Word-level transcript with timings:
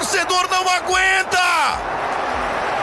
torcedor 0.00 0.48
não 0.48 0.66
aguenta! 0.66 1.38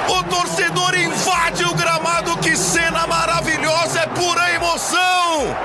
O 0.07 0.23
torcedor 0.29 0.95
invade 0.95 1.63
o 1.63 1.73
gramado, 1.73 2.37
que 2.37 2.55
cena 2.55 3.07
maravilhosa, 3.07 4.01
é 4.01 4.07
pura 4.07 4.53
emoção! 4.53 5.55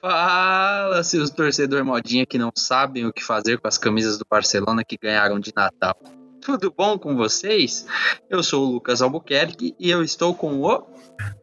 Fala, 0.00 1.04
seus 1.04 1.30
torcedor 1.30 1.84
modinha 1.84 2.26
que 2.26 2.36
não 2.36 2.50
sabem 2.56 3.06
o 3.06 3.12
que 3.12 3.22
fazer 3.22 3.60
com 3.60 3.68
as 3.68 3.78
camisas 3.78 4.18
do 4.18 4.26
Barcelona 4.28 4.82
que 4.82 4.98
ganharam 5.00 5.38
de 5.38 5.52
Natal. 5.54 5.96
Tudo 6.40 6.72
bom 6.74 6.98
com 6.98 7.16
vocês? 7.16 7.86
Eu 8.28 8.42
sou 8.42 8.66
o 8.66 8.72
Lucas 8.72 9.02
Albuquerque 9.02 9.74
e 9.78 9.90
eu 9.90 10.02
estou 10.02 10.34
com 10.34 10.60
o 10.60 10.86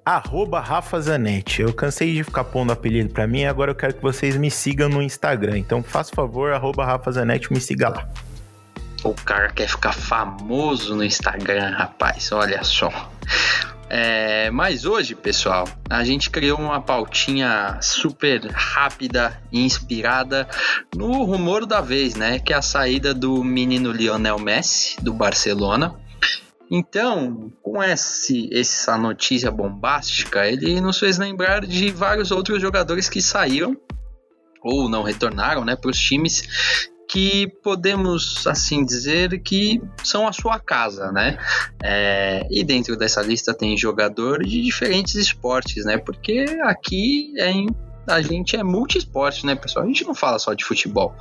Arroba 0.04 0.60
Rafa 0.60 1.00
Zanetti. 1.00 1.62
Eu 1.62 1.72
cansei 1.72 2.14
de 2.14 2.24
ficar 2.24 2.46
pondo 2.46 2.72
apelido 2.72 3.14
pra 3.14 3.28
mim, 3.28 3.46
agora 3.46 3.72
eu 3.72 3.76
quero 3.76 3.94
que 3.94 4.02
vocês 4.02 4.36
me 4.36 4.50
sigam 4.50 4.90
no 4.90 5.02
Instagram. 5.02 5.58
Então, 5.60 5.84
faça 5.84 6.16
favor, 6.16 6.52
arroba 6.52 6.86
Rafa 6.86 7.12
Zanetti, 7.12 7.54
me 7.54 7.62
siga 7.62 7.90
lá. 7.90 8.10
O 9.04 9.14
cara 9.14 9.52
quer 9.52 9.68
ficar 9.68 9.94
famoso 9.94 10.96
no 10.96 11.04
Instagram, 11.04 11.70
rapaz, 11.70 12.32
olha 12.32 12.64
só. 12.64 12.90
É, 13.90 14.52
mas 14.52 14.86
hoje, 14.86 15.16
pessoal, 15.16 15.66
a 15.90 16.04
gente 16.04 16.30
criou 16.30 16.60
uma 16.60 16.82
pautinha 16.82 17.80
super 17.82 18.46
rápida 18.52 19.42
e 19.52 19.64
inspirada 19.64 20.48
no 20.96 21.24
rumor 21.24 21.66
da 21.66 21.80
vez, 21.80 22.16
né? 22.16 22.40
Que 22.40 22.54
é 22.54 22.58
a 22.58 22.62
saída 22.62 23.14
do 23.14 23.44
menino 23.44 23.92
Lionel 23.92 24.40
Messi, 24.40 25.02
do 25.02 25.14
Barcelona. 25.14 25.96
Então, 26.70 27.50
com 27.64 27.82
esse, 27.82 28.50
essa 28.52 28.98
notícia 28.98 29.50
bombástica, 29.50 30.46
ele 30.46 30.82
nos 30.82 31.00
fez 31.00 31.18
lembrar 31.18 31.66
de 31.66 31.90
vários 31.90 32.30
outros 32.30 32.62
jogadores 32.62 33.08
que 33.08 33.22
saíram 33.22 33.78
ou 34.62 34.90
não 34.90 35.02
retornaram 35.02 35.64
né, 35.64 35.78
para 35.78 35.90
os 35.90 35.98
times 35.98 36.90
que 37.08 37.48
podemos 37.64 38.46
assim 38.46 38.86
dizer 38.86 39.40
que 39.42 39.82
são 40.04 40.28
a 40.28 40.34
sua 40.34 40.60
casa, 40.60 41.12
né? 41.12 41.38
É, 41.82 42.46
e 42.52 42.64
dentro 42.64 42.98
dessa 42.98 43.22
lista 43.22 43.54
tem 43.54 43.78
jogadores 43.78 44.50
de 44.50 44.62
diferentes 44.62 45.16
esportes, 45.16 45.86
né? 45.86 45.98
Porque 45.98 46.46
aqui 46.64 47.34
é 47.38 47.50
em, 47.50 47.68
a 48.06 48.22
gente 48.22 48.56
é 48.56 48.64
multiesporte, 48.64 49.46
né, 49.46 49.56
pessoal? 49.56 49.86
A 49.86 49.88
gente 49.88 50.04
não 50.04 50.14
fala 50.14 50.38
só 50.38 50.54
de 50.54 50.66
futebol. 50.66 51.16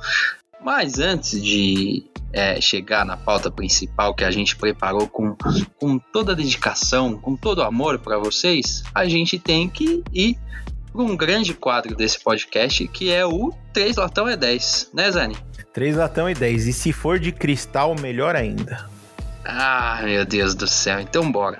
Mas 0.61 0.99
antes 0.99 1.41
de 1.41 2.03
é, 2.33 2.59
chegar 2.59 3.05
na 3.05 3.15
pauta 3.15 3.49
principal 3.49 4.13
que 4.13 4.23
a 4.23 4.31
gente 4.31 4.55
preparou 4.55 5.07
com, 5.07 5.35
com 5.79 5.97
toda 5.97 6.33
a 6.33 6.35
dedicação, 6.35 7.17
com 7.17 7.35
todo 7.35 7.59
o 7.59 7.63
amor 7.63 7.99
para 7.99 8.17
vocês, 8.17 8.83
a 8.93 9.05
gente 9.05 9.39
tem 9.39 9.69
que 9.69 10.03
ir 10.11 10.37
para 10.97 11.05
um 11.05 11.15
grande 11.15 11.53
quadro 11.53 11.95
desse 11.95 12.19
podcast 12.19 12.87
que 12.87 13.13
é 13.13 13.23
o 13.23 13.53
3 13.71 13.97
Latão 13.97 14.27
é 14.27 14.35
10, 14.35 14.89
né, 14.93 15.11
Zani? 15.11 15.37
3 15.71 15.95
latão 15.95 16.27
e 16.27 16.33
10. 16.33 16.65
E 16.65 16.73
se 16.73 16.91
for 16.91 17.19
de 17.19 17.31
cristal, 17.31 17.95
melhor 18.01 18.35
ainda. 18.35 18.89
Ah, 19.45 20.01
meu 20.03 20.25
Deus 20.25 20.55
do 20.55 20.67
céu. 20.67 20.99
Então 20.99 21.31
bora. 21.31 21.59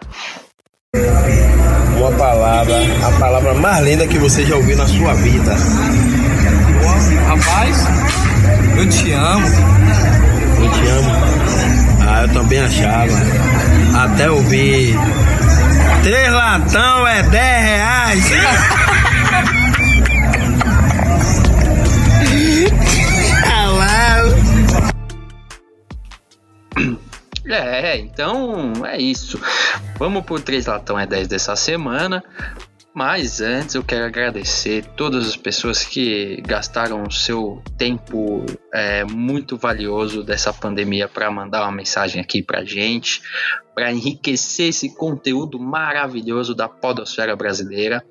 Uma 1.96 2.12
palavra, 2.18 2.76
a 3.06 3.20
palavra 3.20 3.54
mais 3.54 3.86
linda 3.86 4.08
que 4.08 4.18
você 4.18 4.44
já 4.44 4.56
ouviu 4.56 4.76
na 4.76 4.88
sua 4.88 5.14
vida. 5.14 5.54
Rapaz, 7.28 7.78
eu 8.76 8.90
te 8.90 9.12
amo. 9.12 9.48
Eu 10.64 10.72
te 10.72 10.88
amo. 10.88 11.12
Ah, 12.10 12.22
eu 12.24 12.34
também 12.34 12.60
achava. 12.60 13.14
Até 14.04 14.32
ouvir. 14.32 14.96
Três 16.02 16.34
latão 16.34 17.08
é 17.08 17.22
10 17.22 17.64
reais. 17.66 18.32
É, 27.50 27.98
então 27.98 28.86
é 28.86 28.98
isso. 28.98 29.40
Vamos 29.98 30.26
por 30.26 30.42
3 30.42 30.66
latão 30.66 31.00
é 31.00 31.06
10 31.06 31.30
dessa 31.30 31.56
semana. 31.56 32.22
Mas 32.94 33.42
antes 33.42 33.76
eu 33.76 33.84
quero 33.84 34.06
agradecer 34.06 34.84
todas 34.96 35.28
as 35.28 35.36
pessoas 35.36 35.84
que 35.84 36.42
gastaram 36.42 37.04
o 37.04 37.12
seu 37.12 37.62
tempo 37.78 38.44
é, 38.74 39.04
muito 39.04 39.56
valioso 39.56 40.24
dessa 40.24 40.52
pandemia 40.52 41.08
para 41.08 41.30
mandar 41.30 41.62
uma 41.62 41.72
mensagem 41.72 42.20
aqui 42.20 42.42
para 42.42 42.66
gente, 42.66 43.22
para 43.76 43.92
enriquecer 43.92 44.70
esse 44.70 44.96
conteúdo 44.96 45.60
maravilhoso 45.60 46.56
da 46.56 46.68
podosfera 46.68 47.36
brasileira. 47.36 48.04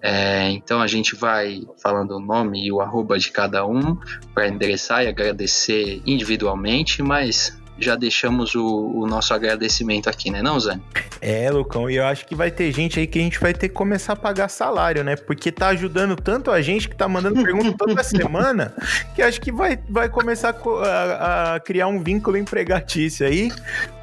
É, 0.00 0.48
então 0.48 0.80
a 0.80 0.86
gente 0.86 1.14
vai 1.14 1.60
falando 1.82 2.16
o 2.16 2.20
nome 2.20 2.66
e 2.66 2.72
o 2.72 2.80
arroba 2.80 3.18
de 3.18 3.30
cada 3.30 3.66
um 3.66 3.98
para 4.34 4.48
endereçar 4.48 5.04
e 5.04 5.08
agradecer 5.08 6.00
individualmente, 6.06 7.02
mas 7.02 7.61
já 7.78 7.96
deixamos 7.96 8.54
o, 8.54 8.92
o, 8.94 9.06
nosso 9.06 9.32
agradecimento 9.34 10.08
aqui, 10.08 10.30
né, 10.30 10.42
não, 10.42 10.58
Zé? 10.60 10.78
É, 11.20 11.50
Lucão, 11.50 11.88
e 11.90 11.96
eu 11.96 12.04
acho 12.04 12.26
que 12.26 12.34
vai 12.34 12.50
ter 12.50 12.70
gente 12.72 12.98
aí 12.98 13.06
que 13.06 13.18
a 13.18 13.22
gente 13.22 13.40
vai 13.40 13.52
ter 13.52 13.68
que 13.68 13.74
começar 13.74 14.12
a 14.12 14.16
pagar 14.16 14.48
salário, 14.48 15.02
né? 15.02 15.16
Porque 15.16 15.50
tá 15.50 15.68
ajudando 15.68 16.16
tanto 16.16 16.50
a 16.50 16.60
gente 16.60 16.88
que 16.88 16.96
tá 16.96 17.08
mandando 17.08 17.42
pergunta 17.42 17.74
toda 17.78 18.02
semana, 18.02 18.74
que 19.14 19.22
acho 19.22 19.40
que 19.40 19.50
vai, 19.50 19.78
vai 19.88 20.08
começar 20.08 20.54
a, 20.54 21.54
a 21.54 21.60
criar 21.60 21.86
um 21.86 22.02
vínculo 22.02 22.36
empregatício 22.36 23.26
aí. 23.26 23.50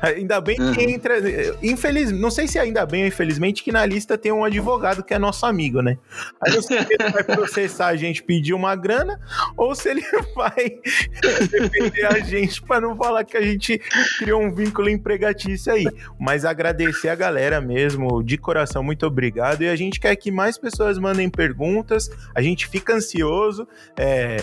Ainda 0.01 0.39
bem 0.39 0.59
uhum. 0.59 0.73
que 0.73 0.83
entra. 0.83 1.15
Infeliz, 1.61 2.11
não 2.11 2.31
sei 2.31 2.47
se 2.47 2.57
ainda 2.57 2.85
bem 2.85 3.01
ou 3.01 3.07
infelizmente 3.07 3.63
que 3.63 3.71
na 3.71 3.85
lista 3.85 4.17
tem 4.17 4.31
um 4.31 4.43
advogado 4.43 5.03
que 5.03 5.13
é 5.13 5.19
nosso 5.19 5.45
amigo, 5.45 5.81
né? 5.81 5.97
Aí 6.41 6.53
não 6.53 6.61
sei 6.61 6.81
se 6.83 6.93
ele 6.93 7.11
vai 7.11 7.23
processar 7.23 7.87
a 7.87 7.95
gente 7.95 8.23
pedir 8.23 8.53
uma 8.53 8.75
grana 8.75 9.19
ou 9.57 9.75
se 9.75 9.89
ele 9.89 10.03
vai 10.35 10.55
defender 11.51 12.05
a 12.05 12.19
gente 12.19 12.61
para 12.61 12.81
não 12.81 12.95
falar 12.95 13.23
que 13.23 13.35
a 13.35 13.41
gente 13.41 13.58
gente 13.59 13.81
criou 14.17 14.41
um 14.41 14.51
vínculo 14.53 14.89
empregatício 14.89 15.71
aí. 15.71 15.85
Mas 16.17 16.45
agradecer 16.45 17.09
a 17.09 17.15
galera 17.15 17.59
mesmo, 17.59 18.23
de 18.23 18.37
coração, 18.37 18.81
muito 18.81 19.05
obrigado. 19.05 19.61
E 19.61 19.67
a 19.67 19.75
gente 19.75 19.99
quer 19.99 20.15
que 20.15 20.31
mais 20.31 20.57
pessoas 20.57 20.97
mandem 20.97 21.29
perguntas, 21.29 22.09
a 22.33 22.41
gente 22.41 22.67
fica 22.67 22.93
ansioso. 22.93 23.67
É, 23.97 24.37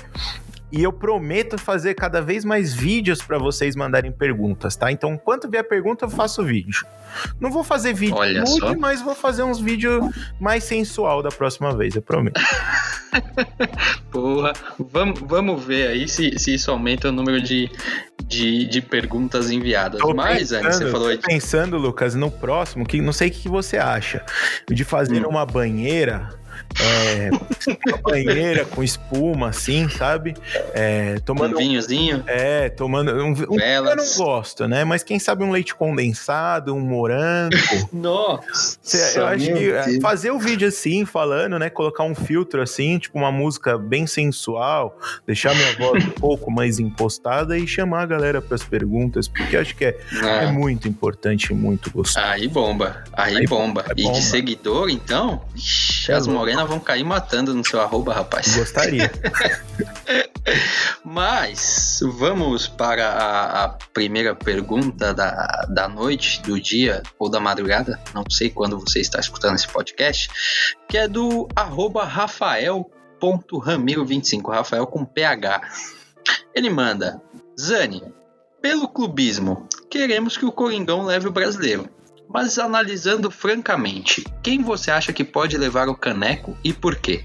e 0.70 0.82
eu 0.82 0.92
prometo 0.92 1.56
fazer 1.56 1.94
cada 1.94 2.20
vez 2.20 2.44
mais 2.44 2.74
vídeos 2.74 3.22
para 3.22 3.38
vocês 3.38 3.76
mandarem 3.76 4.10
perguntas, 4.10 4.76
tá? 4.76 4.90
Então, 4.90 5.14
enquanto 5.14 5.48
vier 5.48 5.66
pergunta, 5.66 6.04
eu 6.04 6.10
faço 6.10 6.44
vídeo. 6.44 6.84
Não 7.40 7.50
vou 7.50 7.62
fazer 7.62 7.94
vídeo 7.94 8.16
Olha 8.16 8.40
nude, 8.40 8.58
só. 8.58 8.76
mas 8.76 9.00
vou 9.00 9.14
fazer 9.14 9.44
uns 9.44 9.60
vídeos 9.60 10.04
mais 10.40 10.64
sensual 10.64 11.22
da 11.22 11.30
próxima 11.30 11.74
vez, 11.74 11.94
eu 11.94 12.02
prometo. 12.02 12.40
Porra, 14.10 14.52
vamos, 14.78 15.20
vamos 15.20 15.64
ver 15.64 15.88
aí 15.88 16.08
se, 16.08 16.38
se 16.38 16.54
isso 16.54 16.70
aumenta 16.70 17.08
o 17.08 17.12
número 17.12 17.40
de, 17.40 17.70
de, 18.24 18.66
de 18.66 18.80
perguntas 18.80 19.50
enviadas. 19.50 20.00
Tô 20.00 20.14
Mas, 20.14 20.50
pensando, 20.50 20.64
Anny, 20.66 20.74
você 20.74 20.90
falou 20.90 21.08
aí. 21.08 21.18
pensando, 21.18 21.76
Lucas, 21.76 22.14
no 22.14 22.30
próximo, 22.30 22.86
que 22.86 23.00
não 23.00 23.12
sei 23.12 23.28
o 23.28 23.30
que 23.32 23.48
você 23.48 23.76
acha, 23.78 24.24
de 24.70 24.84
fazer 24.84 25.24
Hum. 25.26 25.30
uma 25.30 25.44
banheira 25.46 26.28
é, 26.80 27.30
banheira 28.02 28.64
com 28.64 28.82
espuma, 28.82 29.48
assim, 29.48 29.88
sabe? 29.88 30.34
É, 30.74 31.18
tomando 31.24 31.56
Um 31.56 31.58
vinhozinho. 31.58 32.22
É, 32.26 32.68
tomando. 32.68 33.12
Um, 33.14 33.32
um 33.32 33.58
eu 33.60 33.96
não 33.96 34.04
gosto, 34.16 34.66
né? 34.68 34.84
Mas 34.84 35.02
quem 35.02 35.18
sabe 35.18 35.44
um 35.44 35.50
leite 35.50 35.74
condensado, 35.74 36.74
um 36.74 36.80
morango. 36.80 37.56
Nossa! 37.92 38.78
Cê- 38.82 39.18
eu 39.18 39.26
acho 39.26 39.44
que 39.46 39.70
é, 39.70 39.84
Deus. 39.84 39.98
fazer 40.02 40.30
o 40.30 40.38
vídeo 40.38 40.68
assim, 40.68 41.04
falando, 41.04 41.58
né? 41.58 41.70
Colocar 41.70 42.04
um 42.04 42.14
filtro 42.14 42.60
assim, 42.62 42.98
tipo 42.98 43.18
uma 43.18 43.32
música 43.32 43.76
bem 43.78 44.06
sensual, 44.06 44.98
deixar 45.26 45.54
minha 45.54 45.72
voz 45.76 46.04
um 46.04 46.10
pouco 46.10 46.50
mais 46.50 46.78
impostada 46.78 47.56
e 47.58 47.66
chamar 47.66 48.02
a 48.02 48.06
galera 48.06 48.40
para 48.42 48.54
as 48.54 48.62
perguntas, 48.62 49.28
porque 49.28 49.56
eu 49.56 49.60
acho 49.60 49.74
que 49.76 49.84
é, 49.84 49.98
é 50.22 50.44
Ah, 50.44 50.52
muito 50.52 50.88
importante 50.88 51.50
e 51.50 51.54
muito 51.54 51.90
gostoso. 51.90 52.24
aí 52.24 52.46
bomba, 52.48 53.02
aí, 53.12 53.38
Aí 53.38 53.46
bomba. 53.46 53.84
é 53.88 53.92
E 53.96 54.02
bomba. 54.04 54.18
de 54.18 54.24
seguidor, 54.24 54.88
então, 54.90 55.42
ixi, 55.54 56.10
É 56.12 56.14
as 56.14 56.26
louco. 56.26 56.40
Vão 56.66 56.78
cair 56.78 57.04
matando 57.04 57.54
no 57.54 57.64
seu 57.64 57.80
arroba, 57.80 58.12
rapaz. 58.12 58.54
Gostaria. 58.56 59.10
Mas 61.04 62.00
vamos 62.02 62.68
para 62.68 63.08
a, 63.08 63.64
a 63.64 63.68
primeira 63.92 64.34
pergunta 64.34 65.14
da, 65.14 65.66
da 65.68 65.88
noite, 65.88 66.42
do 66.42 66.60
dia 66.60 67.02
ou 67.18 67.30
da 67.30 67.40
madrugada, 67.40 67.98
não 68.14 68.22
sei 68.30 68.50
quando 68.50 68.78
você 68.78 69.00
está 69.00 69.18
escutando 69.18 69.56
esse 69.56 69.66
podcast, 69.68 70.28
que 70.88 70.98
é 70.98 71.08
do 71.08 71.48
arroba 71.54 72.04
rafael.ramiro25, 72.04 74.52
Rafael 74.52 74.86
com 74.86 75.04
PH. 75.04 75.60
Ele 76.54 76.70
manda, 76.70 77.20
Zani, 77.58 78.02
pelo 78.60 78.86
clubismo, 78.88 79.66
queremos 79.90 80.36
que 80.36 80.44
o 80.44 80.52
Coringão 80.52 81.04
leve 81.04 81.26
o 81.28 81.32
brasileiro. 81.32 81.88
Mas 82.28 82.58
analisando 82.58 83.30
francamente, 83.30 84.24
quem 84.42 84.62
você 84.62 84.90
acha 84.90 85.12
que 85.12 85.24
pode 85.24 85.56
levar 85.56 85.88
o 85.88 85.96
caneco 85.96 86.56
e 86.62 86.72
por 86.72 86.96
quê? 86.96 87.24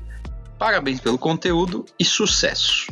Parabéns 0.58 1.00
pelo 1.00 1.18
conteúdo 1.18 1.86
e 2.00 2.06
sucesso. 2.06 2.88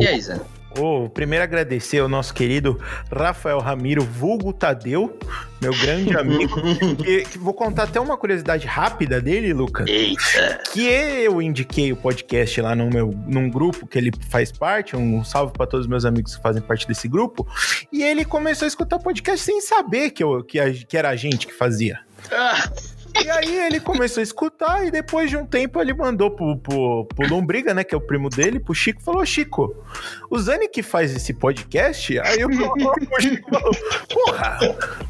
E 0.00 0.06
aí, 0.06 0.20
Zé? 0.20 0.40
Oh, 0.78 1.08
primeiro 1.08 1.44
agradecer 1.44 1.98
ao 1.98 2.08
nosso 2.08 2.32
querido 2.34 2.80
Rafael 3.12 3.58
Ramiro, 3.58 4.02
vulgo 4.02 4.52
Tadeu, 4.52 5.18
meu 5.60 5.72
grande 5.72 6.14
amigo. 6.18 6.54
que, 6.96 7.24
que 7.24 7.38
vou 7.38 7.54
contar 7.54 7.84
até 7.84 8.00
uma 8.00 8.16
curiosidade 8.16 8.66
rápida 8.66 9.20
dele, 9.20 9.52
Lucas. 9.52 9.86
Eita! 9.88 10.60
Que 10.72 10.86
eu 10.86 11.40
indiquei 11.40 11.92
o 11.92 11.96
podcast 11.96 12.60
lá 12.60 12.74
no 12.74 12.88
meu, 12.88 13.14
num 13.26 13.50
grupo 13.50 13.86
que 13.86 13.98
ele 13.98 14.10
faz 14.30 14.52
parte, 14.52 14.96
um 14.96 15.24
salve 15.24 15.52
para 15.52 15.66
todos 15.66 15.86
os 15.86 15.90
meus 15.90 16.04
amigos 16.04 16.36
que 16.36 16.42
fazem 16.42 16.62
parte 16.62 16.86
desse 16.86 17.08
grupo. 17.08 17.46
E 17.92 18.02
ele 18.02 18.24
começou 18.24 18.66
a 18.66 18.68
escutar 18.68 18.98
podcast 18.98 19.44
sem 19.44 19.60
saber 19.60 20.10
que, 20.10 20.22
eu, 20.22 20.42
que, 20.42 20.58
a, 20.58 20.72
que 20.72 20.96
era 20.96 21.10
a 21.10 21.16
gente 21.16 21.46
que 21.46 21.54
fazia. 21.54 22.00
Ah, 22.30 22.70
E 23.24 23.30
aí 23.30 23.66
ele 23.66 23.80
começou 23.80 24.20
a 24.20 24.22
escutar 24.22 24.86
e 24.86 24.90
depois 24.90 25.30
de 25.30 25.36
um 25.36 25.46
tempo 25.46 25.80
ele 25.80 25.94
mandou 25.94 26.30
pro, 26.30 26.56
pro, 26.58 27.04
pro 27.06 27.28
Lombriga, 27.28 27.72
né, 27.72 27.82
que 27.82 27.94
é 27.94 27.98
o 27.98 28.00
primo 28.00 28.28
dele, 28.28 28.60
pro 28.60 28.74
Chico, 28.74 29.02
falou, 29.02 29.24
Chico, 29.24 29.74
o 30.30 30.38
Zani 30.38 30.68
que 30.68 30.82
faz 30.82 31.14
esse 31.14 31.32
podcast? 31.32 32.18
Aí 32.20 32.40
eu, 32.40 32.48
o 32.48 33.20
Chico 33.20 33.50
falou, 33.50 33.72
porra, 34.08 34.58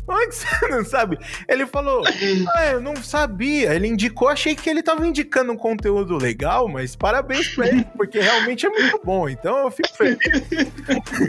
como 0.06 0.20
é 0.20 0.26
que 0.26 0.34
você 0.34 0.68
não 0.68 0.84
sabe? 0.84 1.18
Ele 1.48 1.66
falou, 1.66 2.04
ah, 2.54 2.66
eu 2.66 2.80
não 2.80 2.96
sabia. 2.96 3.74
Ele 3.74 3.88
indicou, 3.88 4.28
achei 4.28 4.54
que 4.54 4.68
ele 4.70 4.82
tava 4.82 5.06
indicando 5.06 5.52
um 5.52 5.56
conteúdo 5.56 6.16
legal, 6.16 6.68
mas 6.68 6.94
parabéns 6.94 7.48
pra 7.48 7.68
ele, 7.68 7.84
porque 7.96 8.20
realmente 8.20 8.66
é 8.66 8.68
muito 8.68 9.00
bom. 9.04 9.28
Então 9.28 9.64
eu 9.64 9.70
fico 9.70 9.96
feliz. 9.96 10.18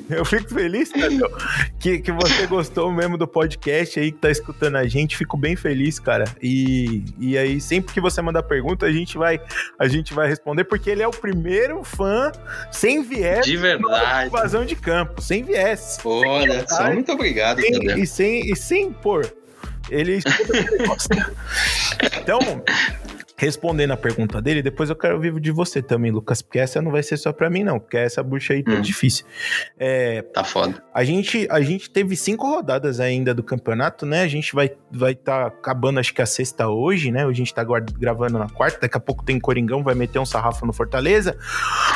eu 0.09 0.25
fico 0.25 0.53
feliz, 0.53 0.89
Tadeu, 0.89 1.29
que, 1.79 2.00
que 2.00 2.12
você 2.12 2.45
gostou 2.47 2.91
mesmo 2.91 3.18
do 3.18 3.27
podcast 3.27 4.00
aí, 4.00 4.12
que 4.12 4.19
tá 4.19 4.29
escutando 4.29 4.77
a 4.77 4.88
gente. 4.88 5.18
Fico 5.18 5.38
bem 5.38 5.56
feliz, 5.56 6.00
cara. 6.00 6.25
E, 6.41 6.66
e 7.19 7.37
aí, 7.37 7.59
sempre 7.61 7.93
que 7.93 8.01
você 8.01 8.21
mandar 8.21 8.43
pergunta, 8.43 8.85
a 8.85 8.91
gente 8.91 9.17
vai, 9.17 9.39
a 9.79 9.87
gente 9.87 10.13
vai 10.13 10.27
responder, 10.27 10.63
porque 10.65 10.89
ele 10.89 11.01
é 11.03 11.07
o 11.07 11.11
primeiro 11.11 11.83
fã 11.83 12.31
sem 12.71 13.01
viés 13.03 13.45
de 13.45 13.57
verdade. 13.57 14.27
invasão 14.27 14.65
de 14.65 14.75
campo, 14.75 15.21
sem 15.21 15.43
viés. 15.43 15.97
Olha 16.03 16.65
só, 16.67 16.83
Ai, 16.83 16.93
muito 16.93 17.11
obrigado, 17.11 17.61
Sem- 17.61 17.99
e, 18.01 18.07
sem, 18.07 18.51
e 18.51 18.55
sem 18.55 18.91
pôr. 18.91 19.25
Ele. 19.89 20.19
Então, 22.21 22.39
respondendo 23.39 23.92
a 23.92 23.98
pergunta 23.98 24.42
dele, 24.42 24.63
depois 24.63 24.89
eu 24.89 24.95
quero 24.95 25.13
ouvir 25.16 25.39
de 25.39 25.51
você 25.51 25.80
também, 25.81 26.12
Lucas, 26.12 26.42
porque 26.42 26.57
essa 26.57 26.81
não 26.81 26.92
vai 26.92 27.04
ser 27.04 27.18
só 27.18 27.31
pra 27.31 27.50
mim, 27.51 27.63
não, 27.63 27.80
porque 27.80 27.95
essa 27.95 28.24
bucha 28.24 28.54
aí 28.54 28.63
tá 28.63 28.72
Hum. 28.72 28.81
difícil. 28.81 29.25
É, 29.80 30.24
Tá 30.24 30.44
foda. 30.44 30.84
a 30.92 31.04
gente, 31.04 31.48
a 31.51 31.62
gente 31.62 31.88
teve 31.89 32.16
cinco 32.16 32.48
rodadas 32.48 33.00
ainda 33.00 33.36
do 33.36 33.44
campeonato, 33.44 34.06
né? 34.07 34.22
A 34.24 34.28
gente 34.28 34.56
vai 34.56 34.72
vai 34.92 35.13
tá 35.13 35.45
acabando, 35.48 36.00
acho 36.00 36.13
que 36.13 36.22
a 36.22 36.25
sexta 36.25 36.68
hoje, 36.68 37.12
né? 37.12 37.25
A 37.25 37.31
gente 37.34 37.54
tá 37.54 37.63
guarda- 37.63 37.94
gravando 37.95 38.39
na 38.39 38.50
quarta, 38.50 38.80
daqui 38.81 38.98
a 38.98 39.00
pouco 39.00 39.24
tem 39.24 39.39
Coringão, 39.39 39.84
vai 39.84 39.94
meter 39.94 40.18
um 40.18 40.25
sarrafo 40.25 40.66
no 40.66 40.74
Fortaleza. 40.74 41.38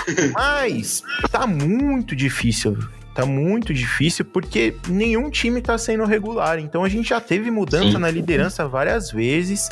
Mas 0.35 1.01
tá 1.31 1.47
muito 1.47 2.15
difícil. 2.15 2.77
Tá 3.15 3.25
muito 3.25 3.73
difícil 3.73 4.23
porque 4.25 4.75
nenhum 4.87 5.29
time 5.29 5.59
tá 5.61 5.77
sendo 5.77 6.05
regular. 6.05 6.59
Então 6.59 6.83
a 6.83 6.89
gente 6.89 7.09
já 7.09 7.19
teve 7.19 7.49
mudança 7.49 7.91
Sim. 7.93 7.97
na 7.97 8.11
liderança 8.11 8.67
várias 8.67 9.11
vezes. 9.11 9.69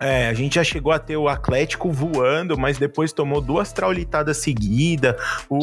É, 0.00 0.28
a 0.28 0.32
gente 0.34 0.54
já 0.54 0.64
chegou 0.64 0.92
a 0.92 0.98
ter 0.98 1.18
o 1.18 1.28
Atlético 1.28 1.92
voando, 1.92 2.56
mas 2.56 2.78
depois 2.78 3.12
tomou 3.12 3.38
duas 3.40 3.70
traulitadas 3.70 4.38
seguidas. 4.38 5.14
O, 5.48 5.58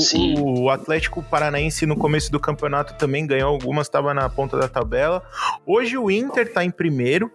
o 0.63 0.69
Atlético 0.69 1.23
Paranaense 1.23 1.87
no 1.87 1.95
começo 1.97 2.31
do 2.31 2.39
campeonato 2.39 2.93
também 2.93 3.25
ganhou 3.25 3.49
algumas, 3.49 3.87
estava 3.87 4.13
na 4.13 4.29
ponta 4.29 4.55
da 4.55 4.67
tabela. 4.67 5.23
Hoje 5.65 5.97
o 5.97 6.11
Inter 6.11 6.53
tá 6.53 6.63
em 6.63 6.69
primeiro. 6.69 7.31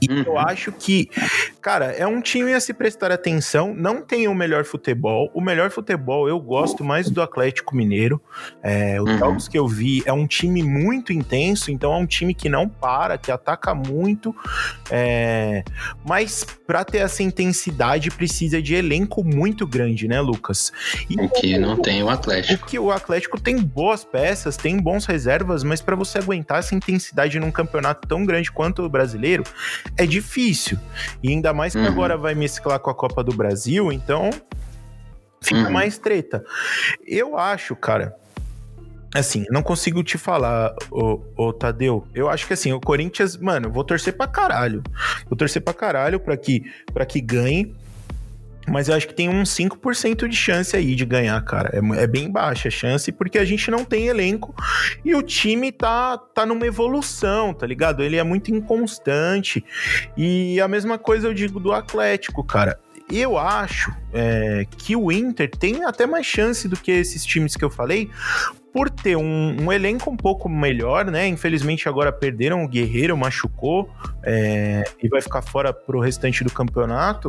E 0.00 0.08
Uhum. 0.08 0.22
eu 0.24 0.38
acho 0.38 0.70
que, 0.70 1.10
cara, 1.60 1.86
é 1.92 2.06
um 2.06 2.20
time 2.20 2.52
a 2.54 2.60
se 2.60 2.72
prestar 2.72 3.10
atenção. 3.10 3.74
Não 3.74 4.00
tem 4.02 4.28
o 4.28 4.34
melhor 4.34 4.64
futebol. 4.64 5.30
O 5.34 5.40
melhor 5.40 5.70
futebol 5.70 6.28
eu 6.28 6.38
gosto 6.40 6.84
mais 6.84 7.10
do 7.10 7.20
Atlético 7.22 7.74
Mineiro. 7.76 8.20
É, 8.62 9.00
os 9.00 9.08
Uhum. 9.10 9.18
jogos 9.18 9.48
que 9.48 9.58
eu 9.58 9.66
vi 9.66 10.02
é 10.06 10.12
um 10.12 10.26
time 10.26 10.62
muito 10.62 11.12
intenso, 11.12 11.70
então 11.70 11.92
é 11.92 11.96
um 11.96 12.06
time 12.06 12.34
que 12.34 12.48
não 12.48 12.68
para, 12.68 13.16
que 13.18 13.30
ataca 13.30 13.74
muito. 13.74 14.34
É, 14.90 15.62
mas 16.04 16.44
para 16.66 16.84
ter 16.84 16.98
essa 16.98 17.22
intensidade 17.22 18.10
precisa 18.10 18.60
de 18.62 18.74
elenco 18.74 19.24
muito 19.24 19.66
grande, 19.66 20.06
né, 20.08 20.20
Lucas? 20.20 20.72
E 21.08 21.14
O 21.20 21.28
que 21.28 21.58
não 21.58 21.76
tem 21.76 22.02
o 22.02 22.06
o 22.06 22.10
Atlético. 22.10 22.66
que 22.66 22.78
o 22.78 22.90
Atlético 22.90 23.38
tem 23.40 23.58
boas 23.58 24.04
peças, 24.04 24.56
tem 24.56 24.78
bons 24.78 25.04
reservas, 25.06 25.62
mas 25.62 25.80
para 25.82 25.94
você 25.96 26.18
aguentar 26.18 26.58
essa 26.60 26.74
intensidade 26.74 27.38
num 27.38 27.50
campeonato 27.50 28.06
tão 28.08 28.24
grande 28.24 28.50
quanto 28.50 28.82
o 28.82 28.88
brasileiro, 28.88 29.44
é 29.96 30.06
difícil. 30.06 30.78
E 31.22 31.28
ainda 31.30 31.47
mais 31.52 31.72
que 31.72 31.78
Uhum. 31.80 31.86
agora 31.86 32.16
vai 32.16 32.34
mesclar 32.34 32.78
com 32.80 32.90
a 32.90 32.94
Copa 32.94 33.22
do 33.24 33.32
Brasil, 33.34 33.92
então 33.92 34.30
fica 35.42 35.60
Uhum. 35.66 35.70
mais 35.70 35.98
treta. 35.98 36.44
Eu 37.06 37.36
acho, 37.38 37.74
cara. 37.76 38.14
Assim, 39.14 39.46
não 39.50 39.62
consigo 39.62 40.02
te 40.04 40.18
falar, 40.18 40.74
ô, 40.90 41.22
ô 41.34 41.52
Tadeu. 41.52 42.06
Eu 42.14 42.28
acho 42.28 42.46
que 42.46 42.52
assim, 42.52 42.72
o 42.74 42.80
Corinthians, 42.80 43.36
mano, 43.38 43.70
vou 43.72 43.82
torcer 43.82 44.14
pra 44.14 44.26
caralho. 44.26 44.82
Vou 45.28 45.36
torcer 45.36 45.62
pra 45.62 45.72
caralho 45.72 46.20
pra 46.20 46.36
que, 46.36 46.62
pra 46.92 47.06
que 47.06 47.20
ganhe. 47.20 47.74
Mas 48.70 48.88
eu 48.88 48.94
acho 48.94 49.08
que 49.08 49.14
tem 49.14 49.28
uns 49.28 49.50
5% 49.50 50.28
de 50.28 50.36
chance 50.36 50.76
aí 50.76 50.94
de 50.94 51.04
ganhar, 51.04 51.40
cara. 51.44 51.70
É, 51.72 52.02
é 52.02 52.06
bem 52.06 52.30
baixa 52.30 52.68
a 52.68 52.70
chance, 52.70 53.10
porque 53.12 53.38
a 53.38 53.44
gente 53.44 53.70
não 53.70 53.84
tem 53.84 54.06
elenco 54.06 54.54
e 55.04 55.14
o 55.14 55.22
time 55.22 55.72
tá, 55.72 56.18
tá 56.18 56.44
numa 56.44 56.66
evolução, 56.66 57.52
tá 57.54 57.66
ligado? 57.66 58.02
Ele 58.02 58.16
é 58.16 58.22
muito 58.22 58.54
inconstante. 58.54 59.64
E 60.16 60.60
a 60.60 60.68
mesma 60.68 60.98
coisa 60.98 61.28
eu 61.28 61.34
digo 61.34 61.58
do 61.60 61.72
Atlético, 61.72 62.44
cara. 62.44 62.78
Eu 63.10 63.38
acho 63.38 63.90
é, 64.12 64.66
que 64.76 64.94
o 64.94 65.10
Inter 65.10 65.50
tem 65.50 65.82
até 65.84 66.06
mais 66.06 66.26
chance 66.26 66.68
do 66.68 66.76
que 66.76 66.90
esses 66.90 67.24
times 67.24 67.56
que 67.56 67.64
eu 67.64 67.70
falei, 67.70 68.10
por 68.72 68.90
ter 68.90 69.16
um, 69.16 69.56
um 69.60 69.72
elenco 69.72 70.10
um 70.10 70.16
pouco 70.16 70.48
melhor, 70.48 71.06
né? 71.06 71.26
Infelizmente 71.26 71.88
agora 71.88 72.12
perderam 72.12 72.62
o 72.62 72.68
Guerreiro, 72.68 73.16
machucou 73.16 73.90
é, 74.22 74.84
e 75.02 75.08
vai 75.08 75.22
ficar 75.22 75.42
fora 75.42 75.72
pro 75.72 76.00
restante 76.00 76.44
do 76.44 76.50
campeonato. 76.50 77.28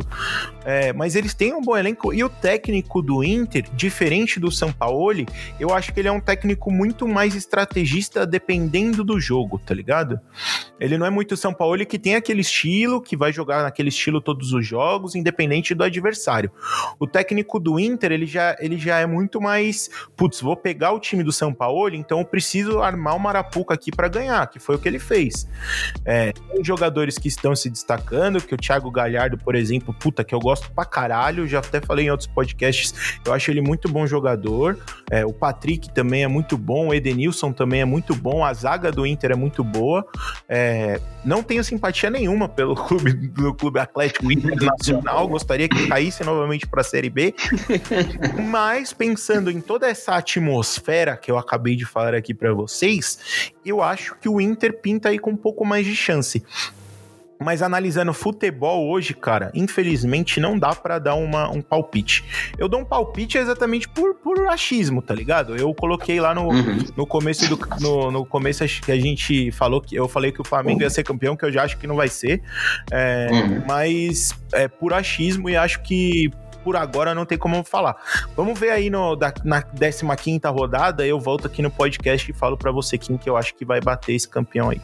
É, 0.64 0.92
mas 0.92 1.16
eles 1.16 1.34
têm 1.34 1.54
um 1.54 1.60
bom 1.60 1.76
elenco 1.76 2.12
e 2.12 2.22
o 2.22 2.28
técnico 2.28 3.00
do 3.00 3.24
Inter, 3.24 3.64
diferente 3.74 4.38
do 4.38 4.50
Sampaoli, 4.50 5.26
eu 5.58 5.74
acho 5.74 5.92
que 5.92 6.00
ele 6.00 6.08
é 6.08 6.12
um 6.12 6.20
técnico 6.20 6.70
muito 6.70 7.08
mais 7.08 7.34
estrategista 7.34 8.26
dependendo 8.26 9.02
do 9.02 9.18
jogo, 9.18 9.58
tá 9.58 9.74
ligado? 9.74 10.20
Ele 10.78 10.96
não 10.96 11.06
é 11.06 11.10
muito 11.10 11.36
Sampaoli 11.36 11.84
que 11.84 11.98
tem 11.98 12.14
aquele 12.14 12.40
estilo, 12.40 13.00
que 13.00 13.16
vai 13.16 13.32
jogar 13.32 13.62
naquele 13.62 13.88
estilo 13.88 14.20
todos 14.20 14.52
os 14.52 14.66
jogos, 14.66 15.14
independente 15.14 15.74
do 15.74 15.84
adversário. 15.84 16.50
O 16.98 17.06
técnico 17.06 17.58
do 17.58 17.78
Inter, 17.78 18.12
ele 18.12 18.26
já, 18.26 18.56
ele 18.60 18.78
já 18.78 18.98
é 18.98 19.06
muito 19.06 19.40
mais, 19.40 19.90
putz, 20.16 20.40
vou 20.40 20.56
pegar 20.56 20.92
o 20.92 21.00
time 21.00 21.22
do 21.22 21.32
Sampaoli, 21.40 21.96
então 21.96 22.18
eu 22.18 22.24
preciso 22.24 22.80
armar 22.80 23.16
uma 23.16 23.30
arapuca 23.30 23.74
aqui 23.74 23.90
pra 23.90 24.08
ganhar, 24.08 24.46
que 24.48 24.58
foi 24.58 24.76
o 24.76 24.78
que 24.78 24.88
ele 24.88 24.98
fez. 24.98 25.48
É, 26.04 26.32
tem 26.32 26.62
jogadores 26.62 27.18
que 27.18 27.28
estão 27.28 27.56
se 27.56 27.70
destacando, 27.70 28.40
que 28.40 28.54
o 28.54 28.58
Thiago 28.58 28.90
Galhardo, 28.90 29.38
por 29.38 29.54
exemplo, 29.54 29.94
puta, 29.94 30.22
que 30.22 30.34
eu 30.34 30.38
gosto 30.38 30.70
pra 30.72 30.84
caralho, 30.84 31.46
já 31.46 31.60
até 31.60 31.80
falei 31.80 32.06
em 32.06 32.10
outros 32.10 32.28
podcasts, 32.28 33.18
eu 33.24 33.32
acho 33.32 33.50
ele 33.50 33.60
muito 33.60 33.88
bom 33.88 34.06
jogador. 34.06 34.78
É, 35.10 35.24
o 35.24 35.32
Patrick 35.32 35.92
também 35.92 36.24
é 36.24 36.28
muito 36.28 36.58
bom, 36.58 36.88
o 36.88 36.94
Edenilson 36.94 37.52
também 37.52 37.80
é 37.80 37.84
muito 37.84 38.14
bom, 38.14 38.44
a 38.44 38.52
zaga 38.52 38.92
do 38.92 39.06
Inter 39.06 39.32
é 39.32 39.36
muito 39.36 39.64
boa. 39.64 40.06
É, 40.48 41.00
não 41.24 41.42
tenho 41.42 41.64
simpatia 41.64 42.10
nenhuma 42.10 42.48
pelo 42.48 42.74
clube 42.74 43.12
do 43.12 43.54
Clube 43.54 43.78
Atlético 43.78 44.30
Internacional, 44.30 45.26
gostaria 45.28 45.68
que 45.68 45.86
caísse 45.86 46.22
novamente 46.24 46.66
pra 46.66 46.82
Série 46.82 47.10
B, 47.10 47.34
mas 48.48 48.92
pensando 48.92 49.50
em 49.50 49.60
toda 49.60 49.88
essa 49.88 50.16
atmosfera 50.16 51.16
que 51.20 51.30
eu 51.30 51.38
acabei 51.38 51.76
de 51.76 51.84
falar 51.84 52.14
aqui 52.14 52.34
pra 52.34 52.52
vocês, 52.52 53.52
eu 53.64 53.82
acho 53.82 54.16
que 54.20 54.28
o 54.28 54.40
Inter 54.40 54.80
pinta 54.80 55.08
aí 55.10 55.18
com 55.18 55.30
um 55.30 55.36
pouco 55.36 55.64
mais 55.64 55.86
de 55.86 55.94
chance. 55.94 56.42
Mas 57.42 57.62
analisando 57.62 58.12
futebol 58.12 58.90
hoje, 58.90 59.14
cara, 59.14 59.50
infelizmente 59.54 60.38
não 60.38 60.58
dá 60.58 60.74
pra 60.74 60.98
dar 60.98 61.14
uma, 61.14 61.48
um 61.48 61.62
palpite. 61.62 62.22
Eu 62.58 62.68
dou 62.68 62.80
um 62.80 62.84
palpite 62.84 63.38
exatamente 63.38 63.88
por, 63.88 64.14
por 64.16 64.46
achismo, 64.48 65.00
tá 65.00 65.14
ligado? 65.14 65.56
Eu 65.56 65.72
coloquei 65.72 66.20
lá 66.20 66.34
no, 66.34 66.48
Uhum. 66.48 66.78
no 66.94 67.06
começo 67.06 67.48
do 67.48 67.58
no, 67.80 68.10
no 68.10 68.26
começo 68.26 68.62
que 68.82 68.92
a 68.92 69.00
gente 69.00 69.50
falou 69.52 69.80
que 69.80 69.96
eu 69.96 70.06
falei 70.06 70.32
que 70.32 70.40
o 70.42 70.44
Flamengo 70.44 70.82
ia 70.82 70.90
ser 70.90 71.02
campeão, 71.02 71.34
que 71.34 71.42
eu 71.46 71.50
já 71.50 71.62
acho 71.62 71.78
que 71.78 71.86
não 71.86 71.96
vai 71.96 72.08
ser. 72.08 72.42
É, 72.90 73.28
Uhum. 73.32 73.62
Mas 73.66 74.34
é 74.52 74.68
por 74.68 74.92
achismo 74.92 75.48
e 75.48 75.56
acho 75.56 75.80
que 75.82 76.30
por 76.62 76.76
agora 76.76 77.14
não 77.14 77.24
tem 77.24 77.38
como 77.38 77.62
falar. 77.64 77.96
Vamos 78.36 78.58
ver 78.58 78.70
aí 78.70 78.90
no, 78.90 79.16
da, 79.16 79.32
na 79.44 79.62
15 79.62 80.40
rodada, 80.46 81.06
eu 81.06 81.18
volto 81.18 81.46
aqui 81.46 81.62
no 81.62 81.70
podcast 81.70 82.30
e 82.30 82.34
falo 82.34 82.56
pra 82.56 82.70
você 82.70 82.96
quem 82.96 83.16
que 83.16 83.28
eu 83.28 83.36
acho 83.36 83.54
que 83.54 83.64
vai 83.64 83.80
bater 83.80 84.14
esse 84.14 84.28
campeão 84.28 84.70
aí. 84.70 84.80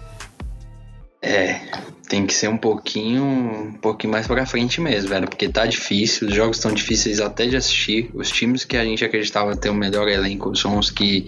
É, 1.22 1.60
tem 2.08 2.26
que 2.26 2.32
ser 2.32 2.48
um 2.48 2.56
pouquinho, 2.56 3.24
um 3.24 3.72
pouquinho 3.72 4.12
mais 4.12 4.26
pra 4.26 4.46
frente 4.46 4.80
mesmo, 4.80 5.08
velho, 5.08 5.26
porque 5.28 5.48
tá 5.48 5.66
difícil, 5.66 6.28
os 6.28 6.34
jogos 6.34 6.58
estão 6.58 6.72
difíceis 6.72 7.20
até 7.20 7.46
de 7.46 7.56
assistir. 7.56 8.10
Os 8.14 8.30
times 8.30 8.64
que 8.64 8.76
a 8.76 8.84
gente 8.84 9.04
acreditava 9.04 9.56
ter 9.56 9.70
o 9.70 9.74
melhor 9.74 10.08
elenco 10.08 10.54
são 10.54 10.78
os 10.78 10.90
que 10.90 11.26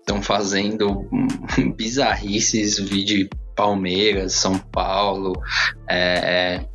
estão 0.00 0.22
fazendo 0.22 1.08
bizarrices, 1.76 2.78
vi 2.78 3.04
de 3.04 3.30
Palmeiras, 3.54 4.34
São 4.34 4.58
Paulo, 4.58 5.34
é, 5.88 6.64
é, 6.64 6.68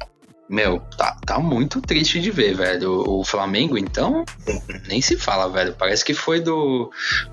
meu, 0.54 0.80
tá, 0.96 1.18
tá 1.26 1.40
muito 1.40 1.82
triste 1.82 2.22
de 2.22 2.30
ver, 2.30 2.56
velho. 2.56 2.92
O, 2.92 3.22
o, 3.22 3.26
Flamengo, 3.26 3.76
então, 3.76 4.24
nem 4.88 5.02
se 5.02 5.18
fala, 5.18 5.50
velho. 5.50 5.74
Parece 5.74 6.06
que 6.06 6.14
foi 6.14 6.40
do. 6.40 6.92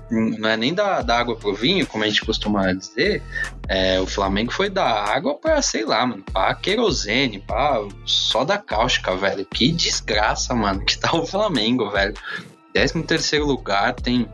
Não 0.09 0.49
é 0.49 0.57
nem 0.57 0.73
da, 0.73 1.03
da 1.03 1.19
água 1.19 1.35
pro 1.35 1.53
vinho, 1.53 1.85
como 1.85 2.03
a 2.03 2.07
gente 2.07 2.25
costuma 2.25 2.73
dizer. 2.73 3.21
É, 3.67 3.99
o 3.99 4.07
Flamengo 4.07 4.51
foi 4.51 4.71
da 4.71 4.85
água 4.85 5.35
pra, 5.35 5.61
sei 5.61 5.85
lá, 5.85 6.03
mano, 6.03 6.23
pra 6.33 6.55
querosene, 6.55 7.37
pra 7.39 7.79
só 8.05 8.43
da 8.43 8.57
cáustica, 8.57 9.15
velho. 9.15 9.45
Que 9.45 9.71
desgraça, 9.71 10.55
mano, 10.55 10.83
que 10.83 10.97
tá 10.97 11.15
o 11.15 11.25
Flamengo, 11.25 11.91
velho. 11.91 12.15
13 12.73 13.03
terceiro 13.03 13.45
lugar, 13.45 13.93
tem 13.93 14.27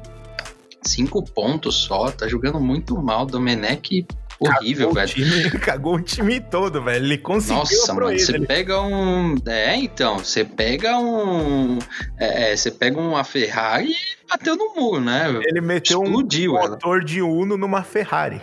cinco 0.82 1.22
pontos 1.22 1.76
só, 1.76 2.10
tá 2.10 2.26
jogando 2.26 2.60
muito 2.62 2.96
mal. 3.02 3.26
Domenech 3.26 4.08
horrível, 4.40 4.94
cagou 4.94 4.94
velho. 4.94 5.10
O 5.10 5.14
time, 5.14 5.52
cagou 5.60 5.96
o 5.96 6.02
time 6.02 6.40
todo, 6.40 6.82
velho. 6.84 7.06
Ele 7.06 7.18
conseguiu 7.18 7.58
Nossa, 7.58 7.94
mano, 7.94 8.20
você 8.20 8.40
pega 8.40 8.82
um. 8.82 9.36
É, 9.46 9.76
então, 9.76 10.20
você 10.20 10.44
pega 10.44 10.98
um. 11.00 11.80
É, 12.18 12.56
você 12.56 12.72
pega 12.72 13.00
uma 13.00 13.24
Ferrari 13.24 13.92
e 13.92 14.30
bateu 14.30 14.56
no 14.56 14.76
muro, 14.76 15.02
né? 15.02 15.28
Ele 15.44 15.62
meteu 15.62 16.04
Explodiu 16.04 16.52
um 16.54 16.56
motor 16.56 16.98
ela. 16.98 17.06
de 17.06 17.22
Uno 17.22 17.58
numa 17.58 17.84
Ferrari. 17.84 18.42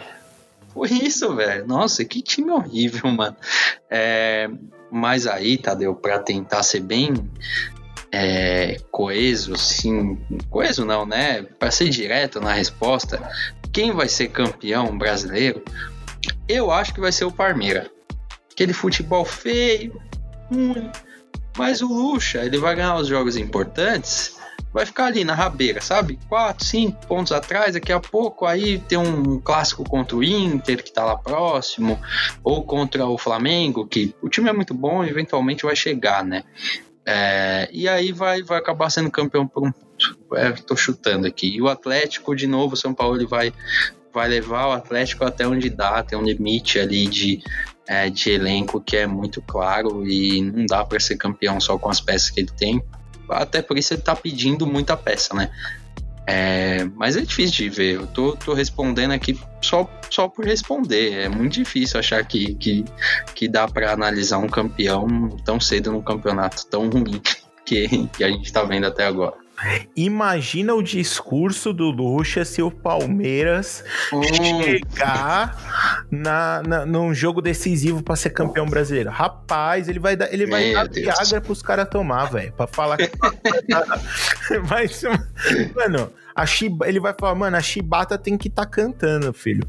Foi 0.74 0.88
isso, 0.90 1.34
velho. 1.36 1.66
Nossa, 1.66 2.04
que 2.04 2.20
time 2.20 2.50
horrível, 2.50 3.08
mano. 3.12 3.36
É, 3.88 4.50
mas 4.90 5.26
aí, 5.26 5.56
Tadeu, 5.56 5.94
pra 5.94 6.18
tentar 6.18 6.62
ser 6.64 6.80
bem 6.80 7.14
é, 8.10 8.76
coeso, 8.90 9.54
assim, 9.54 10.18
coeso 10.50 10.84
não, 10.84 11.06
né? 11.06 11.42
Para 11.42 11.70
ser 11.70 11.88
direto 11.88 12.40
na 12.40 12.52
resposta, 12.52 13.20
quem 13.74 13.90
vai 13.90 14.08
ser 14.08 14.28
campeão 14.28 14.96
brasileiro? 14.96 15.60
Eu 16.48 16.70
acho 16.70 16.94
que 16.94 17.00
vai 17.00 17.10
ser 17.10 17.24
o 17.24 17.32
Parmeira. 17.32 17.90
Aquele 18.52 18.72
futebol 18.72 19.24
feio, 19.24 20.00
ruim, 20.48 20.88
mas 21.58 21.82
o 21.82 21.88
Lucha, 21.88 22.44
ele 22.44 22.56
vai 22.56 22.76
ganhar 22.76 22.94
os 22.94 23.08
jogos 23.08 23.36
importantes, 23.36 24.38
vai 24.72 24.86
ficar 24.86 25.06
ali 25.06 25.24
na 25.24 25.34
rabeira, 25.34 25.80
sabe? 25.80 26.20
4, 26.28 26.64
5 26.64 27.06
pontos 27.08 27.32
atrás, 27.32 27.74
daqui 27.74 27.92
a 27.92 27.98
pouco 27.98 28.46
aí 28.46 28.78
tem 28.78 28.96
um 28.96 29.40
clássico 29.40 29.82
contra 29.82 30.16
o 30.16 30.22
Inter, 30.22 30.82
que 30.82 30.92
tá 30.92 31.04
lá 31.04 31.16
próximo, 31.16 31.98
ou 32.44 32.62
contra 32.62 33.04
o 33.06 33.18
Flamengo, 33.18 33.88
que 33.88 34.14
o 34.22 34.28
time 34.28 34.48
é 34.48 34.52
muito 34.52 34.72
bom 34.72 35.04
eventualmente 35.04 35.64
vai 35.64 35.74
chegar, 35.74 36.24
né? 36.24 36.44
É, 37.04 37.68
e 37.72 37.88
aí 37.88 38.12
vai, 38.12 38.40
vai 38.42 38.58
acabar 38.58 38.88
sendo 38.88 39.10
campeão 39.10 39.48
por 39.48 39.66
um 39.66 39.72
ponto. 40.28 40.36
É, 40.36 40.76
chutando 40.76 41.26
aqui. 41.26 41.56
E 41.56 41.62
o 41.62 41.68
Atlético, 41.68 42.34
de 42.34 42.46
novo, 42.46 42.74
o 42.74 42.76
São 42.76 42.94
Paulo 42.94 43.16
ele 43.16 43.26
vai, 43.26 43.52
vai 44.12 44.28
levar 44.28 44.68
o 44.68 44.72
Atlético 44.72 45.24
até 45.24 45.46
onde 45.46 45.70
dá, 45.70 46.02
tem 46.02 46.18
um 46.18 46.22
limite 46.22 46.78
ali 46.78 47.06
de, 47.06 47.42
é, 47.86 48.10
de 48.10 48.30
elenco 48.30 48.80
que 48.80 48.96
é 48.96 49.06
muito 49.06 49.42
claro 49.42 50.06
e 50.06 50.40
não 50.42 50.66
dá 50.66 50.84
para 50.84 51.00
ser 51.00 51.16
campeão 51.16 51.60
só 51.60 51.78
com 51.78 51.88
as 51.88 52.00
peças 52.00 52.30
que 52.30 52.40
ele 52.40 52.50
tem. 52.56 52.82
Até 53.28 53.62
por 53.62 53.78
isso 53.78 53.94
ele 53.94 54.02
tá 54.02 54.14
pedindo 54.14 54.66
muita 54.66 54.96
peça, 54.96 55.34
né? 55.34 55.50
É, 56.26 56.84
mas 56.96 57.16
é 57.16 57.20
difícil 57.20 57.68
de 57.68 57.68
ver. 57.68 57.94
Eu 57.96 58.06
tô, 58.06 58.36
tô 58.36 58.54
respondendo 58.54 59.12
aqui 59.12 59.38
só, 59.60 59.88
só 60.10 60.28
por 60.28 60.44
responder. 60.44 61.12
É 61.12 61.28
muito 61.28 61.54
difícil 61.54 62.00
achar 62.00 62.24
que, 62.24 62.54
que, 62.54 62.84
que 63.34 63.48
dá 63.48 63.68
para 63.68 63.92
analisar 63.92 64.38
um 64.38 64.48
campeão 64.48 65.06
tão 65.44 65.60
cedo 65.60 65.92
num 65.92 66.02
campeonato 66.02 66.66
tão 66.66 66.88
ruim 66.88 67.20
que, 67.64 68.08
que 68.08 68.24
a 68.24 68.28
gente 68.28 68.52
tá 68.52 68.64
vendo 68.64 68.86
até 68.86 69.04
agora. 69.04 69.43
Imagina 69.96 70.74
o 70.74 70.82
discurso 70.82 71.72
do 71.72 71.90
Lucha 71.90 72.44
se 72.44 72.60
o 72.60 72.70
Palmeiras 72.70 73.84
hum. 74.12 74.22
chegar 74.22 76.06
na, 76.10 76.62
na, 76.62 76.86
num 76.86 77.14
jogo 77.14 77.40
decisivo 77.40 78.02
para 78.02 78.16
ser 78.16 78.30
campeão 78.30 78.66
brasileiro. 78.66 79.10
Rapaz, 79.10 79.88
ele 79.88 79.98
vai 79.98 80.16
dar, 80.16 80.32
ele 80.32 80.46
vai 80.46 80.72
dar 80.72 80.88
Viagra 80.88 81.40
pros 81.40 81.62
caras 81.62 81.88
tomar, 81.88 82.26
velho, 82.26 82.52
para 82.52 82.66
falar 82.66 82.96
que 82.96 83.10
vai 84.64 84.86
mano, 85.74 86.12
a 86.34 86.44
Shiba, 86.44 86.88
ele 86.88 86.98
vai 86.98 87.14
falar, 87.18 87.34
mano, 87.34 87.56
a 87.56 87.60
Chibata 87.60 88.18
tem 88.18 88.36
que 88.36 88.48
estar 88.48 88.64
tá 88.64 88.70
cantando, 88.70 89.32
filho. 89.32 89.66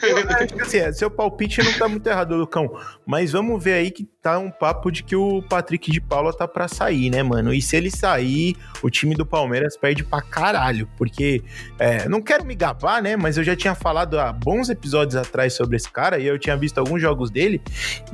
Eu 0.00 0.18
acho 0.18 0.54
que 0.54 0.62
assim, 0.62 0.92
seu 0.92 1.10
palpite 1.10 1.62
não 1.62 1.72
tá 1.72 1.88
muito 1.88 2.06
errado, 2.06 2.36
Lucão. 2.36 2.70
Mas 3.04 3.32
vamos 3.32 3.62
ver 3.62 3.74
aí 3.74 3.90
que 3.90 4.08
tá 4.24 4.38
um 4.38 4.50
papo 4.50 4.90
de 4.90 5.02
que 5.02 5.14
o 5.14 5.42
Patrick 5.42 5.90
de 5.90 6.00
Paula 6.00 6.32
tá 6.32 6.48
pra 6.48 6.66
sair, 6.66 7.10
né, 7.10 7.22
mano? 7.22 7.52
E 7.52 7.60
se 7.60 7.76
ele 7.76 7.90
sair, 7.90 8.56
o 8.82 8.88
time 8.88 9.14
do 9.14 9.26
Palmeiras 9.26 9.76
perde 9.76 10.02
pra 10.02 10.22
caralho. 10.22 10.88
Porque, 10.96 11.42
é, 11.78 12.08
não 12.08 12.22
quero 12.22 12.42
me 12.42 12.54
gabar, 12.54 13.02
né? 13.02 13.16
Mas 13.16 13.36
eu 13.36 13.44
já 13.44 13.54
tinha 13.54 13.74
falado 13.74 14.18
há 14.18 14.32
bons 14.32 14.70
episódios 14.70 15.14
atrás 15.14 15.52
sobre 15.52 15.76
esse 15.76 15.90
cara 15.90 16.18
e 16.18 16.26
eu 16.26 16.38
tinha 16.38 16.56
visto 16.56 16.78
alguns 16.78 17.02
jogos 17.02 17.30
dele. 17.30 17.60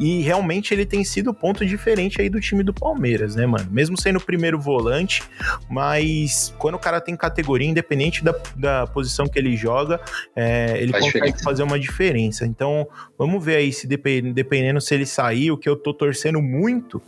E 0.00 0.20
realmente 0.22 0.74
ele 0.74 0.84
tem 0.84 1.04
sido 1.04 1.32
ponto 1.32 1.64
diferente 1.64 2.20
aí 2.20 2.28
do 2.28 2.40
time 2.40 2.64
do 2.64 2.74
Palmeiras, 2.74 3.36
né, 3.36 3.46
mano? 3.46 3.68
Mesmo 3.70 3.96
sendo 3.96 4.16
o 4.16 4.20
primeiro 4.20 4.58
volante, 4.58 5.22
mas 5.68 6.52
quando 6.58 6.74
o 6.74 6.80
cara 6.80 7.00
tem 7.00 7.14
categoria, 7.14 7.68
independente 7.68 8.24
da, 8.24 8.34
da 8.56 8.84
posição 8.88 9.28
que 9.28 9.38
ele 9.38 9.56
joga, 9.56 10.00
é, 10.34 10.76
ele 10.76 10.90
Faz 10.90 11.04
consegue 11.04 11.26
diferença. 11.26 11.44
fazer 11.44 11.62
uma 11.62 11.78
diferença. 11.78 12.44
Então, 12.44 12.88
vamos 13.16 13.44
ver 13.44 13.56
aí 13.56 13.72
se 13.72 13.86
dependendo 13.86 14.80
se 14.80 14.92
ele 14.92 15.06
sair, 15.06 15.52
o 15.52 15.56
que 15.56 15.68
eu 15.68 15.76
tô 15.76 15.99
torcendo 16.00 16.40
muito, 16.40 17.02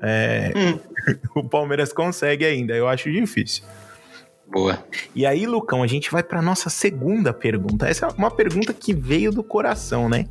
é, 0.00 0.52
hum. 0.56 0.78
o 1.34 1.48
Palmeiras 1.48 1.92
consegue 1.92 2.44
ainda. 2.44 2.72
Eu 2.72 2.86
acho 2.86 3.10
difícil. 3.10 3.64
Boa. 4.46 4.84
E 5.14 5.24
aí, 5.26 5.46
Lucão, 5.46 5.82
a 5.82 5.86
gente 5.86 6.10
vai 6.10 6.22
para 6.22 6.40
nossa 6.42 6.68
segunda 6.68 7.32
pergunta. 7.32 7.88
Essa 7.88 8.06
é 8.06 8.08
uma 8.10 8.30
pergunta 8.30 8.72
que 8.72 8.92
veio 8.92 9.32
do 9.32 9.42
coração, 9.42 10.08
né? 10.08 10.28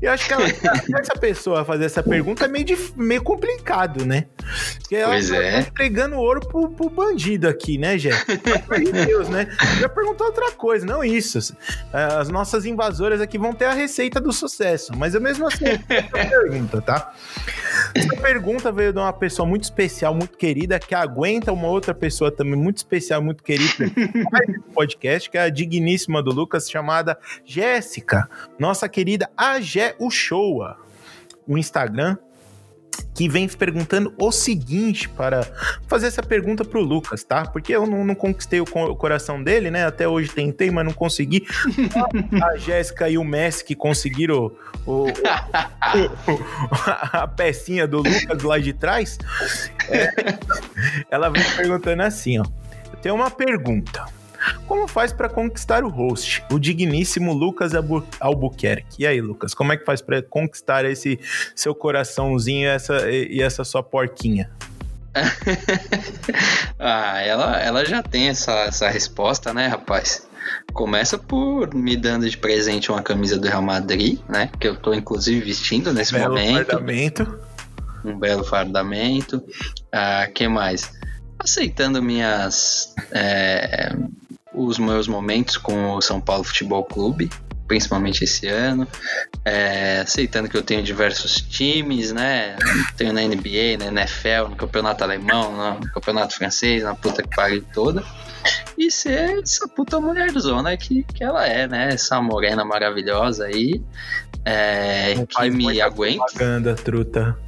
Eu 0.00 0.10
acho 0.10 0.26
que 0.26 0.32
ela, 0.32 0.44
essa 0.98 1.14
pessoa 1.20 1.64
fazer 1.64 1.84
essa 1.84 2.02
pergunta 2.02 2.46
é 2.46 2.48
meio, 2.48 2.64
de, 2.64 2.76
meio 2.96 3.22
complicado, 3.22 4.06
né? 4.06 4.26
Porque 4.78 4.96
ela 4.96 5.12
pois 5.12 5.28
tá 5.28 5.36
é. 5.36 5.60
entregando 5.60 6.16
ouro 6.16 6.40
pro, 6.40 6.70
pro 6.70 6.90
bandido 6.90 7.48
aqui, 7.48 7.78
né, 7.78 7.98
Jé? 7.98 8.12
Deus, 9.06 9.28
né? 9.28 9.48
Já 9.80 9.88
perguntou 9.88 10.26
outra 10.26 10.52
coisa, 10.52 10.84
não 10.84 11.02
isso. 11.02 11.56
As 11.92 12.28
nossas 12.28 12.64
invasoras 12.64 13.20
aqui 13.20 13.38
vão 13.38 13.52
ter 13.52 13.66
a 13.66 13.72
receita 13.72 14.20
do 14.20 14.32
sucesso, 14.32 14.92
mas 14.96 15.14
eu 15.14 15.20
mesmo 15.20 15.46
assim 15.46 15.64
pergunta, 16.28 16.80
tá? 16.80 17.14
Essa 17.94 18.16
pergunta 18.16 18.72
veio 18.72 18.92
de 18.92 18.98
uma 18.98 19.12
pessoa 19.12 19.46
muito 19.46 19.64
especial, 19.64 20.14
muito 20.14 20.36
querida, 20.36 20.78
que 20.78 20.94
aguenta 20.94 21.52
uma 21.52 21.68
outra 21.68 21.94
pessoa 21.94 22.30
também 22.30 22.56
muito 22.56 22.78
especial, 22.78 23.22
muito 23.22 23.42
querida 23.42 23.86
do 23.86 24.62
podcast, 24.74 25.30
que 25.30 25.38
é 25.38 25.42
a 25.42 25.48
digníssima 25.48 26.22
do 26.22 26.32
Lucas, 26.32 26.70
chamada 26.70 27.18
Jéssica, 27.44 28.28
nossa 28.58 28.88
querida 28.88 29.30
Agé 29.36 29.94
Uchoa. 29.98 30.76
O 31.46 31.58
Instagram 31.58 32.16
que 33.14 33.28
vem 33.28 33.48
perguntando 33.48 34.12
o 34.18 34.32
seguinte 34.32 35.08
para 35.08 35.46
fazer 35.86 36.06
essa 36.06 36.22
pergunta 36.22 36.64
pro 36.64 36.80
Lucas, 36.80 37.22
tá? 37.22 37.46
Porque 37.46 37.74
eu 37.74 37.86
não, 37.86 38.04
não 38.04 38.14
conquistei 38.14 38.60
o, 38.60 38.64
o, 38.64 38.96
coração 38.96 39.42
dele, 39.42 39.70
né? 39.70 39.84
Até 39.86 40.08
hoje 40.08 40.30
tentei, 40.30 40.70
mas 40.70 40.84
não 40.84 40.92
consegui. 40.92 41.46
a 42.42 42.56
Jéssica 42.58 43.08
e 43.08 43.18
o 43.18 43.24
Messi 43.24 43.64
que 43.64 43.74
conseguiram 43.74 44.52
o, 44.86 45.06
o, 45.06 45.10
a 47.12 47.28
pecinha 47.28 47.86
do 47.86 47.98
Lucas 47.98 48.42
lá 48.42 48.58
de 48.58 48.72
trás. 48.72 49.18
É, 49.88 50.08
ela 51.10 51.28
vem 51.28 51.42
perguntando 51.56 52.02
assim, 52.02 52.38
ó 52.38 52.44
tem 53.02 53.10
uma 53.10 53.30
pergunta. 53.30 54.04
Como 54.66 54.88
faz 54.88 55.12
para 55.12 55.28
conquistar 55.28 55.84
o 55.84 55.88
host, 55.88 56.44
o 56.50 56.58
digníssimo 56.58 57.32
Lucas 57.32 57.72
Albuquerque? 58.20 59.02
E 59.02 59.06
aí, 59.06 59.20
Lucas, 59.20 59.54
como 59.54 59.72
é 59.72 59.76
que 59.76 59.84
faz 59.84 60.00
para 60.00 60.22
conquistar 60.22 60.84
esse 60.84 61.18
seu 61.54 61.74
coraçãozinho 61.74 62.68
essa, 62.68 63.10
e 63.10 63.40
essa 63.40 63.64
sua 63.64 63.82
porquinha? 63.82 64.50
ah, 66.78 67.20
ela, 67.20 67.60
ela 67.60 67.84
já 67.84 68.02
tem 68.02 68.28
essa, 68.28 68.52
essa 68.64 68.88
resposta, 68.88 69.52
né, 69.52 69.66
rapaz? 69.66 70.26
Começa 70.72 71.18
por 71.18 71.74
me 71.74 71.96
dando 71.96 72.28
de 72.28 72.36
presente 72.36 72.90
uma 72.90 73.02
camisa 73.02 73.38
do 73.38 73.46
Real 73.46 73.62
Madrid, 73.62 74.18
né? 74.28 74.50
Que 74.58 74.68
eu 74.68 74.76
tô 74.76 74.94
inclusive 74.94 75.40
vestindo 75.40 75.92
nesse 75.92 76.12
belo 76.12 76.30
momento. 76.30 76.66
Fardamento. 76.66 77.38
Um 78.04 78.18
belo 78.18 78.42
fardamento. 78.42 79.42
Ah, 79.92 80.26
que 80.34 80.48
mais? 80.48 80.90
aceitando 81.42 82.02
minhas 82.02 82.94
é, 83.10 83.94
os 84.54 84.78
meus 84.78 85.08
momentos 85.08 85.56
com 85.56 85.94
o 85.94 86.00
São 86.00 86.20
Paulo 86.20 86.44
Futebol 86.44 86.84
Clube, 86.84 87.30
principalmente 87.66 88.24
esse 88.24 88.46
ano, 88.46 88.86
é, 89.44 90.00
aceitando 90.00 90.48
que 90.48 90.56
eu 90.56 90.62
tenho 90.62 90.82
diversos 90.82 91.40
times, 91.40 92.12
né? 92.12 92.56
Tenho 92.96 93.12
na 93.12 93.22
NBA, 93.22 93.78
na 93.78 93.86
NFL, 93.86 94.50
no 94.50 94.56
campeonato 94.56 95.02
alemão, 95.02 95.76
no 95.78 95.90
campeonato 95.92 96.34
francês, 96.34 96.82
na 96.82 96.94
puta 96.94 97.22
que 97.22 97.34
pariu 97.34 97.64
toda. 97.72 98.04
E 98.76 98.90
ser 98.90 99.38
essa 99.42 99.68
puta 99.68 100.00
mulher 100.00 100.30
zona 100.32 100.76
que, 100.76 101.04
que 101.04 101.22
ela 101.22 101.46
é, 101.46 101.66
né? 101.66 101.90
Essa 101.92 102.20
morena 102.20 102.64
maravilhosa 102.64 103.46
aí, 103.46 103.82
é, 104.44 105.14
que 105.26 105.50
me 105.50 105.80
aguenta. 105.80 106.24
Propaganda, 106.24 106.74
truta. 106.74 107.38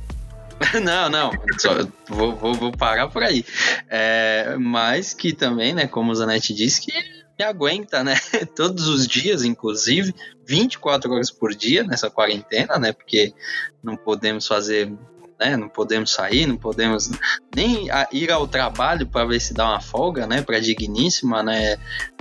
não, 0.82 1.08
não, 1.08 1.30
só, 1.58 1.70
vou, 2.08 2.34
vou, 2.36 2.54
vou, 2.54 2.72
parar 2.72 3.08
por 3.08 3.22
aí. 3.22 3.44
É, 3.88 4.56
mas 4.58 5.12
que 5.12 5.32
também, 5.32 5.74
né, 5.74 5.86
como 5.86 6.12
o 6.12 6.14
Zanetti 6.14 6.54
disse, 6.54 6.80
que 6.80 6.92
me 7.38 7.44
aguenta, 7.44 8.04
né, 8.04 8.14
todos 8.54 8.86
os 8.88 9.06
dias, 9.06 9.44
inclusive, 9.44 10.14
24 10.46 11.12
horas 11.12 11.30
por 11.30 11.54
dia 11.54 11.82
nessa 11.84 12.10
quarentena, 12.10 12.78
né, 12.78 12.92
porque 12.92 13.34
não 13.82 13.96
podemos 13.96 14.46
fazer 14.46 14.92
né? 15.38 15.56
Não 15.56 15.68
podemos 15.68 16.12
sair, 16.12 16.46
não 16.46 16.56
podemos 16.56 17.10
nem 17.54 17.88
ir 18.12 18.30
ao 18.30 18.46
trabalho 18.46 19.06
para 19.06 19.26
ver 19.26 19.40
se 19.40 19.52
dá 19.52 19.68
uma 19.68 19.80
folga, 19.80 20.26
né? 20.26 20.42
Para 20.42 20.60
digníssima, 20.60 21.42
né? 21.42 21.76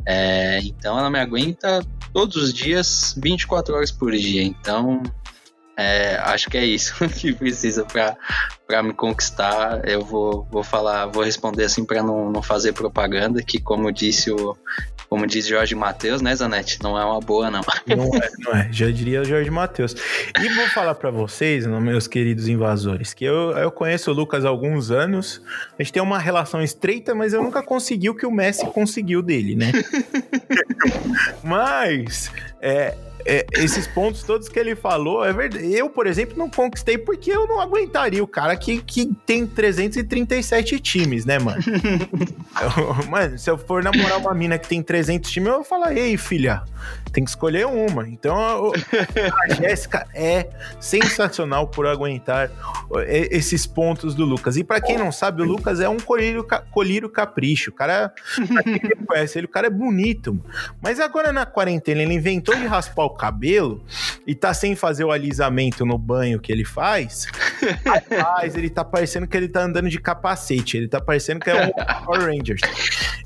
É, 0.05 0.59
então 0.63 0.97
ela 0.97 1.09
me 1.09 1.19
aguenta 1.19 1.85
todos 2.11 2.35
os 2.35 2.53
dias, 2.53 3.15
24 3.17 3.75
horas 3.75 3.91
por 3.91 4.11
dia. 4.11 4.43
Então 4.43 5.01
é, 5.77 6.17
acho 6.17 6.49
que 6.49 6.57
é 6.57 6.65
isso 6.65 6.93
que 7.09 7.33
precisa 7.33 7.85
para 7.85 8.83
me 8.83 8.93
conquistar. 8.93 9.87
Eu 9.87 10.01
vou, 10.01 10.47
vou 10.51 10.63
falar, 10.63 11.07
vou 11.07 11.23
responder 11.23 11.63
assim 11.63 11.85
para 11.85 12.03
não, 12.03 12.31
não 12.31 12.41
fazer 12.41 12.73
propaganda, 12.73 13.41
que 13.41 13.59
como 13.59 13.91
disse 13.91 14.31
o 14.31 14.57
como 15.13 15.27
diz 15.27 15.45
Jorge 15.45 15.75
Matheus, 15.75 16.23
né, 16.23 16.35
Zanetti? 16.35 16.81
Não 16.81 16.99
é 16.99 17.05
uma 17.05 17.19
boa, 17.19 17.51
não. 17.51 17.61
Não 17.85 18.05
é, 18.15 18.29
não 18.39 18.51
é. 18.55 18.69
Já 18.71 18.89
diria 18.89 19.23
Jorge 19.23 19.51
Matheus. 19.51 19.95
E 20.41 20.49
vou 20.55 20.65
falar 20.69 20.95
para 20.95 21.11
vocês, 21.11 21.67
meus 21.67 22.07
queridos 22.07 22.47
invasores, 22.47 23.13
que 23.13 23.23
eu, 23.23 23.51
eu 23.51 23.69
conheço 23.69 24.09
o 24.09 24.13
Lucas 24.13 24.43
há 24.43 24.49
alguns 24.49 24.89
anos. 24.89 25.39
A 25.77 25.83
gente 25.83 25.93
tem 25.93 26.01
uma 26.01 26.17
relação 26.17 26.63
estreita, 26.63 27.13
mas 27.13 27.31
eu 27.31 27.43
nunca 27.43 27.61
consegui 27.61 28.09
o 28.09 28.15
que 28.15 28.25
o 28.25 28.31
Messi 28.31 28.65
conseguiu 28.67 29.21
dele, 29.21 29.55
né? 29.55 29.71
mas 31.43 32.31
é, 32.59 32.95
é, 33.25 33.45
esses 33.53 33.87
pontos 33.87 34.23
todos 34.23 34.49
que 34.49 34.59
ele 34.59 34.75
falou, 34.75 35.23
é 35.23 35.31
verdade. 35.31 35.73
Eu, 35.73 35.89
por 35.89 36.07
exemplo, 36.07 36.37
não 36.37 36.49
conquistei 36.49 36.97
porque 36.97 37.31
eu 37.31 37.47
não 37.47 37.59
aguentaria 37.59 38.23
o 38.23 38.27
cara 38.27 38.55
que, 38.55 38.81
que 38.81 39.13
tem 39.25 39.45
337 39.45 40.79
times, 40.79 41.25
né, 41.25 41.39
mano? 41.39 41.61
eu, 43.01 43.09
mano, 43.09 43.37
se 43.37 43.49
eu 43.49 43.57
for 43.57 43.83
namorar 43.83 44.17
uma 44.17 44.33
mina 44.33 44.57
que 44.57 44.67
tem 44.67 44.81
300 44.81 45.29
times, 45.29 45.49
eu 45.49 45.55
vou 45.55 45.63
falar, 45.63 45.95
ei, 45.95 46.17
filha, 46.17 46.63
tem 47.11 47.23
que 47.23 47.29
escolher 47.29 47.65
uma. 47.65 48.07
Então, 48.07 48.35
a 48.35 49.53
Jéssica 49.53 50.07
é 50.13 50.49
sensacional 50.79 51.67
por 51.67 51.85
aguentar 51.87 52.51
esses 53.07 53.65
pontos 53.65 54.15
do 54.15 54.25
Lucas. 54.25 54.57
E 54.57 54.63
para 54.63 54.81
quem 54.81 54.97
não 54.97 55.11
sabe, 55.11 55.41
o 55.41 55.45
Lucas 55.45 55.79
é 55.79 55.87
um 55.87 55.97
colírio, 55.97 56.45
colírio 56.71 57.09
capricho. 57.09 57.71
O 57.71 57.73
cara, 57.73 58.13
pra 58.47 58.63
quem 58.63 58.79
conhece 59.05 59.37
ele, 59.37 59.45
o 59.45 59.49
cara 59.49 59.67
é 59.67 59.69
bonito. 59.69 60.39
Mas 60.81 60.99
agora 60.99 61.31
na 61.31 61.45
quarentena, 61.45 62.01
ele 62.01 62.13
inventou 62.13 62.55
de 62.55 62.65
raspar 62.65 63.05
o 63.05 63.11
cabelo 63.13 63.83
e 64.25 64.35
tá 64.35 64.53
sem 64.53 64.75
fazer 64.75 65.03
o 65.03 65.11
alisamento 65.11 65.85
no 65.85 65.97
banho 65.97 66.39
que 66.39 66.51
ele 66.51 66.65
faz, 66.65 67.27
rapaz, 67.85 68.55
ele 68.55 68.69
tá 68.69 68.83
parecendo 68.83 69.27
que 69.27 69.35
ele 69.35 69.47
tá 69.47 69.63
andando 69.63 69.89
de 69.89 69.99
capacete. 69.99 70.77
Ele 70.77 70.87
tá 70.87 70.99
parecendo 70.99 71.39
que 71.39 71.49
é 71.49 71.65
um 71.65 72.05
Power 72.05 72.25
Rangers. 72.25 72.61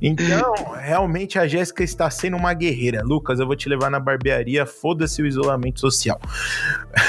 Então, 0.01 0.53
realmente 0.79 1.39
a 1.39 1.47
Jéssica 1.47 1.83
está 1.83 2.09
sendo 2.09 2.37
uma 2.37 2.53
guerreira. 2.53 3.01
Lucas, 3.03 3.39
eu 3.39 3.47
vou 3.47 3.55
te 3.55 3.67
levar 3.67 3.89
na 3.89 3.99
barbearia, 3.99 4.65
foda-se 4.65 5.21
o 5.21 5.25
isolamento 5.25 5.79
social. 5.79 6.19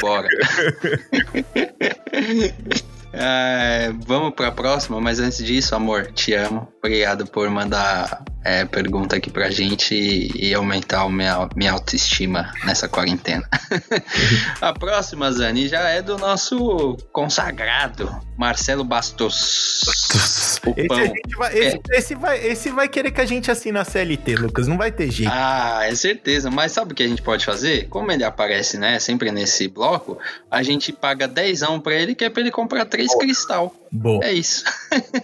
Bora. 0.00 0.28
É, 3.12 3.93
vamos 4.07 4.35
para 4.35 4.49
a 4.49 4.53
próxima, 4.53 5.00
mas 5.00 5.19
antes 5.19 5.45
disso, 5.45 5.75
amor, 5.75 6.12
te 6.12 6.35
amo. 6.35 6.69
Obrigado 6.79 7.27
por 7.27 7.49
mandar 7.50 8.25
é, 8.45 8.65
pergunta 8.65 9.17
aqui 9.17 9.31
pra 9.31 9.50
gente 9.50 9.95
e, 9.95 10.49
e 10.49 10.55
aumentar 10.55 11.03
a 11.03 11.09
minha, 11.09 11.49
minha 11.55 11.73
autoestima 11.73 12.53
nessa 12.65 12.88
quarentena. 12.88 13.49
a 14.61 14.73
próxima, 14.73 15.31
Zani, 15.33 15.69
já 15.69 15.88
é 15.88 16.00
do 16.00 16.17
nosso 16.17 16.97
consagrado 17.12 18.11
Marcelo 18.37 18.85
Bastos. 18.85 20.61
O 20.67 20.75
esse, 20.77 20.88
pão. 20.88 20.99
Vai, 21.37 21.59
esse, 21.59 21.77
é. 21.77 21.99
esse, 21.99 22.15
vai, 22.15 22.47
esse 22.47 22.71
vai 22.71 22.88
querer 22.88 23.11
que 23.11 23.21
a 23.21 23.27
gente 23.27 23.50
assine 23.50 23.79
a 23.79 23.85
CLT, 23.85 24.37
Lucas. 24.37 24.67
Não 24.67 24.79
vai 24.79 24.93
ter 24.93 25.11
jeito. 25.11 25.31
Ah, 25.33 25.81
é 25.83 25.95
certeza. 25.95 26.50
Mas 26.50 26.73
sabe 26.73 26.93
o 26.93 26.95
que 26.95 27.03
a 27.03 27.09
gente 27.09 27.23
pode 27.23 27.45
fazer? 27.45 27.88
Como 27.88 28.11
ele 28.11 28.25
aparece, 28.25 28.79
né? 28.79 28.99
Sempre 28.99 29.31
nesse 29.31 29.69
bloco, 29.69 30.19
a 30.50 30.62
gente 30.62 30.93
paga 30.93 31.27
10 31.27 31.61
pra 31.83 31.95
ele, 31.95 32.15
que 32.15 32.25
é 32.25 32.31
pra 32.31 32.41
ele 32.41 32.50
comprar 32.50 32.87
três 33.09 33.12
Boa. 33.12 33.21
cristal. 33.21 33.75
Boa. 33.91 34.25
É 34.25 34.33
isso. 34.33 34.65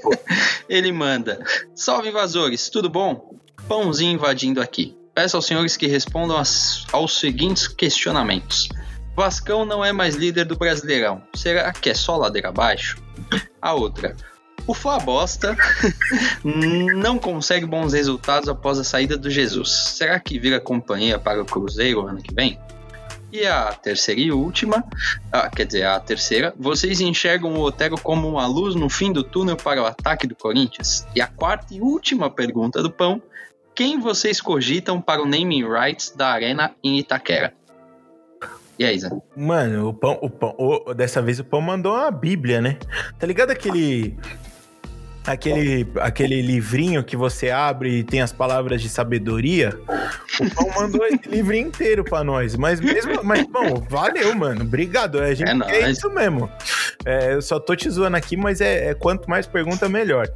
ele 0.69 0.93
manda. 0.93 1.45
Salve, 1.75 2.09
invasores. 2.09 2.69
Tudo 2.69 2.88
bom? 2.88 3.35
Pãozinho 3.69 4.12
invadindo 4.12 4.61
aqui. 4.61 4.97
Peço 5.15 5.37
aos 5.37 5.47
senhores 5.47 5.76
que 5.76 5.87
respondam 5.87 6.37
as, 6.37 6.87
aos 6.93 7.21
seguintes 7.21 7.69
questionamentos. 7.69 8.69
Vascão 9.17 9.65
não 9.65 9.85
é 9.85 9.93
mais 9.93 10.17
líder 10.17 10.45
do 10.45 10.56
Brasileirão. 10.56 11.23
Será 11.35 11.73
que 11.73 11.91
é 11.91 11.95
só 11.95 12.17
ladeira 12.17 12.49
abaixo? 12.49 13.00
A 13.63 13.73
outra. 13.73 14.17
O 14.67 14.75
Flá 14.75 14.99
Bosta 14.99 15.56
não 16.43 17.19
consegue 17.19 17.67
bons 17.67 17.93
resultados 17.93 18.49
após 18.49 18.78
a 18.78 18.85
saída 18.85 19.17
do 19.17 19.30
Jesus. 19.30 19.71
Será 19.71 20.19
que 20.19 20.39
vira 20.39 20.58
companhia 20.58 21.19
para 21.19 21.43
o 21.43 21.45
Cruzeiro 21.45 22.06
ano 22.06 22.23
que 22.23 22.35
vem? 22.35 22.58
E 23.34 23.49
a 23.49 23.73
terceira 23.73 24.20
e 24.20 24.30
última, 24.30 24.84
ah, 25.32 25.50
quer 25.50 25.66
dizer, 25.66 25.84
a 25.84 25.99
terceira, 25.99 26.54
vocês 26.56 27.00
enxergam 27.00 27.54
o 27.54 27.62
Otero 27.62 27.99
como 28.00 28.28
uma 28.28 28.47
luz 28.47 28.76
no 28.76 28.88
fim 28.88 29.12
do 29.12 29.25
túnel 29.25 29.56
para 29.56 29.82
o 29.82 29.86
ataque 29.86 30.25
do 30.25 30.36
Corinthians? 30.36 31.04
E 31.16 31.20
a 31.20 31.26
quarta 31.26 31.75
e 31.75 31.80
última 31.80 32.30
pergunta 32.30 32.80
do 32.80 32.92
Pão, 32.92 33.20
quem 33.75 33.99
vocês 33.99 34.40
cogitam 34.40 35.00
para 35.00 35.20
o 35.20 35.26
naming 35.26 35.66
rights 35.68 36.14
da 36.14 36.28
arena 36.28 36.76
em 36.80 36.97
Itaquera? 36.97 37.52
E 38.78 38.84
aí, 38.84 39.00
Zé? 39.00 39.10
Mano, 39.36 39.88
o 39.88 39.94
pão, 39.94 40.16
o 40.23 40.30
pão, 40.30 40.54
o, 40.56 40.94
dessa 40.94 41.20
vez 41.20 41.40
o 41.40 41.44
pão 41.44 41.60
mandou 41.60 41.92
uma 41.92 42.12
bíblia, 42.12 42.60
né? 42.60 42.78
Tá 43.18 43.26
ligado 43.26 43.50
aquele 43.50 44.16
aquele, 45.26 45.87
aquele 46.00 46.43
livrinho 46.43 47.02
que 47.02 47.17
você 47.17 47.50
abre 47.50 47.99
e 47.99 48.04
tem 48.04 48.21
as 48.21 48.32
palavras 48.32 48.82
de 48.82 48.89
sabedoria. 48.89 49.78
O 50.41 50.50
Pão 50.54 50.71
mandou 50.82 51.04
esse 51.06 51.28
livrinho 51.28 51.69
inteiro 51.69 52.04
pra 52.04 52.23
nós. 52.23 52.56
Mas 52.56 52.80
mesmo, 52.80 53.23
mas, 53.25 53.47
bom, 53.47 53.84
valeu, 53.89 54.34
mano. 54.34 54.63
Obrigado. 54.63 55.19
A 55.19 55.34
gente 55.34 55.50
é, 55.71 55.82
é 55.82 55.91
isso 55.91 56.10
mesmo. 56.10 56.50
É, 57.04 57.34
eu 57.34 57.43
só 57.43 57.58
tô 57.58 57.75
te 57.75 57.89
zoando 57.89 58.17
aqui, 58.17 58.37
mas 58.37 58.60
é, 58.60 58.91
é 58.91 58.95
quanto 58.95 59.28
mais 59.28 59.47
pergunta, 59.47 59.89
melhor. 59.89 60.28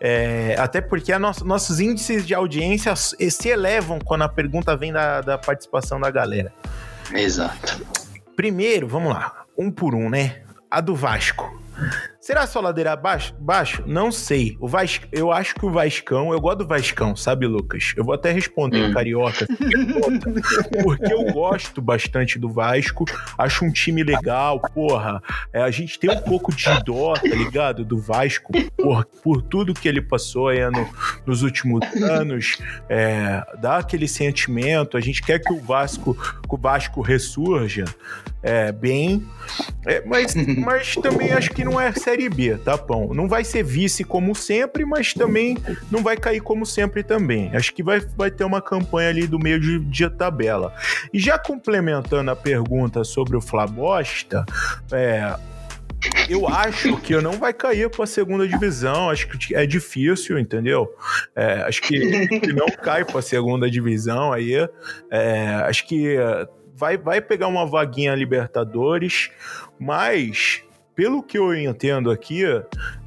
É, 0.00 0.56
até 0.58 0.80
porque 0.80 1.16
nosso, 1.18 1.46
nossos 1.46 1.80
índices 1.80 2.26
de 2.26 2.34
audiência 2.34 2.94
se 2.96 3.48
elevam 3.48 3.98
quando 3.98 4.22
a 4.22 4.28
pergunta 4.28 4.76
vem 4.76 4.92
da, 4.92 5.20
da 5.20 5.38
participação 5.38 6.00
da 6.00 6.10
galera. 6.10 6.52
Exato. 7.12 7.80
Primeiro, 8.36 8.88
vamos 8.88 9.12
lá, 9.12 9.44
um 9.56 9.70
por 9.70 9.94
um, 9.94 10.10
né? 10.10 10.42
A 10.70 10.80
do 10.80 10.94
Vasco. 10.94 11.62
Será 12.24 12.46
só 12.46 12.58
ladeira 12.58 12.94
abaixo? 12.94 13.34
Baixo? 13.38 13.84
Não 13.86 14.10
sei. 14.10 14.56
O 14.58 14.66
Vasco, 14.66 15.06
eu 15.12 15.30
acho 15.30 15.54
que 15.54 15.66
o 15.66 15.70
Vascão, 15.70 16.32
eu 16.32 16.40
gosto 16.40 16.60
do 16.60 16.66
Vascão, 16.66 17.14
sabe, 17.14 17.46
Lucas? 17.46 17.92
Eu 17.94 18.02
vou 18.02 18.14
até 18.14 18.32
responder 18.32 18.82
hum. 18.82 18.94
carioca, 18.94 19.46
porque 20.82 21.12
eu 21.12 21.30
gosto 21.34 21.82
bastante 21.82 22.38
do 22.38 22.48
Vasco. 22.48 23.04
Acho 23.36 23.66
um 23.66 23.70
time 23.70 24.02
legal, 24.02 24.58
porra. 24.58 25.22
É, 25.52 25.60
a 25.60 25.70
gente 25.70 25.98
tem 25.98 26.08
um 26.08 26.20
pouco 26.22 26.50
de 26.50 26.64
dó, 26.82 27.12
tá 27.12 27.28
ligado? 27.28 27.84
Do 27.84 27.98
Vasco, 27.98 28.54
por, 28.74 29.04
por 29.22 29.42
tudo 29.42 29.74
que 29.74 29.86
ele 29.86 30.00
passou 30.00 30.48
aí 30.48 30.64
no, 30.70 30.88
nos 31.26 31.42
últimos 31.42 31.86
anos. 32.00 32.56
É, 32.88 33.44
dá 33.60 33.76
aquele 33.76 34.08
sentimento. 34.08 34.96
A 34.96 35.00
gente 35.02 35.20
quer 35.20 35.40
que 35.40 35.52
o 35.52 35.60
Vasco, 35.60 36.14
que 36.14 36.54
o 36.54 36.56
Vasco 36.56 37.02
ressurja 37.02 37.84
é, 38.44 38.70
bem. 38.70 39.26
É, 39.86 40.02
mas, 40.06 40.34
mas 40.34 40.94
também 40.94 41.32
acho 41.32 41.50
que 41.50 41.64
não 41.64 41.80
é 41.80 41.92
Série 42.14 42.28
B, 42.28 42.56
tá 42.58 42.76
bom? 42.76 43.12
Não 43.12 43.26
vai 43.26 43.42
ser 43.42 43.64
vice 43.64 44.04
como 44.04 44.36
sempre, 44.36 44.84
mas 44.84 45.12
também 45.12 45.58
não 45.90 46.00
vai 46.00 46.16
cair 46.16 46.40
como 46.40 46.64
sempre 46.64 47.02
também. 47.02 47.50
Acho 47.52 47.74
que 47.74 47.82
vai, 47.82 47.98
vai 48.16 48.30
ter 48.30 48.44
uma 48.44 48.62
campanha 48.62 49.08
ali 49.08 49.26
do 49.26 49.36
meio 49.36 49.58
de, 49.58 49.80
de 49.80 50.08
tabela. 50.08 50.72
E 51.12 51.18
já 51.18 51.36
complementando 51.36 52.30
a 52.30 52.36
pergunta 52.36 53.02
sobre 53.02 53.36
o 53.36 53.40
Flabosta, 53.40 54.44
é, 54.92 55.34
eu 56.28 56.46
acho 56.46 56.96
que 56.98 57.20
não 57.20 57.32
vai 57.32 57.52
cair 57.52 57.90
para 57.90 58.04
a 58.04 58.06
segunda 58.06 58.46
divisão. 58.46 59.10
Acho 59.10 59.26
que 59.26 59.52
é 59.52 59.66
difícil, 59.66 60.38
entendeu? 60.38 60.88
É, 61.34 61.62
acho 61.62 61.82
que, 61.82 62.28
que 62.38 62.52
não 62.52 62.66
cai 62.66 63.04
para 63.04 63.18
a 63.18 63.22
segunda 63.22 63.68
divisão 63.68 64.32
aí. 64.32 64.54
É, 65.10 65.46
acho 65.66 65.84
que 65.88 66.16
vai, 66.76 66.96
vai 66.96 67.20
pegar 67.20 67.48
uma 67.48 67.66
vaguinha 67.66 68.14
Libertadores, 68.14 69.30
mas 69.80 70.62
pelo 70.94 71.22
que 71.22 71.38
eu 71.38 71.54
entendo 71.54 72.10
aqui, 72.10 72.42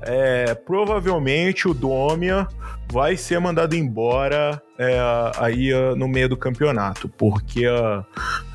é, 0.01 0.53
provavelmente 0.53 1.67
o 1.67 1.73
Domia 1.73 2.47
vai 2.91 3.17
ser 3.17 3.39
mandado 3.39 3.75
embora 3.75 4.61
é, 4.77 4.97
aí 5.37 5.71
no 5.95 6.07
meio 6.07 6.29
do 6.29 6.37
campeonato, 6.37 7.09
porque 7.09 7.65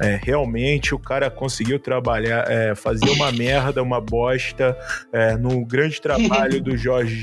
é, 0.00 0.20
realmente 0.22 0.94
o 0.94 0.98
cara 0.98 1.30
conseguiu 1.30 1.78
trabalhar, 1.78 2.50
é, 2.50 2.74
fazer 2.74 3.08
uma 3.10 3.32
merda, 3.32 3.82
uma 3.82 4.00
bosta 4.00 4.76
é, 5.12 5.36
no 5.36 5.64
grande 5.64 6.00
trabalho 6.00 6.62
do 6.62 6.76
Jorge 6.76 7.14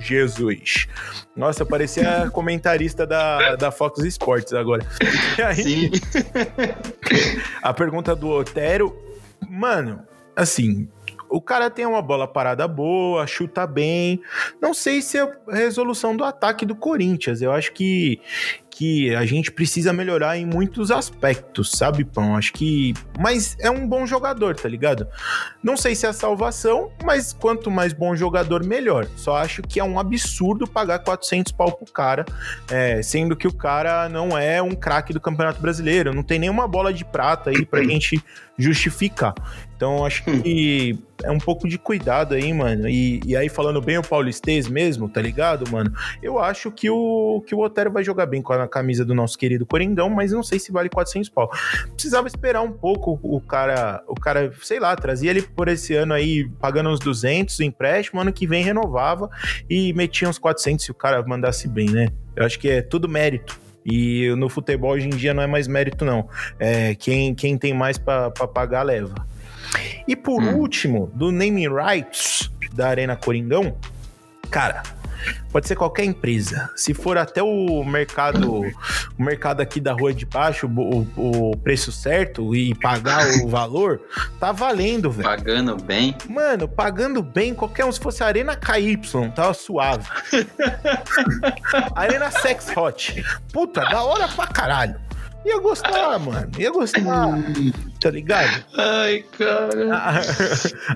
Jesus. 0.00 0.86
Nossa, 1.34 1.64
parecia 1.64 2.30
comentarista 2.30 3.06
da, 3.06 3.56
da 3.56 3.70
Fox 3.70 4.00
Sports 4.04 4.52
agora. 4.52 4.86
E 5.38 5.42
aí, 5.42 5.62
Sim. 5.62 5.90
a 7.62 7.72
pergunta 7.72 8.14
do 8.14 8.28
Otero, 8.28 8.96
mano, 9.48 10.02
assim, 10.36 10.88
o 11.28 11.40
cara 11.40 11.70
tem 11.70 11.86
uma 11.86 12.02
bola 12.02 12.26
parada 12.26 12.66
boa, 12.68 13.26
chuta 13.26 13.66
bem. 13.66 14.20
Não 14.60 14.72
sei 14.72 15.02
se 15.02 15.18
é 15.18 15.22
a 15.22 15.54
resolução 15.54 16.16
do 16.16 16.24
ataque 16.24 16.64
do 16.64 16.74
Corinthians. 16.74 17.42
Eu 17.42 17.52
acho 17.52 17.72
que, 17.72 18.20
que 18.70 19.14
a 19.14 19.24
gente 19.24 19.50
precisa 19.52 19.92
melhorar 19.92 20.36
em 20.36 20.44
muitos 20.44 20.90
aspectos, 20.90 21.72
sabe, 21.72 22.04
Pão? 22.04 22.36
Acho 22.36 22.52
que. 22.52 22.94
Mas 23.18 23.56
é 23.60 23.70
um 23.70 23.86
bom 23.86 24.06
jogador, 24.06 24.56
tá 24.56 24.68
ligado? 24.68 25.06
Não 25.62 25.76
sei 25.76 25.94
se 25.94 26.06
é 26.06 26.08
a 26.08 26.12
salvação, 26.12 26.90
mas 27.04 27.32
quanto 27.32 27.70
mais 27.70 27.92
bom 27.92 28.14
jogador, 28.16 28.64
melhor. 28.64 29.06
Só 29.16 29.36
acho 29.36 29.62
que 29.62 29.78
é 29.78 29.84
um 29.84 29.98
absurdo 29.98 30.66
pagar 30.66 30.98
400 31.00 31.52
pau 31.52 31.72
pro 31.72 31.92
cara, 31.92 32.24
é, 32.70 33.02
sendo 33.02 33.36
que 33.36 33.46
o 33.46 33.52
cara 33.52 34.08
não 34.08 34.36
é 34.36 34.60
um 34.60 34.74
craque 34.74 35.12
do 35.12 35.20
Campeonato 35.20 35.60
Brasileiro, 35.60 36.14
não 36.14 36.22
tem 36.22 36.38
nenhuma 36.38 36.66
bola 36.66 36.92
de 36.92 37.04
prata 37.04 37.50
aí 37.50 37.64
pra 37.64 37.82
gente 37.84 38.22
justificar. 38.58 39.34
Então 39.84 40.06
acho 40.06 40.24
que 40.24 40.98
é 41.22 41.30
um 41.30 41.36
pouco 41.36 41.68
de 41.68 41.76
cuidado 41.76 42.32
aí, 42.32 42.54
mano. 42.54 42.88
E, 42.88 43.20
e 43.26 43.36
aí, 43.36 43.50
falando 43.50 43.82
bem 43.82 43.98
o 43.98 44.02
Paulistês 44.02 44.66
mesmo, 44.66 45.10
tá 45.10 45.20
ligado, 45.20 45.70
mano? 45.70 45.92
Eu 46.22 46.38
acho 46.38 46.72
que 46.72 46.88
o, 46.88 47.44
que 47.46 47.54
o 47.54 47.60
Otero 47.60 47.92
vai 47.92 48.02
jogar 48.02 48.24
bem 48.24 48.40
com 48.40 48.54
a 48.54 48.66
camisa 48.66 49.04
do 49.04 49.14
nosso 49.14 49.36
querido 49.36 49.66
Coringão, 49.66 50.08
mas 50.08 50.32
não 50.32 50.42
sei 50.42 50.58
se 50.58 50.72
vale 50.72 50.88
400 50.88 51.28
pau. 51.28 51.50
Precisava 51.92 52.26
esperar 52.26 52.62
um 52.62 52.72
pouco 52.72 53.20
o 53.22 53.38
cara, 53.42 54.02
o 54.08 54.14
cara, 54.14 54.50
sei 54.62 54.80
lá, 54.80 54.96
trazia 54.96 55.28
ele 55.28 55.42
por 55.42 55.68
esse 55.68 55.94
ano 55.94 56.14
aí, 56.14 56.48
pagando 56.58 56.88
uns 56.88 56.98
200 57.00 57.58
o 57.58 57.62
empréstimo, 57.62 58.22
ano 58.22 58.32
que 58.32 58.46
vem 58.46 58.64
renovava 58.64 59.28
e 59.68 59.92
metia 59.92 60.30
uns 60.30 60.38
400 60.38 60.82
se 60.82 60.90
o 60.90 60.94
cara 60.94 61.22
mandasse 61.26 61.68
bem, 61.68 61.90
né? 61.90 62.08
Eu 62.34 62.46
acho 62.46 62.58
que 62.58 62.70
é 62.70 62.80
tudo 62.80 63.06
mérito. 63.06 63.60
E 63.84 64.34
no 64.36 64.48
futebol 64.48 64.92
hoje 64.92 65.08
em 65.08 65.10
dia 65.10 65.34
não 65.34 65.42
é 65.42 65.46
mais 65.46 65.68
mérito, 65.68 66.06
não. 66.06 66.26
É, 66.58 66.94
quem, 66.94 67.34
quem 67.34 67.58
tem 67.58 67.74
mais 67.74 67.98
para 67.98 68.30
pagar, 68.30 68.82
leva. 68.82 69.14
E 70.06 70.14
por 70.14 70.42
hum. 70.42 70.56
último, 70.56 71.10
do 71.14 71.30
naming 71.30 71.68
rights 71.68 72.50
da 72.72 72.88
Arena 72.88 73.16
Coringão, 73.16 73.76
cara, 74.50 74.82
pode 75.50 75.68
ser 75.68 75.76
qualquer 75.76 76.04
empresa. 76.04 76.70
Se 76.76 76.92
for 76.92 77.16
até 77.16 77.42
o 77.42 77.84
mercado, 77.84 78.62
o 79.18 79.22
mercado 79.22 79.60
aqui 79.60 79.80
da 79.80 79.92
rua 79.92 80.12
de 80.12 80.26
baixo, 80.26 80.66
o, 80.66 81.50
o 81.50 81.56
preço 81.56 81.92
certo 81.92 82.54
e 82.54 82.74
pagar 82.74 83.26
o 83.42 83.48
valor, 83.48 84.00
tá 84.38 84.52
valendo, 84.52 85.10
velho. 85.10 85.28
Pagando 85.28 85.76
bem. 85.76 86.16
Mano, 86.28 86.68
pagando 86.68 87.22
bem, 87.22 87.54
qualquer 87.54 87.84
um. 87.84 87.92
Se 87.92 88.00
fosse 88.00 88.22
Arena 88.22 88.56
KY, 88.56 89.00
tava 89.34 89.54
suave. 89.54 90.08
Arena 91.94 92.30
Sex 92.30 92.72
Hot. 92.76 93.24
Puta, 93.52 93.82
da 93.82 94.02
hora 94.02 94.28
pra 94.28 94.46
caralho. 94.46 95.04
Ia 95.44 95.58
gostar, 95.60 96.18
mano. 96.18 96.50
Ia 96.58 96.70
gostar. 96.70 97.02
Tá 98.00 98.10
ligado? 98.10 98.64
Ai, 98.76 99.24
cara. 99.36 100.22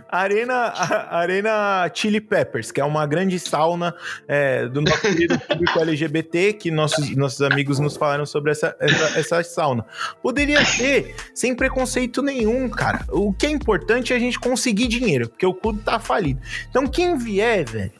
A, 0.08 0.18
Arena, 0.18 0.54
a, 0.54 1.18
Arena 1.18 1.90
Chili 1.94 2.20
Peppers, 2.20 2.70
que 2.70 2.80
é 2.80 2.84
uma 2.84 3.06
grande 3.06 3.38
sauna 3.38 3.94
é, 4.26 4.66
do 4.66 4.80
nosso 4.80 5.00
querido 5.02 5.38
público 5.38 5.78
LGBT, 5.78 6.54
que 6.54 6.70
nossos, 6.70 7.14
nossos 7.16 7.42
amigos 7.42 7.78
nos 7.78 7.96
falaram 7.96 8.24
sobre 8.24 8.50
essa, 8.52 8.74
essa, 8.80 9.18
essa 9.18 9.42
sauna. 9.42 9.84
Poderia 10.22 10.64
ter, 10.64 11.14
sem 11.34 11.54
preconceito 11.54 12.22
nenhum, 12.22 12.68
cara. 12.70 13.04
O 13.11 13.32
que 13.32 13.46
é 13.46 13.50
importante 13.50 14.12
é 14.12 14.16
a 14.16 14.20
gente 14.20 14.38
conseguir 14.38 14.88
dinheiro, 14.88 15.28
porque 15.28 15.46
o 15.46 15.54
clube 15.54 15.82
tá 15.82 15.98
falido. 15.98 16.40
Então, 16.70 16.87
quem 16.87 17.16
vier, 17.18 17.64
velho, 17.68 17.92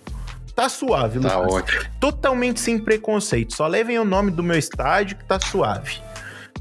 tá 0.55 0.69
suave, 0.69 1.21
Tá 1.21 1.39
Lucas. 1.39 1.55
ótimo. 1.55 1.83
Totalmente 2.01 2.59
sem 2.61 2.79
preconceito. 2.79 3.55
Só 3.55 3.67
levem 3.67 3.99
o 3.99 4.05
nome 4.05 4.31
do 4.31 4.43
meu 4.43 4.59
estádio 4.59 5.17
que 5.17 5.25
tá 5.25 5.39
suave. 5.39 6.01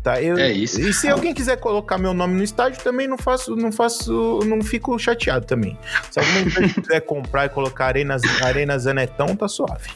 Tá? 0.07 0.21
Eu, 0.21 0.37
é 0.37 0.49
isso. 0.49 0.79
E 0.79 0.93
se 0.93 1.09
alguém 1.09 1.33
quiser 1.33 1.57
colocar 1.57 1.97
meu 1.97 2.13
nome 2.13 2.33
no 2.33 2.41
estádio, 2.41 2.81
também 2.81 3.09
não 3.09 3.17
faço, 3.17 3.57
não 3.57 3.73
faço, 3.73 4.39
não 4.45 4.61
fico 4.61 4.97
chateado 4.97 5.45
também. 5.45 5.77
Se 6.09 6.17
alguém 6.17 6.45
quiser 6.71 7.01
comprar 7.01 7.47
e 7.47 7.49
colocar 7.49 7.87
Arenas, 7.87 8.21
Arenas 8.41 8.83
Zanetão, 8.83 9.35
tá 9.35 9.49
suave. 9.49 9.89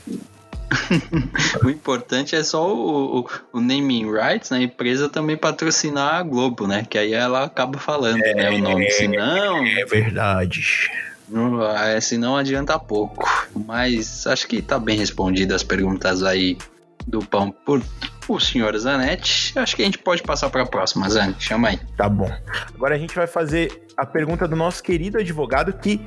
o 1.63 1.69
importante 1.69 2.35
é 2.35 2.43
só 2.43 2.75
o, 2.75 3.21
o, 3.21 3.29
o, 3.53 3.61
naming 3.61 4.11
rights, 4.11 4.49
né? 4.49 4.57
A 4.57 4.61
empresa 4.63 5.07
também 5.07 5.37
patrocinar 5.37 6.15
a 6.15 6.23
Globo, 6.23 6.67
né? 6.67 6.85
Que 6.89 6.97
aí 6.97 7.13
ela 7.13 7.45
acaba 7.45 7.79
falando, 7.79 8.21
é, 8.21 8.33
né? 8.33 8.49
O 8.49 8.57
nome. 8.57 8.91
Senão. 8.91 9.65
É 9.65 9.85
verdade. 9.85 10.91
Não, 11.29 11.65
é, 11.65 12.01
senão 12.01 12.35
adianta 12.35 12.77
pouco. 12.77 13.25
Mas 13.65 14.27
acho 14.27 14.45
que 14.45 14.61
tá 14.61 14.77
bem 14.77 14.97
respondido 14.97 15.55
as 15.55 15.63
perguntas 15.63 16.21
aí 16.21 16.57
do 17.07 17.19
pão 17.19 17.51
por 17.51 17.81
o 18.27 18.39
senhor 18.39 18.77
Zanetti. 18.77 19.57
Acho 19.57 19.75
que 19.75 19.81
a 19.81 19.85
gente 19.85 19.97
pode 19.97 20.23
passar 20.23 20.49
para 20.49 20.63
a 20.63 20.65
próxima, 20.65 21.09
Zane. 21.09 21.35
Chama 21.39 21.69
aí. 21.69 21.79
Tá 21.97 22.07
bom. 22.07 22.31
Agora 22.73 22.95
a 22.95 22.97
gente 22.97 23.15
vai 23.15 23.27
fazer 23.27 23.87
a 23.97 24.05
pergunta 24.05 24.47
do 24.47 24.55
nosso 24.55 24.81
querido 24.81 25.17
advogado 25.17 25.73
que 25.73 25.99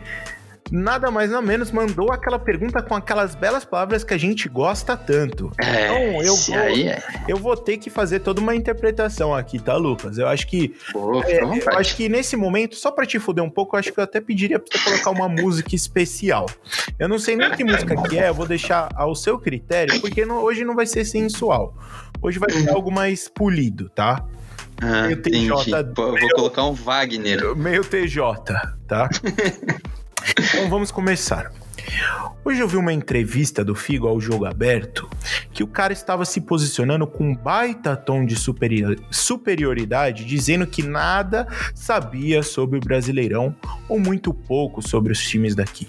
nada 0.71 1.11
mais 1.11 1.31
nada 1.31 1.43
menos 1.43 1.71
mandou 1.71 2.11
aquela 2.13 2.39
pergunta 2.39 2.83
com 2.83 2.95
aquelas 2.95 3.35
belas 3.35 3.65
palavras 3.65 4.03
que 4.03 4.15
a 4.15 4.19
gente 4.19 4.49
gosta 4.49 4.97
tanto. 4.97 5.51
É, 5.59 5.85
então 5.85 6.23
eu 6.23 6.37
vou, 6.37 6.57
é. 6.57 7.03
eu 7.29 7.37
vou 7.37 7.57
ter 7.57 7.77
que 7.77 7.91
fazer 7.91 8.21
toda 8.21 8.41
uma 8.41 8.55
interpretação 8.55 9.35
aqui, 9.35 9.59
tá, 9.59 9.77
Lucas? 9.77 10.19
Eu 10.19 10.29
acho 10.29 10.47
que 10.47 10.75
é, 11.27 11.43
eu 11.43 11.79
acho 11.79 11.97
que 11.97 12.09
nesse 12.09 12.37
momento, 12.37 12.77
só 12.77 12.91
para 12.91 13.07
te 13.07 13.19
fuder 13.19 13.45
um 13.45 13.51
pouco, 13.51 13.77
eu 13.77 13.81
acho 13.81 13.93
que 13.93 13.99
eu 13.99 14.05
até 14.05 14.21
pediria 14.21 14.59
para 14.59 14.79
você 14.79 14.85
colocar 14.85 15.11
uma 15.11 15.29
música 15.43 15.75
especial. 15.75 16.47
Eu 16.99 17.09
não 17.09 17.19
sei 17.19 17.37
nem 17.37 17.51
que 17.51 17.65
música 17.65 17.95
que 18.03 18.19
é, 18.19 18.29
eu 18.29 18.35
vou 18.35 18.47
deixar 18.47 18.89
ao 18.95 19.15
seu 19.15 19.39
critério, 19.39 20.01
porque 20.01 20.25
não, 20.25 20.43
hoje 20.43 20.65
não 20.65 20.75
vai 20.75 20.87
ser 20.87 21.05
sensual. 21.05 21.77
Hoje 22.23 22.39
vai 22.39 22.51
ser 22.51 22.71
algo 22.71 22.91
mais 22.91 23.29
polido, 23.29 23.91
tá? 23.91 24.25
Ah, 24.81 25.07
meio 25.07 25.21
TJ. 25.21 25.93
Vou 25.95 26.31
colocar 26.35 26.65
um 26.65 26.73
Wagner. 26.73 27.55
Meio 27.55 27.85
TJ, 27.85 28.21
tá? 28.89 29.09
então 30.31 30.69
vamos 30.69 30.91
começar. 30.91 31.53
Hoje 32.45 32.61
eu 32.61 32.69
vi 32.69 32.77
uma 32.77 32.93
entrevista 32.93 33.65
do 33.65 33.75
Figo 33.75 34.07
ao 34.07 34.21
jogo 34.21 34.45
aberto 34.45 35.09
que 35.53 35.63
o 35.63 35.67
cara 35.67 35.93
estava 35.93 36.25
se 36.25 36.41
posicionando 36.41 37.07
com 37.07 37.31
um 37.31 37.35
baita 37.35 37.97
tom 37.97 38.25
de 38.25 38.37
superior, 38.37 38.99
superioridade, 39.11 40.25
dizendo 40.25 40.67
que 40.67 40.83
nada 40.83 41.47
sabia 41.75 42.43
sobre 42.43 42.79
o 42.79 42.81
Brasileirão 42.81 43.55
ou 43.89 43.99
muito 43.99 44.33
pouco 44.33 44.87
sobre 44.87 45.13
os 45.13 45.21
times 45.21 45.55
daqui. 45.55 45.89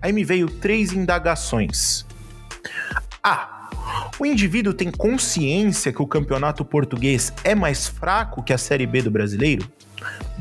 Aí 0.00 0.12
me 0.12 0.24
veio 0.24 0.48
três 0.48 0.92
indagações. 0.92 2.06
A. 3.22 3.70
O 4.18 4.24
indivíduo 4.24 4.72
tem 4.72 4.90
consciência 4.90 5.92
que 5.92 6.00
o 6.00 6.06
campeonato 6.06 6.64
português 6.64 7.32
é 7.42 7.54
mais 7.54 7.86
fraco 7.86 8.42
que 8.42 8.52
a 8.52 8.58
Série 8.58 8.86
B 8.86 9.02
do 9.02 9.10
brasileiro? 9.10 9.66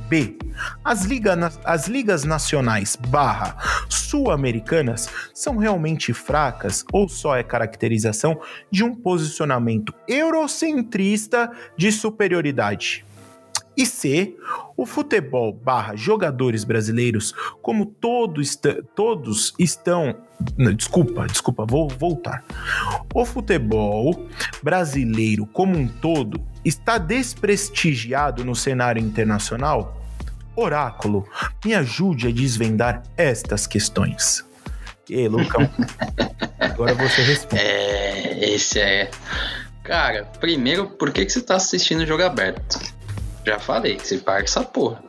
B. 0.07 0.37
As, 0.83 1.05
liga, 1.05 1.51
as 1.63 1.87
ligas 1.87 2.23
nacionais 2.23 2.95
barra 2.95 3.57
sul-americanas 3.89 5.09
são 5.33 5.57
realmente 5.57 6.13
fracas 6.13 6.85
ou 6.91 7.09
só 7.09 7.35
é 7.35 7.43
caracterização 7.43 8.39
de 8.69 8.83
um 8.83 8.93
posicionamento 8.93 9.93
eurocentrista 10.07 11.51
de 11.77 11.91
superioridade? 11.91 13.05
E 13.75 13.87
C, 13.87 14.35
o 14.77 14.85
futebol 14.85 15.51
barra 15.51 15.95
jogadores 15.95 16.63
brasileiros, 16.63 17.33
como 17.59 17.87
todo 17.87 18.39
todos 18.93 19.53
estão. 19.57 20.15
Não, 20.55 20.73
desculpa, 20.73 21.25
desculpa, 21.25 21.65
vou 21.65 21.89
voltar. 21.89 22.43
O 23.15 23.25
futebol 23.25 24.27
brasileiro 24.61 25.47
como 25.47 25.75
um 25.75 25.87
todo 25.87 26.39
está 26.63 26.97
desprestigiado 26.97 28.43
no 28.43 28.55
cenário 28.55 29.01
internacional? 29.01 30.01
Oráculo, 30.55 31.27
me 31.65 31.73
ajude 31.73 32.27
a 32.27 32.31
desvendar 32.31 33.03
estas 33.17 33.65
questões. 33.65 34.45
E 35.09 35.15
aí, 35.15 35.27
Lucão? 35.27 35.69
Agora 36.59 36.93
você 36.93 37.21
responde. 37.21 37.61
É, 37.61 38.53
esse 38.53 38.79
é. 38.79 39.09
Cara, 39.83 40.25
primeiro, 40.39 40.87
por 40.87 41.11
que, 41.11 41.25
que 41.25 41.31
você 41.31 41.39
está 41.39 41.55
assistindo 41.55 42.01
o 42.01 42.05
jogo 42.05 42.23
aberto? 42.23 42.79
Já 43.45 43.59
falei, 43.59 43.99
você 43.99 44.17
paga 44.17 44.45
essa 44.45 44.63
porra. 44.63 45.03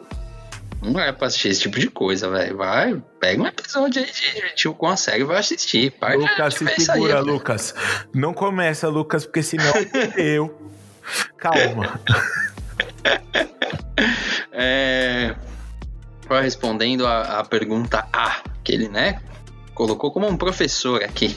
Não 0.83 1.01
é 1.01 1.13
pra 1.13 1.29
assistir 1.29 1.49
esse 1.49 1.61
tipo 1.61 1.79
de 1.79 1.89
coisa, 1.89 2.29
velho. 2.29 2.57
Vai, 2.57 3.03
pega 3.19 3.43
um 3.43 3.47
episódio 3.47 4.03
aí 4.03 4.11
de 4.11 4.55
Tio 4.55 4.75
com 4.75 4.87
a 4.87 4.97
série 4.97 5.23
e 5.23 5.25
vai 5.25 5.39
assistir. 5.39 5.93
Para 5.93 6.17
Lucas, 6.17 6.55
se 6.55 6.81
segura, 6.81 7.19
aí, 7.21 7.25
Lucas. 7.25 7.75
Não 8.13 8.35
começa, 8.35 8.89
Lucas, 8.89 9.25
porque 9.25 9.43
senão 9.43 9.73
eu. 10.19 10.74
Calma. 11.37 12.01
é, 14.53 15.35
respondendo 16.43 17.07
a, 17.07 17.41
a 17.41 17.45
pergunta 17.45 18.07
A, 18.13 18.43
que 18.63 18.73
ele, 18.73 18.89
né, 18.89 19.21
colocou 19.75 20.11
como 20.11 20.27
um 20.27 20.37
professor 20.37 21.03
aqui. 21.03 21.37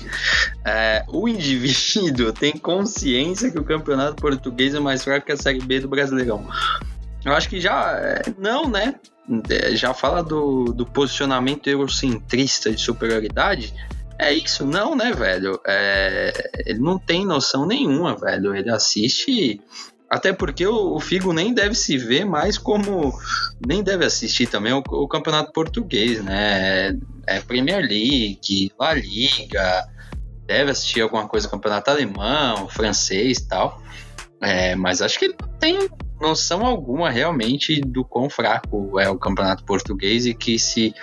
É, 0.63 1.03
o 1.07 1.27
indivíduo 1.27 2.31
tem 2.31 2.53
consciência 2.53 3.51
que 3.51 3.59
o 3.59 3.63
campeonato 3.63 4.21
português 4.21 4.73
é 4.73 4.79
mais 4.79 5.03
fraco 5.03 5.25
que 5.25 5.31
a 5.31 5.37
Série 5.37 5.59
B 5.59 5.79
do 5.81 5.87
Brasileirão. 5.87 6.47
Eu 7.25 7.33
acho 7.33 7.49
que 7.49 7.59
já. 7.59 7.91
É, 7.99 8.21
não, 8.37 8.69
né? 8.69 8.95
É, 9.49 9.75
já 9.75 9.93
fala 9.93 10.23
do, 10.23 10.65
do 10.65 10.85
posicionamento 10.85 11.67
eurocentrista 11.67 12.71
de 12.71 12.79
superioridade. 12.79 13.73
É 14.19 14.33
isso, 14.33 14.65
não, 14.65 14.95
né, 14.95 15.11
velho? 15.11 15.59
É, 15.65 16.33
ele 16.65 16.79
não 16.79 16.97
tem 16.97 17.25
noção 17.25 17.65
nenhuma, 17.65 18.15
velho. 18.15 18.55
Ele 18.55 18.69
assiste 18.69 19.61
até 20.09 20.31
porque 20.31 20.65
o, 20.65 20.99
Figo 20.99 21.33
nem 21.33 21.53
deve 21.53 21.75
se 21.75 21.97
ver 21.97 22.25
mais 22.25 22.57
como. 22.57 23.13
Nem 23.65 23.83
deve 23.83 24.05
assistir 24.05 24.47
também 24.47 24.73
o, 24.73 24.81
o 24.87 25.07
campeonato 25.07 25.51
português, 25.51 26.23
né? 26.23 26.97
É 27.25 27.41
Premier 27.41 27.81
League, 27.81 28.71
La 28.79 28.93
Liga. 28.93 29.87
deve 30.45 30.71
assistir 30.71 31.01
alguma 31.01 31.27
coisa 31.27 31.49
campeonato 31.49 31.91
alemão, 31.91 32.67
francês 32.69 33.41
tal. 33.41 33.81
É, 34.41 34.75
mas 34.75 35.01
acho 35.01 35.19
que 35.19 35.25
ele 35.25 35.35
não 35.39 35.49
tem 35.59 35.89
noção 36.21 36.65
alguma 36.65 37.09
realmente 37.09 37.81
do 37.81 38.05
quão 38.05 38.29
fraco 38.29 38.99
é 38.99 39.09
o 39.09 39.17
campeonato 39.17 39.63
português 39.65 40.25
e 40.25 40.33
que 40.33 40.57
se 40.57 40.93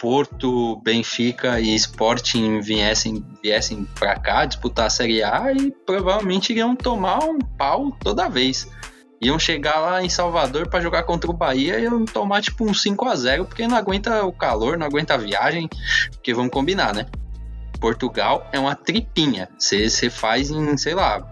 Porto, 0.00 0.80
Benfica 0.82 1.60
e 1.60 1.74
Sporting 1.74 2.60
viessem, 2.60 3.22
viessem 3.42 3.86
para 3.98 4.18
cá 4.18 4.46
disputar 4.46 4.86
a 4.86 4.90
Série 4.90 5.22
A 5.22 5.52
e 5.52 5.70
provavelmente 5.84 6.52
iriam 6.52 6.74
tomar 6.74 7.22
um 7.22 7.38
pau 7.38 7.92
toda 8.00 8.26
vez. 8.26 8.66
Iam 9.20 9.38
chegar 9.38 9.78
lá 9.78 10.02
em 10.02 10.08
Salvador 10.08 10.68
para 10.68 10.80
jogar 10.80 11.02
contra 11.02 11.30
o 11.30 11.34
Bahia 11.34 11.78
e 11.78 11.82
iam 11.82 12.06
tomar 12.06 12.40
tipo 12.40 12.64
um 12.64 12.72
5 12.72 13.06
a 13.06 13.14
0 13.14 13.44
porque 13.44 13.68
não 13.68 13.76
aguenta 13.76 14.24
o 14.24 14.32
calor, 14.32 14.78
não 14.78 14.86
aguenta 14.86 15.12
a 15.12 15.18
viagem, 15.18 15.68
porque 16.12 16.32
vamos 16.32 16.50
combinar, 16.50 16.94
né? 16.94 17.04
Portugal 17.80 18.46
é 18.52 18.58
uma 18.58 18.74
tripinha. 18.74 19.48
Você 19.58 20.10
faz 20.10 20.50
em, 20.50 20.76
sei 20.76 20.94
lá, 20.94 21.26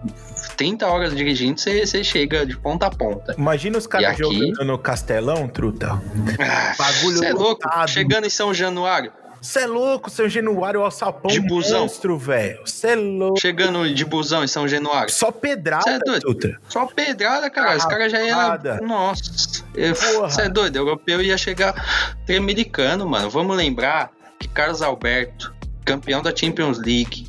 30 0.57 0.87
horas 0.87 1.15
dirigindo, 1.15 1.59
você 1.59 2.03
chega 2.03 2.45
de 2.45 2.57
ponta 2.57 2.87
a 2.87 2.89
ponta. 2.89 3.35
Imagina 3.37 3.77
os 3.77 3.87
caras 3.87 4.09
aqui... 4.09 4.21
jogando 4.21 4.65
no 4.65 4.77
Castelão, 4.77 5.47
truta. 5.47 6.01
Ah, 6.39 6.75
Bagulho 6.77 7.23
é 7.23 7.31
louco, 7.31 7.61
chegando 7.87 8.25
em 8.25 8.29
São 8.29 8.53
Januário. 8.53 9.11
Você 9.41 9.61
é 9.61 9.67
louco, 9.67 10.09
São 10.09 10.27
Januário, 10.27 10.81
alçapão 10.81 11.31
de 11.31 11.39
busão. 11.39 11.81
monstro, 11.81 12.17
velho. 12.17 12.59
Você 12.65 12.89
é 12.89 12.95
louco. 12.95 13.39
Chegando 13.39 13.93
de 13.93 14.03
busão 14.03 14.43
em 14.43 14.47
São 14.47 14.67
Januário. 14.67 15.13
Só 15.13 15.31
pedrada, 15.31 15.91
é 15.91 15.99
doido. 15.99 16.21
Truta. 16.21 16.59
Só 16.67 16.85
pedrada, 16.87 17.49
cara. 17.49 17.77
Os 17.77 17.85
caras 17.85 18.11
já 18.11 18.21
iam... 18.21 18.59
Nossa. 18.85 19.63
Você 19.73 20.41
é 20.41 20.49
doido, 20.49 20.75
o 20.75 20.79
europeu 20.79 21.21
ia 21.21 21.37
chegar 21.37 22.17
tremedicano, 22.25 23.07
mano. 23.07 23.29
Vamos 23.29 23.55
lembrar 23.55 24.11
que 24.37 24.47
Carlos 24.47 24.81
Alberto 24.81 25.53
campeão 25.89 26.21
da 26.21 26.35
Champions 26.35 26.77
League, 26.77 27.27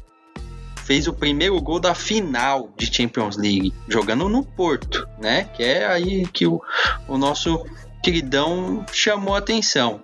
fez 0.85 1.09
o 1.09 1.15
primeiro 1.15 1.59
gol 1.63 1.81
da 1.81 1.95
final 1.95 2.71
de 2.77 2.95
Champions 2.95 3.39
League, 3.39 3.73
jogando 3.89 4.29
no 4.29 4.45
Porto, 4.45 5.09
né? 5.19 5.45
Que 5.45 5.63
é 5.63 5.87
aí 5.87 6.27
que 6.27 6.47
o, 6.47 6.61
o 7.09 7.17
nosso 7.17 7.65
queridão 8.03 8.85
chamou 8.93 9.35
a 9.35 9.39
atenção. 9.39 10.03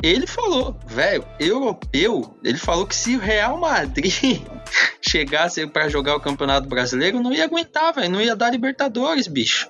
Ele 0.00 0.24
falou, 0.24 0.78
velho, 0.86 1.26
europeu, 1.40 2.38
ele 2.44 2.58
falou 2.58 2.86
que 2.86 2.94
se 2.94 3.16
o 3.16 3.18
Real 3.18 3.58
Madrid 3.58 4.40
chegasse 5.02 5.66
para 5.66 5.88
jogar 5.88 6.14
o 6.14 6.20
Campeonato 6.20 6.68
Brasileiro, 6.68 7.20
não 7.20 7.32
ia 7.32 7.44
aguentar, 7.44 7.92
velho, 7.92 8.08
não 8.08 8.20
ia 8.20 8.36
dar 8.36 8.50
Libertadores, 8.50 9.26
bicho. 9.26 9.68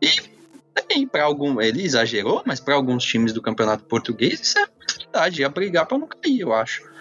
E 0.00 1.06
para 1.06 1.24
algum, 1.24 1.60
ele 1.60 1.82
exagerou, 1.82 2.42
mas 2.46 2.60
para 2.60 2.74
alguns 2.74 3.04
times 3.04 3.34
do 3.34 3.42
Campeonato 3.42 3.84
Português 3.84 4.40
isso 4.40 4.58
é 4.58 4.66
verdade, 4.88 5.42
ia 5.42 5.50
brigar 5.50 5.84
para 5.84 5.98
não 5.98 6.06
cair, 6.06 6.40
eu 6.40 6.54
acho. 6.54 6.91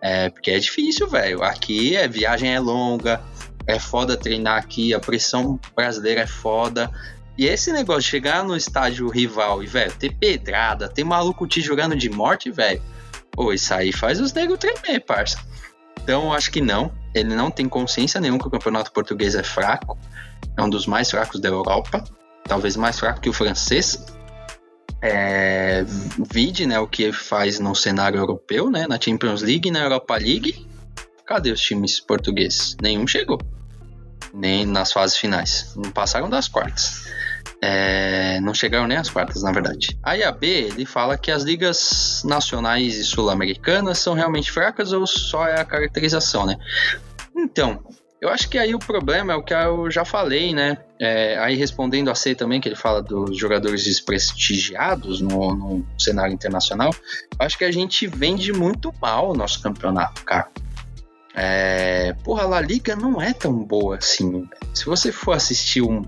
É, 0.00 0.30
porque 0.30 0.50
é 0.50 0.58
difícil, 0.58 1.08
velho. 1.08 1.42
Aqui 1.42 1.96
a 1.96 2.06
viagem 2.06 2.54
é 2.54 2.60
longa, 2.60 3.20
é 3.66 3.78
foda 3.78 4.16
treinar 4.16 4.58
aqui, 4.58 4.94
a 4.94 5.00
pressão 5.00 5.58
brasileira 5.74 6.22
é 6.22 6.26
foda. 6.26 6.90
E 7.36 7.46
esse 7.46 7.70
negócio 7.70 8.02
de 8.02 8.08
chegar 8.08 8.42
no 8.42 8.56
estádio 8.56 9.08
rival 9.08 9.62
e, 9.62 9.66
velho, 9.66 9.92
ter 9.92 10.12
pedrada, 10.14 10.88
ter 10.88 11.04
maluco 11.04 11.46
te 11.46 11.60
jogando 11.60 11.94
de 11.94 12.10
morte, 12.10 12.50
velho. 12.50 12.82
Pô, 13.30 13.52
isso 13.52 13.72
aí 13.72 13.92
faz 13.92 14.20
os 14.20 14.32
negros 14.32 14.58
tremer, 14.58 15.00
parça. 15.00 15.38
Então, 16.02 16.32
acho 16.32 16.50
que 16.50 16.60
não. 16.60 16.90
Ele 17.14 17.34
não 17.34 17.50
tem 17.50 17.68
consciência 17.68 18.20
nenhuma 18.20 18.40
que 18.40 18.48
o 18.48 18.50
campeonato 18.50 18.90
português 18.92 19.34
é 19.34 19.42
fraco. 19.42 19.96
É 20.56 20.62
um 20.62 20.68
dos 20.68 20.86
mais 20.86 21.10
fracos 21.10 21.38
da 21.40 21.48
Europa. 21.48 22.02
Talvez 22.44 22.76
mais 22.76 22.98
fraco 22.98 23.20
que 23.20 23.28
o 23.28 23.32
francês. 23.32 24.04
É, 25.00 25.84
vide 26.32 26.66
né, 26.66 26.78
o 26.80 26.86
que 26.86 27.12
faz 27.12 27.60
no 27.60 27.74
cenário 27.74 28.18
europeu, 28.18 28.70
né, 28.70 28.86
na 28.88 29.00
Champions 29.00 29.42
League 29.42 29.70
na 29.70 29.80
Europa 29.80 30.16
League. 30.16 30.66
Cadê 31.24 31.50
os 31.50 31.60
times 31.60 32.00
portugueses? 32.00 32.76
Nenhum 32.80 33.06
chegou. 33.06 33.38
Nem 34.32 34.66
nas 34.66 34.92
fases 34.92 35.16
finais. 35.16 35.72
Não 35.76 35.90
passaram 35.90 36.28
das 36.28 36.48
quartas. 36.48 37.06
É, 37.60 38.40
não 38.40 38.54
chegaram 38.54 38.86
nem 38.86 38.96
às 38.96 39.10
quartas, 39.10 39.42
na 39.42 39.52
verdade. 39.52 39.98
A 40.02 40.14
IAB 40.14 40.44
ele 40.44 40.86
fala 40.86 41.18
que 41.18 41.30
as 41.30 41.42
ligas 41.42 42.22
nacionais 42.24 42.96
e 42.96 43.04
sul-americanas 43.04 43.98
são 43.98 44.14
realmente 44.14 44.50
fracas 44.50 44.92
ou 44.92 45.06
só 45.06 45.46
é 45.46 45.60
a 45.60 45.64
caracterização, 45.64 46.46
né? 46.46 46.56
Então, 47.36 47.82
eu 48.20 48.28
acho 48.28 48.48
que 48.48 48.58
aí 48.58 48.74
o 48.74 48.78
problema 48.78 49.32
é 49.32 49.36
o 49.36 49.42
que 49.42 49.54
eu 49.54 49.90
já 49.90 50.04
falei, 50.04 50.52
né? 50.52 50.78
É, 51.00 51.38
aí 51.38 51.54
respondendo 51.54 52.10
a 52.10 52.14
C 52.14 52.34
também, 52.34 52.60
que 52.60 52.68
ele 52.68 52.74
fala 52.76 53.00
dos 53.00 53.36
jogadores 53.38 53.84
desprestigiados 53.84 55.20
no, 55.20 55.54
no 55.54 55.86
cenário 55.98 56.34
internacional, 56.34 56.92
acho 57.38 57.56
que 57.56 57.64
a 57.64 57.70
gente 57.70 58.06
vende 58.06 58.52
muito 58.52 58.92
mal 59.00 59.30
o 59.30 59.34
nosso 59.34 59.62
campeonato, 59.62 60.24
cara. 60.24 60.48
É, 61.34 62.14
porra, 62.24 62.42
a 62.42 62.46
La 62.46 62.60
Liga 62.60 62.96
não 62.96 63.22
é 63.22 63.32
tão 63.32 63.52
boa 63.52 63.96
assim. 63.96 64.48
Se 64.74 64.84
você 64.86 65.12
for 65.12 65.32
assistir 65.32 65.82
um, 65.82 66.04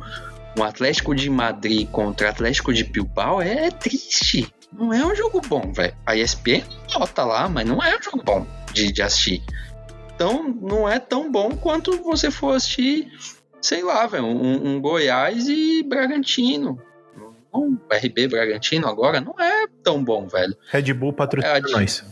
um 0.59 0.65
Atlético 0.65 1.15
de 1.15 1.31
Madrid 1.31 1.89
contra 1.89 2.31
Atlético 2.31 2.75
de 2.75 2.83
Bilbao, 2.83 3.41
é, 3.41 3.67
é 3.67 3.71
triste. 3.71 4.53
Não 4.73 4.93
é 4.93 5.05
um 5.05 5.15
jogo 5.15 5.41
bom, 5.41 5.73
velho. 5.73 5.95
A 6.05 6.17
ESPN 6.17 6.65
bota 6.93 7.25
lá, 7.25 7.49
mas 7.49 7.67
não 7.67 7.81
é 7.81 7.97
um 7.97 8.03
jogo 8.03 8.23
bom 8.25 8.45
de, 8.73 8.91
de 8.91 9.03
assistir. 9.03 9.43
Então 10.21 10.55
não 10.61 10.87
é 10.87 10.99
tão 10.99 11.33
bom 11.33 11.57
quanto 11.57 12.03
você 12.03 12.31
for 12.31 12.55
assistir, 12.55 13.11
sei 13.63 13.83
lá, 13.83 14.07
velho, 14.07 14.27
um, 14.27 14.75
um 14.75 14.79
Goiás 14.79 15.49
e 15.49 15.83
Bragantino. 15.83 16.79
Um 17.55 17.79
RB 17.91 18.29
Bragantino 18.29 18.87
agora 18.87 19.19
não 19.19 19.35
é 19.41 19.67
tão 19.83 20.05
bom, 20.05 20.29
velho. 20.29 20.55
Red 20.69 20.93
Bull 20.93 21.15
patrocina 21.15 21.57
é, 21.57 21.61
nós. 21.63 22.05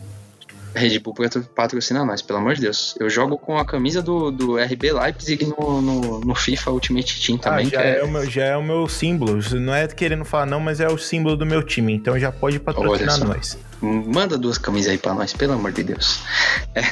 Red 0.73 0.97
Bull 0.97 1.13
patrocina 1.53 2.03
nós, 2.03 2.23
pelo 2.23 2.39
amor 2.39 2.55
de 2.55 2.61
Deus. 2.61 2.95
Eu 2.99 3.11
jogo 3.11 3.37
com 3.37 3.59
a 3.59 3.63
camisa 3.63 4.01
do, 4.01 4.31
do 4.31 4.55
RB 4.57 4.91
Leipzig 4.91 5.45
no, 5.45 5.79
no, 5.79 6.19
no 6.19 6.33
FIFA 6.33 6.71
Ultimate 6.71 7.23
Team 7.23 7.37
também. 7.37 7.67
Ah, 7.67 7.69
já, 7.69 7.81
é... 7.83 7.99
é... 7.99 8.03
o 8.03 8.09
meu, 8.09 8.25
já 8.27 8.43
é 8.43 8.57
o 8.57 8.63
meu 8.63 8.87
símbolo. 8.87 9.39
Não 9.59 9.73
é 9.73 9.87
querendo 9.87 10.25
falar 10.25 10.47
não, 10.47 10.59
mas 10.59 10.79
é 10.79 10.87
o 10.87 10.97
símbolo 10.97 11.37
do 11.37 11.45
meu 11.45 11.61
time. 11.61 11.93
Então 11.93 12.17
já 12.17 12.31
pode 12.31 12.59
patrocinar 12.59 13.23
nós. 13.23 13.55
Manda 13.81 14.37
duas 14.37 14.57
camisas 14.57 14.91
aí 14.91 14.97
pra 14.97 15.13
nós, 15.13 15.33
pelo 15.33 15.53
amor 15.53 15.71
de 15.71 15.83
Deus. 15.83 16.21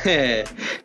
É, 0.05 0.43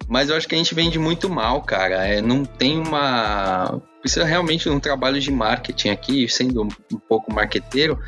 mas 0.08 0.28
eu 0.28 0.36
acho 0.36 0.46
que 0.46 0.54
a 0.54 0.58
gente 0.58 0.74
vende 0.74 0.98
muito 0.98 1.28
mal, 1.28 1.62
cara. 1.62 2.06
É, 2.06 2.20
não 2.20 2.44
tem 2.44 2.78
uma. 2.78 3.80
Precisa 4.00 4.24
realmente 4.24 4.64
de 4.64 4.70
um 4.70 4.80
trabalho 4.80 5.20
de 5.20 5.30
marketing 5.30 5.90
aqui, 5.90 6.28
sendo 6.28 6.62
um 6.62 6.98
pouco 7.08 7.32
marqueteiro 7.32 7.98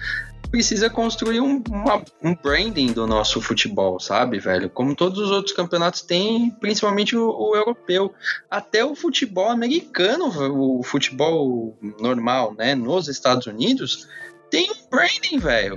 precisa 0.54 0.88
construir 0.88 1.40
um, 1.40 1.60
uma, 1.68 2.00
um 2.22 2.32
branding 2.32 2.92
do 2.92 3.08
nosso 3.08 3.40
futebol, 3.40 3.98
sabe, 3.98 4.38
velho? 4.38 4.70
Como 4.70 4.94
todos 4.94 5.18
os 5.18 5.32
outros 5.32 5.52
campeonatos 5.52 6.00
têm, 6.00 6.48
principalmente 6.48 7.16
o, 7.16 7.28
o 7.28 7.56
europeu. 7.56 8.14
Até 8.48 8.84
o 8.84 8.94
futebol 8.94 9.50
americano, 9.50 10.26
o 10.56 10.80
futebol 10.84 11.76
normal, 12.00 12.54
né, 12.56 12.72
nos 12.76 13.08
Estados 13.08 13.48
Unidos, 13.48 14.06
tem 14.48 14.70
um 14.70 14.88
branding, 14.88 15.38
velho. 15.38 15.76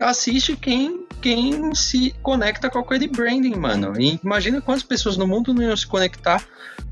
Assiste 0.00 0.56
quem, 0.56 1.03
quem 1.24 1.74
se 1.74 2.14
conecta 2.22 2.68
com 2.68 2.80
aquele 2.80 3.08
branding, 3.08 3.54
mano. 3.54 3.98
E 3.98 4.20
imagina 4.22 4.60
quantas 4.60 4.82
pessoas 4.82 5.16
no 5.16 5.26
mundo 5.26 5.54
não 5.54 5.62
iam 5.62 5.74
se 5.74 5.86
conectar 5.86 6.46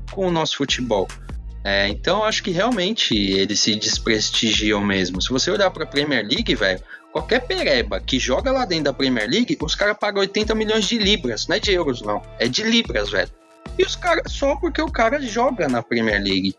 com 0.09 0.25
o 0.25 0.31
nosso 0.31 0.57
futebol. 0.57 1.07
É, 1.63 1.87
então 1.87 2.23
acho 2.23 2.41
que 2.41 2.49
realmente 2.49 3.15
eles 3.15 3.59
se 3.59 3.75
desprestigiam 3.75 4.83
mesmo. 4.83 5.21
Se 5.21 5.29
você 5.29 5.51
olhar 5.51 5.69
para 5.69 5.83
a 5.83 5.87
Premier 5.87 6.27
League, 6.27 6.55
velho, 6.55 6.81
Qualquer 7.11 7.41
pereba 7.41 7.99
que 7.99 8.17
joga 8.17 8.51
lá 8.51 8.65
dentro 8.65 8.85
da 8.85 8.93
Premier 8.93 9.29
League, 9.29 9.55
os 9.61 9.75
caras 9.75 9.95
pagam 9.95 10.19
80 10.21 10.55
milhões 10.55 10.85
de 10.85 10.97
libras, 10.97 11.47
não 11.47 11.55
é 11.55 11.59
de 11.59 11.71
euros, 11.71 12.01
não. 12.01 12.23
É 12.39 12.47
de 12.47 12.63
libras, 12.63 13.11
velho. 13.11 13.29
E 13.77 13.83
os 13.83 13.95
caras, 13.95 14.31
só 14.31 14.55
porque 14.55 14.81
o 14.81 14.91
cara 14.91 15.21
joga 15.21 15.67
na 15.67 15.83
Premier 15.83 16.19
League. 16.19 16.55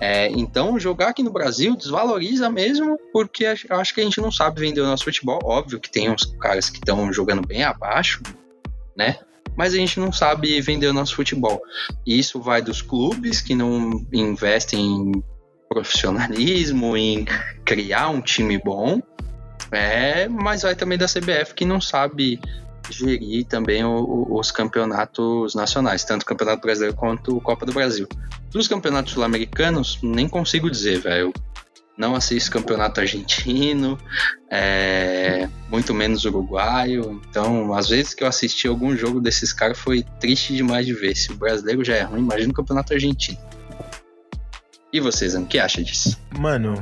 É, 0.00 0.28
então, 0.28 0.78
jogar 0.78 1.08
aqui 1.08 1.22
no 1.22 1.30
Brasil 1.30 1.76
desvaloriza 1.76 2.50
mesmo, 2.50 2.98
porque 3.12 3.46
acho 3.46 3.94
que 3.94 4.00
a 4.00 4.04
gente 4.04 4.20
não 4.20 4.30
sabe 4.30 4.60
vender 4.60 4.80
o 4.80 4.86
nosso 4.86 5.04
futebol. 5.04 5.40
Óbvio 5.42 5.80
que 5.80 5.90
tem 5.90 6.10
uns 6.10 6.24
caras 6.38 6.68
que 6.68 6.78
estão 6.78 7.12
jogando 7.12 7.46
bem 7.46 7.62
abaixo, 7.62 8.22
né? 8.96 9.18
Mas 9.56 9.72
a 9.72 9.76
gente 9.76 9.98
não 9.98 10.12
sabe 10.12 10.60
vender 10.60 10.86
o 10.88 10.92
nosso 10.92 11.16
futebol. 11.16 11.62
Isso 12.06 12.40
vai 12.40 12.60
dos 12.60 12.82
clubes 12.82 13.40
que 13.40 13.54
não 13.54 14.04
investem 14.12 14.80
em 14.80 15.24
profissionalismo, 15.68 16.96
em 16.96 17.24
criar 17.64 18.10
um 18.10 18.20
time 18.20 18.58
bom, 18.58 19.00
é, 19.72 20.28
mas 20.28 20.62
vai 20.62 20.74
também 20.74 20.98
da 20.98 21.06
CBF 21.06 21.54
que 21.54 21.64
não 21.64 21.80
sabe 21.80 22.40
gerir 22.90 23.44
também 23.46 23.84
o, 23.84 23.90
o, 23.90 24.38
os 24.38 24.50
campeonatos 24.50 25.54
nacionais, 25.54 26.04
tanto 26.04 26.22
o 26.22 26.26
Campeonato 26.26 26.62
Brasileiro 26.62 26.96
quanto 26.96 27.36
o 27.36 27.40
Copa 27.40 27.66
do 27.66 27.72
Brasil. 27.72 28.06
Dos 28.50 28.68
campeonatos 28.68 29.12
sul-americanos, 29.12 29.98
nem 30.02 30.28
consigo 30.28 30.70
dizer, 30.70 31.00
velho. 31.00 31.32
Não 31.96 32.14
assisto 32.14 32.50
campeonato 32.50 33.00
argentino, 33.00 33.98
é, 34.50 35.48
muito 35.70 35.94
menos 35.94 36.26
uruguaio. 36.26 37.22
Então, 37.30 37.72
às 37.72 37.88
vezes 37.88 38.12
que 38.12 38.22
eu 38.22 38.28
assisti 38.28 38.68
algum 38.68 38.94
jogo 38.94 39.18
desses 39.18 39.50
caras 39.50 39.78
foi 39.78 40.04
triste 40.20 40.54
demais 40.54 40.84
de 40.84 40.92
ver. 40.92 41.16
Se 41.16 41.32
o 41.32 41.36
brasileiro 41.36 41.82
já 41.82 41.96
é 41.96 42.02
ruim, 42.02 42.20
imagina 42.20 42.50
o 42.50 42.54
campeonato 42.54 42.92
argentino. 42.92 43.38
E 44.96 45.00
vocês, 45.00 45.34
o 45.34 45.44
que 45.44 45.58
acha 45.58 45.84
disso? 45.84 46.18
Mano, 46.38 46.74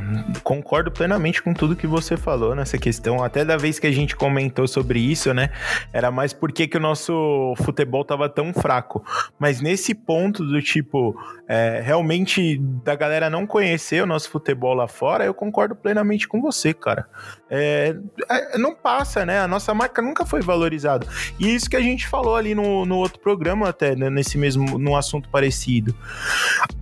concordo 0.45 0.89
plenamente 0.89 1.43
com 1.43 1.53
tudo 1.53 1.75
que 1.75 1.85
você 1.85 2.17
falou 2.17 2.55
nessa 2.55 2.79
questão. 2.79 3.25
Até 3.25 3.45
da 3.45 3.57
vez 3.57 3.81
que 3.81 3.89
a 3.89 3.91
gente 3.91 4.15
comentou 4.15 4.69
sobre 4.69 5.01
isso, 5.01 5.35
né? 5.35 5.51
Era 5.93 6.13
mais 6.13 6.33
porque 6.33 6.69
que 6.69 6.77
o 6.77 6.81
nosso 6.81 7.55
futebol 7.57 8.05
tava 8.05 8.29
tão 8.29 8.55
fraco. 8.55 9.05
Mas 9.37 9.61
nesse 9.61 9.97
ponto 9.97 10.45
do 10.45 10.63
tipo, 10.63 11.21
é, 11.49 11.83
realmente 11.85 12.57
da 12.85 12.95
galera 12.95 13.29
não 13.29 13.49
conhecer 13.49 14.01
o 14.01 14.07
nosso 14.07 14.31
futebol 14.31 14.75
lá 14.75 14.87
fora, 14.87 15.25
eu 15.25 15.35
concordo 15.35 15.75
plenamente 15.75 16.29
com 16.29 16.41
você, 16.41 16.73
cara. 16.73 17.09
É, 17.57 17.97
é, 18.31 18.59
não 18.59 18.75
passa, 18.75 19.25
né? 19.25 19.41
A 19.41 19.49
nossa 19.49 19.73
marca 19.75 20.01
nunca 20.03 20.25
foi 20.27 20.41
valorizada. 20.41 21.07
E 21.39 21.55
isso 21.55 21.69
que 21.69 21.77
a 21.77 21.81
gente 21.81 22.07
falou 22.07 22.37
ali 22.37 22.55
no, 22.55 22.85
no 22.85 22.97
outro 22.97 23.19
programa, 23.21 23.69
até, 23.69 23.95
né, 23.95 24.09
nesse 24.11 24.37
mesmo, 24.39 24.79
num 24.79 24.97
assunto 24.97 25.29
parecido. 25.29 25.95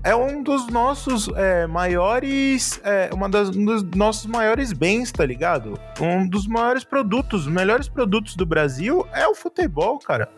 É 0.05 0.15
um 0.15 0.43
dos 0.43 0.67
nossos 0.69 1.29
é, 1.37 1.67
maiores. 1.67 2.81
É, 2.85 3.11
uma 3.13 3.29
das, 3.29 3.51
um 3.51 3.65
dos 3.65 3.83
nossos 3.95 4.27
maiores 4.27 4.73
bens, 4.73 5.13
tá 5.13 5.25
ligado? 5.25 5.79
Um 6.01 6.27
dos 6.27 6.47
maiores 6.47 6.85
produtos, 6.85 7.47
os 7.47 7.53
melhores 7.53 7.89
produtos 7.89 8.35
do 8.37 8.47
Brasil 8.47 9.07
é 9.13 9.27
o 9.27 9.35
futebol, 9.35 9.99
cara. 9.99 10.29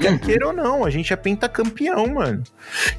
Quer 0.00 0.12
Uhum. 0.12 0.18
queira 0.18 0.46
ou 0.48 0.52
não, 0.52 0.84
a 0.84 0.90
gente 0.90 1.12
é 1.12 1.16
pentacampeão, 1.16 2.06
mano. 2.06 2.42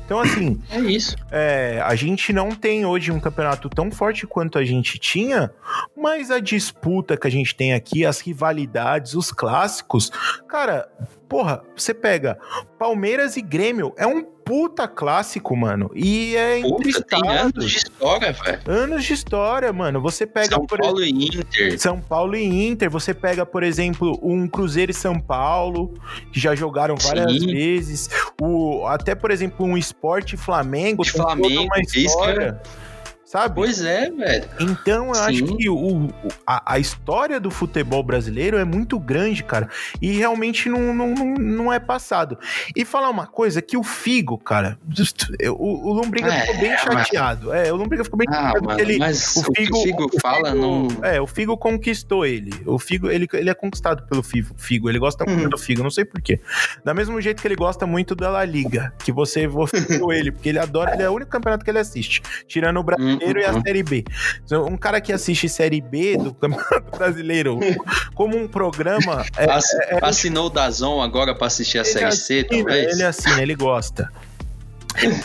Então, 0.05 0.19
assim, 0.19 0.61
É 0.71 0.79
isso. 0.79 1.15
é, 1.31 1.81
a 1.85 1.95
gente 1.95 2.33
não 2.33 2.51
tem 2.51 2.85
hoje 2.85 3.11
um 3.11 3.19
campeonato 3.19 3.69
tão 3.69 3.91
forte 3.91 4.25
quanto 4.25 4.57
a 4.57 4.63
gente 4.63 4.97
tinha, 4.97 5.51
mas 5.95 6.31
a 6.31 6.39
disputa 6.39 6.82
que 7.17 7.27
a 7.27 7.31
gente 7.31 7.55
tem 7.55 7.73
aqui, 7.73 8.05
as 8.05 8.19
rivalidades, 8.19 9.13
os 9.13 9.31
clássicos, 9.31 10.11
cara, 10.47 10.89
porra, 11.29 11.63
você 11.75 11.93
pega 11.93 12.37
Palmeiras 12.77 13.37
e 13.37 13.41
Grêmio, 13.41 13.93
é 13.97 14.05
um 14.05 14.23
puta 14.23 14.87
clássico, 14.87 15.55
mano, 15.55 15.89
e 15.95 16.35
é 16.35 16.59
estados, 16.85 17.29
anos 17.29 17.71
de 17.71 17.77
história, 17.77 18.33
velho. 18.33 18.61
anos 18.67 19.05
de 19.05 19.13
história, 19.13 19.73
mano. 19.73 20.01
Você 20.01 20.27
pega 20.27 20.55
São 20.55 20.65
por 20.65 20.79
Paulo 20.79 21.01
e 21.01 21.09
Inter. 21.09 21.79
são 21.79 21.99
Paulo 21.99 22.35
e 22.35 22.67
Inter, 22.67 22.89
você 22.89 23.13
pega, 23.13 23.45
por 23.45 23.63
exemplo, 23.63 24.19
um 24.21 24.47
Cruzeiro 24.47 24.91
e 24.91 24.93
São 24.93 25.19
Paulo, 25.19 25.93
que 26.31 26.39
já 26.39 26.53
jogaram 26.53 26.95
várias 26.97 27.31
Sim. 27.31 27.47
vezes. 27.47 28.09
O, 28.41 28.85
até, 28.85 29.15
por 29.15 29.31
exemplo, 29.31 29.65
um 29.65 29.77
Esporte 29.77 30.35
Flamengo. 30.35 31.03
Toda 31.03 31.23
Flamengo, 31.23 31.63
uma 31.63 31.81
isso 31.81 31.99
história. 31.99 32.61
Sabe? 33.33 33.55
Pois 33.55 33.81
é, 33.83 34.11
velho. 34.11 34.47
Então 34.59 35.07
eu 35.07 35.13
acho 35.13 35.47
Sim. 35.47 35.57
que 35.57 35.67
o, 35.67 36.07
a, 36.45 36.73
a 36.75 36.77
história 36.77 37.39
do 37.39 37.49
futebol 37.49 38.03
brasileiro 38.03 38.57
é 38.59 38.63
muito 38.63 38.99
grande, 38.99 39.43
cara. 39.43 39.67
E 39.99 40.11
realmente 40.11 40.69
não, 40.69 40.93
não, 40.93 41.15
não, 41.15 41.73
é 41.73 41.79
passado. 41.79 42.37
E 42.75 42.85
falar 42.85 43.09
uma 43.09 43.25
coisa, 43.25 43.59
que 43.59 43.75
o 43.75 43.81
Figo, 43.81 44.37
cara, 44.37 44.77
eu- 45.39 45.55
o, 45.55 45.87
o 45.89 45.93
Lombriga 45.93 46.27
É, 46.31 46.41
ficou 46.41 46.57
bem 46.61 46.69
mas- 46.69 46.81
chateado. 47.07 47.51
É, 47.51 47.73
o 47.73 47.75
Lombriga 47.75 48.03
ficou 48.03 48.19
bem 48.19 48.27
Ah, 48.29 48.33
chateado 48.33 48.65
mano, 48.65 48.77
porque 48.77 48.81
ele, 48.91 48.99
mas 48.99 49.35
o 49.35 49.43
Figo- 49.55 49.77
o 49.79 49.81
Figo 49.83 50.11
fala 50.21 50.51
Figo- 50.51 50.61
não. 50.61 50.87
É, 51.03 51.19
o 51.19 51.25
Figo 51.25 51.57
conquistou 51.57 52.27
ele. 52.27 52.51
O 52.67 52.77
Figo, 52.77 53.09
ele, 53.09 53.27
ele 53.33 53.49
é 53.49 53.53
conquistado 53.55 54.03
pelo 54.03 54.21
Figo. 54.21 54.53
Figo. 54.59 54.89
Ele 54.91 54.99
gosta 54.99 55.25
muito 55.25 55.45
Uhum. 55.45 55.49
do 55.49 55.57
Figo, 55.57 55.81
não 55.81 55.89
sei 55.89 56.05
porquê. 56.05 56.39
Da 56.85 56.93
mesmo 56.93 57.19
jeito 57.19 57.41
que 57.41 57.47
ele 57.47 57.55
gosta 57.55 57.87
muito 57.87 58.13
da 58.13 58.29
La 58.29 58.45
Liga, 58.45 58.93
que 59.03 59.11
você 59.11 59.47
votou 59.47 59.73
ele, 60.13 60.31
porque 60.31 60.49
ele 60.49 60.59
adora, 60.59 60.93
ele 60.93 61.01
é 61.01 61.09
o 61.09 61.13
único 61.13 61.31
campeonato 61.31 61.65
que 61.65 61.71
ele 61.71 61.79
assiste, 61.79 62.21
tirando 62.47 62.77
o 62.79 62.83
brasileiro 63.25 63.39
e 63.39 63.45
a 63.45 63.53
Uhum. 63.53 63.61
Série 63.61 63.83
B. 63.83 64.03
Então, 64.45 64.65
Um 64.65 64.77
cara 64.77 64.99
que 65.01 65.13
assiste 65.13 65.47
Série 65.49 65.81
B 65.81 66.17
do 66.17 66.33
Campeonato 66.33 66.91
Brasileiro 66.97 67.59
como 68.15 68.37
um 68.37 68.47
programa. 68.47 69.25
É, 69.37 69.49
Ass- 69.51 69.67
assinou 70.01 70.47
o 70.47 70.49
Dazon 70.49 71.01
agora 71.01 71.33
pra 71.35 71.47
assistir 71.47 71.77
a 71.79 71.85
Série 71.85 72.11
C, 72.11 72.39
assina, 72.45 72.63
talvez? 72.63 72.93
Ele 72.93 73.03
assina, 73.03 73.41
ele 73.41 73.55
gosta. 73.55 74.11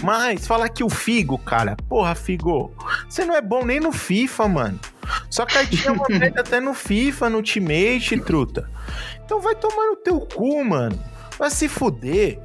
Mas 0.02 0.46
fala 0.46 0.66
que 0.68 0.82
o 0.82 0.88
Figo, 0.88 1.36
cara, 1.36 1.76
porra, 1.88 2.14
Figo, 2.14 2.72
você 3.08 3.24
não 3.26 3.34
é 3.34 3.40
bom 3.42 3.64
nem 3.66 3.78
no 3.78 3.92
FIFA, 3.92 4.48
mano. 4.48 4.80
Sua 5.30 5.44
cartinha 5.44 5.88
é 5.88 5.90
uma 5.90 6.06
até 6.40 6.58
no 6.58 6.72
FIFA, 6.72 7.28
no 7.28 7.36
Ultimate, 7.36 8.18
truta. 8.20 8.70
Então 9.24 9.40
vai 9.40 9.54
tomar 9.54 9.84
no 9.86 9.96
teu 9.96 10.20
cu, 10.20 10.64
mano. 10.64 10.98
Vai 11.38 11.50
se 11.50 11.68
fuder, 11.68 12.38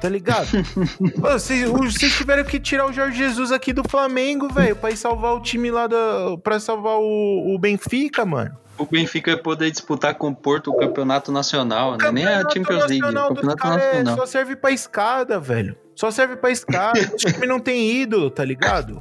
tá 0.00 0.08
ligado? 0.08 0.46
Vocês 1.16 1.68
vocês 1.68 2.16
tiveram 2.16 2.44
que 2.44 2.58
tirar 2.58 2.86
o 2.86 2.92
Jorge 2.92 3.18
Jesus 3.18 3.52
aqui 3.52 3.72
do 3.72 3.82
Flamengo, 3.88 4.48
velho, 4.48 4.74
pra 4.74 4.90
ir 4.90 4.96
salvar 4.96 5.34
o 5.34 5.40
time 5.40 5.70
lá 5.70 5.86
da. 5.86 6.36
pra 6.42 6.58
salvar 6.58 6.96
o, 6.98 7.54
o 7.54 7.58
Benfica, 7.58 8.24
mano. 8.24 8.56
O 8.78 8.86
Benfica 8.86 9.36
poder 9.36 9.70
disputar 9.70 10.14
com 10.14 10.28
o 10.28 10.34
Porto 10.34 10.70
o 10.70 10.76
campeonato 10.76 11.32
nacional, 11.32 11.96
né? 11.98 12.10
nem 12.12 12.24
a 12.24 12.44
Campeonato 12.44 12.54
Champions 12.54 12.86
League, 12.88 13.04
o 13.04 13.28
campeonato 13.28 13.66
é- 13.66 13.70
nacional. 13.70 14.16
só 14.16 14.26
serve 14.26 14.56
pra 14.56 14.70
escada, 14.70 15.40
velho. 15.40 15.76
Só 15.96 16.10
serve 16.12 16.36
pra 16.36 16.50
escada. 16.50 17.00
o 17.00 17.16
time 17.16 17.46
não 17.46 17.58
tem 17.58 17.90
ídolo, 17.90 18.30
tá 18.30 18.44
ligado? 18.44 19.00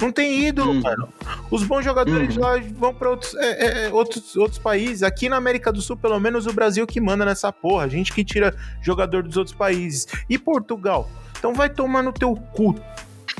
Não 0.00 0.12
tem 0.12 0.46
ídolo, 0.46 0.72
Hum. 0.72 0.80
mano. 0.80 1.08
Os 1.50 1.64
bons 1.64 1.84
jogadores 1.84 2.36
Uhum. 2.36 2.42
lá 2.42 2.56
vão 2.76 2.94
pra 2.94 3.10
outros, 3.10 3.34
é, 3.34 3.46
é, 3.50 3.86
é, 3.86 3.92
outros, 3.92 4.36
outros 4.36 4.58
países. 4.58 5.02
Aqui 5.02 5.28
na 5.28 5.36
América 5.36 5.72
do 5.72 5.80
Sul, 5.82 5.96
pelo 5.96 6.18
menos 6.20 6.46
o 6.46 6.52
Brasil 6.52 6.86
que 6.86 7.00
manda 7.00 7.24
nessa 7.24 7.52
porra. 7.52 7.84
A 7.84 7.88
gente 7.88 8.12
que 8.12 8.24
tira 8.24 8.54
jogador 8.80 9.22
dos 9.24 9.36
outros 9.36 9.56
países. 9.56 10.06
E 10.30 10.38
Portugal? 10.38 11.08
Então 11.38 11.52
vai 11.54 11.68
tomar 11.68 12.02
no 12.02 12.12
teu 12.12 12.34
cu. 12.36 12.74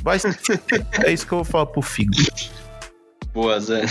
Vai. 0.03 0.19
É 1.05 1.13
isso 1.13 1.27
que 1.27 1.33
eu 1.33 1.39
vou 1.39 1.45
falar 1.45 1.67
pro 1.67 1.83
Figo. 1.83 2.13
Boa, 3.33 3.61
Zé. 3.61 3.83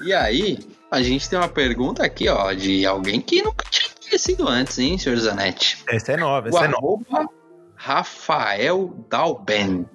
e 0.00 0.12
aí, 0.12 0.58
a 0.90 1.02
gente 1.02 1.28
tem 1.28 1.38
uma 1.38 1.48
pergunta 1.48 2.04
aqui, 2.04 2.28
ó, 2.28 2.52
de 2.52 2.86
alguém 2.86 3.20
que 3.20 3.42
nunca 3.42 3.64
tinha 3.70 3.90
aparecido 3.90 4.48
antes, 4.48 4.78
hein, 4.78 4.96
senhor 4.98 5.16
Zanetti? 5.18 5.78
Essa 5.88 6.12
é 6.12 6.16
nova, 6.16 6.46
O 6.46 6.48
essa 6.48 6.64
é 6.64 6.68
nova. 6.68 6.78
arroba 7.10 7.28
Rafael 7.76 8.94
Dalben. 9.10 9.86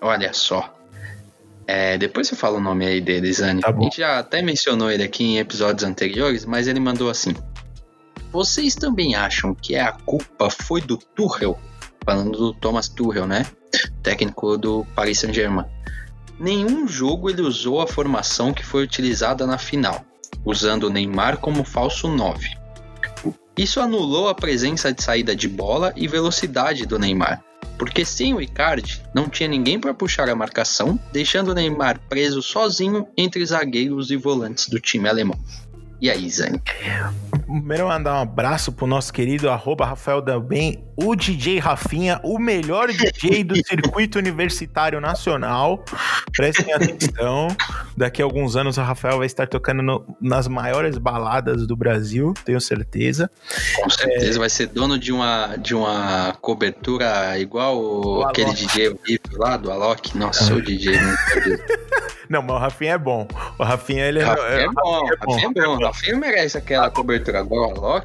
Olha 0.00 0.32
só. 0.32 0.74
É, 1.66 1.96
depois 1.96 2.28
você 2.28 2.36
fala 2.36 2.58
o 2.58 2.60
nome 2.60 2.84
aí 2.84 3.00
dele, 3.00 3.32
Zane. 3.32 3.60
Tá. 3.60 3.70
A 3.70 3.72
gente 3.72 3.98
já 3.98 4.18
até 4.18 4.42
mencionou 4.42 4.90
ele 4.90 5.02
aqui 5.02 5.24
em 5.24 5.38
episódios 5.38 5.82
anteriores, 5.82 6.44
mas 6.44 6.68
ele 6.68 6.80
mandou 6.80 7.08
assim. 7.08 7.34
Vocês 8.30 8.74
também 8.74 9.14
acham 9.14 9.54
que 9.54 9.76
a 9.76 9.92
culpa 9.92 10.50
foi 10.50 10.80
do 10.80 10.96
Tuchel? 10.96 11.58
Falando 12.04 12.32
do 12.32 12.52
Thomas 12.52 12.88
Tuchel, 12.88 13.26
né? 13.26 13.46
Técnico 14.02 14.58
do 14.58 14.86
Paris 14.94 15.20
Saint-Germain. 15.20 15.64
Nenhum 16.38 16.86
jogo 16.86 17.30
ele 17.30 17.42
usou 17.42 17.80
a 17.80 17.86
formação 17.86 18.52
que 18.52 18.64
foi 18.64 18.82
utilizada 18.82 19.46
na 19.46 19.56
final, 19.56 20.04
usando 20.44 20.84
o 20.84 20.90
Neymar 20.90 21.38
como 21.38 21.64
falso 21.64 22.08
9. 22.08 22.64
Isso 23.56 23.80
anulou 23.80 24.28
a 24.28 24.34
presença 24.34 24.92
de 24.92 25.00
saída 25.02 25.34
de 25.34 25.48
bola 25.48 25.92
e 25.94 26.08
velocidade 26.08 26.86
do 26.86 26.98
Neymar, 26.98 27.42
porque 27.84 28.02
sem 28.02 28.32
o 28.32 28.40
Icardi 28.40 29.02
não 29.12 29.28
tinha 29.28 29.46
ninguém 29.46 29.78
para 29.78 29.92
puxar 29.92 30.30
a 30.30 30.34
marcação, 30.34 30.98
deixando 31.12 31.50
o 31.50 31.54
Neymar 31.54 32.00
preso 32.08 32.40
sozinho 32.40 33.06
entre 33.14 33.44
zagueiros 33.44 34.10
e 34.10 34.16
volantes 34.16 34.70
do 34.70 34.80
time 34.80 35.06
alemão. 35.06 35.38
E 36.00 36.10
aí, 36.10 36.28
Zane? 36.28 36.60
Primeiro 37.46 37.88
mandar 37.88 38.14
um 38.14 38.22
abraço 38.22 38.72
pro 38.72 38.86
nosso 38.86 39.12
querido 39.12 39.48
arroba 39.48 39.86
Rafael 39.86 40.20
Dalben, 40.20 40.82
o 40.96 41.14
DJ 41.14 41.58
Rafinha, 41.58 42.20
o 42.22 42.38
melhor 42.38 42.88
DJ 42.88 43.44
do 43.44 43.54
circuito 43.66 44.18
universitário 44.18 45.00
nacional. 45.00 45.82
Prestem 46.36 46.74
atenção. 46.74 47.48
Daqui 47.96 48.20
a 48.20 48.24
alguns 48.24 48.56
anos 48.56 48.76
o 48.76 48.82
Rafael 48.82 49.18
vai 49.18 49.26
estar 49.26 49.46
tocando 49.46 49.82
no- 49.82 50.04
nas 50.20 50.46
maiores 50.48 50.98
baladas 50.98 51.66
do 51.66 51.76
Brasil, 51.76 52.34
tenho 52.44 52.60
certeza. 52.60 53.30
Com 53.76 53.88
certeza 53.88 54.38
vai 54.38 54.50
ser 54.50 54.66
dono 54.66 54.98
de 54.98 55.12
uma, 55.12 55.56
de 55.56 55.74
uma 55.74 56.36
cobertura 56.40 57.38
igual 57.38 58.24
aquele. 58.26 58.52
DJ 58.52 58.88
horrível 58.88 59.38
lá 59.38 59.56
do 59.56 59.70
Alok. 59.70 60.16
Nossa, 60.18 60.52
o 60.54 60.60
DJ. 60.60 61.00
não 61.00 61.16
sabia. 61.16 61.64
Não, 62.34 62.42
mas 62.42 62.56
o 62.56 62.58
Rafinha 62.58 62.92
é 62.94 62.98
bom. 62.98 63.28
O 63.56 63.62
Rafinha, 63.62 64.06
ele 64.06 64.18
é, 64.18 64.24
Rafinha 64.24 64.48
é 64.48 64.68
bom, 64.68 65.04
Rafinha 65.04 65.12
é 65.12 65.24
bom. 65.24 65.32
Rafinha 65.32 65.50
é 65.56 65.66
bom. 65.66 65.84
Rafinha 65.84 66.16
merece 66.16 66.58
aquela 66.58 66.90
cobertura 66.90 67.44
o 67.44 67.46
pelo 67.46 67.64
amor 67.70 68.04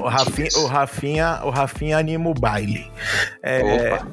O 0.00 0.08
Rafinha, 0.08 0.48
o 0.56 0.66
Rafinha, 0.66 1.40
o 1.44 1.50
Rafinha 1.50 1.98
anima 1.98 2.28
o 2.28 2.34
baile. 2.34 2.90
É, 3.44 3.94
Opa. 3.94 4.08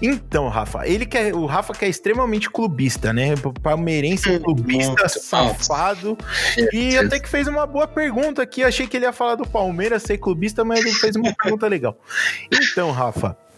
Então, 0.00 0.48
Rafa, 0.48 0.86
ele 0.86 1.04
que 1.04 1.18
é, 1.18 1.34
o 1.34 1.46
Rafa 1.46 1.72
que 1.72 1.84
é 1.84 1.88
extremamente 1.88 2.48
clubista, 2.48 3.12
né? 3.12 3.34
Palmeirense 3.60 4.38
clubista, 4.38 4.86
muito. 4.86 5.08
safado. 5.08 6.18
E 6.72 6.96
até 6.96 7.18
que 7.18 7.28
fez 7.28 7.48
uma 7.48 7.66
boa 7.66 7.88
pergunta 7.88 8.42
aqui. 8.42 8.62
Achei 8.62 8.86
que 8.86 8.96
ele 8.96 9.06
ia 9.06 9.12
falar 9.12 9.34
do 9.34 9.46
Palmeiras 9.46 10.02
ser 10.04 10.18
clubista, 10.18 10.64
mas 10.64 10.80
ele 10.80 10.92
fez 10.92 11.16
uma 11.16 11.32
pergunta 11.40 11.66
legal. 11.66 11.96
Então, 12.50 12.90
Rafa, 12.90 13.36
é, 13.38 13.51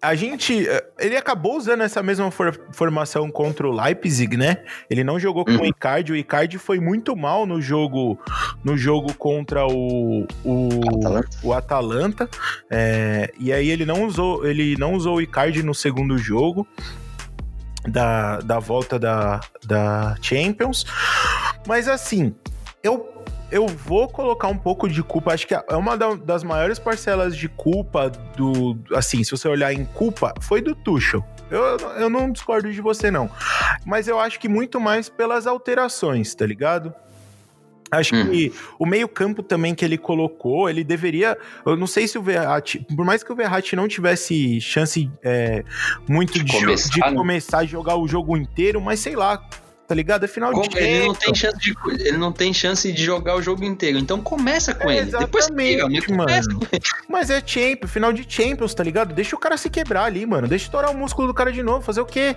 a 0.00 0.14
gente. 0.14 0.68
é, 0.68 0.84
Ele 0.98 1.16
acabou 1.16 1.56
usando 1.56 1.82
essa 1.82 2.02
mesma 2.02 2.30
for- 2.30 2.58
formação 2.72 3.30
contra 3.30 3.66
o 3.66 3.72
Leipzig, 3.72 4.36
né? 4.36 4.58
Ele 4.90 5.02
não 5.02 5.18
jogou 5.18 5.44
com 5.44 5.52
Uhum. 5.52 5.62
o 5.62 5.66
Icardi. 5.66 6.12
O 6.12 6.16
Icardi 6.16 6.58
foi 6.58 6.78
muito 6.80 7.16
mal 7.16 7.46
no 7.46 7.60
jogo, 7.60 8.18
no 8.62 8.76
jogo 8.76 9.14
contra 9.14 9.66
o, 9.66 10.26
o, 10.44 10.68
Atalanta. 10.98 11.28
o 11.42 11.52
Atalanta. 11.52 12.30
É, 12.70 13.32
e 13.38 13.52
aí 13.52 13.68
ele 13.70 13.84
não 13.84 14.04
usou, 14.04 14.46
ele 14.46 14.76
não 14.78 14.94
usou 14.94 15.16
o 15.16 15.20
Icardi 15.22 15.62
no 15.62 15.74
segundo 15.74 16.16
jogo. 16.18 16.66
Da, 17.88 18.38
da 18.40 18.58
volta 18.58 18.98
da, 18.98 19.40
da 19.64 20.16
Champions. 20.20 20.84
Mas 21.68 21.86
assim, 21.86 22.34
eu 22.82 23.15
eu 23.50 23.66
vou 23.66 24.08
colocar 24.08 24.48
um 24.48 24.56
pouco 24.56 24.88
de 24.88 25.02
culpa. 25.02 25.32
Acho 25.32 25.46
que 25.46 25.54
é 25.54 25.76
uma 25.76 25.96
das 25.96 26.42
maiores 26.42 26.78
parcelas 26.78 27.36
de 27.36 27.48
culpa 27.48 28.10
do. 28.36 28.76
Assim, 28.94 29.22
se 29.22 29.30
você 29.30 29.48
olhar 29.48 29.72
em 29.72 29.84
culpa, 29.84 30.34
foi 30.40 30.60
do 30.60 30.74
Tuchel. 30.74 31.24
Eu, 31.50 31.62
eu 31.98 32.10
não 32.10 32.30
discordo 32.30 32.72
de 32.72 32.80
você, 32.80 33.10
não. 33.10 33.30
Mas 33.84 34.08
eu 34.08 34.18
acho 34.18 34.40
que 34.40 34.48
muito 34.48 34.80
mais 34.80 35.08
pelas 35.08 35.46
alterações, 35.46 36.34
tá 36.34 36.44
ligado? 36.44 36.92
Acho 37.90 38.16
hum. 38.16 38.30
que 38.30 38.52
o 38.80 38.84
meio-campo 38.84 39.44
também 39.44 39.72
que 39.72 39.84
ele 39.84 39.96
colocou, 39.96 40.68
ele 40.68 40.82
deveria. 40.82 41.38
Eu 41.64 41.76
não 41.76 41.86
sei 41.86 42.08
se 42.08 42.18
o 42.18 42.22
Verratti, 42.22 42.84
por 42.96 43.04
mais 43.04 43.22
que 43.22 43.32
o 43.32 43.36
Verratti 43.36 43.76
não 43.76 43.86
tivesse 43.86 44.60
chance 44.60 45.08
é, 45.22 45.64
muito 46.08 46.32
de, 46.32 46.44
de, 46.44 46.52
começar, 46.52 46.90
de 46.90 47.00
né? 47.00 47.14
começar 47.14 47.58
a 47.58 47.64
jogar 47.64 47.96
o 47.96 48.08
jogo 48.08 48.36
inteiro, 48.36 48.80
mas 48.80 48.98
sei 48.98 49.14
lá, 49.14 49.40
tá 49.86 49.94
ligado? 49.94 50.24
É 50.24 50.28
final 50.28 50.52
Como? 50.52 50.68
de 50.68 50.78
ele 50.78 51.06
não 51.06 51.14
tem 51.14 51.34
chance 51.34 51.58
de 51.58 51.74
Ele 52.00 52.16
não 52.16 52.32
tem 52.32 52.52
chance 52.52 52.92
de 52.92 53.04
jogar 53.04 53.36
o 53.36 53.42
jogo 53.42 53.64
inteiro. 53.64 53.98
Então 53.98 54.20
começa 54.20 54.74
com 54.74 54.90
é, 54.90 54.98
ele. 54.98 55.10
Depois 55.10 55.48
pega, 55.48 55.88
mas 55.88 56.08
mano. 56.08 56.60
Mas 57.08 57.30
é 57.30 57.42
Champions, 57.44 57.90
final 57.90 58.12
de 58.12 58.26
Champions, 58.28 58.74
tá 58.74 58.82
ligado? 58.82 59.14
Deixa 59.14 59.36
o 59.36 59.38
cara 59.38 59.56
se 59.56 59.70
quebrar 59.70 60.04
ali, 60.04 60.26
mano. 60.26 60.48
Deixa 60.48 60.64
estourar 60.66 60.90
o 60.90 60.96
músculo 60.96 61.28
do 61.28 61.34
cara 61.34 61.52
de 61.52 61.62
novo, 61.62 61.84
fazer 61.84 62.00
o 62.00 62.06
quê? 62.06 62.36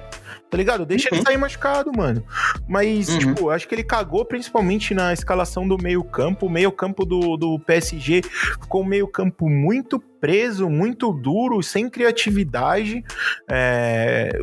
Tá 0.50 0.58
ligado? 0.58 0.86
Deixa 0.86 1.10
uhum. 1.10 1.18
ele 1.18 1.26
sair 1.26 1.38
machucado, 1.38 1.92
mano. 1.96 2.24
Mas, 2.68 3.10
uhum. 3.10 3.20
tipo, 3.20 3.50
acho 3.50 3.68
que 3.68 3.76
ele 3.76 3.84
cagou 3.84 4.24
principalmente 4.26 4.94
na 4.94 5.12
escalação 5.14 5.68
do 5.68 5.78
meio-campo. 5.78 6.46
O 6.46 6.50
meio-campo 6.50 7.06
do, 7.06 7.38
do 7.38 7.60
PSG 7.60 8.22
ficou 8.62 8.82
um 8.82 8.86
meio-campo 8.86 9.50
muito 9.50 10.00
preso, 10.20 10.70
muito 10.70 11.12
duro, 11.12 11.62
sem 11.62 11.90
criatividade. 11.90 13.04
É... 13.50 14.42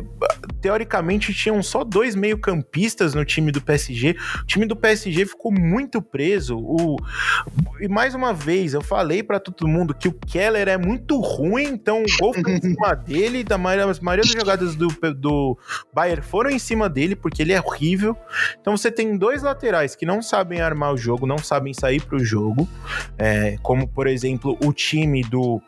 Teoricamente, 0.61 1.33
tinham 1.33 1.61
só 1.61 1.83
dois 1.83 2.15
meio-campistas 2.15 3.13
no 3.13 3.23
time 3.23 3.51
do 3.51 3.61
PSG. 3.61 4.15
O 4.41 4.45
time 4.45 4.65
do 4.65 4.75
PSG 4.75 5.25
ficou 5.25 5.51
muito 5.51 6.01
preso. 6.01 6.57
O... 6.57 6.97
E 7.79 7.87
mais 7.87 8.15
uma 8.15 8.33
vez, 8.33 8.73
eu 8.73 8.81
falei 8.81 9.21
para 9.23 9.39
todo 9.39 9.67
mundo 9.67 9.93
que 9.93 10.07
o 10.07 10.13
Keller 10.13 10.67
é 10.67 10.77
muito 10.77 11.19
ruim, 11.19 11.65
então 11.65 12.03
o 12.03 12.17
gol 12.19 12.33
foi 12.33 12.53
em 12.53 12.61
cima 12.73 12.95
dele. 12.95 13.43
Da 13.43 13.57
maioria, 13.57 13.89
as 13.89 13.99
maioria 13.99 14.23
das 14.23 14.33
jogadas 14.39 14.75
do, 14.75 14.87
do 15.13 15.57
Bayern 15.93 16.21
foram 16.21 16.49
em 16.49 16.59
cima 16.59 16.89
dele, 16.89 17.15
porque 17.15 17.41
ele 17.41 17.53
é 17.53 17.61
horrível. 17.61 18.17
Então 18.59 18.75
você 18.75 18.91
tem 18.91 19.17
dois 19.17 19.43
laterais 19.43 19.95
que 19.95 20.05
não 20.05 20.21
sabem 20.21 20.61
armar 20.61 20.93
o 20.93 20.97
jogo, 20.97 21.25
não 21.25 21.37
sabem 21.37 21.73
sair 21.73 22.01
pro 22.01 22.19
jogo. 22.19 22.67
É, 23.17 23.57
como, 23.61 23.87
por 23.87 24.07
exemplo, 24.07 24.57
o 24.63 24.73
time 24.73 25.21
do 25.21 25.61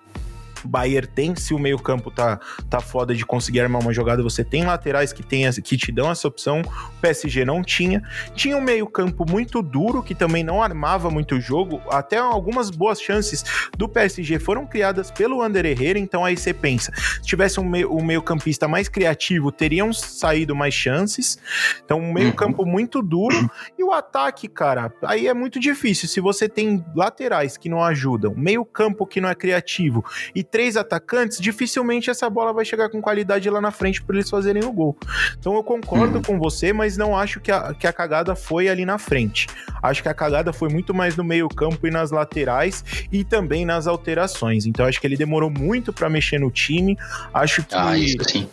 Bayern 0.65 1.07
tem, 1.07 1.35
se 1.35 1.53
o 1.53 1.59
meio-campo 1.59 2.11
tá, 2.11 2.39
tá 2.69 2.79
foda 2.79 3.13
de 3.13 3.25
conseguir 3.25 3.61
armar 3.61 3.81
uma 3.81 3.93
jogada, 3.93 4.21
você 4.21 4.43
tem 4.43 4.65
laterais 4.65 5.13
que, 5.13 5.23
tem, 5.23 5.49
que 5.61 5.77
te 5.77 5.91
dão 5.91 6.11
essa 6.11 6.27
opção. 6.27 6.61
O 6.61 7.01
PSG 7.01 7.45
não 7.45 7.61
tinha. 7.61 8.01
Tinha 8.35 8.57
um 8.57 8.61
meio-campo 8.61 9.25
muito 9.29 9.61
duro, 9.61 10.03
que 10.03 10.15
também 10.15 10.43
não 10.43 10.61
armava 10.61 11.09
muito 11.09 11.35
o 11.35 11.41
jogo. 11.41 11.81
Até 11.89 12.17
algumas 12.17 12.69
boas 12.69 13.01
chances 13.01 13.43
do 13.77 13.87
PSG 13.87 14.39
foram 14.39 14.65
criadas 14.65 15.11
pelo 15.11 15.41
Ander 15.41 15.65
Herrera. 15.65 15.99
Então 15.99 16.25
aí 16.25 16.37
você 16.37 16.53
pensa, 16.53 16.91
se 16.95 17.21
tivesse 17.21 17.59
um, 17.59 17.63
meio, 17.63 17.93
um 17.93 18.03
meio-campista 18.03 18.67
mais 18.67 18.89
criativo, 18.89 19.51
teriam 19.51 19.91
saído 19.93 20.55
mais 20.55 20.73
chances. 20.73 21.37
Então, 21.83 21.99
um 21.99 22.13
meio-campo 22.13 22.63
uhum. 22.63 22.69
muito 22.69 23.01
duro. 23.01 23.49
E 23.77 23.83
o 23.83 23.91
ataque, 23.91 24.47
cara, 24.47 24.91
aí 25.03 25.27
é 25.27 25.33
muito 25.33 25.59
difícil. 25.59 26.07
Se 26.07 26.19
você 26.19 26.47
tem 26.47 26.83
laterais 26.95 27.57
que 27.57 27.69
não 27.69 27.83
ajudam, 27.83 28.33
meio-campo 28.35 29.05
que 29.05 29.21
não 29.21 29.29
é 29.29 29.35
criativo 29.35 30.03
e 30.33 30.43
três 30.51 30.75
atacantes, 30.77 31.39
dificilmente 31.39 32.09
essa 32.09 32.29
bola 32.29 32.53
vai 32.53 32.65
chegar 32.65 32.89
com 32.89 33.01
qualidade 33.01 33.49
lá 33.49 33.61
na 33.61 33.71
frente 33.71 34.01
para 34.01 34.15
eles 34.15 34.29
fazerem 34.29 34.63
o 34.63 34.71
gol. 34.71 34.97
Então 35.37 35.55
eu 35.55 35.63
concordo 35.63 36.17
uhum. 36.17 36.21
com 36.21 36.39
você, 36.39 36.73
mas 36.73 36.97
não 36.97 37.17
acho 37.17 37.39
que 37.39 37.51
a, 37.51 37.73
que 37.73 37.87
a 37.87 37.93
cagada 37.93 38.35
foi 38.35 38.69
ali 38.69 38.85
na 38.85 38.97
frente. 38.97 39.47
Acho 39.81 40.03
que 40.03 40.09
a 40.09 40.13
cagada 40.13 40.51
foi 40.51 40.69
muito 40.69 40.93
mais 40.93 41.15
no 41.15 41.23
meio-campo 41.23 41.87
e 41.87 41.91
nas 41.91 42.11
laterais 42.11 42.83
e 43.11 43.23
também 43.23 43.65
nas 43.65 43.87
alterações. 43.87 44.65
Então 44.65 44.85
acho 44.85 44.99
que 44.99 45.07
ele 45.07 45.17
demorou 45.17 45.49
muito 45.49 45.93
para 45.93 46.09
mexer 46.09 46.39
no 46.39 46.51
time. 46.51 46.97
Acho 47.33 47.63
que. 47.63 47.75
Ah, 47.75 47.97
isso 47.97 48.17
sim 48.27 48.47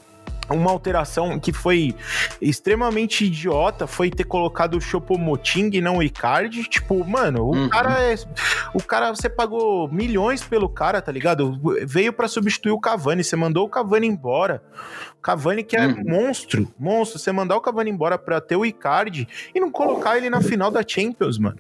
uma 0.48 0.70
alteração 0.70 1.38
que 1.38 1.52
foi 1.52 1.94
extremamente 2.40 3.24
idiota 3.24 3.86
foi 3.86 4.10
ter 4.10 4.24
colocado 4.24 4.76
o 4.76 4.80
Chopomoting 4.80 5.70
e 5.72 5.80
não 5.80 5.98
o 5.98 6.02
Icardi. 6.02 6.64
Tipo, 6.64 7.04
mano, 7.04 7.44
o 7.44 7.54
uhum. 7.54 7.68
cara 7.68 8.00
é. 8.00 8.14
O 8.74 8.82
cara, 8.82 9.14
você 9.14 9.28
pagou 9.28 9.88
milhões 9.88 10.42
pelo 10.42 10.68
cara, 10.68 11.00
tá 11.00 11.10
ligado? 11.10 11.60
Veio 11.86 12.12
para 12.12 12.28
substituir 12.28 12.72
o 12.72 12.80
Cavani, 12.80 13.24
você 13.24 13.36
mandou 13.36 13.66
o 13.66 13.68
Cavani 13.68 14.06
embora. 14.06 14.62
O 15.18 15.22
Cavani 15.22 15.64
que 15.64 15.76
é 15.76 15.86
uhum. 15.86 16.04
monstro, 16.04 16.72
monstro. 16.78 17.18
Você 17.18 17.32
mandar 17.32 17.56
o 17.56 17.60
Cavani 17.60 17.90
embora 17.90 18.18
pra 18.18 18.40
ter 18.40 18.56
o 18.56 18.64
Icardi 18.64 19.26
e 19.54 19.60
não 19.60 19.70
colocar 19.70 20.16
ele 20.16 20.30
na 20.30 20.40
final 20.40 20.70
da 20.70 20.82
Champions, 20.86 21.38
mano. 21.38 21.58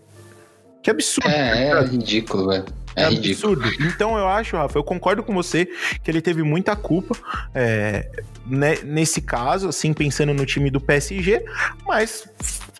Que 0.82 0.90
absurdo. 0.90 1.28
É, 1.28 1.70
é 1.70 1.82
ridículo, 1.82 2.48
velho. 2.48 2.85
É, 2.96 3.02
é 3.02 3.06
absurdo. 3.06 3.68
Então 3.80 4.16
eu 4.16 4.26
acho, 4.26 4.56
Rafa, 4.56 4.78
eu 4.78 4.82
concordo 4.82 5.22
com 5.22 5.34
você 5.34 5.68
que 6.02 6.10
ele 6.10 6.22
teve 6.22 6.42
muita 6.42 6.74
culpa 6.74 7.14
é, 7.54 8.10
né, 8.46 8.78
nesse 8.82 9.20
caso, 9.20 9.68
assim, 9.68 9.92
pensando 9.92 10.32
no 10.32 10.46
time 10.46 10.70
do 10.70 10.80
PSG, 10.80 11.44
mas 11.86 12.28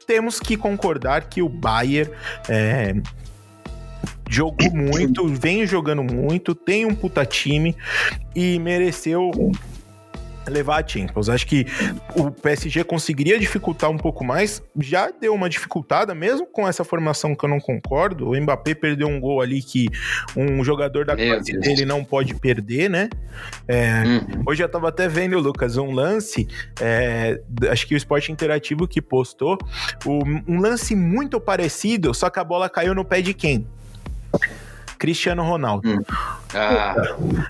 temos 0.07 0.41
que 0.41 0.57
concordar 0.57 1.29
que 1.29 1.43
o 1.43 1.49
Bayern 1.49 2.11
é, 2.49 2.95
jogou 4.29 4.71
muito, 4.73 5.27
vem 5.29 5.67
jogando 5.67 6.03
muito, 6.03 6.55
tem 6.55 6.87
um 6.87 6.95
puta 6.95 7.25
time 7.25 7.77
e 8.35 8.59
mereceu 8.59 9.31
levar 10.49 10.83
a 10.83 10.87
Champions. 10.87 11.29
Acho 11.29 11.47
que 11.47 11.67
o 12.15 12.31
PSG 12.31 12.85
conseguiria 12.85 13.39
dificultar 13.39 13.91
um 13.91 13.97
pouco 13.97 14.25
mais, 14.25 14.63
já 14.79 15.11
deu 15.11 15.35
uma 15.35 15.49
dificultada, 15.49 16.15
mesmo 16.15 16.47
com 16.47 16.67
essa 16.67 16.85
formação 16.85 17.35
que 17.35 17.45
eu 17.45 17.49
não 17.49 17.61
concordo. 17.61 18.31
O 18.31 18.41
Mbappé 18.41 18.75
perdeu 18.75 19.09
um 19.09 19.21
gol 19.21 19.41
ali 19.41 19.63
que 19.63 19.89
um 20.37 20.63
jogador 20.65 21.05
da 21.05 21.17
classe 21.17 21.59
dele 21.59 21.85
não 21.85 22.05
pode 22.05 22.35
perder, 22.35 22.89
né? 22.89 23.09
É, 23.67 24.03
uhum. 24.05 24.43
Hoje 24.47 24.63
eu 24.63 24.69
tava 24.69 24.89
até 24.89 25.09
vendo, 25.09 25.39
Lucas, 25.39 25.77
um 25.77 25.91
lance, 25.91 26.47
é, 26.81 27.41
acho 27.71 27.87
que 27.87 27.95
o 27.95 27.97
Esporte 27.97 28.33
Interativo 28.33 28.87
que 28.87 29.01
postou, 29.01 29.59
um 30.07 30.61
lance 30.61 30.95
muito 30.95 31.41
parecido, 31.41 32.15
só 32.15 32.31
que 32.31 32.39
a 32.39 32.45
bola 32.45 32.69
caiu 32.69 32.95
no 32.95 33.05
pé 33.05 33.21
de 33.21 33.35
quem? 33.35 33.67
Cristiano 34.99 35.43
Ronaldo. 35.43 35.89
Hum. 35.89 36.03
Ah. 36.55 36.95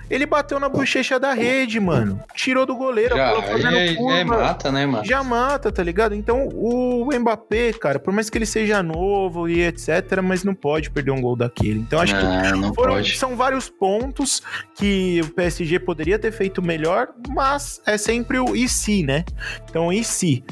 Ele 0.09 0.25
bateu 0.25 0.59
na 0.59 0.67
bochecha 0.67 1.19
da 1.19 1.33
rede, 1.33 1.79
mano. 1.79 2.19
Tirou 2.33 2.65
do 2.65 2.75
goleiro. 2.75 3.15
Já, 3.15 3.33
é, 3.71 3.93
é, 3.93 4.23
mata, 4.23 4.71
né, 4.71 4.85
mano? 4.85 5.05
Já 5.05 5.23
mata, 5.23 5.71
tá 5.71 5.83
ligado? 5.83 6.13
Então, 6.13 6.47
o 6.49 7.07
Mbappé, 7.17 7.73
cara, 7.73 7.99
por 7.99 8.13
mais 8.13 8.29
que 8.29 8.37
ele 8.37 8.45
seja 8.45 8.83
novo 8.83 9.47
e 9.47 9.61
etc., 9.61 10.21
mas 10.23 10.43
não 10.43 10.53
pode 10.53 10.89
perder 10.89 11.11
um 11.11 11.21
gol 11.21 11.35
daquele. 11.35 11.79
Então, 11.79 11.99
acho 11.99 12.13
não, 12.15 12.69
que 12.69 12.75
foram, 12.75 13.03
são 13.03 13.35
vários 13.35 13.69
pontos 13.69 14.41
que 14.75 15.21
o 15.23 15.29
PSG 15.29 15.79
poderia 15.79 16.19
ter 16.19 16.31
feito 16.31 16.61
melhor, 16.61 17.09
mas 17.29 17.81
é 17.85 17.97
sempre 17.97 18.39
o 18.39 18.55
e 18.55 18.67
se, 18.67 19.03
né? 19.03 19.23
Então, 19.69 19.91
e 19.91 20.03
se? 20.03 20.43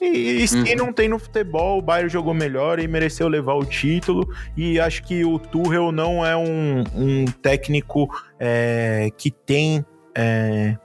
E, 0.00 0.42
e 0.42 0.48
se 0.48 0.56
uhum. 0.56 0.76
não 0.76 0.92
tem 0.92 1.08
no 1.08 1.18
futebol, 1.18 1.78
o 1.78 1.82
Bayern 1.82 2.10
jogou 2.10 2.34
melhor 2.34 2.78
e 2.78 2.88
mereceu 2.88 3.28
levar 3.28 3.54
o 3.54 3.64
título. 3.64 4.28
E 4.56 4.80
acho 4.80 5.02
que 5.04 5.24
o 5.24 5.38
Tuchel 5.38 5.92
não 5.92 6.24
é 6.24 6.36
um, 6.36 6.84
um 6.94 7.24
técnico 7.24 8.08
é, 8.38 9.10
que 9.16 9.30
tem 9.30 9.84
é, 10.16 10.76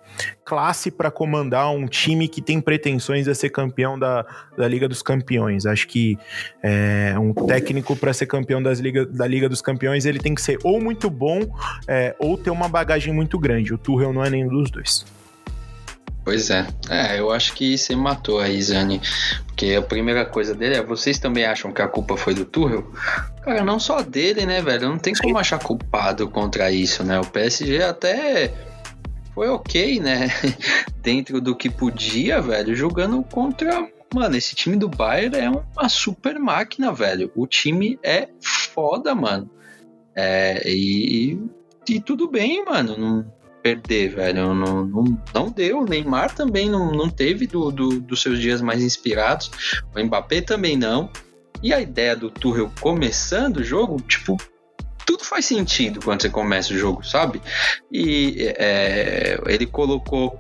classe 0.43 0.89
para 0.89 1.12
comandar 1.12 1.72
um 1.72 1.86
time 1.86 2.28
que 2.28 2.41
tem 2.41 2.60
pretensões 2.60 3.28
a 3.28 3.36
ser 3.36 3.49
campeão 3.49 3.97
da, 3.97 4.26
da 4.57 4.68
Liga 4.68 4.88
dos 4.88 5.01
Campeões. 5.01 5.66
Acho 5.66 5.88
que 5.88 6.18
é, 6.64 7.16
um 7.20 7.34
técnico 7.34 7.95
para 7.95 8.14
ser 8.14 8.26
campeão 8.26 8.62
das 8.62 8.80
Liga, 8.80 9.05
da 9.05 9.28
Liga 9.28 9.47
dos 9.47 9.62
Campeões 9.62 10.05
ele 10.05 10.20
tem 10.20 10.34
que 10.34 10.41
ser 10.41 10.57
ou 10.64 10.82
muito 10.82 11.10
bom 11.10 11.39
é, 11.88 12.16
ou 12.20 12.38
ter 12.38 12.49
uma 12.49 12.68
bagagem 12.68 13.14
muito 13.14 13.38
grande. 13.38 13.74
O 13.74 13.78
Tuchel 13.78 14.14
não 14.14 14.24
é 14.24 14.30
nenhum 14.30 14.49
dos 14.49 14.72
dois. 14.72 15.05
Pois 16.30 16.51
é. 16.51 16.67
É, 16.91 17.19
eu 17.19 17.32
acho 17.32 17.55
que 17.55 17.75
você 17.75 17.95
matou 17.95 18.39
a 18.39 18.47
Izane. 18.47 19.01
Porque 19.47 19.73
a 19.73 19.82
primeira 19.82 20.23
coisa 20.23 20.53
dele 20.53 20.75
é: 20.75 20.84
vocês 20.84 21.17
também 21.17 21.43
acham 21.43 21.71
que 21.71 21.82
a 21.82 21.88
culpa 21.88 22.15
foi 22.15 22.36
do 22.36 22.45
Tuchel? 22.45 22.86
Cara, 23.41 23.63
não 23.63 23.80
só 23.80 24.03
dele, 24.03 24.45
né, 24.45 24.61
velho? 24.61 24.89
Não 24.89 24.99
tem 24.99 25.15
como 25.15 25.39
achar 25.39 25.57
culpado 25.57 26.30
contra 26.30 26.71
isso, 26.71 27.03
né? 27.03 27.19
O 27.19 27.25
PSG 27.25 27.82
até 27.82 28.53
foi 29.34 29.49
ok, 29.49 29.99
né? 29.99 30.27
Dentro 31.01 31.41
do 31.41 31.55
que 31.55 31.67
podia, 31.67 32.39
velho, 32.39 32.75
jogando 32.75 33.23
contra. 33.23 33.89
Mano, 34.13 34.36
esse 34.36 34.53
time 34.53 34.77
do 34.77 34.88
Bayern 34.88 35.36
é 35.36 35.49
uma 35.49 35.89
super 35.89 36.38
máquina, 36.38 36.93
velho. 36.93 37.32
O 37.36 37.47
time 37.47 37.97
é 38.03 38.30
foda, 38.39 39.15
mano. 39.15 39.49
É, 40.15 40.61
e, 40.63 41.39
e 41.89 41.99
tudo 41.99 42.30
bem, 42.30 42.63
mano. 42.63 42.95
Não, 42.95 43.34
perder, 43.76 44.15
velho. 44.15 44.53
Não, 44.53 44.86
não, 44.86 45.22
não 45.34 45.49
deu. 45.49 45.80
O 45.80 45.86
Neymar 45.86 46.34
também 46.34 46.70
não, 46.70 46.91
não 46.91 47.09
teve 47.09 47.45
do, 47.47 47.72
do, 47.72 47.99
dos 47.99 48.22
seus 48.22 48.39
dias 48.39 48.61
mais 48.61 48.82
inspirados. 48.82 49.51
O 49.95 50.03
Mbappé 50.03 50.41
também 50.41 50.78
não. 50.78 51.09
E 51.61 51.74
a 51.74 51.82
ideia 51.82 52.15
do 52.15 52.30
Tuchel 52.30 52.72
começando 52.80 53.57
o 53.57 53.63
jogo, 53.63 53.99
tipo, 54.01 54.38
tudo 55.05 55.24
faz 55.24 55.45
sentido 55.45 55.99
quando 56.01 56.22
você 56.22 56.30
começa 56.30 56.74
o 56.74 56.78
jogo, 56.78 57.05
sabe? 57.05 57.41
E 57.91 58.53
é, 58.57 59.39
ele 59.47 59.65
colocou 59.65 60.39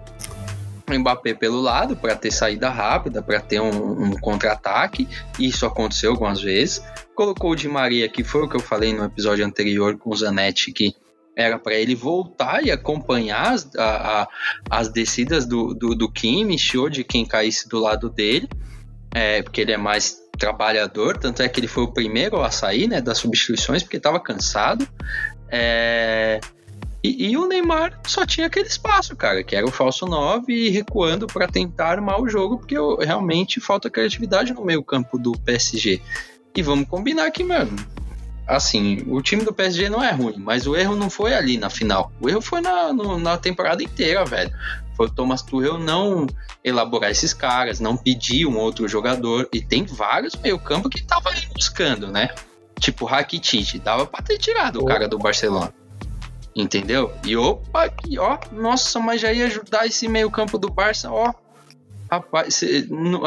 o 0.87 0.99
Mbappé 0.99 1.33
pelo 1.33 1.59
lado 1.59 1.95
para 1.95 2.15
ter 2.15 2.31
saída 2.31 2.69
rápida, 2.69 3.21
para 3.21 3.39
ter 3.41 3.59
um, 3.59 4.03
um 4.03 4.11
contra-ataque. 4.11 5.07
Isso 5.37 5.65
aconteceu 5.65 6.11
algumas 6.11 6.41
vezes. 6.41 6.83
Colocou 7.13 7.51
o 7.51 7.55
Di 7.55 7.67
Maria, 7.67 8.07
que 8.07 8.23
foi 8.23 8.43
o 8.43 8.49
que 8.49 8.55
eu 8.55 8.61
falei 8.61 8.93
no 8.93 9.03
episódio 9.03 9.45
anterior 9.45 9.97
com 9.97 10.09
o 10.09 10.15
Zanetti, 10.15 10.71
que 10.71 10.95
era 11.35 11.57
para 11.57 11.75
ele 11.75 11.95
voltar 11.95 12.63
e 12.63 12.71
acompanhar 12.71 13.53
as, 13.53 13.69
a, 13.75 14.21
a, 14.21 14.27
as 14.69 14.89
descidas 14.89 15.45
do, 15.45 15.73
do, 15.73 15.95
do 15.95 16.11
Kimmich 16.11 16.77
ou 16.77 16.89
de 16.89 17.03
quem 17.03 17.25
caísse 17.25 17.67
do 17.69 17.79
lado 17.79 18.09
dele, 18.09 18.49
é, 19.13 19.41
porque 19.41 19.61
ele 19.61 19.71
é 19.71 19.77
mais 19.77 20.19
trabalhador, 20.37 21.17
tanto 21.17 21.41
é 21.41 21.49
que 21.49 21.59
ele 21.59 21.67
foi 21.67 21.83
o 21.83 21.91
primeiro 21.91 22.41
a 22.41 22.51
sair 22.51 22.87
né, 22.87 23.01
das 23.01 23.17
substituições, 23.17 23.83
porque 23.83 23.97
estava 23.97 24.19
cansado. 24.19 24.87
É, 25.49 26.39
e, 27.03 27.29
e, 27.29 27.37
o 27.37 27.47
Neymar 27.47 27.97
só 28.05 28.25
tinha 28.25 28.47
aquele 28.47 28.67
espaço, 28.67 29.15
cara, 29.15 29.41
que 29.43 29.55
era 29.55 29.65
o 29.65 29.71
falso 29.71 30.05
9 30.05 30.51
e 30.51 30.69
recuando 30.69 31.27
para 31.27 31.47
tentar 31.47 31.91
armar 31.91 32.21
o 32.21 32.27
jogo, 32.27 32.57
porque 32.57 32.75
realmente 32.99 33.61
falta 33.61 33.89
criatividade 33.89 34.53
no 34.53 34.65
meio 34.65 34.83
campo 34.83 35.17
do 35.17 35.31
PSG. 35.31 36.01
E 36.55 36.61
vamos 36.61 36.89
combinar 36.89 37.25
aqui, 37.25 37.43
mano. 37.43 37.73
Assim, 38.49 39.03
o 39.05 39.21
time 39.21 39.43
do 39.43 39.53
PSG 39.53 39.89
não 39.89 40.03
é 40.03 40.11
ruim, 40.11 40.37
mas 40.37 40.65
o 40.65 40.75
erro 40.75 40.95
não 40.95 41.07
foi 41.07 41.35
ali 41.35 41.55
na 41.55 41.69
final. 41.69 42.11
O 42.19 42.27
erro 42.27 42.41
foi 42.41 42.61
na, 42.61 42.91
no, 42.91 43.19
na 43.19 43.37
temporada 43.37 43.83
inteira, 43.83 44.25
velho. 44.25 44.51
Foi 44.97 45.05
o 45.05 45.09
Thomas 45.11 45.43
Tuchel 45.43 45.77
não 45.77 46.25
elaborar 46.63 47.11
esses 47.11 47.31
caras, 47.31 47.79
não 47.79 47.95
pedir 47.95 48.47
um 48.47 48.57
outro 48.57 48.87
jogador. 48.87 49.47
E 49.53 49.61
tem 49.61 49.85
vários 49.85 50.35
meio-campo 50.35 50.89
que 50.89 51.03
tava 51.03 51.29
aí 51.29 51.47
buscando, 51.53 52.07
né? 52.07 52.29
Tipo 52.79 53.05
Rakitic, 53.05 53.77
dava 53.83 54.07
pra 54.07 54.23
ter 54.23 54.39
tirado 54.39 54.79
o 54.79 54.85
cara 54.85 55.07
do 55.07 55.19
Barcelona. 55.19 55.71
Entendeu? 56.55 57.13
E 57.23 57.37
opa, 57.37 57.83
aqui, 57.83 58.17
ó, 58.17 58.39
nossa, 58.51 58.99
mas 58.99 59.21
já 59.21 59.31
ia 59.31 59.45
ajudar 59.45 59.85
esse 59.85 60.07
meio-campo 60.07 60.57
do 60.57 60.71
Barça, 60.71 61.11
ó. 61.11 61.35
Rapaz, 62.11 62.63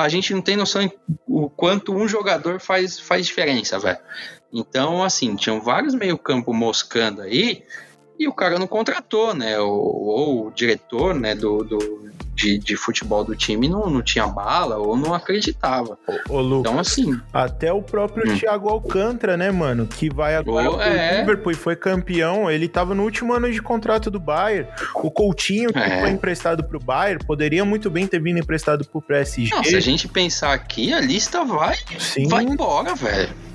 a 0.01 0.09
gente 0.09 0.35
não 0.35 0.43
tem 0.43 0.57
noção 0.57 0.91
o 1.29 1.49
quanto 1.49 1.95
um 1.95 2.09
jogador 2.09 2.59
faz, 2.59 2.99
faz 2.99 3.25
diferença, 3.25 3.79
velho. 3.79 3.99
Então, 4.53 5.03
assim, 5.03 5.35
tinham 5.35 5.61
vários 5.61 5.95
meio-campo 5.95 6.53
moscando 6.53 7.23
aí 7.23 7.63
e 8.19 8.29
o 8.29 8.33
cara 8.33 8.59
não 8.59 8.67
contratou, 8.67 9.35
né? 9.35 9.59
Ou, 9.59 9.73
ou 9.73 10.47
o 10.47 10.51
diretor 10.51 11.15
né, 11.15 11.35
do, 11.35 11.65
do 11.65 12.13
de, 12.35 12.59
de, 12.59 12.77
futebol 12.77 13.25
do 13.25 13.37
time 13.37 13.69
não, 13.69 13.91
não 13.91 14.03
tinha 14.03 14.27
bala 14.27 14.79
ou 14.79 14.97
não 14.97 15.15
acreditava. 15.15 15.99
Ô, 16.29 16.41
então, 16.59 16.79
assim. 16.79 17.21
Até 17.33 17.73
o 17.73 17.83
próprio 17.83 18.31
hum. 18.31 18.37
Thiago 18.37 18.69
Alcântara, 18.69 19.37
né, 19.37 19.51
mano? 19.51 19.87
Que 19.87 20.09
vai 20.09 20.35
agora 20.35 20.71
oh, 20.71 20.81
é. 20.81 21.21
Liverpool 21.21 21.53
e 21.53 21.55
foi 21.55 21.77
campeão. 21.77 22.51
Ele 22.51 22.69
tava 22.69 22.95
no 22.95 23.03
último 23.03 23.33
ano 23.33 23.51
de 23.51 23.61
contrato 23.61 24.11
do 24.11 24.19
Bayern. 24.19 24.69
O 24.95 25.11
Coutinho, 25.11 25.73
que 25.73 25.79
é. 25.79 26.01
foi 26.01 26.11
emprestado 26.11 26.65
pro 26.65 26.81
Bayern, 26.81 27.25
poderia 27.25 27.65
muito 27.65 27.91
bem 27.91 28.07
ter 28.07 28.21
vindo 28.21 28.39
emprestado 28.39 28.85
pro 28.87 29.03
PSG. 29.03 29.55
Não, 29.55 29.63
se 29.63 29.77
a 29.77 29.81
gente 29.81 30.09
pensar 30.09 30.53
aqui, 30.53 30.93
a 30.93 31.01
lista 31.01 31.45
vai, 31.45 31.77
Sim. 31.99 32.29
vai 32.29 32.45
embora, 32.45 32.95
velho. 32.95 33.52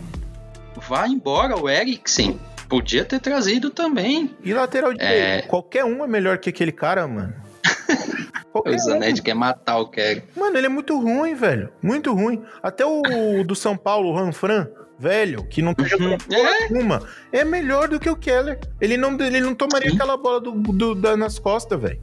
Vai 0.88 1.10
embora 1.10 1.58
o 1.58 1.70
Eriksen 1.70 2.40
Podia 2.70 3.06
ter 3.06 3.20
trazido 3.20 3.70
também. 3.70 4.36
E 4.44 4.54
lateral 4.54 4.94
de 4.94 5.02
é... 5.02 5.42
qualquer 5.44 5.86
um 5.86 6.04
é 6.04 6.08
melhor 6.08 6.38
que 6.38 6.50
aquele 6.50 6.72
cara, 6.72 7.08
mano. 7.08 7.34
o 8.54 8.78
Zanetti 8.78 9.22
um. 9.22 9.24
quer 9.24 9.34
matar 9.34 9.78
o 9.78 9.88
Kerry. 9.88 10.24
Mano, 10.36 10.58
ele 10.58 10.66
é 10.66 10.70
muito 10.70 11.00
ruim, 11.00 11.34
velho. 11.34 11.70
Muito 11.82 12.14
ruim. 12.14 12.44
Até 12.62 12.86
o 12.86 13.44
do 13.46 13.56
São 13.56 13.78
Paulo, 13.78 14.10
o 14.10 14.16
Ranfran, 14.16 14.68
velho, 15.00 15.46
que 15.46 15.62
não 15.62 15.74
tá 15.74 15.86
jogando 15.86 16.18
é. 16.30 16.70
nenhuma, 16.70 17.08
é 17.32 17.46
melhor 17.46 17.88
do 17.88 18.00
que 18.00 18.10
o 18.10 18.16
Keller. 18.16 18.60
Ele 18.82 18.98
não, 18.98 19.18
ele 19.20 19.40
não 19.40 19.56
tomaria 19.56 19.90
sim. 19.90 19.96
aquela 19.96 20.18
bola 20.18 20.42
do, 20.42 20.52
do, 20.52 20.94
da, 20.94 21.16
nas 21.16 21.40
costas, 21.40 21.80
velho. 21.80 22.02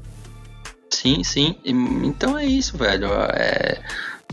Sim, 0.88 1.22
sim. 1.22 1.58
Então 1.64 2.38
é 2.38 2.46
isso, 2.46 2.78
velho. 2.78 3.08
É, 3.34 3.82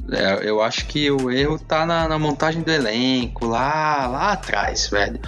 é, 0.10 0.49
eu 0.49 0.62
acho 0.62 0.86
que 0.88 1.10
o 1.12 1.30
erro 1.30 1.60
tá 1.60 1.86
na, 1.86 2.08
na, 2.08 2.18
montagem 2.18 2.62
do 2.62 2.72
elenco, 2.72 3.45
lá, 3.45 4.08
lá 4.08 4.32
atrás, 4.32 4.88
velho 4.88 5.20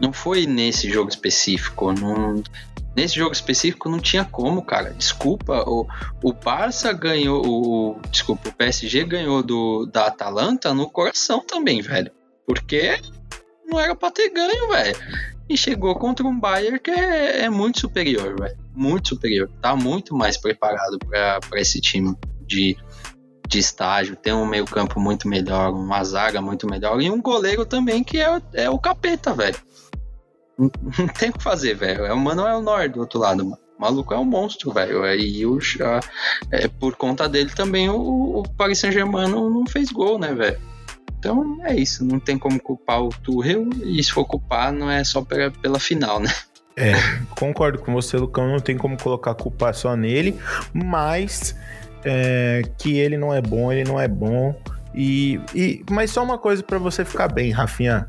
não 0.00 0.12
foi 0.12 0.46
nesse 0.46 0.90
jogo 0.90 1.10
específico. 1.10 1.92
Não, 1.92 2.42
nesse 2.96 3.16
jogo 3.16 3.32
específico 3.32 3.88
não 3.88 4.00
tinha 4.00 4.24
como, 4.24 4.62
cara. 4.62 4.90
Desculpa, 4.94 5.62
o, 5.68 5.86
o 6.22 6.32
Barça 6.32 6.92
ganhou, 6.92 7.46
o, 7.46 8.00
desculpa, 8.10 8.48
o 8.48 8.52
PSG 8.52 9.04
ganhou 9.04 9.42
do, 9.42 9.86
da 9.86 10.06
Atalanta 10.06 10.72
no 10.72 10.88
coração 10.88 11.44
também, 11.46 11.82
velho. 11.82 12.10
Porque 12.46 12.98
não 13.66 13.78
era 13.78 13.94
pra 13.94 14.10
ter 14.10 14.30
ganho, 14.30 14.68
velho. 14.70 14.96
E 15.48 15.56
chegou 15.56 15.94
contra 15.96 16.26
um 16.26 16.38
Bayern 16.38 16.78
que 16.78 16.90
é, 16.90 17.42
é 17.42 17.50
muito 17.50 17.80
superior, 17.80 18.36
velho. 18.40 18.56
Muito 18.74 19.08
superior. 19.08 19.50
Tá 19.60 19.76
muito 19.76 20.14
mais 20.16 20.36
preparado 20.36 20.98
para 20.98 21.60
esse 21.60 21.80
time 21.80 22.16
de, 22.46 22.76
de 23.50 23.58
estágio. 23.58 24.14
Tem 24.14 24.32
um 24.32 24.46
meio-campo 24.46 25.00
muito 25.00 25.28
melhor, 25.28 25.72
uma 25.72 26.02
zaga 26.04 26.40
muito 26.40 26.68
melhor. 26.68 27.02
E 27.02 27.10
um 27.10 27.20
goleiro 27.20 27.66
também 27.66 28.04
que 28.04 28.18
é, 28.18 28.40
é 28.54 28.70
o 28.70 28.78
capeta, 28.78 29.34
velho. 29.34 29.56
Não 30.56 31.08
tem 31.08 31.30
o 31.30 31.32
que 31.32 31.42
fazer, 31.42 31.74
velho. 31.74 32.06
É 32.06 32.12
o 32.12 32.18
Manuel 32.18 32.62
Nord 32.62 32.94
do 32.94 33.00
outro 33.00 33.18
lado, 33.18 33.44
mano. 33.44 33.58
O 33.76 33.80
maluco 33.80 34.14
é 34.14 34.18
um 34.18 34.24
monstro, 34.24 34.72
velho. 34.72 35.04
E 35.14 35.44
o, 35.44 35.58
é, 36.52 36.68
por 36.68 36.94
conta 36.96 37.28
dele 37.28 37.50
também 37.50 37.88
o, 37.88 38.38
o 38.38 38.42
Paris 38.56 38.78
Saint-Germain 38.78 39.28
não, 39.28 39.50
não, 39.50 39.66
fez 39.66 39.90
gol, 39.90 40.18
né, 40.18 40.32
velho? 40.32 40.60
Então 41.18 41.58
é 41.64 41.74
isso. 41.74 42.04
Não 42.04 42.20
tem 42.20 42.38
como 42.38 42.60
culpar 42.60 43.02
o 43.02 43.08
Tuchel. 43.08 43.68
E 43.82 44.02
se 44.04 44.12
for 44.12 44.24
culpar, 44.24 44.72
não 44.72 44.88
é 44.88 45.02
só 45.02 45.22
pela, 45.22 45.50
pela 45.50 45.80
final, 45.80 46.20
né? 46.20 46.30
É, 46.76 46.92
concordo 47.30 47.78
com 47.78 47.92
você, 47.92 48.16
Lucão. 48.16 48.48
Não 48.48 48.60
tem 48.60 48.76
como 48.76 48.96
colocar 48.96 49.34
culpa 49.34 49.72
só 49.72 49.96
nele. 49.96 50.38
Mas 50.72 51.56
é, 52.04 52.62
que 52.78 52.98
ele 52.98 53.16
não 53.16 53.32
é 53.32 53.40
bom, 53.40 53.72
ele 53.72 53.84
não 53.84 54.00
é 54.00 54.08
bom. 54.08 54.54
E, 54.92 55.40
e, 55.54 55.84
mas 55.88 56.10
só 56.10 56.22
uma 56.22 56.36
coisa 56.36 56.62
para 56.62 56.78
você 56.78 57.04
ficar 57.04 57.28
bem, 57.28 57.50
Rafinha. 57.50 58.08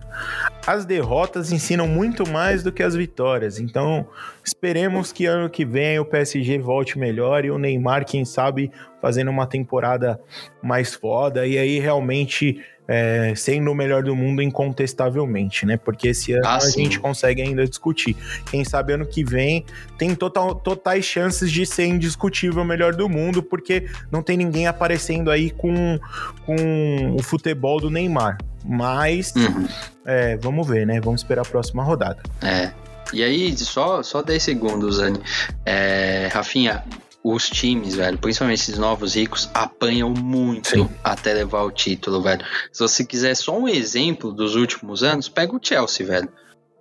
As 0.66 0.84
derrotas 0.84 1.52
ensinam 1.52 1.88
muito 1.88 2.28
mais 2.28 2.64
do 2.64 2.72
que 2.72 2.82
as 2.82 2.96
vitórias. 2.96 3.60
Então, 3.60 4.08
esperemos 4.44 5.12
que 5.12 5.26
ano 5.26 5.50
que 5.50 5.64
vem 5.64 6.00
o 6.00 6.06
PSG 6.06 6.58
volte 6.58 6.98
melhor 6.98 7.46
e 7.46 7.52
o 7.52 7.58
Neymar, 7.58 8.04
quem 8.06 8.26
sabe, 8.26 8.72
fazendo 9.00 9.30
uma 9.30 9.46
temporada 9.46 10.20
mais 10.62 10.94
foda 10.94 11.46
e 11.46 11.58
aí 11.58 11.80
realmente 11.80 12.60
é, 12.94 13.34
sendo 13.38 13.72
o 13.72 13.76
melhor 13.76 14.04
do 14.04 14.14
mundo 14.14 14.42
incontestavelmente, 14.42 15.66
né? 15.66 15.78
Porque 15.78 16.10
esse 16.10 16.34
ano 16.34 16.46
ah, 16.46 16.58
a 16.58 16.70
gente 16.70 17.00
consegue 17.00 17.42
ainda 17.42 17.66
discutir. 17.66 18.18
Quem 18.50 18.66
sabe 18.66 18.92
ano 18.92 19.06
que 19.06 19.24
vem 19.24 19.66
tem 19.98 20.14
total, 20.14 20.54
totais 20.54 21.06
chances 21.06 21.50
de 21.50 21.66
ser 21.66 21.86
indiscutível 21.86 22.64
o 22.64 22.66
melhor 22.66 22.94
do 22.94 23.08
mundo, 23.08 23.42
porque 23.42 23.88
não 24.12 24.22
tem 24.22 24.36
ninguém 24.36 24.68
aparecendo 24.68 25.32
aí 25.32 25.52
com, 25.52 25.98
com 26.46 27.16
o 27.18 27.24
futebol 27.24 27.80
do 27.80 27.90
Neymar. 27.90 28.38
Mas 28.66 29.34
uhum. 29.38 29.68
é, 30.06 30.36
vamos 30.36 30.68
ver, 30.68 30.86
né? 30.86 31.00
Vamos 31.00 31.22
esperar 31.22 31.44
a 31.44 31.50
próxima 31.50 31.84
rodada. 31.84 32.22
É. 32.42 32.72
E 33.14 33.24
aí, 33.24 33.58
só, 33.58 34.04
só 34.04 34.22
10 34.22 34.44
segundos, 34.44 35.00
Anne. 35.00 35.20
É, 35.66 36.30
Rafinha, 36.32 36.84
os 37.24 37.50
times, 37.50 37.96
velho, 37.96 38.18
principalmente 38.18 38.62
esses 38.62 38.78
novos 38.78 39.16
ricos, 39.16 39.50
apanham 39.54 40.10
muito 40.10 40.70
Sim. 40.70 40.90
até 41.04 41.34
levar 41.34 41.64
o 41.64 41.72
título, 41.72 42.22
velho. 42.22 42.44
Se 42.72 42.80
você 42.80 43.06
quiser 43.06 43.36
só 43.36 43.58
um 43.58 43.68
exemplo 43.68 44.32
dos 44.32 44.56
últimos 44.56 45.04
anos, 45.04 45.30
pega 45.30 45.56
o 45.56 45.60
Chelsea, 45.62 46.06
velho. 46.06 46.30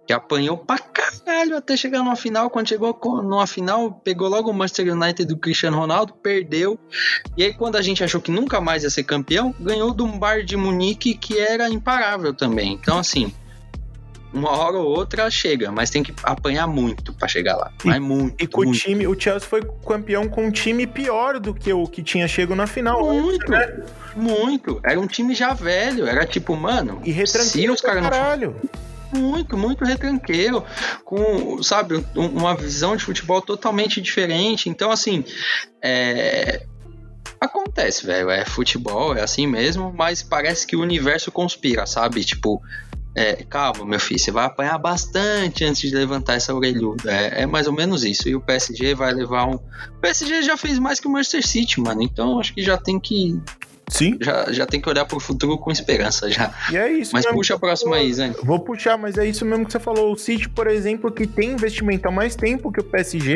Que 0.06 0.14
apanhou 0.14 0.56
pra 0.56 0.78
caralho 0.78 1.56
até 1.56 1.76
chegar 1.76 1.98
numa 1.98 2.16
final. 2.16 2.50
Quando 2.50 2.68
chegou 2.68 2.98
numa 3.22 3.46
final, 3.46 3.92
pegou 3.92 4.28
logo 4.28 4.50
o 4.50 4.54
Manchester 4.54 4.92
United 4.92 5.24
do 5.24 5.36
Cristiano 5.36 5.76
Ronaldo, 5.76 6.14
perdeu. 6.14 6.78
E 7.36 7.44
aí, 7.44 7.54
quando 7.54 7.76
a 7.76 7.82
gente 7.82 8.02
achou 8.02 8.20
que 8.20 8.32
nunca 8.32 8.60
mais 8.60 8.82
ia 8.82 8.90
ser 8.90 9.04
campeão, 9.04 9.54
ganhou 9.60 9.92
do 9.92 10.06
Bar 10.06 10.42
de 10.42 10.56
Munique, 10.56 11.14
que 11.14 11.38
era 11.38 11.68
imparável 11.68 12.34
também. 12.34 12.72
Então, 12.72 12.98
assim, 12.98 13.32
uma 14.32 14.50
hora 14.50 14.76
ou 14.76 14.86
outra 14.86 15.30
chega, 15.30 15.72
mas 15.72 15.90
tem 15.90 16.02
que 16.02 16.14
apanhar 16.22 16.66
muito 16.66 17.12
para 17.12 17.26
chegar 17.26 17.56
lá. 17.56 17.72
Mas 17.84 17.96
e, 17.96 18.00
muito. 18.00 18.42
E 18.42 18.46
com 18.46 18.62
muito. 18.62 18.76
o 18.76 18.78
time, 18.78 19.06
o 19.06 19.18
Chelsea 19.18 19.48
foi 19.48 19.62
campeão 19.86 20.28
com 20.28 20.46
um 20.46 20.50
time 20.50 20.86
pior 20.86 21.38
do 21.40 21.52
que 21.52 21.72
o 21.72 21.86
que 21.86 22.02
tinha 22.02 22.28
chego 22.28 22.54
na 22.54 22.66
final. 22.66 23.04
Muito, 23.04 23.50
né? 23.50 23.82
muito. 24.14 24.80
Era 24.84 24.98
um 24.98 25.06
time 25.06 25.34
já 25.34 25.52
velho, 25.52 26.06
era 26.06 26.24
tipo, 26.24 26.56
mano. 26.56 27.00
E 27.04 27.10
retranqueiro 27.10 27.72
os 27.72 27.80
caras 27.80 28.02
caralho. 28.02 28.56
Muito, 29.12 29.58
muito 29.58 29.84
retranqueiro, 29.84 30.64
com, 31.04 31.60
sabe, 31.64 32.04
uma 32.14 32.54
visão 32.54 32.94
de 32.94 33.02
futebol 33.02 33.42
totalmente 33.42 34.00
diferente. 34.00 34.68
Então, 34.68 34.92
assim, 34.92 35.24
é, 35.82 36.64
acontece, 37.40 38.06
velho. 38.06 38.30
É 38.30 38.44
futebol, 38.44 39.16
é 39.16 39.22
assim 39.22 39.48
mesmo, 39.48 39.92
mas 39.92 40.22
parece 40.22 40.64
que 40.64 40.76
o 40.76 40.80
universo 40.80 41.32
conspira, 41.32 41.86
sabe? 41.86 42.22
Tipo, 42.24 42.62
é, 43.20 43.44
calma, 43.44 43.84
meu 43.84 44.00
filho, 44.00 44.18
você 44.18 44.30
vai 44.30 44.46
apanhar 44.46 44.78
bastante 44.78 45.62
antes 45.62 45.90
de 45.90 45.94
levantar 45.94 46.34
essa 46.34 46.54
orelhuda. 46.54 47.12
É, 47.12 47.42
é, 47.42 47.46
mais 47.46 47.66
ou 47.66 47.72
menos 47.72 48.02
isso. 48.02 48.26
E 48.28 48.34
o 48.34 48.40
PSG 48.40 48.94
vai 48.94 49.12
levar 49.12 49.46
um. 49.46 49.56
O 49.56 50.00
PSG 50.00 50.42
já 50.42 50.56
fez 50.56 50.78
mais 50.78 50.98
que 50.98 51.06
o 51.06 51.10
Manchester 51.10 51.46
City, 51.46 51.80
mano. 51.80 52.02
Então 52.02 52.40
acho 52.40 52.54
que 52.54 52.62
já 52.62 52.78
tem 52.78 52.98
que 52.98 53.38
Sim. 53.90 54.16
Já, 54.20 54.50
já 54.52 54.64
tem 54.66 54.80
que 54.80 54.88
olhar 54.88 55.04
pro 55.04 55.18
futuro 55.18 55.58
com 55.58 55.70
esperança 55.70 56.30
já. 56.30 56.54
E 56.70 56.76
é 56.76 56.90
isso. 56.92 57.10
Mas 57.12 57.26
puxa 57.26 57.56
a 57.56 57.58
próxima 57.58 57.96
aí, 57.96 58.12
Zane. 58.14 58.34
Vou 58.42 58.60
puxar, 58.60 58.96
mas 58.96 59.18
é 59.18 59.26
isso 59.26 59.44
mesmo 59.44 59.66
que 59.66 59.72
você 59.72 59.80
falou. 59.80 60.12
O 60.12 60.16
City, 60.16 60.48
por 60.48 60.68
exemplo, 60.68 61.10
que 61.10 61.26
tem 61.26 61.50
investimento 61.50 62.08
há 62.08 62.10
mais 62.10 62.36
tempo 62.36 62.72
que 62.72 62.80
o 62.80 62.84
PSG, 62.84 63.34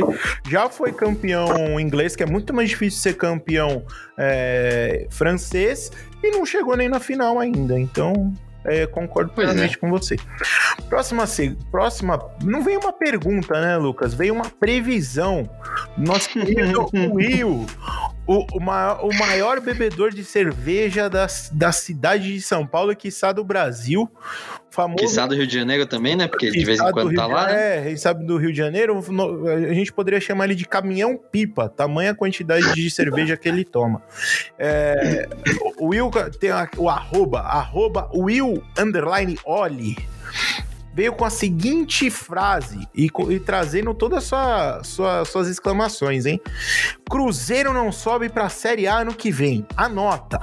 já 0.49 0.69
foi 0.71 0.93
campeão 0.93 1.79
inglês, 1.79 2.15
que 2.15 2.23
é 2.23 2.27
muito 2.27 2.55
mais 2.55 2.71
difícil 2.71 3.01
ser 3.01 3.17
campeão 3.17 3.85
é, 4.17 5.07
francês, 5.11 5.91
e 6.23 6.31
não 6.31 6.47
chegou 6.47 6.77
nem 6.77 6.89
na 6.89 7.01
final 7.01 7.41
ainda. 7.41 7.79
Então, 7.79 8.33
é, 8.65 8.87
concordo 8.87 9.31
é. 9.33 9.35
plenamente 9.35 9.79
com 9.79 9.91
você. 9.91 10.17
Próxima, 10.89 11.25
próxima. 11.71 12.19
Não 12.43 12.63
veio 12.63 12.81
uma 12.81 12.93
pergunta, 12.93 13.61
né, 13.61 13.77
Lucas? 13.77 14.15
Veio 14.15 14.35
uma 14.35 14.49
previsão. 14.49 15.49
Nosso 15.97 16.31
querido 16.31 16.89
Will, 17.15 17.67
o, 18.27 18.47
o, 18.57 18.61
maior, 18.61 19.05
o 19.05 19.15
maior 19.19 19.61
bebedor 19.61 20.11
de 20.11 20.25
cerveja 20.25 21.09
da, 21.09 21.27
da 21.53 21.73
cidade 21.73 22.33
de 22.35 22.41
São 22.41 22.67
Paulo 22.67 22.93
e, 22.93 22.97
quiçá, 22.97 23.33
do 23.33 23.45
Brasil. 23.45 24.11
Famoso. 24.71 25.05
Quiçá 25.05 25.27
do 25.27 25.37
Rio 25.37 25.47
de 25.47 25.55
Janeiro 25.55 25.87
também, 25.87 26.17
né? 26.17 26.27
Porque 26.27 26.51
de 26.51 26.65
vez 26.65 26.81
em 26.81 26.85
do 26.85 26.93
quando 26.93 27.15
tá 27.15 27.27
lá, 27.27 27.47
né? 27.47 27.79
É, 27.79 27.83
quem 27.85 27.97
sabe 27.97 28.25
do 28.27 28.37
Rio 28.37 28.51
de 28.51 28.59
Janeiro, 28.59 28.99
a 29.71 29.73
gente 29.73 29.93
poderia 29.93 30.21
chamar 30.21 30.47
ele 30.47 30.57
de 30.57 30.65
caminhão-pipa, 30.65 31.69
tamanha 31.69 32.13
quantidade 32.15 32.75
de 32.75 32.91
cerveja 32.91 33.37
que 33.37 33.49
ele 33.49 33.65
toma. 33.65 34.03
É, 34.59 35.29
o 35.79 35.89
Will 35.89 36.11
tem 36.41 36.51
o 36.77 36.89
arroba, 36.89 37.41
arroba 37.41 38.11
Will 38.13 38.63
underline 38.77 39.39
Oli. 39.45 39.97
Veio 40.95 41.13
com 41.13 41.25
a 41.25 41.31
seguinte 41.31 42.09
frase 42.09 42.89
e, 42.95 43.11
e 43.31 43.41
trazendo 43.41 43.93
todas 43.93 44.19
as 44.19 44.25
sua, 44.25 44.81
sua- 44.85 45.25
suas 45.25 45.49
exclamações, 45.49 46.25
hein? 46.25 46.41
Cruzeiro 47.11 47.73
não 47.73 47.91
sobe 47.91 48.29
pra 48.29 48.49
Série 48.49 48.87
A 48.87 48.99
ano 48.99 49.13
que 49.13 49.31
vem. 49.31 49.67
Anota. 49.77 50.39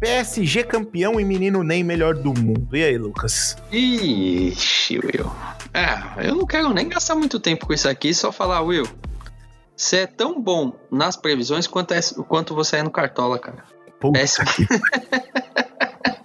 PSG 0.00 0.64
campeão 0.64 1.20
e 1.20 1.24
menino 1.24 1.62
Ney 1.62 1.84
melhor 1.84 2.14
do 2.14 2.34
mundo. 2.34 2.76
E 2.76 2.82
aí, 2.82 2.98
Lucas? 2.98 3.56
Ixi, 3.70 4.98
Will. 4.98 5.30
É, 5.72 6.28
eu 6.28 6.34
não 6.34 6.46
quero 6.46 6.72
nem 6.74 6.88
gastar 6.88 7.14
muito 7.14 7.38
tempo 7.38 7.66
com 7.66 7.72
isso 7.72 7.88
aqui, 7.88 8.12
só 8.12 8.32
falar, 8.32 8.62
Will. 8.62 8.86
Você 9.76 9.98
é 9.98 10.06
tão 10.06 10.40
bom 10.40 10.72
nas 10.90 11.16
previsões 11.16 11.66
quanto, 11.68 11.94
é, 11.94 12.00
quanto 12.28 12.54
você 12.54 12.78
é 12.78 12.82
no 12.82 12.90
Cartola, 12.90 13.38
cara. 13.38 13.64
Puta 14.00 14.18
Péssimo. 14.18 14.46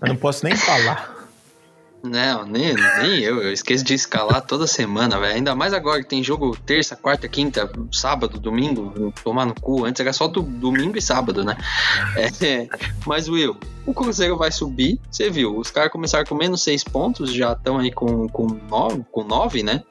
Eu 0.01 0.07
não 0.09 0.15
posso 0.15 0.43
nem 0.43 0.55
falar. 0.55 1.15
Não, 2.01 2.45
nem, 2.45 2.73
nem 2.73 3.19
eu. 3.19 3.41
Eu 3.41 3.51
esqueço 3.51 3.83
de 3.83 3.93
escalar 3.93 4.41
toda 4.41 4.65
semana, 4.65 5.19
velho. 5.19 5.35
Ainda 5.35 5.53
mais 5.53 5.73
agora 5.73 6.01
que 6.01 6.07
tem 6.07 6.23
jogo 6.23 6.57
terça, 6.57 6.95
quarta, 6.95 7.27
quinta, 7.27 7.69
sábado, 7.91 8.39
domingo. 8.39 9.13
Tomar 9.23 9.45
no 9.45 9.53
cu. 9.53 9.85
Antes 9.85 9.99
era 9.99 10.13
só 10.13 10.27
do, 10.27 10.41
domingo 10.41 10.97
e 10.97 11.01
sábado, 11.01 11.43
né? 11.43 11.57
É, 12.15 12.67
mas, 13.05 13.27
Will, 13.27 13.57
o 13.85 13.93
Cruzeiro 13.93 14.37
vai 14.37 14.51
subir. 14.51 14.99
Você 15.11 15.29
viu, 15.29 15.57
os 15.57 15.71
caras 15.71 15.91
começaram 15.91 16.25
com 16.25 16.35
menos 16.35 16.63
seis 16.63 16.83
pontos, 16.83 17.33
já 17.33 17.51
estão 17.51 17.77
aí 17.77 17.91
com, 17.91 18.29
com, 18.29 18.47
nove, 18.69 19.05
com 19.11 19.23
nove, 19.23 19.61
né? 19.61 19.83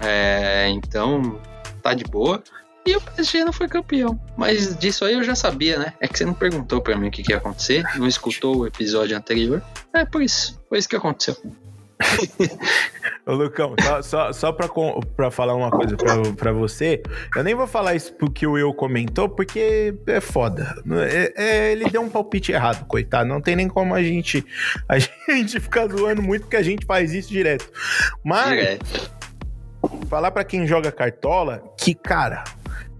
É, 0.00 0.68
então, 0.68 1.40
tá 1.82 1.94
de 1.94 2.04
boa. 2.04 2.42
E 2.86 2.96
o 2.96 3.00
PSG 3.00 3.44
não 3.44 3.52
foi 3.52 3.68
campeão. 3.68 4.18
Mas 4.36 4.76
disso 4.78 5.04
aí 5.04 5.14
eu 5.14 5.22
já 5.22 5.34
sabia, 5.34 5.78
né? 5.78 5.92
É 6.00 6.08
que 6.08 6.16
você 6.16 6.24
não 6.24 6.32
perguntou 6.32 6.80
pra 6.80 6.96
mim 6.96 7.08
o 7.08 7.10
que, 7.10 7.22
que 7.22 7.32
ia 7.32 7.36
acontecer, 7.36 7.84
não 7.96 8.06
escutou 8.06 8.58
o 8.58 8.66
episódio 8.66 9.16
anterior. 9.16 9.62
É 9.92 10.04
por 10.04 10.22
isso. 10.22 10.59
Foi 10.70 10.78
isso 10.78 10.88
que 10.88 10.96
aconteceu. 10.96 11.36
Ô, 13.26 13.32
Lucão, 13.34 13.74
só, 13.82 14.00
só, 14.02 14.32
só 14.32 14.52
pra, 14.52 14.66
pra 15.14 15.30
falar 15.30 15.54
uma 15.54 15.70
coisa 15.70 15.94
pra, 15.98 16.14
pra 16.34 16.50
você, 16.52 17.02
eu 17.36 17.44
nem 17.44 17.54
vou 17.54 17.66
falar 17.66 17.94
isso 17.94 18.14
porque 18.14 18.46
o 18.46 18.52
Will 18.52 18.72
comentou, 18.72 19.28
porque 19.28 19.94
é 20.06 20.18
foda. 20.20 20.74
É- 21.06 21.32
é, 21.36 21.72
ele 21.72 21.90
deu 21.90 22.00
um 22.00 22.08
palpite 22.08 22.52
errado, 22.52 22.86
coitado. 22.86 23.28
Não 23.28 23.40
tem 23.42 23.54
nem 23.54 23.68
como 23.68 23.94
a 23.94 24.02
gente, 24.02 24.42
a 24.88 24.96
gente 25.28 25.60
ficar 25.60 25.88
zoando 25.88 26.22
muito, 26.22 26.42
porque 26.44 26.56
a 26.56 26.62
gente 26.62 26.86
faz 26.86 27.12
isso 27.12 27.28
direto. 27.28 27.70
Mas, 28.24 28.48
Direto. 28.48 29.10
falar 30.08 30.30
pra 30.30 30.42
quem 30.44 30.66
joga 30.66 30.90
cartola 30.90 31.62
que, 31.76 31.94
cara, 31.94 32.44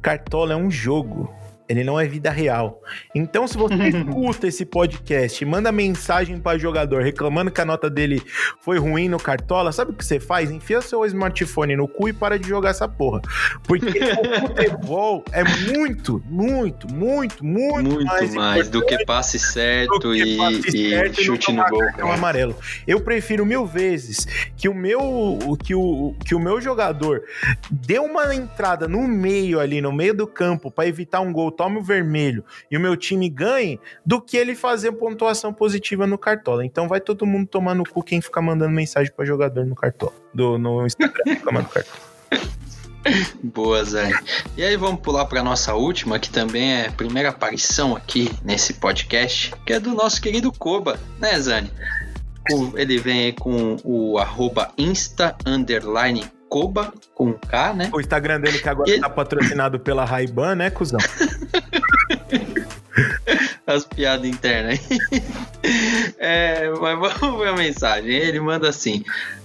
cartola 0.02 0.52
é 0.52 0.56
um 0.56 0.70
jogo. 0.70 1.34
Ele 1.70 1.84
não 1.84 2.00
é 2.00 2.04
vida 2.04 2.32
real. 2.32 2.82
Então, 3.14 3.46
se 3.46 3.56
você 3.56 3.76
escuta 3.88 4.48
esse 4.48 4.66
podcast 4.66 5.42
e 5.42 5.46
manda 5.46 5.70
mensagem 5.70 6.40
para 6.40 6.58
jogador 6.58 7.00
reclamando 7.00 7.48
que 7.48 7.60
a 7.60 7.64
nota 7.64 7.88
dele 7.88 8.20
foi 8.60 8.76
ruim 8.76 9.08
no 9.08 9.20
Cartola, 9.20 9.70
sabe 9.70 9.92
o 9.92 9.94
que 9.94 10.04
você 10.04 10.18
faz? 10.18 10.50
Enfia 10.50 10.80
seu 10.80 11.04
smartphone 11.06 11.76
no 11.76 11.86
cu 11.86 12.08
e 12.08 12.12
para 12.12 12.36
de 12.40 12.48
jogar 12.48 12.70
essa 12.70 12.88
porra. 12.88 13.22
Porque 13.62 13.86
o 14.02 14.40
futebol 14.40 15.24
é 15.30 15.44
muito, 15.44 16.20
muito, 16.26 16.92
muito, 16.92 17.44
muito, 17.44 17.90
Muito 17.90 18.04
mais, 18.04 18.34
mais, 18.34 18.68
do 18.68 18.84
que 18.84 19.04
passe 19.04 19.38
certo 19.38 20.00
do 20.00 20.12
que 20.12 20.24
e, 20.24 20.36
passe 20.36 20.76
e 20.76 20.90
certo 20.90 21.20
e 21.20 21.24
chute 21.24 21.52
no 21.52 21.64
gol. 21.68 21.86
cara. 21.92 22.14
amarelo. 22.14 22.56
Eu 22.84 23.00
prefiro 23.00 23.46
mil 23.46 23.64
vezes 23.64 24.26
que 24.56 24.68
o 24.68 24.74
meu 24.74 25.38
que 25.62 25.72
o, 25.72 26.16
que 26.24 26.34
o 26.34 26.40
meu 26.40 26.60
jogador 26.60 27.22
dê 27.70 28.00
uma 28.00 28.34
entrada 28.34 28.88
no 28.88 29.06
meio 29.06 29.60
ali, 29.60 29.80
no 29.80 29.92
meio 29.92 30.14
do 30.14 30.26
campo, 30.26 30.68
para 30.68 30.88
evitar 30.88 31.20
um 31.20 31.32
gol, 31.32 31.52
tome 31.60 31.78
o 31.78 31.82
vermelho 31.82 32.42
e 32.70 32.76
o 32.78 32.80
meu 32.80 32.96
time 32.96 33.28
ganhe, 33.28 33.78
do 34.04 34.18
que 34.18 34.34
ele 34.34 34.54
fazer 34.54 34.92
pontuação 34.92 35.52
positiva 35.52 36.06
no 36.06 36.16
Cartola. 36.16 36.64
Então 36.64 36.88
vai 36.88 37.02
todo 37.02 37.26
mundo 37.26 37.46
tomar 37.46 37.74
no 37.74 37.84
cu 37.84 38.02
quem 38.02 38.22
fica 38.22 38.40
mandando 38.40 38.70
mensagem 38.70 39.12
para 39.12 39.26
jogador 39.26 39.66
no 39.66 39.74
Cartola, 39.74 40.14
do, 40.32 40.56
no 40.56 40.86
Instagram 40.86 41.22
do 41.36 41.68
Cartola. 41.68 41.84
Boa, 43.42 43.84
Zane. 43.84 44.14
E 44.56 44.64
aí 44.64 44.74
vamos 44.74 45.02
pular 45.02 45.26
para 45.26 45.42
nossa 45.42 45.74
última, 45.74 46.18
que 46.18 46.30
também 46.30 46.72
é 46.72 46.86
a 46.88 46.92
primeira 46.92 47.28
aparição 47.28 47.94
aqui 47.94 48.30
nesse 48.42 48.72
podcast, 48.74 49.52
que 49.66 49.74
é 49.74 49.78
do 49.78 49.94
nosso 49.94 50.18
querido 50.22 50.50
Koba, 50.50 50.98
né, 51.18 51.38
Zane? 51.38 51.70
Ele 52.74 52.96
vem 52.96 53.24
aí 53.24 53.32
com 53.34 53.76
o 53.84 54.16
arroba 54.16 54.72
insta 54.78 55.36
underline 55.44 56.24
Koba, 56.50 56.92
com 57.14 57.32
K, 57.32 57.72
né? 57.72 57.90
O 57.94 58.00
Instagram 58.00 58.40
dele 58.40 58.58
que 58.58 58.68
agora 58.68 58.90
Ele- 58.90 59.00
tá 59.00 59.08
patrocinado 59.08 59.78
pela 59.80 60.04
Ray-Ban, 60.04 60.56
né, 60.56 60.68
cuzão? 60.68 60.98
As 63.66 63.84
piadas 63.84 64.26
internas 64.28 64.80
aí. 64.90 65.22
É, 66.18 66.68
mas 66.80 67.18
vamos 67.20 67.40
ver 67.40 67.48
a 67.48 67.54
mensagem. 67.54 68.10
Ele 68.10 68.40
manda 68.40 68.68
assim. 68.68 69.04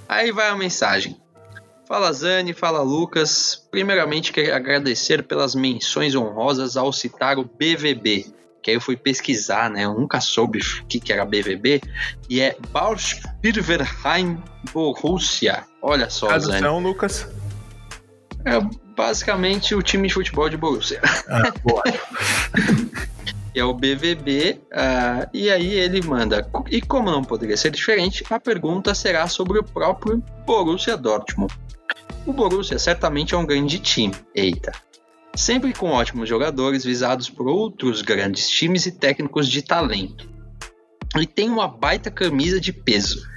Aí 0.09 0.31
vai 0.31 0.49
a 0.49 0.55
mensagem. 0.55 1.15
Fala 1.87 2.11
Zane, 2.11 2.53
fala 2.53 2.81
Lucas. 2.81 3.63
Primeiramente 3.71 4.33
quero 4.33 4.53
agradecer 4.55 5.23
pelas 5.23 5.53
menções 5.55 6.15
honrosas 6.15 6.75
ao 6.75 6.91
citar 6.91 7.37
o 7.37 7.45
BVB. 7.45 8.25
Que 8.65 8.71
aí 8.71 8.77
eu 8.77 8.81
fui 8.81 8.97
pesquisar, 8.97 9.69
né? 9.69 9.85
Eu 9.85 9.93
nunca 9.93 10.19
soube 10.19 10.57
o 10.57 10.85
que, 10.87 10.99
que 10.99 11.13
era 11.13 11.23
BVB. 11.23 11.81
E 12.27 12.41
é 12.41 12.57
Bausbirverheim 12.71 14.41
Borussia. 14.73 15.63
Olha 15.83 16.09
só, 16.09 16.29
Zane. 16.29 16.45
Tradução, 16.45 16.79
Lucas. 16.79 17.27
É 18.43 18.59
basicamente 18.97 19.75
o 19.75 19.83
time 19.83 20.07
de 20.07 20.15
futebol 20.15 20.49
de 20.49 20.57
Borussia. 20.57 20.99
Ah, 21.29 21.53
boa. 21.63 21.83
é 23.53 23.63
o 23.63 23.71
BVB, 23.71 24.59
ah, 24.73 25.29
e 25.31 25.51
aí 25.51 25.71
ele 25.71 26.01
manda. 26.01 26.49
E 26.71 26.81
como 26.81 27.11
não 27.11 27.23
poderia 27.23 27.57
ser 27.57 27.69
diferente, 27.69 28.25
a 28.31 28.39
pergunta 28.39 28.95
será 28.95 29.27
sobre 29.27 29.59
o 29.59 29.63
próprio 29.63 30.23
Borussia 30.43 30.97
Dortmund. 30.97 31.53
O 32.25 32.33
Borussia 32.33 32.79
certamente 32.79 33.35
é 33.35 33.37
um 33.37 33.45
grande 33.45 33.77
time, 33.77 34.15
eita. 34.33 34.71
Sempre 35.35 35.73
com 35.73 35.91
ótimos 35.91 36.29
jogadores 36.29 36.83
visados 36.83 37.29
por 37.29 37.47
outros 37.47 38.01
grandes 38.01 38.49
times 38.49 38.85
e 38.85 38.91
técnicos 38.91 39.49
de 39.49 39.61
talento. 39.61 40.29
E 41.17 41.27
tem 41.27 41.49
uma 41.49 41.67
baita 41.67 42.09
camisa 42.09 42.59
de 42.59 42.71
peso. 42.71 43.27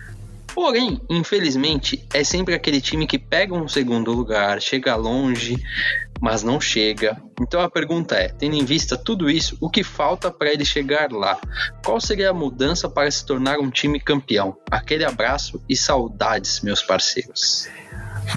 Porém, 0.55 1.01
infelizmente, 1.09 2.05
é 2.13 2.25
sempre 2.25 2.55
aquele 2.55 2.81
time 2.81 3.07
que 3.07 3.19
pega 3.19 3.55
um 3.55 3.69
segundo 3.69 4.13
lugar, 4.13 4.61
chega 4.61 4.97
longe, 4.97 5.57
mas 6.21 6.43
não 6.43 6.61
chega. 6.61 7.21
Então 7.41 7.61
a 7.61 7.71
pergunta 7.71 8.17
é: 8.17 8.29
tendo 8.29 8.57
em 8.57 8.65
vista 8.65 8.97
tudo 8.97 9.31
isso, 9.31 9.57
o 9.61 9.71
que 9.71 9.85
falta 9.85 10.31
para 10.31 10.53
ele 10.53 10.65
chegar 10.65 11.13
lá? 11.13 11.39
Qual 11.85 12.01
seria 12.01 12.31
a 12.31 12.35
mudança 12.35 12.89
para 12.89 13.11
se 13.11 13.25
tornar 13.25 13.59
um 13.59 13.71
time 13.71 14.01
campeão? 14.01 14.57
Aquele 14.71 15.05
abraço 15.05 15.63
e 15.69 15.77
saudades, 15.77 16.61
meus 16.61 16.83
parceiros. 16.83 17.69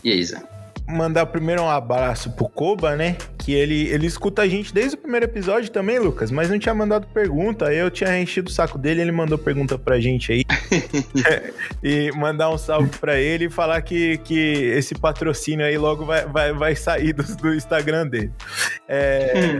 E 0.03 0.12
aí, 0.12 0.24
Zé? 0.24 0.61
Mandar 0.88 1.25
primeiro 1.27 1.61
um 1.61 1.69
abraço 1.69 2.32
pro 2.32 2.49
Koba, 2.49 2.95
né? 2.95 3.17
Que 3.38 3.53
ele, 3.53 3.88
ele 3.88 4.05
escuta 4.05 4.41
a 4.41 4.47
gente 4.47 4.73
desde 4.73 4.95
o 4.95 4.99
primeiro 4.99 5.25
episódio 5.25 5.69
também, 5.71 5.99
Lucas, 5.99 6.32
mas 6.32 6.49
não 6.49 6.59
tinha 6.59 6.75
mandado 6.75 7.07
pergunta. 7.07 7.67
Aí 7.67 7.77
eu 7.77 7.89
tinha 7.89 8.19
enchido 8.19 8.49
o 8.49 8.53
saco 8.53 8.77
dele, 8.77 9.01
ele 9.01 9.11
mandou 9.11 9.38
pergunta 9.38 9.77
pra 9.77 9.99
gente 9.99 10.32
aí. 10.32 10.45
e 11.84 12.11
mandar 12.11 12.49
um 12.49 12.57
salve 12.57 12.89
pra 12.99 13.19
ele 13.19 13.45
e 13.45 13.49
falar 13.49 13.82
que, 13.82 14.17
que 14.19 14.39
esse 14.75 14.95
patrocínio 14.95 15.65
aí 15.65 15.77
logo 15.77 16.05
vai, 16.05 16.25
vai, 16.25 16.53
vai 16.53 16.75
sair 16.75 17.13
do, 17.13 17.23
do 17.38 17.53
Instagram 17.53 18.07
dele. 18.07 18.32
É, 18.88 19.59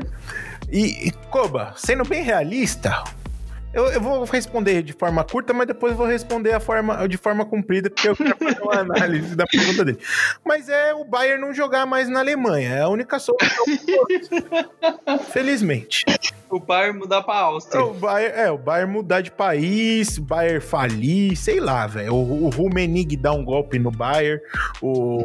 e, 0.70 1.08
e, 1.08 1.12
Koba, 1.30 1.74
sendo 1.76 2.04
bem 2.04 2.24
realista, 2.24 3.04
eu, 3.74 3.86
eu, 3.88 4.02
vou 4.02 4.24
responder 4.26 4.82
de 4.82 4.94
forma 4.94 5.24
curta, 5.24 5.54
mas 5.54 5.68
depois 5.68 5.92
eu 5.92 5.98
vou 5.98 6.08
responder 6.08 6.54
a 6.54 6.60
forma, 6.60 7.08
de 7.08 7.18
forma 7.18 7.46
comprida, 7.46 7.90
porque 7.90 8.10
eu 8.10 8.16
quero 8.16 8.38
fazer 8.38 8.62
uma 8.62 8.80
análise 8.80 9.36
da 9.36 9.46
pergunta 9.46 9.86
dele. 9.86 10.00
Mas 10.46 10.68
é 10.70 10.94
o 10.94 11.06
Bayern 11.06 11.42
não 11.42 11.54
jogar 11.54 11.86
mais 11.86 12.10
na 12.10 12.20
Alemanha. 12.20 12.70
É 12.70 12.82
a 12.82 12.90
única 12.90 13.20
solução. 13.20 13.66
Felizmente. 15.32 16.06
O 16.56 16.60
Bayern 16.60 17.00
mudar 17.00 17.22
pra 17.24 17.36
Áustria. 17.36 17.84
O 17.84 17.94
Bayern, 17.94 18.40
é, 18.40 18.52
o 18.52 18.58
Bayern 18.58 18.92
mudar 18.92 19.22
de 19.22 19.32
país, 19.32 20.18
o 20.18 20.22
Bayern 20.22 20.60
falir, 20.60 21.36
sei 21.36 21.60
lá, 21.60 21.88
velho. 21.88 22.14
O, 22.14 22.46
o 22.46 22.50
Rumenig 22.50 23.16
dar 23.16 23.34
um 23.34 23.44
golpe 23.44 23.80
no 23.80 23.92
Bayern, 23.92 24.42
o... 24.82 25.24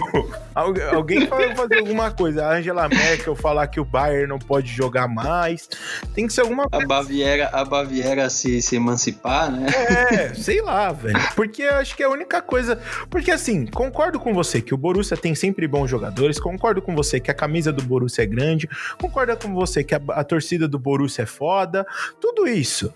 alguém 0.54 1.26
vai 1.26 1.54
fazer 1.54 1.78
alguma 1.78 2.10
coisa. 2.10 2.46
A 2.46 2.56
Angela 2.56 2.88
Merkel 2.88 3.34
falar 3.34 3.66
que 3.66 3.80
o 3.80 3.84
Bayern 3.84 4.26
não 4.26 4.38
pode 4.38 4.68
jogar 4.68 5.08
mais. 5.08 5.68
Tem 6.14 6.26
que 6.26 6.32
ser 6.32 6.42
alguma 6.42 6.68
coisa. 6.68 6.84
A 6.84 6.88
Baviera, 6.88 7.50
a 7.52 7.64
Baviera 7.64 8.30
se, 8.30 8.62
se 8.62 8.76
emancipar, 8.76 9.50
né? 9.50 9.66
É, 10.10 10.34
sei 10.34 10.60
lá, 10.60 10.92
velho. 10.92 11.18
Porque 11.34 11.62
eu 11.62 11.74
acho 11.74 11.96
que 11.96 12.02
é 12.02 12.06
a 12.06 12.10
única 12.10 12.40
coisa... 12.40 12.80
Porque 13.08 13.30
assim, 13.30 13.66
concordo 13.66 14.18
com 14.18 14.32
você 14.32 14.60
que 14.60 14.74
o 14.74 14.76
Borussia 14.76 15.16
tem 15.16 15.34
sempre 15.34 15.66
bons 15.66 15.88
jogadores, 15.88 16.38
concordo 16.38 16.82
com 16.82 16.94
você 16.94 17.20
que 17.20 17.30
a 17.30 17.34
camisa 17.34 17.72
do 17.72 17.82
Borussia 17.82 18.22
é 18.22 18.26
grande, 18.26 18.68
concordo 19.00 19.36
com 19.36 19.54
você 19.54 19.82
que 19.82 19.94
a, 19.94 20.00
a 20.10 20.24
torcida 20.24 20.59
do 20.68 20.78
Borussia 20.78 21.22
é 21.22 21.26
foda, 21.26 21.86
tudo 22.20 22.46
isso. 22.46 22.92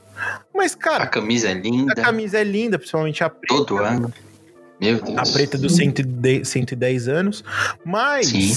Mas, 0.55 0.75
cara. 0.75 1.05
A 1.05 1.07
camisa 1.07 1.49
é 1.49 1.55
linda. 1.55 1.93
A 1.93 1.97
camisa 1.97 2.39
é 2.39 2.45
linda, 2.45 2.79
principalmente 2.79 3.23
a 3.25 3.31
preta. 3.31 3.55
Todo 3.55 3.79
ano. 3.79 4.13
Meu 4.81 5.01
Deus. 5.01 5.19
A 5.19 5.33
preta 5.33 5.57
dos 5.57 5.75
110, 5.77 6.47
110 6.47 7.09
anos. 7.09 7.45
Mas. 7.85 8.29
Sim. 8.29 8.57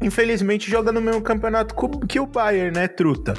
Infelizmente 0.00 0.70
joga 0.70 0.92
no 0.92 1.00
mesmo 1.00 1.20
campeonato 1.20 1.74
que 2.06 2.20
o 2.20 2.26
Bayern, 2.26 2.70
né, 2.70 2.86
truta? 2.86 3.34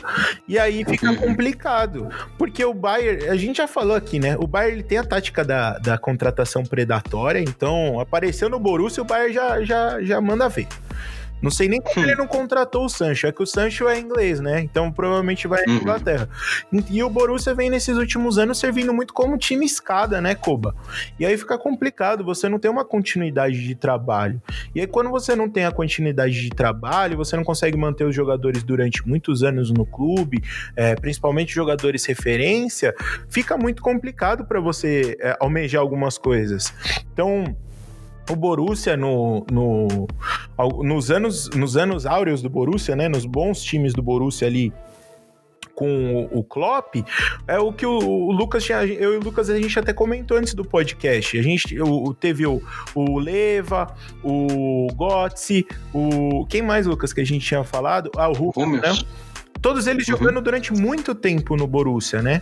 E 0.46 0.60
aí 0.60 0.84
fica 0.84 1.10
uhum. 1.10 1.16
complicado, 1.16 2.10
porque 2.38 2.66
o 2.66 2.74
Bayern, 2.74 3.30
a 3.30 3.36
gente 3.38 3.58
já 3.58 3.68
falou 3.68 3.96
aqui, 3.96 4.20
né? 4.20 4.36
O 4.38 4.46
Bayern 4.46 4.80
ele 4.80 4.84
tem 4.84 4.98
a 4.98 5.06
tática 5.06 5.46
da, 5.46 5.78
da 5.78 5.98
contratação 5.98 6.64
predatória, 6.64 7.40
então 7.40 7.98
apareceu 8.02 8.50
no 8.50 8.60
Borussia, 8.60 9.02
o 9.02 9.06
Bayern 9.06 9.34
já, 9.34 9.64
já, 9.64 10.04
já 10.04 10.20
manda 10.20 10.50
ver. 10.50 10.68
Não 11.42 11.50
sei 11.50 11.68
nem 11.68 11.82
como 11.82 12.06
ele 12.06 12.16
não 12.16 12.28
contratou 12.28 12.86
o 12.86 12.90
Sancho. 12.90 13.28
É 13.28 13.32
que 13.32 13.42
o 13.42 13.46
Sancho 13.46 13.88
é 13.88 14.00
inglês, 14.00 14.40
né? 14.40 14.60
Então 14.62 14.92
provavelmente 14.92 15.48
vai 15.48 15.64
à 15.64 15.70
uhum. 15.70 15.78
Inglaterra. 15.78 16.30
E 16.90 17.04
o 17.04 17.10
Borussia 17.10 17.54
vem 17.54 17.70
nesses 17.70 17.98
últimos 17.98 18.38
anos 18.38 18.60
servindo 18.60 18.94
muito 18.94 19.14
como 19.14 19.38
time 19.38 19.66
escada, 19.66 20.20
né, 20.20 20.36
Koba? 20.36 20.76
E 21.20 21.26
aí 21.26 21.38
fica 21.38 21.58
complicado, 21.58 22.24
você 22.24 22.50
não 22.50 22.60
tem 22.60 22.70
uma 22.70 22.86
continuidade 22.86 23.66
de 23.66 23.76
trabalho. 23.76 24.42
E 24.74 24.82
aí 24.82 24.88
quando 24.88 25.10
você 25.10 25.36
não 25.36 25.50
tem 25.50 25.66
a 25.66 25.72
continuidade 25.72 26.42
de 26.42 26.50
trabalho, 26.50 27.18
você 27.18 27.36
não 27.36 27.44
consegue 27.44 27.78
manter 27.78 28.04
os 28.04 28.16
jogadores 28.16 28.64
durante 28.64 29.08
muitos 29.08 29.44
anos 29.44 29.72
no 29.72 29.86
clube, 29.86 30.42
é, 30.76 30.96
principalmente 30.96 31.54
jogadores 31.54 32.06
referência, 32.06 32.94
fica 33.30 33.58
muito 33.58 33.82
complicado 33.82 34.46
para 34.46 34.60
você 34.60 35.18
é, 35.22 35.38
almejar 35.40 35.82
algumas 35.82 36.18
coisas. 36.18 36.74
Então, 37.14 37.56
o 38.30 38.36
Borussia 38.36 38.96
no, 38.96 39.46
no, 39.52 40.08
nos, 40.84 41.12
anos, 41.12 41.50
nos 41.50 41.76
anos 41.76 42.06
áureos 42.06 42.42
do 42.42 42.50
Borussia, 42.50 42.96
né, 42.96 43.10
nos 43.10 43.26
bons 43.26 43.62
times 43.62 43.94
do 43.94 44.02
Borussia 44.02 44.48
ali 44.48 44.72
com 45.80 46.28
o, 46.30 46.44
Klopp, 46.44 46.96
é 47.48 47.58
o 47.58 47.72
que 47.72 47.86
o, 47.86 47.98
o, 47.98 48.34
Lucas 48.34 48.66
tinha, 48.66 48.84
eu 48.84 49.14
e 49.14 49.18
o 49.18 49.22
Lucas 49.22 49.50
a 49.50 49.58
gente 49.58 49.80
até 49.80 49.94
comentou 49.94 50.38
antes 50.38 50.54
do 50.54 50.66
podcast. 50.66 51.40
A 51.40 51.42
gente 51.42 51.82
o, 51.82 52.14
teve 52.14 52.46
o, 52.46 52.62
o 52.94 53.18
Leva, 53.18 53.96
o 54.22 54.88
Götze, 54.94 55.66
o 55.94 56.46
quem 56.50 56.62
mais 56.62 56.86
Lucas 56.86 57.14
que 57.14 57.22
a 57.22 57.26
gente 57.26 57.46
tinha 57.46 57.64
falado? 57.64 58.12
Ah, 58.18 58.28
o 58.28 58.34
Hulk, 58.34 58.60
né? 58.68 58.92
Todos 59.62 59.88
eles 59.88 60.06
uhum. 60.10 60.18
jogando 60.18 60.42
durante 60.42 60.74
muito 60.74 61.16
tempo 61.16 61.56
no 61.56 61.66
Borussia, 61.66 62.22
né? 62.22 62.42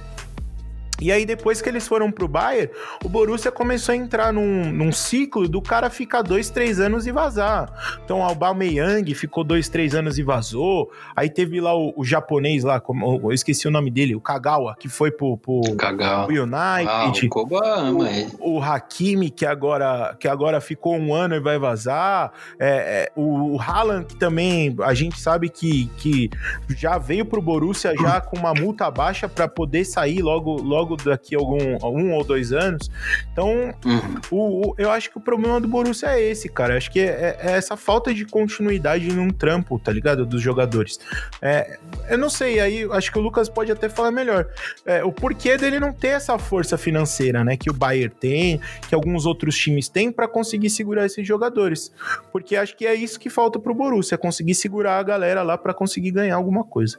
E 1.00 1.12
aí, 1.12 1.26
depois 1.26 1.62
que 1.62 1.70
eles 1.70 1.88
foram 1.88 2.12
pro 2.12 2.28
Bayern, 2.28 2.72
o 3.04 3.10
Borussia 3.10 3.52
começou 3.52 3.94
a 3.94 3.96
entrar 3.96 4.34
num, 4.34 4.72
num 4.72 4.92
ciclo 4.92 5.48
do 5.48 5.62
cara 5.62 5.90
ficar 5.90 6.22
dois, 6.22 6.50
três 6.50 6.80
anos 6.80 7.06
e 7.06 7.12
vazar. 7.12 7.72
Então, 8.04 8.20
o 8.20 8.24
Aubameyang 8.24 9.14
ficou 9.14 9.44
dois, 9.44 9.70
três 9.70 9.94
anos 9.94 10.18
e 10.18 10.24
vazou. 10.24 10.92
Aí 11.16 11.30
teve 11.30 11.62
lá 11.62 11.76
o, 11.76 11.94
o 11.96 12.04
japonês 12.04 12.64
lá, 12.64 12.80
como, 12.80 13.20
eu 13.24 13.32
esqueci 13.32 13.68
o 13.68 13.72
nome 13.72 13.92
dele, 13.92 14.16
o 14.16 14.22
Kagawa, 14.22 14.76
que 14.80 14.90
foi 14.90 15.12
pro, 15.12 15.38
pro, 15.38 15.62
Kagawa. 15.78 16.26
pro 16.26 16.44
United. 16.44 16.90
Ah, 16.90 17.12
o 17.12 17.30
Koba 17.30 17.80
ama 17.80 18.10
ele. 18.10 18.32
O, 18.40 18.58
o 18.58 18.64
Hakimi, 18.64 19.30
que 19.30 19.46
agora, 19.46 20.16
que 20.20 20.28
agora 20.28 20.60
ficou 20.60 20.96
um 20.96 21.14
ano 21.14 21.36
e 21.36 21.40
vai 21.40 21.60
vazar. 21.60 22.32
É, 22.60 22.68
é, 22.70 23.12
o, 23.16 23.56
o 23.56 23.62
Haaland, 23.62 24.06
que 24.06 24.16
também 24.16 24.76
a 24.82 24.94
gente 24.94 25.20
sabe 25.20 25.50
que, 25.50 25.88
que 25.98 26.30
já 26.70 26.98
veio 26.98 27.26
pro 27.26 27.42
Borussia 27.42 27.94
já 28.00 28.20
com 28.20 28.38
uma 28.38 28.54
multa 28.54 28.90
baixa 28.90 29.30
para 29.30 29.48
poder 29.48 29.86
sair 29.86 30.22
logo, 30.22 30.62
logo 30.62 30.87
logo 30.88 30.96
daqui 30.96 31.36
a 31.36 31.40
algum 31.40 31.78
um 31.84 32.14
ou 32.14 32.24
dois 32.24 32.54
anos. 32.54 32.90
Então, 33.32 33.74
uhum. 33.86 34.16
o, 34.32 34.70
o, 34.70 34.76
eu 34.78 34.90
acho 34.90 35.10
que 35.12 35.18
o 35.18 35.22
problema 35.22 35.60
do 35.60 35.68
Borussia 35.68 36.10
é 36.10 36.24
esse, 36.24 36.48
cara. 36.48 36.74
Eu 36.74 36.78
acho 36.78 36.90
que 36.90 37.00
é, 37.00 37.38
é, 37.42 37.52
essa 37.52 37.76
falta 37.76 38.14
de 38.14 38.26
continuidade 38.26 39.12
num 39.12 39.30
trampo, 39.30 39.78
tá 39.78 39.92
ligado? 39.92 40.26
Dos 40.26 40.42
jogadores. 40.42 41.00
É, 41.42 41.78
eu 42.10 42.18
não 42.18 42.30
sei, 42.30 42.60
aí 42.60 42.88
acho 42.92 43.12
que 43.12 43.20
o 43.20 43.22
Lucas 43.22 43.50
pode 43.50 43.72
até 43.72 43.90
falar 43.90 44.12
melhor. 44.12 44.48
É, 44.86 45.04
o 45.04 45.12
porquê 45.12 45.58
dele 45.58 45.80
não 45.80 45.92
ter 45.92 46.10
essa 46.10 46.38
força 46.40 46.78
financeira, 46.78 47.44
né? 47.44 47.58
Que 47.58 47.70
o 47.70 47.74
Bayern 47.74 48.14
tem, 48.18 48.62
que 48.88 48.96
alguns 48.96 49.26
outros 49.26 49.58
times 49.58 49.90
têm 49.90 50.12
para 50.12 50.28
conseguir 50.28 50.70
segurar 50.70 51.06
esses 51.06 51.28
jogadores. 51.28 51.92
Porque 52.32 52.56
acho 52.56 52.76
que 52.78 52.86
é 52.86 52.96
isso 52.96 53.20
que 53.20 53.30
falta 53.30 53.60
pro 53.60 53.74
Borussia, 53.74 54.18
conseguir 54.18 54.56
segurar 54.56 55.00
a 55.00 55.04
galera 55.04 55.44
lá 55.44 55.58
para 55.58 55.74
conseguir 55.74 56.12
ganhar 56.12 56.36
alguma 56.36 56.64
coisa. 56.64 56.98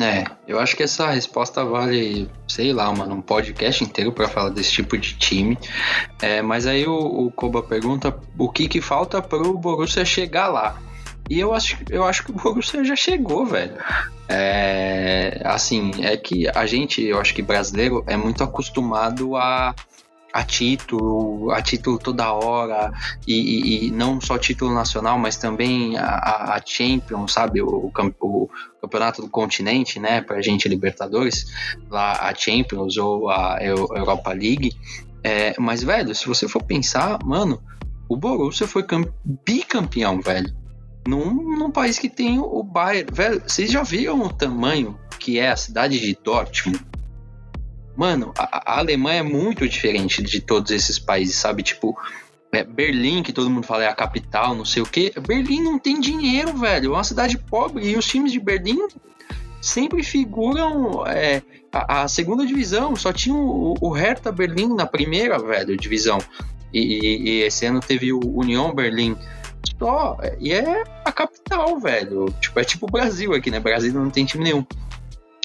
É, 0.00 0.24
eu 0.48 0.58
acho 0.58 0.74
que 0.74 0.82
essa 0.82 1.10
resposta 1.10 1.62
vale, 1.62 2.30
sei 2.48 2.72
lá, 2.72 2.90
mano, 2.92 3.16
um 3.16 3.20
podcast 3.20 3.84
inteiro 3.84 4.10
para 4.12 4.28
falar 4.28 4.48
desse 4.48 4.72
tipo 4.72 4.96
de 4.96 5.14
time. 5.16 5.58
É, 6.22 6.40
mas 6.40 6.66
aí 6.66 6.86
o, 6.86 6.94
o 6.94 7.30
Koba 7.30 7.62
pergunta 7.62 8.18
o 8.38 8.48
que 8.48 8.66
que 8.66 8.80
falta 8.80 9.20
pro 9.20 9.58
Borussia 9.58 10.04
chegar 10.04 10.48
lá. 10.48 10.80
E 11.28 11.38
eu 11.38 11.52
acho, 11.52 11.76
eu 11.90 12.04
acho 12.04 12.24
que 12.24 12.30
o 12.30 12.34
Borussia 12.34 12.82
já 12.82 12.96
chegou, 12.96 13.44
velho. 13.44 13.74
É, 14.28 15.42
assim, 15.44 15.90
é 16.00 16.16
que 16.16 16.48
a 16.48 16.64
gente, 16.64 17.02
eu 17.02 17.20
acho 17.20 17.34
que 17.34 17.42
brasileiro, 17.42 18.02
é 18.06 18.16
muito 18.16 18.42
acostumado 18.42 19.36
a 19.36 19.74
a 20.32 20.44
título, 20.44 21.50
a 21.50 21.60
título 21.62 21.98
toda 21.98 22.32
hora, 22.32 22.92
e, 23.26 23.34
e, 23.34 23.86
e, 23.86 23.90
não 23.90 24.20
só 24.20 24.38
título 24.38 24.72
nacional, 24.72 25.18
mas 25.18 25.36
também 25.36 25.96
a, 25.96 26.54
a 26.54 26.62
Champions, 26.64 27.32
sabe? 27.32 27.60
O, 27.60 27.68
o, 27.68 28.50
campeonato 28.80 29.22
do 29.22 29.28
continente, 29.28 29.98
né? 29.98 30.20
Pra 30.20 30.40
gente, 30.40 30.68
Libertadores, 30.68 31.46
lá 31.90 32.12
a 32.12 32.34
Champions 32.34 32.96
ou 32.96 33.28
a 33.28 33.58
Europa 33.60 34.32
League. 34.32 34.72
É, 35.22 35.54
mas, 35.58 35.82
velho, 35.82 36.14
se 36.14 36.26
você 36.26 36.48
for 36.48 36.62
pensar, 36.62 37.18
mano, 37.24 37.62
o 38.08 38.16
Borussia 38.16 38.66
foi 38.66 38.84
bicampeão, 39.44 40.20
velho. 40.20 40.54
Num, 41.06 41.58
num 41.58 41.70
país 41.70 41.98
que 41.98 42.08
tem 42.08 42.38
o 42.38 42.62
Bayern. 42.62 43.10
Velho, 43.12 43.42
vocês 43.46 43.70
já 43.70 43.82
viram 43.82 44.20
o 44.22 44.32
tamanho 44.32 44.98
que 45.18 45.38
é 45.38 45.50
a 45.50 45.56
cidade 45.56 46.00
de 46.00 46.18
Dortmund? 46.22 46.89
Mano, 47.96 48.32
a, 48.38 48.74
a 48.74 48.78
Alemanha 48.78 49.20
é 49.20 49.22
muito 49.22 49.68
diferente 49.68 50.22
de 50.22 50.40
todos 50.40 50.70
esses 50.70 50.98
países, 50.98 51.36
sabe? 51.36 51.62
Tipo, 51.62 51.96
é 52.52 52.64
Berlim, 52.64 53.22
que 53.22 53.32
todo 53.32 53.50
mundo 53.50 53.66
fala 53.66 53.84
é 53.84 53.88
a 53.88 53.94
capital, 53.94 54.54
não 54.54 54.64
sei 54.64 54.82
o 54.82 54.86
que. 54.86 55.12
Berlim 55.20 55.62
não 55.62 55.78
tem 55.78 56.00
dinheiro, 56.00 56.56
velho. 56.56 56.92
É 56.92 56.96
uma 56.96 57.04
cidade 57.04 57.38
pobre. 57.38 57.88
E 57.88 57.96
os 57.96 58.06
times 58.06 58.32
de 58.32 58.40
Berlim 58.40 58.88
sempre 59.60 60.02
figuram 60.02 61.06
é, 61.06 61.42
a, 61.72 62.02
a, 62.02 62.08
segunda 62.08 62.44
divisão. 62.44 62.96
Só 62.96 63.12
tinha 63.12 63.34
o, 63.34 63.74
o 63.80 63.90
Hertha 63.90 64.32
Berlim 64.32 64.74
na 64.74 64.86
primeira, 64.86 65.38
velho, 65.38 65.76
divisão. 65.76 66.18
E, 66.72 66.80
e, 66.80 67.28
e, 67.28 67.42
esse 67.42 67.66
ano 67.66 67.80
teve 67.80 68.12
o 68.12 68.20
União 68.24 68.74
Berlim. 68.74 69.16
Só. 69.78 70.18
E 70.40 70.52
é 70.52 70.82
a 71.04 71.12
capital, 71.12 71.78
velho. 71.78 72.34
Tipo, 72.40 72.60
é 72.60 72.64
tipo 72.64 72.86
o 72.86 72.90
Brasil 72.90 73.32
aqui, 73.32 73.50
né? 73.50 73.60
Brasil 73.60 73.92
não 73.92 74.10
tem 74.10 74.24
time 74.24 74.42
nenhum. 74.42 74.64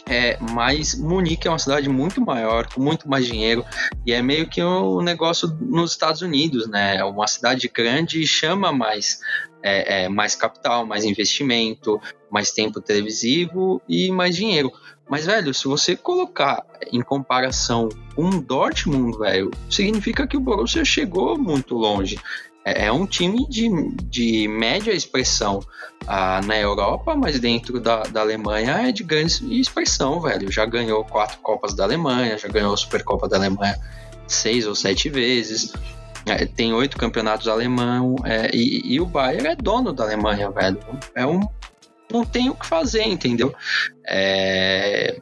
É, 0.07 0.37
mas 0.51 0.93
Munique 0.93 1.47
é 1.47 1.51
uma 1.51 1.57
cidade 1.57 1.89
muito 1.89 2.21
maior, 2.21 2.71
com 2.71 2.79
muito 2.79 3.09
mais 3.09 3.25
dinheiro, 3.25 3.65
e 4.05 4.13
é 4.13 4.21
meio 4.21 4.47
que 4.47 4.63
um 4.63 5.01
negócio 5.01 5.47
nos 5.59 5.91
Estados 5.91 6.21
Unidos, 6.21 6.67
né? 6.67 6.97
É 6.97 7.03
uma 7.03 7.27
cidade 7.27 7.67
grande 7.73 8.25
chama 8.27 8.71
mais, 8.71 9.19
é, 9.63 10.03
é, 10.03 10.09
mais 10.09 10.35
capital, 10.35 10.85
mais 10.85 11.05
investimento, 11.05 11.99
mais 12.29 12.51
tempo 12.51 12.79
televisivo 12.79 13.81
e 13.89 14.11
mais 14.11 14.35
dinheiro. 14.35 14.71
Mas, 15.09 15.25
velho, 15.25 15.53
se 15.53 15.65
você 15.65 15.95
colocar 15.95 16.63
em 16.91 17.01
comparação 17.01 17.89
com 18.15 18.29
Dortmund, 18.29 19.17
velho, 19.17 19.51
significa 19.69 20.27
que 20.27 20.37
o 20.37 20.39
Borussia 20.39 20.83
chegou 20.83 21.37
muito 21.37 21.75
longe. 21.75 22.17
É, 22.65 22.87
é 22.87 22.91
um 22.91 23.05
time 23.05 23.47
de, 23.47 23.69
de 24.05 24.47
média 24.47 24.91
expressão 24.91 25.59
ah, 26.07 26.41
na 26.43 26.57
Europa, 26.57 27.15
mas 27.15 27.39
dentro 27.39 27.79
da, 27.79 28.03
da 28.03 28.21
Alemanha 28.21 28.87
é 28.87 28.91
de 28.91 29.03
grande 29.03 29.59
expressão, 29.59 30.19
velho. 30.19 30.51
Já 30.51 30.65
ganhou 30.65 31.05
quatro 31.05 31.37
Copas 31.39 31.75
da 31.75 31.83
Alemanha, 31.83 32.37
já 32.37 32.47
ganhou 32.47 32.73
a 32.73 32.77
Supercopa 32.77 33.29
da 33.29 33.37
Alemanha 33.37 33.79
seis 34.27 34.65
ou 34.65 34.73
sete 34.73 35.09
vezes. 35.09 35.71
É, 36.25 36.45
tem 36.45 36.73
oito 36.73 36.97
campeonatos 36.97 37.47
alemão 37.47 38.15
é, 38.23 38.49
e, 38.51 38.95
e, 38.95 38.99
o 38.99 39.05
Bayern 39.05 39.47
é 39.47 39.55
dono 39.55 39.93
da 39.93 40.05
Alemanha, 40.05 40.49
velho. 40.49 40.79
É 41.13 41.23
um, 41.23 41.39
não 42.11 42.25
tem 42.25 42.49
o 42.49 42.55
que 42.55 42.65
fazer, 42.65 43.03
entendeu? 43.03 43.53
É, 44.07 45.21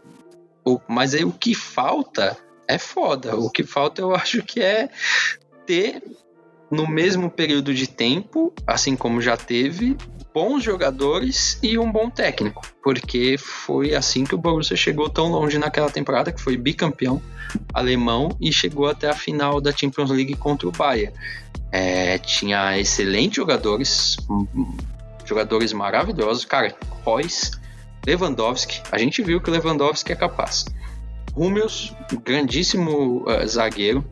o, 0.66 0.80
mas 0.88 1.14
aí 1.14 1.26
o 1.26 1.32
que 1.32 1.54
falta 1.54 2.38
é 2.68 2.78
foda. 2.78 3.36
O 3.36 3.50
que 3.50 3.64
falta 3.64 4.02
eu 4.02 4.16
acho 4.16 4.42
que 4.44 4.62
é 4.62 4.90
ter 5.66 6.02
no 6.74 6.88
mesmo 6.88 7.30
período 7.30 7.74
de 7.74 7.88
tempo, 7.88 8.52
assim 8.66 8.96
como 8.96 9.22
já 9.22 9.38
teve, 9.38 9.96
bons 10.34 10.64
jogadores 10.64 11.60
e 11.62 11.78
um 11.78 11.92
bom 11.92 12.10
técnico, 12.10 12.64
porque 12.84 13.38
foi 13.38 13.94
assim 13.94 14.24
que 14.24 14.34
o 14.34 14.38
Borussia 14.38 14.76
chegou 14.76 15.08
tão 15.08 15.28
longe 15.28 15.60
naquela 15.60 15.90
temporada, 15.90 16.32
que 16.32 16.42
foi 16.42 16.58
bicampeão 16.58 17.22
alemão 17.72 18.36
e 18.42 18.52
chegou 18.52 18.88
até 18.88 19.08
a 19.08 19.14
final 19.14 19.62
da 19.62 19.72
Champions 19.72 20.10
League 20.10 20.36
contra 20.36 20.68
o 20.68 20.72
Bayern. 20.72 21.14
É, 21.72 22.18
tinha 22.18 22.80
excelentes 22.80 23.36
jogadores, 23.36 24.18
jogadores 25.24 25.72
maravilhosos, 25.74 26.46
cara, 26.46 26.76
Royce, 27.06 27.52
Lewandowski, 28.06 28.82
a 28.92 28.98
gente 28.98 29.22
viu 29.22 29.40
que 29.40 29.52
Lewandowski 29.52 30.12
é 30.12 30.16
capaz. 30.16 30.66
Hummels, 31.36 31.94
grandíssimo 32.24 33.24
uh, 33.28 33.48
zagueiro, 33.48 34.04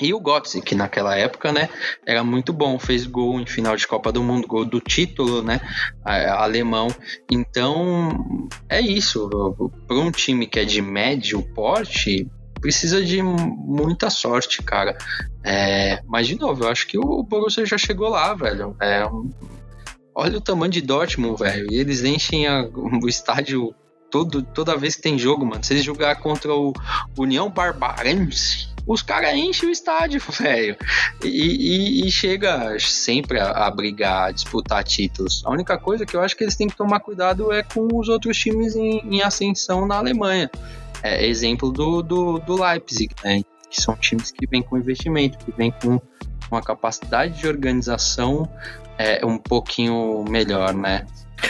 e 0.00 0.14
o 0.14 0.20
Götze, 0.20 0.62
que 0.62 0.74
naquela 0.74 1.16
época, 1.16 1.52
né, 1.52 1.68
era 2.06 2.24
muito 2.24 2.52
bom, 2.52 2.78
fez 2.78 3.06
gol 3.06 3.40
em 3.40 3.46
final 3.46 3.76
de 3.76 3.86
Copa 3.86 4.10
do 4.10 4.22
Mundo, 4.22 4.46
gol 4.46 4.64
do 4.64 4.80
título, 4.80 5.42
né, 5.42 5.60
alemão. 6.04 6.88
Então, 7.30 8.48
é 8.68 8.80
isso. 8.80 9.28
Para 9.86 9.96
um 9.96 10.10
time 10.10 10.46
que 10.46 10.58
é 10.58 10.64
de 10.64 10.80
médio 10.80 11.42
porte, 11.54 12.26
precisa 12.60 13.02
de 13.04 13.22
muita 13.22 14.10
sorte, 14.10 14.62
cara. 14.62 14.96
É, 15.44 16.00
mas, 16.06 16.26
de 16.26 16.38
novo, 16.38 16.64
eu 16.64 16.68
acho 16.68 16.86
que 16.86 16.98
o 16.98 17.22
Borussia 17.22 17.64
já 17.66 17.78
chegou 17.78 18.08
lá, 18.08 18.34
velho. 18.34 18.76
É, 18.80 19.08
olha 20.14 20.38
o 20.38 20.40
tamanho 20.40 20.72
de 20.72 20.80
Dortmund, 20.80 21.38
velho. 21.38 21.66
E 21.70 21.76
eles 21.76 22.04
enchem 22.04 22.46
a, 22.46 22.68
o 22.72 23.08
estádio 23.08 23.74
todo, 24.10 24.42
toda 24.42 24.76
vez 24.76 24.96
que 24.96 25.02
tem 25.02 25.18
jogo, 25.18 25.46
mano. 25.46 25.64
Se 25.64 25.72
eles 25.72 25.84
jogar 25.84 26.16
contra 26.16 26.52
o 26.52 26.72
União 27.16 27.48
Barbarense, 27.50 28.68
os 28.86 29.02
caras 29.02 29.34
enchem 29.34 29.68
o 29.68 29.72
estádio, 29.72 30.20
velho. 30.30 30.76
E, 31.24 31.28
e, 31.28 32.06
e, 32.06 32.10
chega 32.10 32.78
sempre 32.78 33.38
a, 33.38 33.50
a, 33.50 33.70
brigar, 33.70 34.28
a 34.28 34.30
disputar 34.32 34.82
títulos. 34.84 35.42
A 35.44 35.50
única 35.50 35.78
coisa 35.78 36.06
que 36.06 36.16
eu 36.16 36.20
acho 36.20 36.36
que 36.36 36.44
eles 36.44 36.56
têm 36.56 36.68
que 36.68 36.76
tomar 36.76 37.00
cuidado 37.00 37.52
é 37.52 37.62
com 37.62 37.88
os 37.94 38.08
outros 38.08 38.36
times 38.36 38.76
em, 38.76 38.98
em 38.98 39.22
ascensão 39.22 39.86
na 39.86 39.96
Alemanha. 39.96 40.50
É, 41.02 41.26
exemplo 41.26 41.70
do, 41.70 42.02
do, 42.02 42.38
do 42.38 42.62
Leipzig, 42.62 43.14
né? 43.24 43.42
Que 43.70 43.80
são 43.80 43.96
times 43.96 44.30
que 44.30 44.46
vêm 44.46 44.62
com 44.62 44.76
investimento, 44.76 45.38
que 45.38 45.52
vêm 45.52 45.70
com 45.70 46.00
uma 46.50 46.60
capacidade 46.60 47.38
de 47.38 47.46
organização 47.46 48.48
é, 48.98 49.24
um 49.24 49.38
pouquinho 49.38 50.24
melhor, 50.28 50.74
né? 50.74 51.06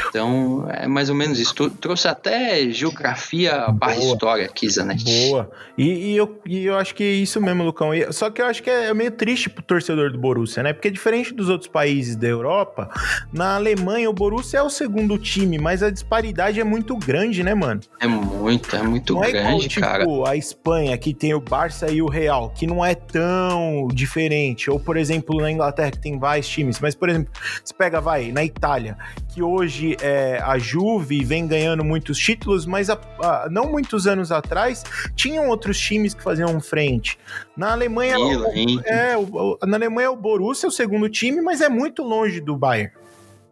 Então, 0.08 0.66
é 0.70 0.86
mais 0.86 1.08
ou 1.08 1.14
menos 1.14 1.38
isso. 1.38 1.54
Tu 1.54 1.70
trouxe 1.70 2.08
até 2.08 2.70
geografia 2.70 3.68
barra 3.72 3.96
história 3.96 4.44
aqui, 4.44 4.68
Zanetti. 4.68 5.28
Boa. 5.28 5.50
E, 5.76 6.12
e, 6.12 6.16
eu, 6.16 6.40
e 6.46 6.66
eu 6.66 6.76
acho 6.76 6.94
que 6.94 7.02
é 7.02 7.12
isso 7.12 7.40
mesmo, 7.40 7.62
Lucão. 7.62 7.94
E, 7.94 8.12
só 8.12 8.30
que 8.30 8.42
eu 8.42 8.46
acho 8.46 8.62
que 8.62 8.70
é 8.70 8.92
meio 8.92 9.10
triste 9.10 9.48
pro 9.48 9.62
torcedor 9.62 10.12
do 10.12 10.18
Borussia, 10.18 10.62
né? 10.62 10.72
Porque 10.72 10.90
diferente 10.90 11.32
dos 11.32 11.48
outros 11.48 11.70
países 11.70 12.16
da 12.16 12.26
Europa, 12.26 12.90
na 13.32 13.54
Alemanha 13.54 14.10
o 14.10 14.12
Borussia 14.12 14.58
é 14.58 14.62
o 14.62 14.70
segundo 14.70 15.16
time, 15.18 15.58
mas 15.58 15.82
a 15.82 15.90
disparidade 15.90 16.60
é 16.60 16.64
muito 16.64 16.96
grande, 16.96 17.42
né, 17.42 17.54
mano? 17.54 17.80
É 18.00 18.06
muito, 18.06 18.74
é 18.74 18.82
muito 18.82 19.14
não 19.14 19.20
grande, 19.20 19.36
é 19.36 19.40
igual, 19.40 19.60
tipo, 19.60 19.80
cara. 19.80 20.04
a 20.26 20.36
Espanha, 20.36 20.98
que 20.98 21.14
tem 21.14 21.34
o 21.34 21.40
Barça 21.40 21.90
e 21.90 22.02
o 22.02 22.08
Real, 22.08 22.50
que 22.50 22.66
não 22.66 22.84
é 22.84 22.94
tão 22.94 23.88
diferente. 23.92 24.70
Ou, 24.70 24.78
por 24.78 24.96
exemplo, 24.96 25.40
na 25.40 25.50
Inglaterra, 25.50 25.90
que 25.90 25.98
tem 25.98 26.18
vários 26.18 26.48
times. 26.48 26.78
Mas, 26.80 26.94
por 26.94 27.08
exemplo, 27.08 27.32
você 27.64 27.72
pega, 27.74 28.00
vai, 28.00 28.32
na 28.32 28.44
Itália, 28.44 28.96
que 29.32 29.42
hoje 29.42 29.79
é, 30.00 30.40
a 30.42 30.58
Juve 30.58 31.24
vem 31.24 31.46
ganhando 31.46 31.84
muitos 31.84 32.18
títulos, 32.18 32.66
mas 32.66 32.90
a, 32.90 32.98
a, 33.22 33.48
não 33.50 33.70
muitos 33.70 34.06
anos 34.06 34.32
atrás 34.32 34.84
tinham 35.14 35.48
outros 35.48 35.78
times 35.78 36.14
que 36.14 36.22
faziam 36.22 36.60
frente. 36.60 37.18
Na 37.56 37.72
Alemanha, 37.72 38.18
o, 38.18 38.44
é, 38.84 39.16
o, 39.16 39.58
na 39.66 39.76
Alemanha 39.76 40.10
o 40.10 40.16
Borussia 40.16 40.66
é 40.66 40.68
o 40.68 40.72
segundo 40.72 41.08
time, 41.08 41.40
mas 41.40 41.60
é 41.60 41.68
muito 41.68 42.02
longe 42.02 42.40
do 42.40 42.56
Bayern. 42.56 42.92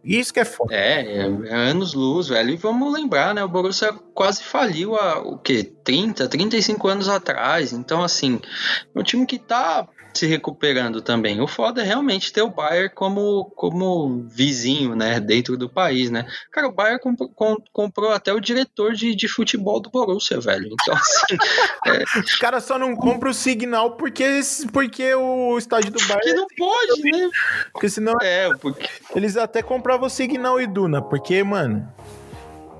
Isso 0.03 0.33
que 0.33 0.39
é 0.39 0.45
foda. 0.45 0.73
É, 0.73 1.01
é, 1.01 1.19
é 1.19 1.53
anos 1.53 1.93
luz, 1.93 2.29
velho. 2.29 2.51
E 2.51 2.55
vamos 2.55 2.93
lembrar, 2.93 3.35
né? 3.35 3.43
O 3.43 3.49
Borussia 3.49 3.93
quase 4.13 4.43
faliu 4.43 4.95
há 4.95 5.19
o 5.19 5.37
quê? 5.37 5.71
30, 5.83 6.27
35 6.27 6.87
anos 6.87 7.09
atrás. 7.09 7.73
Então, 7.73 8.01
assim, 8.01 8.39
é 8.95 8.99
um 8.99 9.03
time 9.03 9.25
que 9.25 9.37
tá 9.37 9.87
se 10.13 10.25
recuperando 10.25 11.01
também. 11.01 11.39
O 11.41 11.47
foda 11.47 11.81
é 11.81 11.85
realmente 11.85 12.33
ter 12.33 12.41
o 12.41 12.49
Bayern 12.49 12.89
como, 12.93 13.45
como 13.55 14.23
vizinho, 14.27 14.95
né, 14.95 15.19
dentro 15.19 15.57
do 15.57 15.69
país, 15.69 16.09
né? 16.09 16.25
Cara, 16.51 16.67
o 16.67 16.71
Bayern 16.71 16.99
comp 16.99 17.19
com, 17.35 17.55
comprou 17.71 18.11
até 18.11 18.33
o 18.33 18.39
diretor 18.39 18.93
de, 18.93 19.15
de 19.15 19.27
futebol 19.27 19.79
do 19.79 19.89
Borussia, 19.89 20.39
velho. 20.39 20.69
Então, 20.71 20.95
assim... 20.95 21.37
é... 21.85 22.19
Os 22.19 22.35
caras 22.35 22.63
só 22.63 22.77
não 22.77 22.95
compram 22.95 23.31
o 23.31 23.33
Signal 23.33 23.95
porque, 23.95 24.41
porque 24.73 25.13
o 25.13 25.57
estádio 25.57 25.91
do 25.91 25.99
Bayern... 25.99 26.19
Porque 26.19 26.33
não 26.33 26.47
pode, 26.57 27.01
né? 27.03 27.29
Porque 27.71 27.89
senão... 27.89 28.15
É, 28.21 28.49
porque... 28.59 28.87
Eles 29.15 29.37
até 29.37 29.61
compravam 29.61 30.07
o 30.07 30.09
Signal 30.09 30.59
e 30.59 30.67
Duna, 30.67 31.01
porque, 31.01 31.43
mano... 31.43 31.87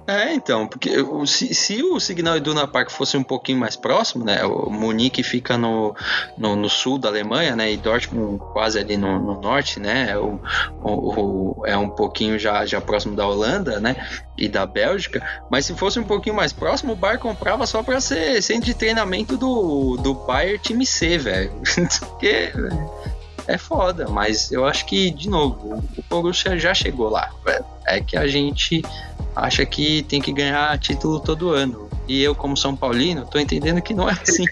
É, 0.10 0.34
então, 0.34 0.66
porque 0.66 0.90
se, 1.28 1.54
se 1.54 1.84
o 1.84 2.00
Signal 2.00 2.36
Iduna 2.36 2.68
Park 2.68 2.90
fosse 2.90 3.16
um 3.16 3.22
pouquinho 3.22 3.60
mais 3.60 3.76
próximo, 3.76 4.26
né? 4.26 4.44
O 4.44 4.68
Munique 4.68 5.22
fica 5.22 5.56
no, 5.56 5.96
no, 6.36 6.56
no 6.56 6.68
sul 6.68 6.98
da 6.98 7.10
Alemanha, 7.10 7.56
né? 7.56 7.72
E 7.72 7.78
Dortmund 7.78 8.40
quase 8.52 8.80
ali 8.80 8.98
no, 8.98 9.20
no 9.20 9.40
norte, 9.40 9.80
né? 9.80 10.18
O, 10.18 10.42
o, 10.82 11.60
o, 11.60 11.68
é 11.68 11.78
um 11.78 11.92
pouquinho 11.92 12.40
já, 12.40 12.66
já 12.66 12.82
próximo 12.82 13.16
da 13.16 13.28
Holanda, 13.28 13.80
né? 13.80 13.96
E 14.36 14.50
da 14.50 14.66
Bélgica. 14.66 15.24
Mas 15.48 15.68
se 15.68 15.76
fosse 15.76 16.00
um 16.00 16.04
pouquinho 16.04 16.36
mais 16.36 16.52
próximo, 16.52 16.94
o 16.94 16.96
Bayern 16.96 17.22
comprava 17.22 17.68
só 17.68 17.84
para 17.84 18.02
ser 18.02 18.42
centro 18.42 18.66
de 18.66 18.74
treinamento 18.74 19.38
do, 19.38 19.96
do 19.98 20.16
Bayern 20.16 20.58
time 20.58 20.88
C, 20.88 21.20
velho. 21.20 21.54
porque 22.10 22.52
é 23.46 23.60
foda, 23.60 24.08
mas 24.08 24.52
eu 24.52 24.66
acho 24.66 24.88
que, 24.88 25.12
de 25.12 25.30
novo, 25.30 25.84
o 25.96 26.04
Borussia 26.10 26.58
já 26.58 26.74
chegou 26.74 27.10
lá. 27.10 27.30
É 27.86 28.02
que 28.02 28.18
a 28.18 28.28
gente 28.28 28.82
acha 29.36 29.66
que 29.66 30.04
tem 30.04 30.22
que 30.22 30.32
ganhar 30.32 30.78
título 30.80 31.20
todo 31.20 31.52
ano. 31.52 31.89
E 32.10 32.24
eu, 32.24 32.34
como 32.34 32.58
São 32.58 32.76
Paulino, 32.76 33.24
tô 33.24 33.38
entendendo 33.38 33.80
que 33.84 33.94
não 33.94 34.10
é 34.10 34.14
assim. 34.14 34.44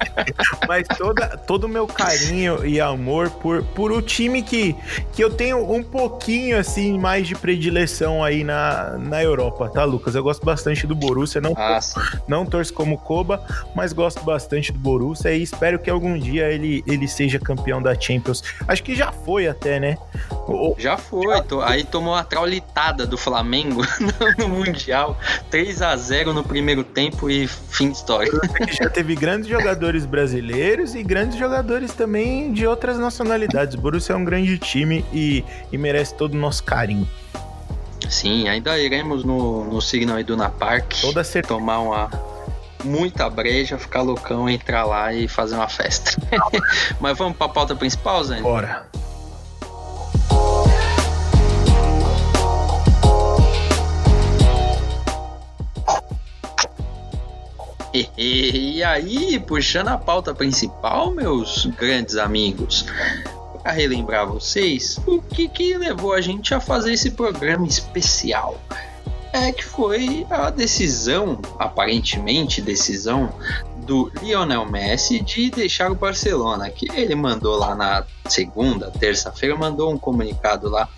Mas 0.66 0.88
toda, 0.96 1.36
todo 1.36 1.64
o 1.64 1.68
meu 1.68 1.86
carinho 1.86 2.64
e 2.64 2.80
amor 2.80 3.28
por, 3.28 3.62
por 3.62 3.92
o 3.92 4.00
time 4.00 4.42
que, 4.42 4.74
que 5.12 5.22
eu 5.22 5.28
tenho 5.28 5.70
um 5.70 5.82
pouquinho, 5.82 6.58
assim, 6.58 6.98
mais 6.98 7.28
de 7.28 7.34
predileção 7.34 8.24
aí 8.24 8.42
na, 8.42 8.96
na 8.96 9.22
Europa, 9.22 9.68
tá, 9.68 9.84
Lucas? 9.84 10.14
Eu 10.14 10.22
gosto 10.22 10.42
bastante 10.42 10.86
do 10.86 10.94
Borussia, 10.94 11.38
não, 11.38 11.52
ah, 11.54 11.78
não 12.26 12.46
torço 12.46 12.72
como 12.72 12.96
Koba, 12.96 13.44
mas 13.74 13.92
gosto 13.92 14.24
bastante 14.24 14.72
do 14.72 14.78
Borussia 14.78 15.34
e 15.34 15.42
espero 15.42 15.78
que 15.78 15.90
algum 15.90 16.18
dia 16.18 16.50
ele, 16.50 16.82
ele 16.86 17.06
seja 17.06 17.38
campeão 17.38 17.82
da 17.82 17.94
Champions. 17.94 18.42
Acho 18.66 18.82
que 18.82 18.94
já 18.94 19.12
foi 19.12 19.46
até, 19.46 19.78
né? 19.78 19.98
Já 20.78 20.96
foi, 20.96 21.26
aí 21.62 21.84
tomou 21.84 22.14
a 22.14 22.24
traulitada 22.24 23.06
do 23.06 23.18
Flamengo 23.18 23.82
no 24.38 24.48
Mundial, 24.48 25.18
3 25.50 25.82
a 25.82 25.94
0 25.94 26.32
no 26.32 26.42
primeiro 26.42 26.85
tempo 26.86 27.28
e 27.28 27.46
fim 27.46 27.90
de 27.90 27.96
história. 27.96 28.30
Já 28.72 28.88
teve 28.88 29.14
grandes 29.14 29.48
jogadores 29.48 30.06
brasileiros 30.06 30.94
e 30.94 31.02
grandes 31.02 31.38
jogadores 31.38 31.92
também 31.92 32.52
de 32.52 32.66
outras 32.66 32.98
nacionalidades. 32.98 33.74
O 33.74 33.80
Borussia 33.80 34.14
é 34.14 34.16
um 34.16 34.24
grande 34.24 34.58
time 34.58 35.04
e, 35.12 35.44
e 35.72 35.78
merece 35.78 36.14
todo 36.14 36.34
o 36.34 36.38
nosso 36.38 36.64
carinho. 36.64 37.08
Sim, 38.08 38.48
ainda 38.48 38.78
iremos 38.78 39.24
no, 39.24 39.64
no 39.64 39.80
Signal 39.82 40.20
Iduna 40.20 40.48
Park 40.48 40.94
Toda 41.00 41.24
certeza. 41.24 41.54
tomar 41.54 41.80
uma 41.80 42.10
muita 42.84 43.28
breja, 43.28 43.78
ficar 43.78 44.02
loucão, 44.02 44.48
entrar 44.48 44.84
lá 44.84 45.12
e 45.12 45.26
fazer 45.26 45.56
uma 45.56 45.68
festa. 45.68 46.16
Mas 47.00 47.18
vamos 47.18 47.36
para 47.36 47.46
a 47.46 47.50
pauta 47.50 47.74
principal, 47.74 48.22
Zé? 48.24 48.40
Bora. 48.40 48.86
E 58.16 58.82
aí, 58.82 59.38
puxando 59.38 59.88
a 59.88 59.98
pauta 59.98 60.34
principal, 60.34 61.10
meus 61.10 61.66
grandes 61.66 62.16
amigos, 62.16 62.86
para 63.62 63.72
relembrar 63.72 64.26
vocês, 64.26 64.98
o 65.06 65.20
que, 65.20 65.48
que 65.48 65.76
levou 65.76 66.12
a 66.12 66.20
gente 66.20 66.54
a 66.54 66.60
fazer 66.60 66.92
esse 66.92 67.10
programa 67.12 67.66
especial? 67.66 68.60
É 69.32 69.52
que 69.52 69.64
foi 69.64 70.26
a 70.30 70.50
decisão, 70.50 71.40
aparentemente 71.58 72.62
decisão, 72.62 73.32
do 73.86 74.10
Lionel 74.20 74.66
Messi 74.66 75.20
de 75.20 75.50
deixar 75.50 75.92
o 75.92 75.94
Barcelona, 75.94 76.68
que 76.70 76.88
ele 76.92 77.14
mandou 77.14 77.56
lá 77.56 77.74
na 77.74 78.04
segunda, 78.28 78.90
terça-feira, 78.90 79.56
mandou 79.56 79.92
um 79.92 79.98
comunicado 79.98 80.68
lá 80.68 80.88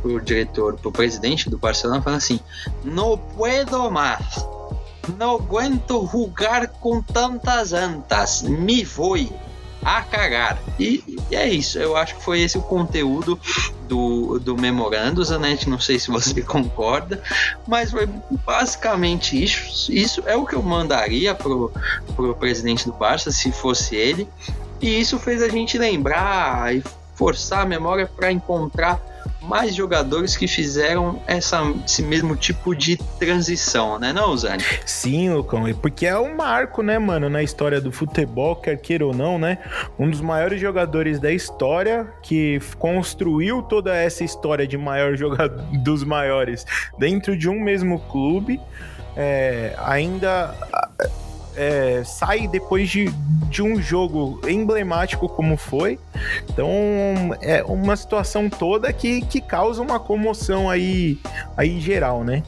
pro 0.00 0.20
diretor, 0.20 0.76
pro 0.76 0.92
presidente 0.92 1.50
do 1.50 1.58
Barcelona, 1.58 2.00
falando 2.00 2.18
assim: 2.18 2.38
"Não 2.84 3.18
puedo 3.18 3.90
mais 3.90 4.46
não 5.12 5.36
aguento 5.36 6.08
jogar 6.10 6.68
com 6.68 7.02
tantas 7.02 7.72
antas. 7.72 8.42
Me 8.42 8.84
foi 8.84 9.30
a 9.86 10.02
cagar. 10.02 10.58
E, 10.78 11.02
e, 11.30 11.36
é 11.36 11.48
isso. 11.48 11.78
Eu 11.78 11.96
acho 11.96 12.16
que 12.16 12.22
foi 12.24 12.40
esse 12.40 12.58
o 12.58 12.62
conteúdo 12.62 13.38
do, 13.88 14.38
do 14.40 14.56
memorando, 14.56 15.24
Zanetti. 15.24 15.70
Não 15.70 15.78
sei 15.78 15.98
se 15.98 16.10
você 16.10 16.42
concorda, 16.42 17.22
mas 17.66 17.92
foi 17.92 18.08
basicamente 18.44 19.42
isso. 19.42 19.92
Isso 19.92 20.22
é 20.26 20.36
o 20.36 20.44
que 20.44 20.54
eu 20.54 20.62
mandaria 20.62 21.34
pro, 21.34 21.72
pro 22.16 22.34
presidente 22.34 22.84
do 22.84 22.92
Barça, 22.92 23.30
se 23.30 23.52
fosse 23.52 23.94
ele. 23.94 24.28
E 24.80 25.00
isso 25.00 25.18
fez 25.18 25.40
a 25.40 25.48
gente 25.48 25.78
lembrar 25.78 26.74
e 26.74 26.82
forçar 27.16 27.62
a 27.62 27.66
memória 27.66 28.06
para 28.06 28.30
encontrar 28.30 29.00
mais 29.40 29.74
jogadores 29.74 30.36
que 30.36 30.46
fizeram 30.46 31.22
essa, 31.26 31.62
esse 31.84 32.02
mesmo 32.02 32.36
tipo 32.36 32.74
de 32.74 32.96
transição, 32.96 33.98
né, 33.98 34.12
não, 34.12 34.36
Zani? 34.36 34.62
Sim, 34.84 35.30
Lucão, 35.30 35.64
porque 35.80 36.06
é 36.06 36.18
um 36.18 36.34
marco, 36.34 36.82
né, 36.82 36.98
mano, 36.98 37.28
na 37.28 37.42
história 37.42 37.80
do 37.80 37.92
futebol, 37.92 38.56
quer 38.56 38.76
queira 38.76 39.06
ou 39.06 39.14
não, 39.14 39.38
né? 39.38 39.58
Um 39.98 40.10
dos 40.10 40.20
maiores 40.20 40.60
jogadores 40.60 41.20
da 41.20 41.32
história 41.32 42.12
que 42.22 42.60
construiu 42.78 43.62
toda 43.62 43.94
essa 43.94 44.24
história 44.24 44.66
de 44.66 44.76
maior 44.76 45.16
jogador 45.16 45.62
dos 45.78 46.02
maiores 46.02 46.66
dentro 46.98 47.36
de 47.36 47.48
um 47.48 47.60
mesmo 47.60 48.00
clube. 48.00 48.60
É, 49.18 49.74
ainda 49.78 50.54
é, 51.56 52.02
sai 52.04 52.46
depois 52.46 52.88
de, 52.88 53.06
de 53.48 53.62
um 53.62 53.80
jogo 53.80 54.40
emblemático 54.46 55.28
como 55.28 55.56
foi. 55.56 55.98
Então 56.48 56.68
é 57.40 57.62
uma 57.64 57.96
situação 57.96 58.48
toda 58.48 58.92
que, 58.92 59.22
que 59.22 59.40
causa 59.40 59.82
uma 59.82 59.98
comoção 59.98 60.68
aí, 60.68 61.18
aí 61.56 61.80
geral, 61.80 62.22
né? 62.22 62.42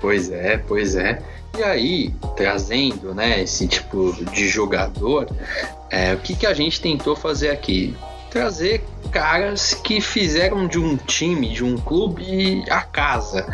Pois 0.00 0.30
é, 0.30 0.58
pois 0.58 0.94
é. 0.96 1.22
E 1.56 1.62
aí, 1.62 2.14
trazendo 2.36 3.14
né, 3.14 3.42
esse 3.42 3.66
tipo 3.66 4.12
de 4.30 4.46
jogador, 4.48 5.26
é, 5.90 6.12
o 6.12 6.18
que, 6.18 6.36
que 6.36 6.46
a 6.46 6.52
gente 6.52 6.80
tentou 6.80 7.16
fazer 7.16 7.50
aqui? 7.50 7.96
Trazer 8.30 8.84
caras 9.10 9.72
que 9.72 9.98
fizeram 10.00 10.66
de 10.66 10.78
um 10.78 10.96
time, 10.96 11.48
de 11.48 11.64
um 11.64 11.78
clube, 11.78 12.62
a 12.70 12.82
casa. 12.82 13.46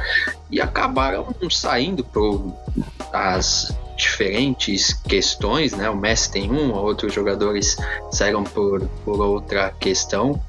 E 0.50 0.60
acabaram 0.60 1.32
saindo 1.48 2.04
para 2.04 3.36
as 3.36 3.72
diferentes 4.02 4.92
questões, 4.92 5.72
né? 5.72 5.88
O 5.88 5.96
Messi 5.96 6.30
tem 6.30 6.50
um, 6.50 6.72
outros 6.72 7.12
jogadores 7.12 7.76
saíram 8.10 8.42
por, 8.44 8.80
por 9.04 9.20
outra 9.20 9.72
questão. 9.78 10.42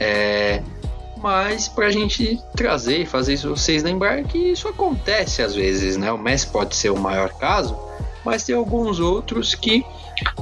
É, 0.00 0.62
mas 1.16 1.68
para 1.68 1.86
a 1.86 1.90
gente 1.90 2.40
trazer 2.56 2.98
e 2.98 3.06
fazer 3.06 3.36
vocês 3.36 3.82
lembrarem 3.82 4.24
que 4.24 4.38
isso 4.38 4.68
acontece 4.68 5.42
às 5.42 5.54
vezes, 5.54 5.96
né? 5.96 6.12
O 6.12 6.18
Messi 6.18 6.48
pode 6.48 6.74
ser 6.74 6.90
o 6.90 6.98
maior 6.98 7.32
caso, 7.34 7.78
mas 8.24 8.44
tem 8.44 8.54
alguns 8.54 9.00
outros 9.00 9.54
que 9.54 9.84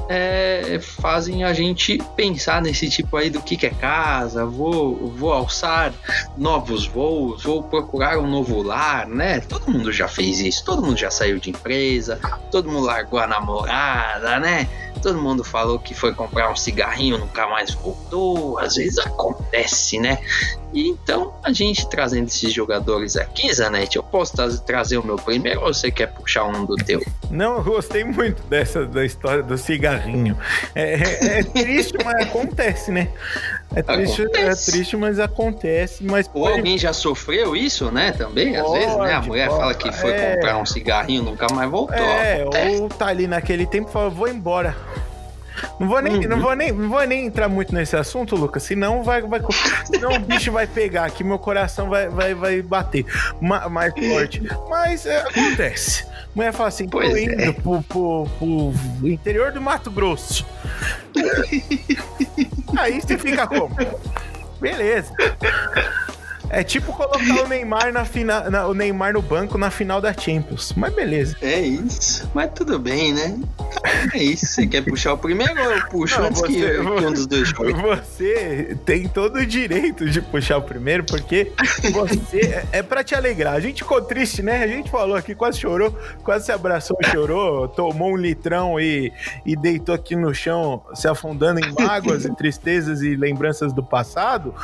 é, 0.08 0.78
fazem 0.80 1.44
a 1.44 1.52
gente 1.52 1.98
pensar 2.14 2.62
nesse 2.62 2.88
tipo 2.88 3.16
aí 3.16 3.30
do 3.30 3.40
que, 3.40 3.56
que 3.56 3.66
é 3.66 3.70
casa, 3.70 4.44
vou, 4.44 5.08
vou 5.10 5.32
alçar 5.32 5.92
novos 6.36 6.86
voos, 6.86 7.42
vou 7.42 7.62
procurar 7.62 8.18
um 8.18 8.26
novo 8.26 8.62
lar, 8.62 9.06
né? 9.06 9.40
Todo 9.40 9.70
mundo 9.70 9.92
já 9.92 10.08
fez 10.08 10.40
isso, 10.40 10.64
todo 10.64 10.82
mundo 10.82 10.96
já 10.96 11.10
saiu 11.10 11.38
de 11.38 11.50
empresa, 11.50 12.20
todo 12.50 12.70
mundo 12.70 12.86
largou 12.86 13.18
a 13.18 13.26
namorada, 13.26 14.38
né? 14.38 14.68
Todo 15.02 15.20
mundo 15.20 15.44
falou 15.44 15.78
que 15.78 15.94
foi 15.94 16.14
comprar 16.14 16.50
um 16.50 16.56
cigarrinho, 16.56 17.18
nunca 17.18 17.46
mais 17.46 17.74
voltou. 17.74 18.58
Às 18.58 18.76
vezes 18.76 18.98
acontece, 18.98 19.98
né? 19.98 20.18
E 20.72 20.88
então, 20.88 21.34
a 21.42 21.52
gente 21.52 21.88
trazendo 21.88 22.26
esses 22.26 22.52
jogadores 22.52 23.16
aqui, 23.16 23.52
Zanetti, 23.52 23.96
eu 23.96 24.02
posso 24.02 24.34
trazer 24.66 24.98
o 24.98 25.06
meu 25.06 25.16
primeiro 25.16 25.60
ou 25.60 25.72
você 25.72 25.90
quer 25.90 26.08
puxar 26.08 26.44
um 26.44 26.64
do 26.64 26.76
teu? 26.76 27.00
Não, 27.30 27.56
eu 27.56 27.64
gostei 27.64 28.04
muito 28.04 28.42
dessa 28.44 28.84
da 28.84 29.04
história 29.04 29.42
do 29.42 29.56
cigarrinho. 29.66 30.38
É, 30.74 30.94
é, 30.94 31.38
é 31.40 31.42
triste, 31.42 31.98
mas 32.04 32.22
acontece, 32.22 32.92
né? 32.92 33.08
É 33.74 33.82
triste, 33.82 34.22
é 34.22 34.24
acontece. 34.24 34.70
é 34.70 34.72
triste, 34.72 34.96
mas 34.96 35.18
acontece. 35.18 36.04
Mas 36.04 36.30
Ou 36.32 36.44
pode... 36.44 36.58
alguém 36.58 36.78
já 36.78 36.92
sofreu 36.92 37.56
isso, 37.56 37.90
né? 37.90 38.12
Também, 38.12 38.56
às 38.56 38.64
pode, 38.64 38.78
vezes, 38.78 38.96
né? 38.96 39.14
A 39.14 39.22
mulher 39.22 39.48
pode, 39.48 39.60
fala 39.60 39.74
que 39.74 39.92
foi 39.92 40.12
é... 40.12 40.34
comprar 40.34 40.58
um 40.58 40.66
cigarrinho 40.66 41.24
nunca 41.24 41.48
mais 41.52 41.68
voltou. 41.68 41.96
É, 41.96 42.42
acontece. 42.42 42.80
ou 42.80 42.88
tá 42.88 43.06
ali 43.08 43.26
naquele 43.26 43.66
tempo 43.66 43.90
e 43.90 43.92
fala, 43.92 44.08
vou 44.08 44.28
embora. 44.28 44.76
Não 45.78 45.88
vou, 45.88 46.00
nem, 46.00 46.14
uhum. 46.14 46.28
não, 46.28 46.40
vou 46.40 46.54
nem, 46.54 46.72
não 46.72 46.88
vou 46.88 47.06
nem 47.06 47.26
entrar 47.26 47.48
muito 47.48 47.74
nesse 47.74 47.96
assunto, 47.96 48.36
Lucas, 48.36 48.62
senão 48.62 49.02
vai, 49.02 49.22
vai 49.22 49.40
senão 49.84 50.12
o 50.12 50.18
bicho 50.18 50.52
vai 50.52 50.66
pegar 50.66 51.04
aqui, 51.04 51.22
meu 51.24 51.38
coração 51.38 51.88
vai, 51.88 52.08
vai, 52.08 52.34
vai 52.34 52.62
bater 52.62 53.04
mais 53.40 53.92
forte. 53.94 54.42
Mas 54.68 55.06
é, 55.06 55.20
acontece. 55.20 56.04
A 56.04 56.28
mulher 56.34 56.52
fala 56.52 56.68
assim, 56.68 56.88
pois 56.88 57.10
tô 57.10 57.16
indo 57.16 57.40
é. 57.40 57.52
pro, 57.52 57.82
pro, 57.82 58.26
pro 58.38 59.08
interior 59.08 59.52
do 59.52 59.60
Mato 59.60 59.90
Grosso. 59.90 60.46
Aí 62.78 63.00
você 63.00 63.16
fica 63.16 63.46
como? 63.46 63.74
Beleza. 64.60 65.12
É 66.56 66.64
tipo 66.64 66.90
colocar 66.90 67.44
o 67.44 67.46
Neymar 67.46 67.92
na 67.92 68.06
final, 68.06 68.50
na, 68.50 68.66
o 68.66 68.72
Neymar 68.72 69.12
no 69.12 69.20
banco 69.20 69.58
na 69.58 69.70
final 69.70 70.00
da 70.00 70.14
Champions. 70.14 70.72
Mas 70.74 70.94
beleza. 70.94 71.36
É 71.42 71.60
isso. 71.60 72.26
Mas 72.32 72.50
tudo 72.54 72.78
bem, 72.78 73.12
né? 73.12 73.38
É 74.14 74.22
isso. 74.22 74.46
Você 74.46 74.66
quer 74.66 74.82
puxar 74.82 75.12
o 75.12 75.18
primeiro 75.18 75.52
ou 75.62 75.70
eu 75.70 75.86
puxo 75.88 76.18
Não, 76.18 76.28
antes 76.28 76.40
você, 76.40 76.46
que, 76.46 76.58
eu, 76.58 76.96
que 76.96 77.04
um 77.04 77.12
dos 77.12 77.26
dois 77.26 77.50
for? 77.50 77.70
Você 77.74 78.74
tem 78.86 79.06
todo 79.06 79.36
o 79.36 79.44
direito 79.44 80.08
de 80.08 80.22
puxar 80.22 80.56
o 80.56 80.62
primeiro, 80.62 81.04
porque 81.04 81.52
você 81.92 82.38
é, 82.72 82.78
é 82.78 82.82
para 82.82 83.04
te 83.04 83.14
alegrar. 83.14 83.52
A 83.52 83.60
gente 83.60 83.82
ficou 83.82 84.00
triste, 84.00 84.42
né? 84.42 84.64
A 84.64 84.66
gente 84.66 84.90
falou 84.90 85.14
aqui, 85.14 85.34
quase 85.34 85.60
chorou, 85.60 85.94
quase 86.24 86.46
se 86.46 86.52
abraçou, 86.52 86.96
chorou, 87.12 87.68
tomou 87.68 88.12
um 88.12 88.16
litrão 88.16 88.80
e, 88.80 89.12
e 89.44 89.54
deitou 89.54 89.94
aqui 89.94 90.16
no 90.16 90.34
chão, 90.34 90.82
se 90.94 91.06
afundando 91.06 91.60
em 91.60 91.70
mágoas 91.78 92.24
e 92.24 92.34
tristezas 92.34 93.02
e 93.02 93.14
lembranças 93.14 93.74
do 93.74 93.82
passado. 93.82 94.54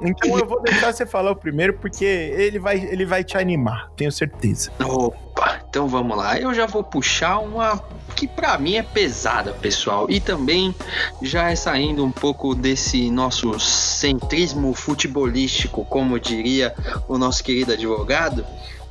Então 0.00 0.38
eu 0.38 0.46
vou 0.46 0.62
deixar 0.62 0.90
você 0.90 1.04
falar 1.04 1.33
o 1.34 1.36
primeiro 1.36 1.74
porque 1.74 2.04
ele 2.04 2.58
vai, 2.58 2.78
ele 2.78 3.04
vai 3.04 3.22
te 3.22 3.36
animar, 3.36 3.90
tenho 3.96 4.10
certeza. 4.10 4.70
Opa, 4.82 5.60
então 5.68 5.86
vamos 5.88 6.16
lá. 6.16 6.38
Eu 6.38 6.54
já 6.54 6.66
vou 6.66 6.82
puxar 6.82 7.38
uma 7.38 7.82
que 8.16 8.26
para 8.26 8.56
mim 8.58 8.76
é 8.76 8.82
pesada, 8.82 9.52
pessoal, 9.52 10.06
e 10.08 10.20
também 10.20 10.74
já 11.20 11.50
é 11.50 11.56
saindo 11.56 12.04
um 12.04 12.12
pouco 12.12 12.54
desse 12.54 13.10
nosso 13.10 13.58
centrismo 13.58 14.72
futebolístico, 14.72 15.84
como 15.84 16.18
diria 16.18 16.74
o 17.08 17.18
nosso 17.18 17.42
querido 17.42 17.72
advogado, 17.72 18.46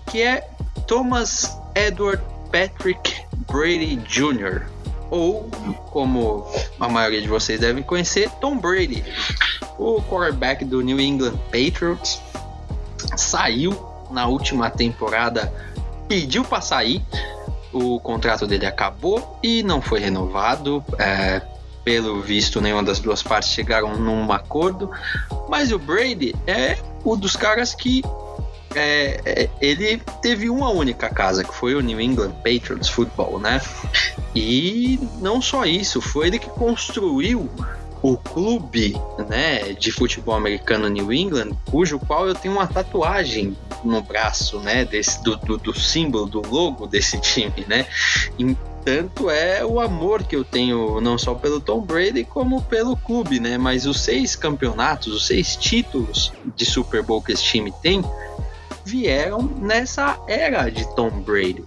que 0.08 0.22
é 0.22 0.48
Thomas 0.86 1.58
Edward 1.74 2.22
Patrick 2.52 3.16
Brady 3.48 3.96
Jr 3.96 4.83
ou 5.14 5.47
como 5.91 6.43
a 6.80 6.89
maioria 6.89 7.22
de 7.22 7.28
vocês 7.28 7.59
devem 7.59 7.84
conhecer, 7.84 8.32
Tom 8.41 8.57
Brady, 8.57 9.03
o 9.78 10.01
quarterback 10.01 10.66
do 10.66 10.82
New 10.82 10.99
England 10.99 11.38
Patriots, 11.51 12.20
saiu 13.16 13.78
na 14.09 14.26
última 14.26 14.72
temporada, 14.72 15.53
pediu 16.07 16.43
para 16.43 16.61
sair, 16.61 16.99
o 17.72 17.99
contrato 17.99 18.47
dele 18.47 18.66
acabou 18.66 19.38
e 19.43 19.61
não 19.61 19.84
foi 19.84 19.99
renovado. 19.99 20.84
É, 20.97 21.43
pelo 21.84 22.22
visto, 22.22 22.59
nenhuma 22.59 22.82
das 22.82 22.99
duas 22.99 23.22
partes 23.22 23.51
chegaram 23.51 23.95
num 23.95 24.32
acordo. 24.32 24.89
Mas 25.47 25.72
o 25.72 25.78
Brady 25.78 26.34
é 26.47 26.78
um 27.05 27.16
dos 27.16 27.36
caras 27.36 27.76
que 27.76 28.01
é, 28.80 29.22
é, 29.26 29.50
ele 29.62 30.02
teve 30.22 30.50
uma 30.50 30.70
única 30.70 31.10
casa, 31.10 31.44
que 31.44 31.54
foi 31.54 31.76
o 31.76 31.82
New 31.82 32.00
England 32.00 32.32
Patriots 32.44 32.90
Football, 32.90 33.40
né? 33.40 33.62
E 34.36 35.00
não 35.22 35.42
só 35.42 35.66
isso, 35.66 36.02
foi 36.02 36.28
ele 36.28 36.40
que 36.40 36.50
construiu 36.50 37.50
o 38.02 38.18
clube 38.18 39.00
né, 39.30 39.72
de 39.74 39.90
futebol 39.90 40.36
americano 40.36 40.90
New 40.90 41.14
England, 41.14 41.52
cujo 41.72 41.98
qual 41.98 42.28
eu 42.28 42.36
tenho 42.36 42.54
uma 42.54 42.68
tatuagem 42.68 43.56
no 43.82 44.02
braço, 44.02 44.60
né, 44.60 44.84
desse, 44.84 45.24
do, 45.24 45.38
do, 45.38 45.58
do 45.58 45.74
símbolo, 45.74 46.26
do 46.26 46.42
logo 46.42 46.86
desse 46.86 47.18
time, 47.22 47.66
né? 47.66 47.86
E 48.38 48.58
tanto 48.84 49.30
é 49.30 49.66
o 49.66 49.80
amor 49.80 50.24
que 50.24 50.36
eu 50.36 50.44
tenho 50.44 51.00
não 51.00 51.18
só 51.18 51.34
pelo 51.34 51.62
Tom 51.62 51.82
Brady 51.82 52.26
como 52.26 52.62
pelo 52.64 52.98
clube, 52.98 53.40
né? 53.40 53.58
Mas 53.58 53.86
os 53.86 54.02
seis 54.02 54.36
campeonatos, 54.36 55.14
os 55.14 55.26
seis 55.26 55.56
títulos 55.56 56.34
de 56.56 56.66
Super 56.66 57.02
Bowl 57.02 57.22
que 57.22 57.32
esse 57.32 57.44
time 57.44 57.74
tem 57.82 58.04
vieram 58.86 59.44
nessa 59.44 60.20
era 60.28 60.70
de 60.70 60.88
Tom 60.96 61.10
Brady. 61.22 61.64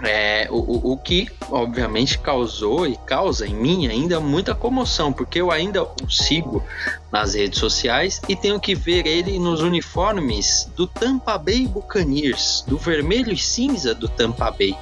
É, 0.00 0.46
o, 0.48 0.92
o 0.92 0.96
que 0.96 1.28
obviamente 1.50 2.20
causou 2.20 2.86
e 2.86 2.96
causa 2.98 3.44
em 3.44 3.54
mim 3.54 3.88
ainda 3.88 4.20
muita 4.20 4.54
comoção, 4.54 5.12
porque 5.12 5.40
eu 5.40 5.50
ainda 5.50 5.82
o 5.82 6.08
sigo 6.08 6.62
nas 7.10 7.34
redes 7.34 7.58
sociais 7.58 8.22
e 8.28 8.36
tenho 8.36 8.60
que 8.60 8.76
ver 8.76 9.08
ele 9.08 9.40
nos 9.40 9.60
uniformes 9.60 10.70
do 10.76 10.86
Tampa 10.86 11.36
Bay 11.36 11.66
Buccaneers, 11.66 12.64
do 12.68 12.78
vermelho 12.78 13.32
e 13.32 13.36
cinza 13.36 13.92
do 13.92 14.08
Tampa 14.08 14.52
Bay. 14.52 14.76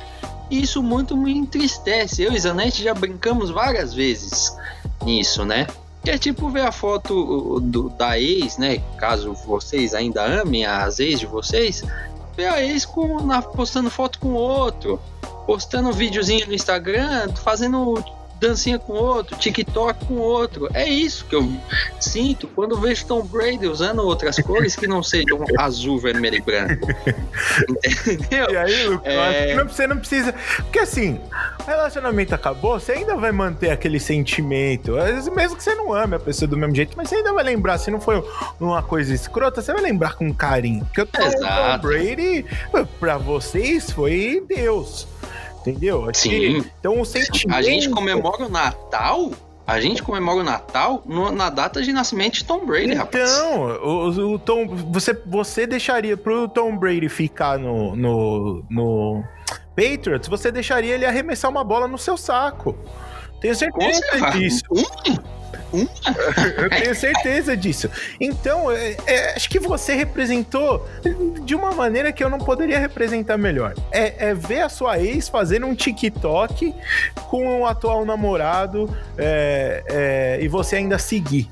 E 0.51 0.62
isso 0.62 0.83
muito 0.83 1.16
me 1.16 1.33
entristece. 1.33 2.22
Eu 2.22 2.33
e 2.33 2.39
Zanetti 2.39 2.83
já 2.83 2.93
brincamos 2.93 3.51
várias 3.51 3.95
vezes 3.95 4.55
nisso, 5.03 5.47
né? 5.47 5.66
Que 6.07 6.12
é 6.12 6.18
tipo 6.18 6.48
ver 6.48 6.61
a 6.61 6.70
foto 6.70 7.59
do, 7.59 7.88
da 7.88 8.16
ex, 8.16 8.59
né? 8.59 8.78
Caso 8.96 9.32
vocês 9.32 9.92
ainda 9.92 10.22
amem 10.22 10.64
as 10.64 11.00
ex 11.00 11.18
de 11.18 11.26
vocês, 11.26 11.82
ver 12.36 12.46
a 12.46 12.62
ex 12.62 12.86
com, 12.86 13.20
na, 13.26 13.42
postando 13.42 13.90
foto 13.90 14.20
com 14.20 14.32
outro, 14.32 15.00
postando 15.46 15.88
um 15.88 15.92
videozinho 15.92 16.46
no 16.46 16.54
Instagram, 16.54 17.34
fazendo 17.42 18.04
dancinha 18.41 18.78
com 18.78 18.93
outro, 18.93 19.37
TikTok 19.37 20.05
com 20.07 20.14
outro. 20.14 20.68
É 20.74 20.89
isso 20.89 21.24
que 21.24 21.34
eu 21.34 21.51
sinto 21.99 22.47
quando 22.49 22.78
vejo 22.78 23.07
Tom 23.07 23.22
Brady 23.22 23.66
usando 23.66 24.01
outras 24.01 24.39
cores 24.39 24.76
que 24.76 24.87
não 24.87 25.03
sejam 25.03 25.45
azul, 25.59 25.99
vermelho 25.99 26.37
e 26.37 26.41
branco. 26.41 26.89
Entendeu? 28.07 28.51
E 28.51 28.57
aí, 28.57 28.87
Lucas, 28.87 29.12
é... 29.12 29.55
não, 29.55 29.68
você 29.68 29.87
não 29.87 29.99
precisa. 29.99 30.34
Porque 30.57 30.78
assim, 30.78 31.20
o 31.61 31.64
relacionamento 31.64 32.34
acabou, 32.34 32.78
você 32.78 32.93
ainda 32.93 33.16
vai 33.16 33.32
manter 33.32 33.70
aquele 33.70 33.99
sentimento. 33.99 34.93
Mesmo 35.34 35.57
que 35.57 35.62
você 35.62 35.74
não 35.74 35.93
ame 35.93 36.16
a 36.16 36.20
pessoa 36.20 36.49
do 36.49 36.57
mesmo 36.57 36.74
jeito, 36.74 36.97
mas 36.97 37.09
você 37.09 37.16
ainda 37.16 37.32
vai 37.32 37.45
lembrar. 37.45 37.78
Se 37.78 37.91
não 37.91 38.01
foi 38.01 38.22
uma 38.61 38.82
coisa 38.82 39.14
escrota, 39.14 39.62
você 39.62 39.72
vai 39.72 39.82
lembrar 39.82 40.14
com 40.14 40.32
carinho. 40.32 40.84
Porque 40.84 41.03
o 41.03 41.07
Tom, 41.07 41.30
Tom 41.30 41.78
Brady, 41.80 42.45
pra 43.01 43.16
vocês, 43.16 43.91
foi 43.91 44.43
Deus. 44.47 45.07
Entendeu? 45.67 46.09
Sim. 46.14 46.31
Que, 46.31 46.64
então 46.79 47.01
o 47.01 47.05
sentimento. 47.05 47.57
A 47.57 47.62
gente 47.62 47.91
comemora 47.91 48.45
o 48.45 48.49
Natal 48.49 49.31
a 49.67 49.81
gente 49.81 50.01
comemora 50.01 50.39
o 50.39 50.45
Natal 50.45 51.03
no, 51.05 51.33
na 51.33 51.51
data 51.51 51.83
de 51.83 51.93
nascimento 51.93 52.35
de 52.35 52.45
Tom 52.45 52.64
Brady, 52.64 52.93
então, 52.93 52.99
rapaz. 52.99 53.33
Então, 53.33 53.64
o, 53.83 54.35
o, 54.35 54.39
Tom, 54.39 54.69
você, 54.69 55.12
você 55.27 55.67
deixaria 55.67 56.17
pro 56.17 56.47
Tom 56.47 56.77
Brady 56.77 57.09
ficar 57.09 57.59
no, 57.59 57.97
no, 57.97 58.64
no 58.71 59.25
Patriots, 59.75 60.29
você 60.29 60.53
deixaria 60.53 60.95
ele 60.95 61.05
arremessar 61.05 61.51
uma 61.51 61.64
bola 61.64 61.89
no 61.89 61.99
seu 61.99 62.17
saco. 62.17 62.79
Tenho 63.41 63.57
certeza 63.57 64.31
disso. 64.31 64.62
Hum? 65.73 65.87
Eu 66.57 66.71
tenho 66.71 66.95
certeza 66.95 67.57
disso. 67.57 67.91
Então, 68.21 68.71
é, 68.71 68.97
é, 69.07 69.35
acho 69.35 69.49
que 69.49 69.59
você 69.59 69.95
representou 69.95 70.87
de 71.45 71.55
uma 71.55 71.73
maneira 71.73 72.12
que 72.12 72.23
eu 72.23 72.31
não 72.31 72.39
poderia 72.39 72.79
representar 72.79 73.37
melhor. 73.37 73.75
É, 73.91 74.29
é 74.29 74.35
ver 74.35 74.62
a 74.62 74.69
sua 74.69 74.99
ex 74.99 75.29
fazendo 75.29 75.67
um 75.67 75.75
TikTok 75.75 76.75
com 77.29 77.61
o 77.61 77.67
atual 77.67 78.05
namorado 78.05 78.89
é, 79.19 79.83
é, 79.89 80.39
e 80.43 80.49
você 80.49 80.77
ainda 80.77 80.99
seguir. 80.99 81.51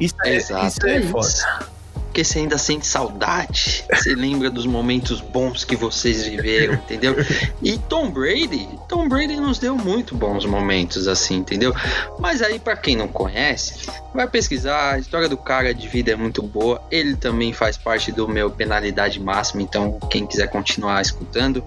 Isso 0.00 0.14
é, 0.24 0.34
Exato, 0.34 0.66
isso 0.66 0.86
é, 0.86 1.02
foda 1.02 1.77
porque 2.18 2.24
você 2.24 2.40
ainda 2.40 2.58
sente 2.58 2.84
saudade, 2.84 3.84
você 3.92 4.12
lembra 4.12 4.50
dos 4.50 4.66
momentos 4.66 5.20
bons 5.20 5.62
que 5.62 5.76
vocês 5.76 6.26
viveram, 6.26 6.74
entendeu? 6.74 7.14
E 7.62 7.78
Tom 7.78 8.10
Brady, 8.10 8.68
Tom 8.88 9.08
Brady 9.08 9.36
nos 9.36 9.60
deu 9.60 9.76
muito 9.76 10.16
bons 10.16 10.44
momentos 10.44 11.06
assim, 11.06 11.36
entendeu? 11.36 11.72
Mas 12.18 12.42
aí 12.42 12.58
para 12.58 12.76
quem 12.76 12.96
não 12.96 13.06
conhece, 13.06 13.88
vai 14.12 14.26
pesquisar, 14.26 14.94
a 14.94 14.98
história 14.98 15.28
do 15.28 15.36
cara 15.36 15.72
de 15.72 15.86
vida 15.86 16.10
é 16.10 16.16
muito 16.16 16.42
boa, 16.42 16.82
ele 16.90 17.14
também 17.14 17.52
faz 17.52 17.76
parte 17.76 18.10
do 18.10 18.26
meu 18.26 18.50
penalidade 18.50 19.20
máxima, 19.20 19.62
então 19.62 19.96
quem 20.10 20.26
quiser 20.26 20.48
continuar 20.48 21.00
escutando, 21.00 21.62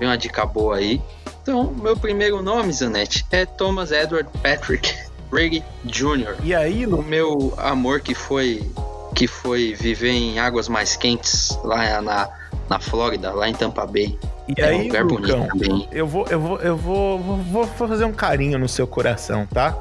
tem 0.00 0.08
uma 0.08 0.18
dica 0.18 0.44
boa 0.44 0.78
aí. 0.78 1.00
Então, 1.42 1.72
meu 1.80 1.96
primeiro 1.96 2.42
nome, 2.42 2.72
Zanetti, 2.72 3.24
é 3.30 3.46
Thomas 3.46 3.92
Edward 3.92 4.28
Patrick 4.42 4.92
Brady 5.30 5.62
Jr. 5.84 6.34
E 6.42 6.52
aí, 6.52 6.86
o 6.86 7.02
meu 7.02 7.54
amor 7.56 8.00
que 8.00 8.14
foi 8.14 8.68
que 9.14 9.26
foi 9.26 9.74
viver 9.74 10.10
em 10.10 10.38
águas 10.38 10.68
mais 10.68 10.96
quentes 10.96 11.56
lá 11.64 12.00
na, 12.00 12.28
na 12.68 12.78
Flórida, 12.78 13.32
lá 13.32 13.48
em 13.48 13.54
Tampa 13.54 13.86
Bay. 13.86 14.18
E 14.48 14.60
é 14.60 14.64
aí, 14.64 14.76
um 14.76 14.82
lugar 14.84 15.04
Lucão, 15.04 15.48
bonito 15.54 15.88
eu 15.92 16.06
vou, 16.06 16.26
eu 16.28 16.40
vou, 16.40 16.58
eu 16.58 16.76
vou, 16.76 17.18
vou, 17.18 17.66
fazer 17.66 18.04
um 18.04 18.12
carinho 18.12 18.58
no 18.58 18.68
seu 18.68 18.86
coração, 18.86 19.46
tá? 19.46 19.76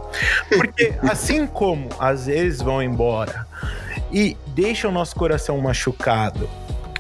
Porque 0.48 0.94
assim 1.10 1.48
como 1.48 1.90
às 2.00 2.28
vezes 2.28 2.62
vão 2.62 2.82
embora 2.82 3.48
e 4.12 4.38
deixam 4.48 4.92
o 4.92 4.94
nosso 4.94 5.16
coração 5.16 5.58
machucado, 5.60 6.48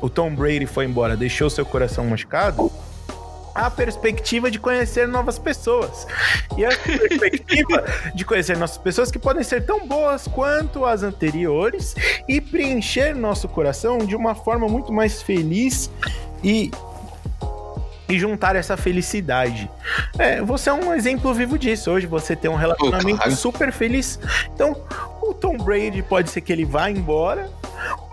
o 0.01 0.09
Tom 0.09 0.33
Brady 0.33 0.65
foi 0.65 0.85
embora, 0.85 1.15
deixou 1.15 1.49
seu 1.49 1.65
coração 1.65 2.05
machucado 2.05 2.71
a 3.61 3.69
perspectiva 3.69 4.49
de 4.49 4.59
conhecer 4.59 5.07
novas 5.07 5.37
pessoas. 5.37 6.07
E 6.57 6.65
a 6.65 6.69
perspectiva 6.75 7.85
de 8.15 8.25
conhecer 8.25 8.57
novas 8.57 8.77
pessoas 8.77 9.11
que 9.11 9.19
podem 9.19 9.43
ser 9.43 9.65
tão 9.65 9.87
boas 9.87 10.27
quanto 10.27 10.83
as 10.85 11.03
anteriores 11.03 11.95
e 12.27 12.41
preencher 12.41 13.15
nosso 13.15 13.47
coração 13.47 13.99
de 13.99 14.15
uma 14.15 14.33
forma 14.33 14.67
muito 14.67 14.91
mais 14.91 15.21
feliz 15.21 15.91
e 16.43 16.71
e 18.11 18.19
juntar 18.19 18.55
essa 18.55 18.75
felicidade. 18.75 19.69
É, 20.19 20.41
você 20.41 20.69
é 20.69 20.73
um 20.73 20.93
exemplo 20.93 21.33
vivo 21.33 21.57
disso. 21.57 21.89
Hoje 21.89 22.05
você 22.05 22.35
tem 22.35 22.51
um 22.51 22.55
relacionamento 22.55 23.19
oh, 23.19 23.23
claro. 23.23 23.35
super 23.35 23.71
feliz. 23.71 24.19
Então, 24.53 24.75
o 25.21 25.33
Tom 25.33 25.57
Brady 25.57 26.03
pode 26.03 26.29
ser 26.29 26.41
que 26.41 26.51
ele 26.51 26.65
vá 26.65 26.89
embora, 26.89 27.49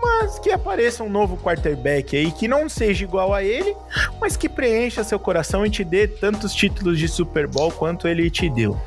mas 0.01 0.39
que 0.39 0.51
apareça 0.51 1.03
um 1.03 1.09
novo 1.09 1.37
quarterback 1.37 2.15
aí 2.15 2.31
que 2.31 2.47
não 2.47 2.69
seja 2.69 3.03
igual 3.03 3.33
a 3.33 3.43
ele, 3.43 3.75
mas 4.21 4.37
que 4.37 4.47
preencha 4.47 5.03
seu 5.03 5.19
coração 5.19 5.65
e 5.65 5.69
te 5.69 5.83
dê 5.83 6.07
tantos 6.07 6.53
títulos 6.53 6.97
de 6.97 7.07
Super 7.07 7.45
Bowl 7.45 7.71
quanto 7.71 8.07
ele 8.07 8.29
te 8.29 8.49
deu 8.49 8.79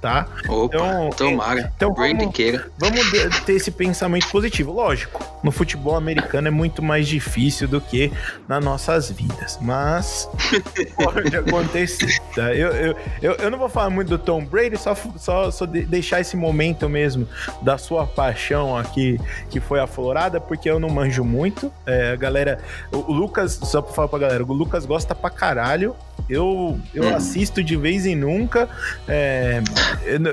tá? 0.00 0.26
Opa, 0.48 0.76
então, 0.76 1.10
tomara. 1.10 1.72
Então, 1.76 1.94
vamos, 1.94 2.34
vamos 2.78 3.40
ter 3.40 3.52
esse 3.54 3.70
pensamento 3.70 4.28
positivo. 4.30 4.72
Lógico, 4.72 5.24
no 5.42 5.50
futebol 5.50 5.96
americano 5.96 6.48
é 6.48 6.50
muito 6.50 6.82
mais 6.82 7.08
difícil 7.08 7.66
do 7.66 7.80
que 7.80 8.12
nas 8.46 8.64
nossas 8.64 9.10
vidas, 9.10 9.58
mas 9.60 10.28
pode 10.96 11.36
acontecer, 11.36 12.18
tá? 12.34 12.54
Eu, 12.54 12.68
eu, 12.70 12.96
eu, 13.20 13.32
eu, 13.34 13.50
não 13.50 13.58
vou 13.58 13.68
falar 13.68 13.90
muito 13.90 14.08
do 14.08 14.18
Tom 14.18 14.44
Brady, 14.44 14.76
só, 14.76 14.94
só, 15.16 15.50
só 15.50 15.66
deixar 15.66 16.20
esse 16.20 16.36
momento 16.36 16.88
mesmo 16.88 17.28
da 17.62 17.76
sua 17.76 18.06
paixão 18.06 18.76
aqui, 18.76 19.18
que 19.50 19.60
foi 19.60 19.80
aflorada, 19.80 20.40
porque 20.40 20.70
eu 20.70 20.78
não 20.78 20.88
manjo 20.88 21.24
muito. 21.24 21.72
É, 21.86 22.12
a 22.12 22.16
galera, 22.16 22.58
o, 22.92 22.98
o 22.98 23.12
Lucas, 23.12 23.58
só 23.62 23.82
pra 23.82 23.92
falar 23.92 24.08
pra 24.08 24.18
galera, 24.18 24.44
o 24.44 24.52
Lucas 24.52 24.86
gosta 24.86 25.14
pra 25.14 25.30
caralho 25.30 25.96
eu, 26.28 26.78
eu 26.94 27.04
hum. 27.04 27.14
assisto 27.14 27.62
de 27.62 27.76
vez 27.76 28.06
em 28.06 28.14
nunca. 28.14 28.68
É, 29.06 29.62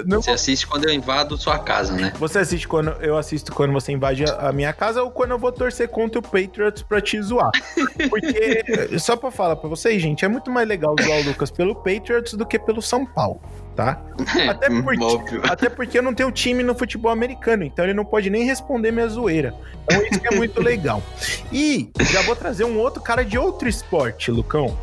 não, 0.06 0.22
você 0.22 0.32
assiste 0.32 0.68
quando 0.68 0.86
eu 0.86 0.94
invado 0.94 1.38
sua 1.38 1.60
casa, 1.60 1.94
né? 1.94 2.12
Você 2.20 2.40
assiste 2.40 2.68
quando 2.68 2.90
eu 3.02 3.18
assisto 3.18 3.52
quando 3.54 3.74
você 3.74 3.92
invade 3.92 4.26
a, 4.26 4.52
minha 4.52 4.74
casa 4.74 5.04
ou 5.04 5.12
quando 5.12 5.32
eu 5.32 5.40
vou 5.40 5.52
torcer 5.52 5.88
contra 5.88 6.20
o 6.20 6.22
Patriots 6.22 6.84
pra 6.84 7.00
te 7.02 7.22
zoar. 7.22 7.52
Porque, 8.10 8.64
só 9.00 9.16
pra 9.16 9.32
falar 9.32 9.56
pra 9.56 9.70
vocês, 9.70 10.02
gente, 10.02 10.26
é 10.26 10.28
muito 10.28 10.52
mais 10.52 10.68
legal 10.68 10.96
zoar 11.02 11.20
o 11.20 11.24
Lucas 11.24 11.52
pelo 11.52 11.76
Patriots 11.76 12.34
do 12.34 12.46
que 12.46 12.60
pelo 12.60 12.82
São 12.82 13.06
Paulo 13.06 13.40
tá? 13.76 14.02
Até 14.50 14.70
porque, 14.70 15.50
até 15.50 15.70
porque 15.70 15.98
eu 15.98 16.02
não 16.02 16.14
tenho 16.14 16.32
time 16.32 16.64
no 16.64 16.74
futebol 16.74 17.12
americano, 17.12 17.64
então 17.64 17.84
ele 17.84 17.94
não 17.94 18.06
pode 18.06 18.30
nem 18.30 18.46
responder 18.46 18.92
minha 18.92 19.08
zoeira. 19.08 19.54
Então 19.84 20.02
isso 20.04 20.22
é 20.24 20.36
muito 20.36 20.62
legal. 20.62 21.04
E 21.52 21.90
já 22.10 22.22
vou 22.22 22.36
trazer 22.36 22.64
um 22.64 22.80
outro 22.80 23.02
cara 23.02 23.24
de 23.24 23.38
outro 23.38 23.68
esporte, 23.68 24.32
Lucão. 24.32 24.76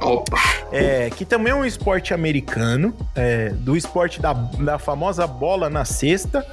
Opa! 0.00 0.38
É, 0.72 1.08
que 1.10 1.24
também 1.24 1.52
é 1.52 1.54
um 1.54 1.64
esporte 1.64 2.12
americano, 2.12 2.94
é, 3.14 3.50
do 3.50 3.76
esporte 3.76 4.20
da, 4.20 4.32
da 4.32 4.78
famosa 4.78 5.26
bola 5.26 5.70
na 5.70 5.84
cesta. 5.84 6.44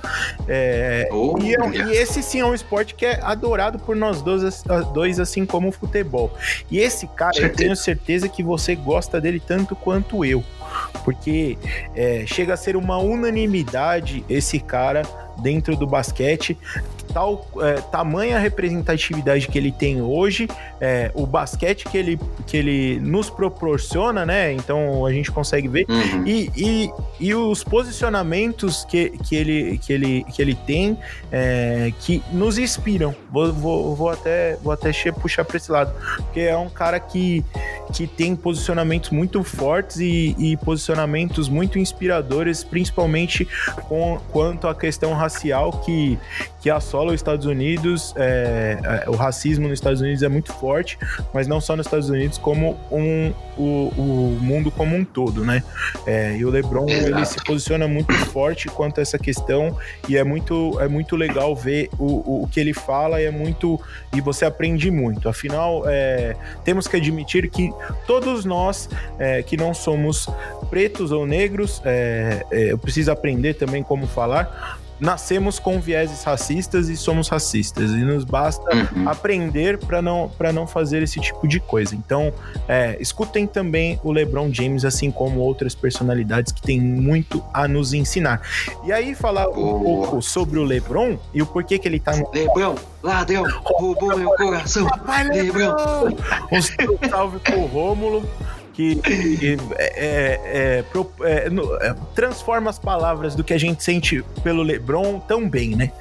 É, 0.47 1.09
oh, 1.11 1.37
e, 1.41 1.55
é 1.55 1.87
e, 1.87 1.97
esse 1.97 2.21
sim 2.21 2.39
é 2.39 2.45
um 2.45 2.53
esporte 2.53 2.93
que 2.93 3.05
é 3.05 3.19
adorado 3.21 3.79
por 3.79 3.95
nós 3.95 4.21
dois, 4.21 4.63
dois 4.93 5.19
assim 5.19 5.45
como 5.45 5.69
o 5.69 5.71
futebol. 5.71 6.31
E 6.69 6.79
esse 6.79 7.07
cara, 7.07 7.33
certeza. 7.33 7.51
eu 7.51 7.57
tenho 7.57 7.75
certeza 7.75 8.29
que 8.29 8.43
você 8.43 8.75
gosta 8.75 9.19
dele 9.19 9.41
tanto 9.45 9.75
quanto 9.75 10.23
eu. 10.23 10.43
Porque 11.03 11.57
é, 11.95 12.23
chega 12.25 12.53
a 12.53 12.57
ser 12.57 12.75
uma 12.75 12.97
unanimidade 12.97 14.23
esse 14.29 14.59
cara 14.59 15.01
dentro 15.41 15.75
do 15.75 15.87
basquete 15.87 16.57
tal 17.11 17.47
é, 17.61 17.73
tamanha 17.73 18.39
representatividade 18.39 19.47
que 19.47 19.57
ele 19.57 19.71
tem 19.71 20.01
hoje, 20.01 20.47
é, 20.79 21.11
o 21.13 21.25
basquete 21.25 21.85
que 21.85 21.97
ele, 21.97 22.19
que 22.47 22.57
ele 22.57 22.99
nos 22.99 23.29
proporciona, 23.29 24.25
né? 24.25 24.53
Então 24.53 25.05
a 25.05 25.11
gente 25.11 25.31
consegue 25.31 25.67
ver 25.67 25.85
uhum. 25.89 26.25
e, 26.25 26.51
e, 26.55 26.91
e, 27.19 27.35
os 27.35 27.63
posicionamentos 27.63 28.85
que, 28.85 29.09
que, 29.09 29.35
ele, 29.35 29.77
que, 29.77 29.93
ele, 29.93 30.23
que 30.23 30.41
ele 30.41 30.55
tem 30.55 30.97
é, 31.31 31.91
que 31.99 32.23
nos 32.31 32.57
inspiram. 32.57 33.13
Vou, 33.31 33.51
vou, 33.53 33.95
vou 33.95 34.09
até, 34.09 34.57
vou 34.63 34.71
até 34.71 34.91
puxar 35.11 35.45
para 35.45 35.57
esse 35.57 35.71
lado, 35.71 35.93
porque 36.17 36.41
é 36.41 36.57
um 36.57 36.69
cara 36.69 36.99
que, 36.99 37.43
que 37.93 38.07
tem 38.07 38.35
posicionamentos 38.35 39.09
muito 39.09 39.43
fortes 39.43 39.97
e, 39.97 40.35
e 40.37 40.57
posicionamentos 40.57 41.49
muito 41.49 41.77
inspiradores, 41.77 42.63
principalmente 42.63 43.47
com, 43.87 44.19
quanto 44.31 44.67
à 44.67 44.75
questão 44.75 45.13
racial 45.13 45.30
que, 45.83 46.17
que 46.61 46.69
assola 46.69 47.09
os 47.09 47.15
Estados 47.15 47.45
Unidos, 47.45 48.13
é, 48.15 48.77
é, 49.05 49.09
o 49.09 49.15
racismo 49.15 49.67
nos 49.67 49.79
Estados 49.79 50.01
Unidos 50.01 50.23
é 50.23 50.29
muito 50.29 50.53
forte, 50.53 50.97
mas 51.33 51.47
não 51.47 51.59
só 51.59 51.75
nos 51.75 51.85
Estados 51.85 52.09
Unidos, 52.09 52.37
como 52.37 52.77
um, 52.91 53.33
o, 53.57 53.91
o 53.97 54.37
mundo 54.41 54.71
como 54.71 54.95
um 54.95 55.03
todo, 55.03 55.43
né? 55.43 55.63
É, 56.05 56.35
e 56.37 56.45
o 56.45 56.49
LeBron 56.49 56.87
ele 56.89 57.25
se 57.25 57.43
posiciona 57.43 57.87
muito 57.87 58.13
forte 58.27 58.67
quanto 58.67 58.99
a 58.99 59.01
essa 59.01 59.17
questão 59.17 59.77
e 60.07 60.17
é 60.17 60.23
muito, 60.23 60.79
é 60.79 60.87
muito 60.87 61.15
legal 61.15 61.55
ver 61.55 61.89
o, 61.97 62.43
o, 62.43 62.47
que 62.47 62.59
ele 62.59 62.73
fala 62.73 63.21
e 63.21 63.25
é 63.25 63.31
muito 63.31 63.79
e 64.13 64.21
você 64.21 64.45
aprende 64.45 64.89
muito. 64.89 65.29
Afinal, 65.29 65.83
é, 65.87 66.35
temos 66.63 66.87
que 66.87 66.97
admitir 66.97 67.49
que 67.49 67.71
todos 68.05 68.45
nós 68.45 68.89
é, 69.19 69.43
que 69.43 69.57
não 69.57 69.73
somos 69.73 70.27
pretos 70.69 71.11
ou 71.11 71.25
negros, 71.25 71.81
é, 71.85 72.45
eu 72.51 72.77
preciso 72.77 73.11
aprender 73.11 73.55
também 73.55 73.83
como 73.83 74.07
falar 74.07 74.79
nascemos 75.01 75.57
com 75.57 75.81
vieses 75.81 76.23
racistas 76.23 76.87
e 76.87 76.95
somos 76.95 77.27
racistas. 77.27 77.89
E 77.91 77.97
nos 78.03 78.23
basta 78.23 78.63
Uhum. 78.73 79.09
aprender 79.09 79.77
para 79.79 80.01
não, 80.01 80.29
pra 80.37 80.53
não 80.53 80.67
fazer 80.67 81.01
esse 81.01 81.19
tipo 81.19 81.47
de 81.47 81.59
coisa. 81.59 81.95
Então, 81.95 82.31
é, 82.67 82.95
escutem 82.99 83.47
também 83.47 83.99
o 84.03 84.11
LeBron 84.11 84.53
James, 84.53 84.85
assim 84.85 85.09
como 85.09 85.39
outras 85.39 85.73
personalidades 85.73 86.51
que 86.53 86.61
têm 86.61 86.79
muito 86.79 87.43
a 87.53 87.67
nos 87.67 87.93
ensinar. 87.93 88.41
E 88.85 88.91
aí, 88.93 89.15
falar 89.15 89.49
um 89.49 89.53
pouco 89.83 90.21
sobre 90.21 90.59
o 90.59 90.63
LeBron 90.63 91.17
e 91.33 91.41
o 91.41 91.45
porquê 91.47 91.79
que 91.79 91.87
ele 91.87 91.99
tá 91.99 92.15
no. 92.15 92.29
Lebrão, 92.31 92.75
ladrão, 93.01 93.43
roubou 93.63 94.15
meu 94.15 94.29
coração. 94.35 94.85
Papai 94.87 95.23
Lebrão. 95.23 95.75
Um 96.51 97.09
salve 97.09 97.39
pro 97.39 97.65
Rômulo. 97.65 98.23
Que 99.03 99.57
é, 99.77 99.83
é, 99.95 100.83
é, 100.83 101.43
é, 101.45 101.49
no- 101.49 101.75
é, 101.77 101.95
transforma 102.15 102.69
as 102.69 102.79
palavras 102.79 103.35
do 103.35 103.43
que 103.43 103.53
a 103.53 103.57
gente 103.57 103.83
sente 103.83 104.23
pelo 104.43 104.61
LeBron 104.63 105.19
tão 105.19 105.47
bem, 105.49 105.75
né? 105.75 105.91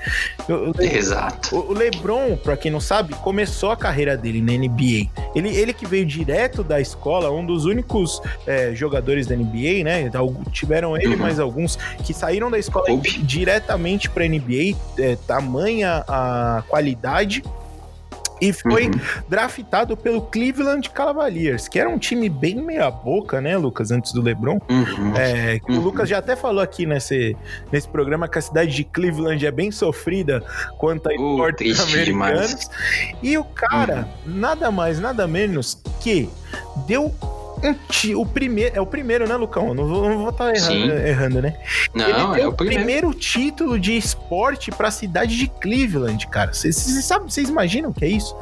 Exato. 0.78 1.56
O 1.56 1.70
o 1.70 1.72
LeBron, 1.72 2.36
pra 2.36 2.56
quem 2.56 2.70
não 2.70 2.80
sabe, 2.80 3.14
começou 3.16 3.70
a 3.70 3.76
carreira 3.76 4.16
dele 4.16 4.40
na 4.42 4.52
NBA. 4.52 5.08
Ele, 5.34 5.48
ele 5.56 5.72
que 5.72 5.86
veio 5.86 6.04
direto 6.04 6.64
da 6.64 6.80
escola, 6.80 7.30
um 7.30 7.44
dos 7.46 7.64
únicos 7.64 8.20
jogadores 8.74 9.26
da 9.26 9.36
NBA, 9.36 9.84
né? 9.84 10.10
Tiveram 10.52 10.96
ele, 10.96 11.14
Uhum. 11.14 11.16
mais 11.18 11.38
alguns 11.38 11.76
que 12.04 12.12
saíram 12.12 12.50
da 12.50 12.58
escola 12.58 12.86
Kobe. 12.86 13.10
diretamente 13.22 14.10
pra 14.10 14.24
NBA, 14.26 14.76
é, 14.98 15.16
tamanha 15.26 16.04
a 16.08 16.62
qualidade. 16.68 17.42
E 18.40 18.52
foi 18.52 18.86
Uhum. 18.86 18.92
draftado 19.28 19.96
pelo 19.96 20.22
Cleveland 20.22 20.88
Cavaliers, 20.90 21.68
que 21.68 21.78
era 21.78 21.88
um 21.88 21.98
time 21.98 22.28
bem 22.28 22.56
meia-boca, 22.56 23.40
né, 23.40 23.56
Lucas, 23.56 23.90
antes 23.90 24.12
do 24.12 24.22
LeBron. 24.22 24.58
Uhum. 24.70 25.14
É, 25.16 25.60
o 25.68 25.72
Uhum. 25.72 25.80
Lucas 25.80 26.08
já 26.08 26.18
até 26.18 26.34
falou 26.34 26.62
aqui 26.62 26.86
nesse, 26.86 27.36
nesse 27.70 27.88
programa 27.88 28.26
que 28.28 28.38
a 28.38 28.42
cidade 28.42 28.72
de 28.74 28.84
Cleveland 28.84 29.44
é 29.46 29.50
bem 29.50 29.70
sofrida 29.70 30.42
quanto 30.78 31.08
a 31.08 31.12
Uh, 31.12 31.32
esportes 31.32 31.56
triste 31.76 31.82
americanos. 31.82 32.06
demais. 32.06 32.70
E 33.22 33.36
o 33.36 33.44
cara, 33.44 34.08
nada 34.24 34.70
mais, 34.70 34.98
nada 34.98 35.26
menos 35.26 35.80
que 36.00 36.28
deu 36.86 37.14
o 38.16 38.26
primeiro, 38.26 38.76
é 38.76 38.80
o 38.80 38.86
primeiro, 38.86 39.28
né, 39.28 39.36
Lucão? 39.36 39.68
Eu 39.68 39.74
Não 39.74 39.86
vou, 39.86 40.28
estar 40.30 40.54
Sim. 40.56 40.84
errando, 40.84 41.06
errando, 41.06 41.42
né? 41.42 41.54
Não, 41.94 42.04
Ele 42.08 42.20
é 42.20 42.34
deu 42.42 42.50
o 42.50 42.52
primeiro. 42.52 43.14
título 43.14 43.78
de 43.78 43.96
esporte 43.96 44.70
para 44.70 44.88
a 44.88 44.90
cidade 44.90 45.36
de 45.36 45.46
Cleveland, 45.48 46.26
cara. 46.28 46.52
Vocês 46.52 47.48
imaginam 47.48 47.90
o 47.90 47.94
que 47.94 48.04
é 48.04 48.08
isso? 48.08 48.36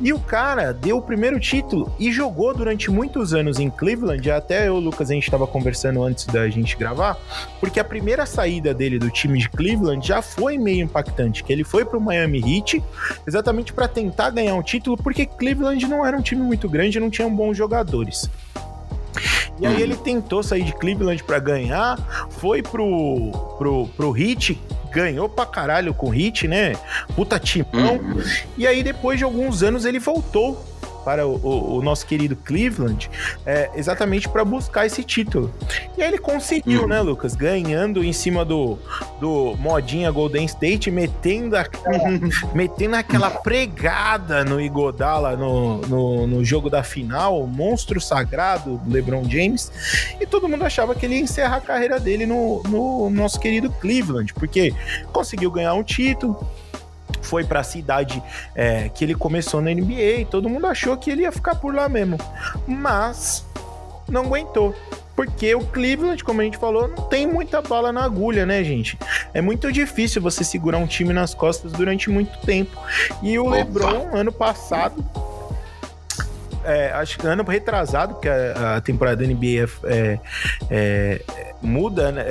E 0.00 0.12
o 0.12 0.18
cara 0.18 0.72
deu 0.72 0.98
o 0.98 1.02
primeiro 1.02 1.38
título 1.38 1.94
e 1.98 2.10
jogou 2.12 2.54
durante 2.54 2.90
muitos 2.90 3.32
anos 3.34 3.58
em 3.58 3.70
Cleveland. 3.70 4.30
Até 4.30 4.68
eu, 4.68 4.78
Lucas, 4.78 5.10
a 5.10 5.14
gente 5.14 5.24
estava 5.24 5.46
conversando 5.46 6.02
antes 6.02 6.26
da 6.26 6.48
gente 6.48 6.76
gravar, 6.76 7.16
porque 7.60 7.78
a 7.80 7.84
primeira 7.84 8.26
saída 8.26 8.72
dele 8.74 8.98
do 8.98 9.10
time 9.10 9.38
de 9.38 9.48
Cleveland 9.48 10.06
já 10.06 10.22
foi 10.22 10.58
meio 10.58 10.84
impactante, 10.84 11.44
que 11.44 11.52
ele 11.52 11.64
foi 11.64 11.84
para 11.84 11.98
o 11.98 12.00
Miami 12.00 12.40
Heat 12.40 12.82
exatamente 13.26 13.72
para 13.72 13.88
tentar 13.88 14.30
ganhar 14.30 14.54
um 14.54 14.62
título, 14.62 14.96
porque 14.96 15.26
Cleveland 15.26 15.86
não 15.86 16.04
era 16.04 16.16
um 16.16 16.22
time 16.22 16.42
muito 16.42 16.68
grande, 16.68 16.98
não 17.00 17.10
tinham 17.10 17.34
bons 17.34 17.56
jogadores. 17.56 18.15
E 19.58 19.66
aí 19.66 19.80
ele 19.80 19.96
tentou 19.96 20.42
sair 20.42 20.62
de 20.62 20.72
Cleveland 20.72 21.24
para 21.24 21.38
ganhar, 21.38 22.28
foi 22.30 22.62
pro, 22.62 23.32
pro, 23.56 23.88
pro 23.96 24.16
Heat, 24.16 24.60
ganhou 24.92 25.28
pra 25.28 25.46
caralho 25.46 25.94
com 25.94 26.10
o 26.10 26.14
Heat, 26.14 26.46
né? 26.46 26.74
Puta 27.14 27.38
timão. 27.38 27.96
Uhum. 27.96 28.22
E 28.58 28.66
aí 28.66 28.82
depois 28.82 29.18
de 29.18 29.24
alguns 29.24 29.62
anos 29.62 29.84
ele 29.86 29.98
voltou 29.98 30.62
para 31.06 31.24
o, 31.24 31.36
o- 31.36 31.78
o 31.78 31.82
nosso 31.82 32.04
querido 32.04 32.34
Cleveland, 32.34 33.08
é, 33.46 33.70
exatamente 33.76 34.28
para 34.28 34.44
buscar 34.44 34.86
esse 34.86 35.04
título. 35.04 35.54
E 35.96 36.02
aí 36.02 36.08
ele 36.08 36.18
conseguiu, 36.18 36.82
Uhum. 36.82 36.88
né, 36.88 37.00
Lucas? 37.00 37.36
Ganhando 37.36 38.02
em 38.02 38.12
cima 38.12 38.44
do, 38.44 38.76
do 39.20 39.54
modinha 39.56 40.10
Golden 40.10 40.44
State, 40.46 40.90
metendo 40.90 41.56
aquela, 41.56 41.96
metendo 42.52 42.96
aquela 42.96 43.30
pregada 43.30 44.44
no 44.44 44.60
Igodala 44.60 45.36
no, 45.36 45.78
no, 45.82 46.26
no 46.26 46.44
jogo 46.44 46.68
da 46.68 46.82
final, 46.82 47.40
o 47.40 47.46
monstro 47.46 48.00
sagrado 48.00 48.80
LeBron 48.88 49.22
James. 49.30 49.70
E 50.20 50.26
todo 50.26 50.48
mundo 50.48 50.64
achava 50.64 50.92
que 50.92 51.06
ele 51.06 51.14
ia 51.14 51.20
encerrar 51.20 51.58
a 51.58 51.60
carreira 51.60 52.00
dele 52.00 52.26
no, 52.26 52.64
no 52.64 53.08
nosso 53.10 53.38
querido 53.38 53.70
Cleveland, 53.70 54.34
porque 54.34 54.74
conseguiu 55.12 55.52
ganhar 55.52 55.74
um 55.74 55.84
título. 55.84 56.44
Foi 57.26 57.44
para 57.44 57.60
a 57.60 57.64
cidade 57.64 58.22
é, 58.54 58.88
que 58.88 59.04
ele 59.04 59.14
começou 59.14 59.60
na 59.60 59.70
NBA 59.70 60.20
e 60.20 60.24
todo 60.24 60.48
mundo 60.48 60.66
achou 60.66 60.96
que 60.96 61.10
ele 61.10 61.22
ia 61.22 61.32
ficar 61.32 61.56
por 61.56 61.74
lá 61.74 61.88
mesmo. 61.88 62.16
Mas 62.66 63.44
não 64.08 64.22
aguentou. 64.22 64.74
Porque 65.16 65.54
o 65.54 65.60
Cleveland, 65.60 66.22
como 66.22 66.42
a 66.42 66.44
gente 66.44 66.58
falou, 66.58 66.86
não 66.86 67.08
tem 67.08 67.26
muita 67.26 67.62
bala 67.62 67.90
na 67.90 68.04
agulha, 68.04 68.44
né, 68.44 68.62
gente? 68.62 68.98
É 69.32 69.40
muito 69.40 69.72
difícil 69.72 70.20
você 70.20 70.44
segurar 70.44 70.76
um 70.76 70.86
time 70.86 71.12
nas 71.12 71.34
costas 71.34 71.72
durante 71.72 72.10
muito 72.10 72.38
tempo. 72.40 72.78
E 73.22 73.38
o 73.38 73.46
Opa. 73.46 73.56
LeBron, 73.56 74.10
ano 74.14 74.30
passado, 74.30 75.02
é, 76.66 76.92
acho 76.92 77.18
que 77.18 77.26
ano 77.26 77.42
retrasado, 77.44 78.14
porque 78.14 78.28
a, 78.28 78.76
a 78.76 78.80
temporada 78.80 79.24
da 79.24 79.32
NBA 79.32 79.46
é, 79.46 79.68
é, 79.88 80.18
é, 80.70 81.54
muda, 81.62 82.12
né? 82.12 82.24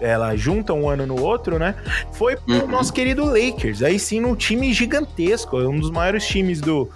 É, 0.00 0.10
ela 0.10 0.34
junta 0.36 0.72
um 0.72 0.88
ano 0.88 1.06
no 1.06 1.20
outro, 1.20 1.58
né? 1.58 1.74
Foi 2.12 2.36
pro 2.36 2.52
Uhum. 2.54 2.66
nosso 2.68 2.92
querido 2.92 3.24
Lakers. 3.24 3.82
Aí 3.82 3.98
sim, 3.98 4.20
num 4.20 4.34
time 4.36 4.72
gigantesco, 4.72 5.56
um 5.58 5.78
dos 5.78 5.90
maiores 5.90 6.26
times 6.26 6.60
do, 6.60 6.88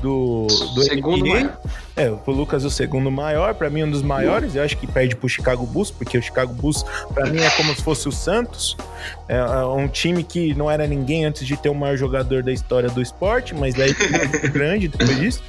do, 0.00 0.46
do 0.74 0.82
Segundo 0.82 1.24
NBA. 1.24 1.34
maior. 1.34 1.58
É, 1.96 2.10
o 2.10 2.30
Lucas 2.30 2.64
o 2.64 2.70
segundo 2.70 3.10
maior, 3.10 3.54
pra 3.54 3.70
mim 3.70 3.84
um 3.84 3.90
dos 3.90 4.02
maiores. 4.02 4.56
Eu 4.56 4.64
acho 4.64 4.76
que 4.76 4.86
perde 4.86 5.14
pro 5.14 5.28
Chicago 5.28 5.64
Bulls, 5.64 5.92
porque 5.92 6.18
o 6.18 6.22
Chicago 6.22 6.52
Bulls 6.52 6.84
pra 7.12 7.26
mim 7.26 7.40
é 7.40 7.50
como 7.50 7.74
se 7.74 7.82
fosse 7.82 8.08
o 8.08 8.12
Santos. 8.12 8.76
É, 9.28 9.36
é 9.36 9.64
um 9.64 9.86
time 9.86 10.24
que 10.24 10.54
não 10.54 10.68
era 10.68 10.86
ninguém 10.86 11.24
antes 11.24 11.46
de 11.46 11.56
ter 11.56 11.68
o 11.68 11.74
maior 11.74 11.96
jogador 11.96 12.42
da 12.42 12.52
história 12.52 12.88
do 12.88 13.00
esporte, 13.00 13.54
mas 13.54 13.74
daí 13.74 13.94
ficou 13.94 14.18
muito 14.18 14.50
grande 14.50 14.88
depois 14.88 15.16
disso. 15.18 15.42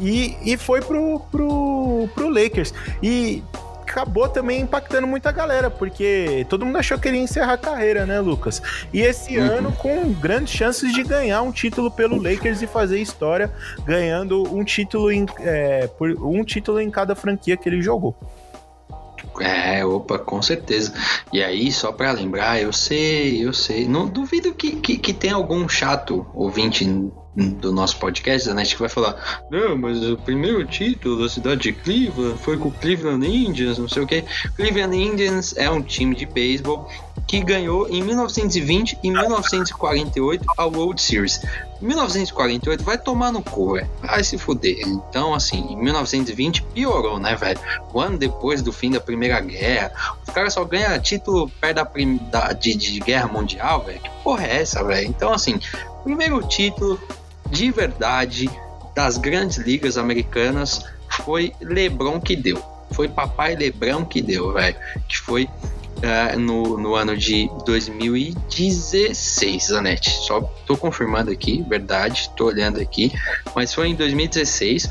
E, 0.00 0.36
e 0.44 0.56
foi 0.56 0.80
pro, 0.80 1.20
pro, 1.30 2.08
pro 2.12 2.28
Lakers. 2.28 2.74
E 3.00 3.42
acabou 3.88 4.28
também 4.28 4.60
impactando 4.60 5.06
muita 5.06 5.32
galera, 5.32 5.70
porque 5.70 6.46
todo 6.48 6.64
mundo 6.64 6.76
achou 6.78 6.98
que 6.98 7.08
ele 7.08 7.16
ia 7.16 7.22
encerrar 7.22 7.54
a 7.54 7.58
carreira, 7.58 8.04
né, 8.06 8.20
Lucas? 8.20 8.60
E 8.92 9.00
esse 9.00 9.38
Uhum. 9.38 9.44
ano 9.44 9.72
com 9.72 10.12
grandes 10.12 10.52
chances 10.52 10.92
de 10.92 11.02
ganhar 11.02 11.42
um 11.42 11.50
título 11.50 11.90
pelo 11.90 12.20
Lakers 12.22 12.62
e 12.62 12.66
fazer 12.66 13.00
história, 13.00 13.52
ganhando 13.84 14.42
um 14.54 14.62
título 14.64 15.10
em, 15.10 15.26
é, 15.40 15.86
por, 15.86 16.10
um 16.22 16.44
título 16.44 16.80
em 16.80 16.90
cada 16.90 17.14
franquia 17.14 17.56
que 17.56 17.68
ele 17.68 17.80
jogou. 17.82 18.14
É, 19.40 19.84
opa, 19.84 20.18
com 20.18 20.42
certeza. 20.42 20.92
E 21.32 21.42
aí, 21.42 21.70
só 21.70 21.92
pra 21.92 22.10
lembrar, 22.12 22.60
eu 22.60 22.72
sei, 22.72 23.44
eu 23.44 23.52
sei. 23.52 23.86
Não 23.86 24.06
duvido 24.08 24.52
que, 24.52 24.76
que, 24.76 24.98
que 24.98 25.12
tenha 25.12 25.34
algum 25.34 25.68
chato 25.68 26.26
ouvinte 26.34 26.84
do 27.60 27.72
nosso 27.72 27.96
podcast, 27.98 28.48
né? 28.52 28.64
Que 28.64 28.76
vai 28.78 28.88
falar: 28.88 29.44
Não, 29.50 29.76
mas 29.76 30.02
o 30.04 30.16
primeiro 30.16 30.64
título 30.66 31.22
da 31.22 31.28
cidade 31.28 31.60
de 31.62 31.72
Cleveland 31.72 32.38
foi 32.38 32.56
com 32.56 32.68
o 32.68 32.72
Cleveland 32.72 33.24
Indians, 33.26 33.78
não 33.78 33.88
sei 33.88 34.02
o 34.02 34.06
que. 34.06 34.24
Cleveland 34.56 34.96
Indians 34.96 35.54
é 35.56 35.70
um 35.70 35.80
time 35.80 36.14
de 36.14 36.26
beisebol 36.26 36.88
que 37.26 37.40
ganhou 37.40 37.86
em 37.88 38.02
1920 38.02 38.98
e 39.02 39.10
1948 39.10 40.44
a 40.56 40.64
World 40.64 41.00
Series. 41.00 41.40
1948 41.80 42.82
vai 42.82 42.96
tomar 42.98 43.30
no 43.32 43.42
cu, 43.42 43.74
velho. 43.74 43.88
Vai 44.02 44.24
se 44.24 44.38
fuder. 44.38 44.78
Então, 44.86 45.34
assim, 45.34 45.58
em 45.70 45.76
1920 45.76 46.62
piorou, 46.74 47.18
né, 47.20 47.36
velho? 47.36 47.60
Um 47.94 48.00
ano 48.00 48.18
depois 48.18 48.62
do 48.62 48.72
fim 48.72 48.90
da 48.90 49.00
Primeira 49.00 49.40
Guerra, 49.40 49.92
os 50.26 50.32
caras 50.32 50.54
só 50.54 50.64
ganham 50.64 50.98
título 51.00 51.50
perto 51.60 51.76
da, 51.76 51.84
prim- 51.84 52.18
da- 52.30 52.52
de, 52.52 52.74
de 52.74 52.98
Guerra 53.00 53.28
Mundial, 53.28 53.84
velho. 53.84 54.00
Que 54.00 54.10
porra 54.24 54.44
é 54.46 54.60
essa, 54.62 54.82
velho? 54.82 55.06
Então, 55.08 55.32
assim, 55.32 55.60
primeiro 56.04 56.40
título 56.48 56.98
de 57.50 57.70
verdade 57.70 58.50
das 58.94 59.16
grandes 59.16 59.58
ligas 59.58 59.96
americanas 59.96 60.84
foi 61.24 61.52
LeBron 61.60 62.20
que 62.20 62.36
deu. 62.36 62.62
Foi 62.92 63.08
papai 63.08 63.54
LeBron 63.54 64.04
que 64.04 64.20
deu, 64.20 64.52
velho. 64.52 64.76
Que 65.08 65.18
foi 65.18 65.48
ah, 66.02 66.36
no, 66.36 66.76
no 66.78 66.94
ano 66.94 67.16
de 67.16 67.50
2016, 67.64 69.66
Zanetti. 69.66 70.10
Só 70.10 70.42
tô 70.66 70.76
confirmando 70.76 71.30
aqui, 71.30 71.64
verdade, 71.68 72.30
tô 72.36 72.46
olhando 72.46 72.80
aqui. 72.80 73.12
Mas 73.54 73.72
foi 73.74 73.88
em 73.88 73.94
2016. 73.94 74.90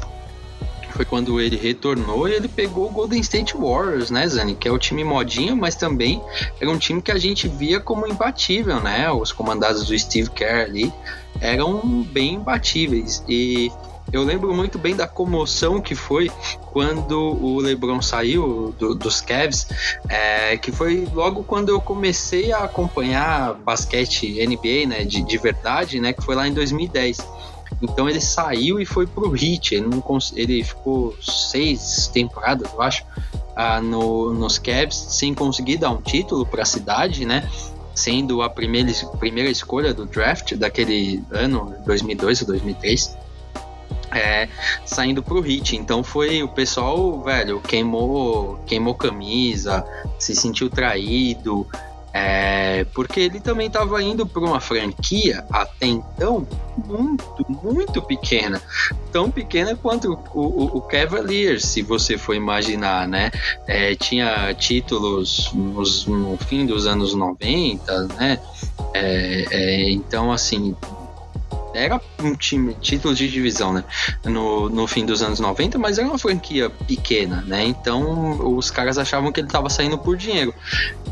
Foi 0.92 1.04
quando 1.06 1.40
ele 1.40 1.56
retornou 1.56 2.28
e 2.28 2.34
ele 2.34 2.48
pegou 2.48 2.88
o 2.88 2.90
Golden 2.90 3.20
State 3.20 3.56
Warriors, 3.56 4.10
né, 4.10 4.28
Zani? 4.28 4.56
Que 4.56 4.68
é 4.68 4.72
o 4.72 4.80
time 4.80 5.04
modinho, 5.04 5.56
mas 5.56 5.76
também 5.76 6.20
era 6.60 6.72
um 6.72 6.78
time 6.78 7.04
que 7.04 7.12
a 7.12 7.20
gente 7.20 7.48
via 7.48 7.80
como 7.80 8.08
imbatível, 8.08 8.80
né? 8.80 9.12
Os 9.12 9.32
comandados 9.32 9.86
do 9.86 9.96
Steve 9.98 10.32
Kerr 10.32 10.66
ali 10.66 10.92
eram 11.42 12.04
bem 12.04 12.36
imbatíveis. 12.36 13.24
E 13.28 13.72
eu 14.12 14.24
lembro 14.24 14.54
muito 14.54 14.78
bem 14.78 14.96
da 14.96 15.08
comoção 15.08 15.82
que 15.82 15.94
foi 15.94 16.32
quando 16.72 17.18
o 17.20 17.60
LeBron 17.60 18.02
saiu 18.02 18.74
do- 18.80 18.96
dos 18.96 19.20
Cavs, 19.20 19.68
é, 20.08 20.58
que 20.58 20.72
foi 20.72 21.08
logo 21.14 21.44
quando 21.44 21.70
eu 21.70 21.82
comecei 21.82 22.52
a 22.52 22.60
acompanhar 22.64 23.54
basquete 23.56 24.40
NBA, 24.40 24.88
né, 24.88 25.04
de, 25.04 25.22
de 25.22 25.38
verdade, 25.38 26.00
né, 26.00 26.14
que 26.14 26.24
foi 26.24 26.36
lá 26.36 26.48
em 26.48 26.54
2010. 26.54 27.18
Então 27.82 28.10
ele 28.10 28.22
saiu 28.22 28.80
e 28.80 28.86
foi 28.86 29.06
pro 29.06 29.36
Heat. 29.36 29.76
Ele, 29.76 29.88
não 29.88 30.02
ele 30.36 30.64
ficou 30.64 31.16
seis 31.22 32.08
temporadas, 32.08 32.72
eu 32.72 32.82
acho, 32.82 33.04
ah, 33.56 33.82
no, 33.82 34.34
nos 34.34 34.58
Cavs, 34.58 34.96
sem 34.96 35.34
conseguir 35.34 35.78
dar 35.78 35.92
um 35.92 36.02
título 36.02 36.46
para 36.46 36.64
a 36.64 36.66
cidade, 36.66 37.26
né? 37.26 37.48
Sendo 37.98 38.44
a 38.44 38.50
primeira, 38.50 38.92
primeira 39.20 39.50
escolha 39.50 39.92
do 39.92 40.06
draft 40.06 40.54
daquele 40.54 41.24
ano, 41.32 41.76
2002 41.84 42.42
ou 42.42 42.48
2003. 42.48 43.18
É, 44.12 44.48
saindo 44.86 45.22
pro 45.22 45.42
hit, 45.42 45.76
então 45.76 46.04
foi 46.04 46.42
o 46.42 46.48
pessoal, 46.48 47.22
velho, 47.24 47.60
queimou, 47.60 48.58
queimou 48.66 48.94
camisa, 48.94 49.84
se 50.18 50.34
sentiu 50.34 50.70
traído, 50.70 51.68
é, 52.20 52.84
porque 52.96 53.20
ele 53.20 53.40
também 53.40 53.68
estava 53.68 54.02
indo 54.02 54.26
para 54.26 54.42
uma 54.42 54.60
franquia 54.60 55.46
até 55.52 55.86
então 55.86 56.48
muito, 56.88 57.46
muito 57.48 58.02
pequena. 58.02 58.60
Tão 59.12 59.30
pequena 59.30 59.76
quanto 59.76 60.20
o, 60.34 60.40
o, 60.40 60.78
o 60.78 60.82
Cavaliers, 60.82 61.64
se 61.64 61.84
você 61.84 62.18
for 62.18 62.36
imaginar, 62.36 63.08
né? 63.08 63.30
É, 63.68 63.94
tinha 63.96 64.52
títulos 64.56 65.52
nos, 65.54 66.08
no 66.08 66.38
fim 66.38 66.66
dos 66.66 66.88
anos 66.88 67.14
90, 67.14 68.08
né? 68.16 68.40
É, 68.94 69.46
é, 69.52 69.90
então, 69.92 70.32
assim, 70.32 70.76
era 71.78 72.02
um 72.20 72.36
time, 72.36 72.76
título 72.82 73.14
de 73.14 73.30
divisão, 73.30 73.74
né? 73.74 73.84
No, 74.26 74.70
no 74.70 74.88
fim 74.88 75.06
dos 75.06 75.22
anos 75.22 75.40
90, 75.40 75.78
mas 75.78 75.98
era 75.98 76.08
uma 76.08 76.18
franquia 76.18 76.70
pequena, 76.70 77.44
né? 77.46 77.66
Então 77.66 78.56
os 78.56 78.72
caras 78.72 78.98
achavam 78.98 79.32
que 79.32 79.40
ele 79.40 79.48
estava 79.48 79.70
saindo 79.70 79.98
por 79.98 80.18
dinheiro. 80.18 80.54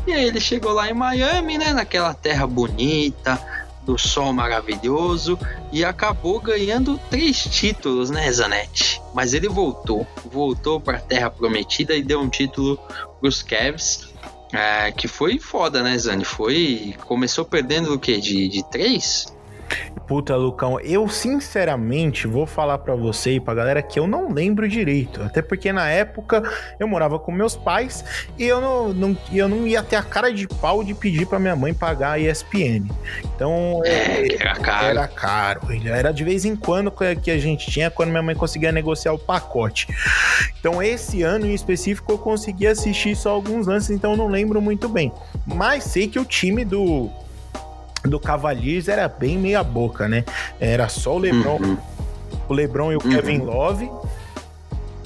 E 0.06 0.12
aí 0.12 0.24
ele 0.24 0.40
chegou 0.40 0.72
lá 0.72 0.88
em 0.90 0.94
Miami, 0.94 1.58
né? 1.58 1.72
Naquela 1.72 2.14
terra 2.14 2.46
bonita, 2.46 3.40
do 3.86 3.96
sol 3.96 4.32
maravilhoso 4.32 5.38
e 5.72 5.84
acabou 5.84 6.40
ganhando 6.40 7.00
três 7.08 7.44
títulos, 7.44 8.10
né, 8.10 8.30
Zanetti? 8.32 9.00
Mas 9.14 9.32
ele 9.32 9.48
voltou, 9.48 10.04
voltou 10.24 10.80
para 10.80 10.98
a 10.98 11.00
Terra 11.00 11.30
Prometida 11.30 11.94
e 11.94 12.02
deu 12.02 12.20
um 12.20 12.28
título 12.28 12.76
para 12.76 13.28
os 13.28 13.42
Cavs, 13.42 14.08
é, 14.52 14.90
que 14.90 15.06
foi 15.06 15.38
foda, 15.38 15.82
né, 15.82 15.96
Zane? 15.96 16.24
Foi 16.24 16.94
começou 17.04 17.44
perdendo 17.44 17.94
o 17.94 17.98
quê? 17.98 18.18
De, 18.18 18.48
de 18.48 18.68
três? 18.70 19.35
Puta, 20.06 20.36
Lucão, 20.36 20.78
eu 20.80 21.08
sinceramente 21.08 22.28
vou 22.28 22.46
falar 22.46 22.78
para 22.78 22.94
você 22.94 23.32
e 23.32 23.40
pra 23.40 23.54
galera 23.54 23.82
que 23.82 23.98
eu 23.98 24.06
não 24.06 24.32
lembro 24.32 24.68
direito. 24.68 25.20
Até 25.22 25.42
porque 25.42 25.72
na 25.72 25.88
época 25.88 26.42
eu 26.78 26.86
morava 26.86 27.18
com 27.18 27.32
meus 27.32 27.56
pais 27.56 28.04
e 28.38 28.44
eu 28.44 28.60
não, 28.60 28.92
não, 28.92 29.18
eu 29.32 29.48
não 29.48 29.66
ia 29.66 29.82
ter 29.82 29.96
a 29.96 30.02
cara 30.02 30.32
de 30.32 30.46
pau 30.46 30.84
de 30.84 30.94
pedir 30.94 31.26
pra 31.26 31.40
minha 31.40 31.56
mãe 31.56 31.74
pagar 31.74 32.12
a 32.12 32.18
ESPN. 32.20 32.88
Então. 33.34 33.82
É, 33.84 34.34
era 34.34 34.54
caro. 34.54 34.86
Era 34.86 35.08
caro. 35.08 35.60
Era 35.84 36.12
de 36.12 36.22
vez 36.22 36.44
em 36.44 36.54
quando 36.54 36.92
que 37.20 37.30
a 37.30 37.38
gente 37.38 37.68
tinha, 37.68 37.90
quando 37.90 38.10
minha 38.10 38.22
mãe 38.22 38.36
conseguia 38.36 38.70
negociar 38.70 39.12
o 39.12 39.18
pacote. 39.18 39.88
Então, 40.60 40.80
esse 40.82 41.22
ano 41.22 41.46
em 41.46 41.54
específico, 41.54 42.12
eu 42.12 42.18
consegui 42.18 42.66
assistir 42.66 43.16
só 43.16 43.30
alguns 43.30 43.66
lances, 43.66 43.90
então 43.90 44.12
eu 44.12 44.16
não 44.16 44.28
lembro 44.28 44.60
muito 44.60 44.88
bem. 44.88 45.12
Mas 45.44 45.84
sei 45.84 46.06
que 46.06 46.18
o 46.18 46.24
time 46.24 46.64
do 46.64 47.10
do 48.08 48.20
Cavaliers 48.20 48.88
era 48.88 49.08
bem 49.08 49.38
meia 49.38 49.62
boca, 49.62 50.08
né? 50.08 50.24
Era 50.60 50.88
só 50.88 51.16
o 51.16 51.18
LeBron, 51.18 51.58
uhum. 51.60 51.78
o 52.48 52.52
LeBron 52.54 52.92
e 52.92 52.96
o 52.96 53.00
uhum. 53.04 53.10
Kevin 53.10 53.38
Love 53.38 53.90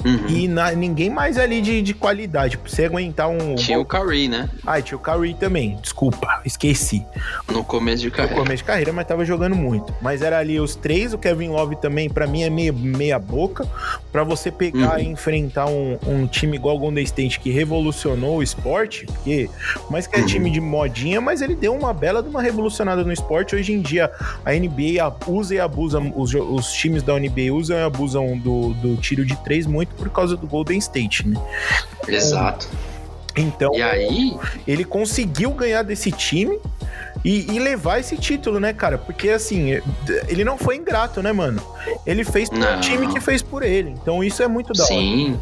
Uhum. 0.05 0.28
E 0.28 0.48
na, 0.48 0.72
ninguém 0.72 1.10
mais 1.10 1.36
ali 1.36 1.60
de, 1.60 1.82
de 1.82 1.94
qualidade. 1.94 2.56
Pra 2.56 2.70
você 2.70 2.85
aguentar 2.85 3.28
um. 3.28 3.55
Tinha 3.55 3.78
o 3.78 3.85
Curry, 3.85 4.28
né? 4.28 4.48
Ah, 4.66 4.81
tinha 4.81 4.97
o 4.97 5.01
Curry 5.01 5.35
também. 5.35 5.77
Desculpa, 5.81 6.40
esqueci. 6.44 7.05
No 7.51 7.62
começo 7.62 8.02
de 8.02 8.10
carreira. 8.10 8.36
No 8.36 8.43
começo 8.43 8.59
de 8.59 8.64
carreira, 8.64 8.93
mas 8.93 9.06
tava 9.06 9.24
jogando 9.24 9.55
muito. 9.55 9.94
Mas 10.01 10.22
era 10.22 10.39
ali 10.39 10.59
os 10.59 10.74
três. 10.74 11.12
O 11.12 11.18
Kevin 11.18 11.48
Love 11.48 11.77
também, 11.77 12.09
para 12.09 12.27
mim, 12.27 12.43
é 12.43 12.51
meia, 12.51 12.72
meia 12.72 13.18
boca. 13.18 13.66
para 14.10 14.24
você 14.24 14.51
pegar 14.51 14.94
uhum. 14.94 15.01
e 15.01 15.09
enfrentar 15.09 15.66
um, 15.66 15.98
um, 16.06 16.27
time 16.27 16.56
igual 16.56 16.77
o 16.77 16.78
Golden 16.78 17.05
State 17.05 17.39
que 17.40 17.51
revolucionou 17.51 18.39
o 18.39 18.43
esporte. 18.43 19.06
Porque, 19.06 19.51
mais 19.90 20.06
que 20.06 20.16
é 20.16 20.20
uhum. 20.20 20.27
time 20.27 20.51
de 20.51 20.60
modinha, 20.60 21.20
mas 21.20 21.43
ele 21.43 21.55
deu 21.55 21.74
uma 21.74 21.93
bela 21.93 22.22
de 22.22 22.28
uma 22.28 22.40
revolucionada 22.40 23.05
no 23.05 23.12
esporte. 23.12 23.55
Hoje 23.55 23.72
em 23.72 23.81
dia, 23.81 24.10
a 24.44 24.52
NBA 24.52 25.16
usa 25.27 25.55
e 25.55 25.60
abusa. 25.60 26.01
Os, 26.16 26.35
os 26.35 26.72
times 26.72 27.02
da 27.02 27.18
NBA 27.18 27.52
usam 27.52 27.77
e 27.77 27.82
abusam 27.82 28.39
do, 28.39 28.72
do 28.74 28.97
tiro 28.97 29.24
de 29.24 29.36
três 29.43 29.66
muito 29.66 29.90
muito 29.91 29.97
por 29.97 30.11
causa 30.11 30.37
do 30.37 30.47
Golden 30.47 30.79
State, 30.79 31.27
né? 31.27 31.41
Exato. 32.09 32.69
Então, 33.37 33.73
e 33.75 33.83
aí 33.83 34.37
ele 34.67 34.85
conseguiu 34.85 35.51
ganhar 35.53 35.83
desse 35.83 36.11
time 36.11 36.59
e, 37.25 37.53
e, 37.53 37.59
levar 37.59 38.01
esse 38.01 38.17
título, 38.17 38.59
né, 38.59 38.73
cara? 38.73 38.99
Porque 38.99 39.29
assim, 39.29 39.81
ele 40.27 40.43
não 40.43 40.59
foi 40.59 40.77
ingrato, 40.77 41.23
né, 41.23 41.33
mano? 41.33 41.62
Ele 42.07 42.25
fez 42.25 42.49
pro 42.49 42.81
time 42.81 43.07
que 43.09 43.21
fez 43.21 43.43
por 43.43 43.62
ele. 43.62 43.91
Então 43.91 44.25
isso 44.25 44.43
é 44.43 44.49
muito 44.49 44.73
da 44.73 44.85
Sim. 44.85 44.95
hora. 44.95 45.05
Sim. 45.05 45.41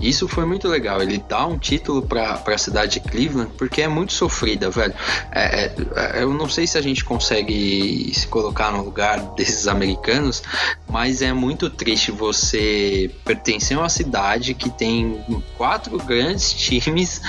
Isso 0.00 0.28
foi 0.28 0.44
muito 0.44 0.68
legal. 0.68 1.00
Ele 1.00 1.22
dá 1.26 1.46
um 1.46 1.58
título 1.58 2.02
para 2.02 2.42
a 2.46 2.58
cidade 2.58 3.00
de 3.00 3.00
Cleveland 3.00 3.52
porque 3.56 3.82
é 3.82 3.88
muito 3.88 4.12
sofrida, 4.12 4.70
velho. 4.70 4.94
É, 5.32 5.64
é, 5.64 5.74
é, 5.96 6.22
eu 6.22 6.32
não 6.32 6.48
sei 6.48 6.66
se 6.66 6.76
a 6.76 6.82
gente 6.82 7.04
consegue 7.04 8.12
se 8.14 8.26
colocar 8.28 8.70
no 8.70 8.84
lugar 8.84 9.20
desses 9.34 9.66
americanos, 9.66 10.42
mas 10.88 11.22
é 11.22 11.32
muito 11.32 11.70
triste 11.70 12.10
você 12.10 13.10
pertencer 13.24 13.76
a 13.76 13.80
uma 13.80 13.88
cidade 13.88 14.54
que 14.54 14.68
tem 14.68 15.24
quatro 15.56 15.96
grandes 15.98 16.52
times 16.54 17.22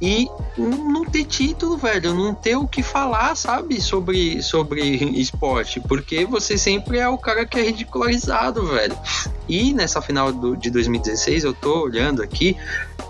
e 0.00 0.28
não 0.56 1.04
ter 1.04 1.24
título, 1.24 1.76
velho, 1.76 2.14
não 2.14 2.34
ter 2.34 2.56
o 2.56 2.66
que 2.66 2.82
falar, 2.82 3.34
sabe, 3.34 3.80
sobre, 3.80 4.42
sobre 4.42 4.82
esporte, 5.18 5.80
porque 5.80 6.24
você 6.26 6.58
sempre 6.58 6.98
é 6.98 7.08
o 7.08 7.16
cara 7.16 7.46
que 7.46 7.58
é 7.58 7.62
ridicularizado, 7.62 8.66
velho. 8.66 8.96
E 9.48 9.72
nessa 9.72 10.02
final 10.02 10.32
do, 10.32 10.56
de 10.56 10.70
2016, 10.70 11.44
eu 11.44 11.54
tô 11.54 11.82
olhando 11.84 12.22
aqui, 12.22 12.56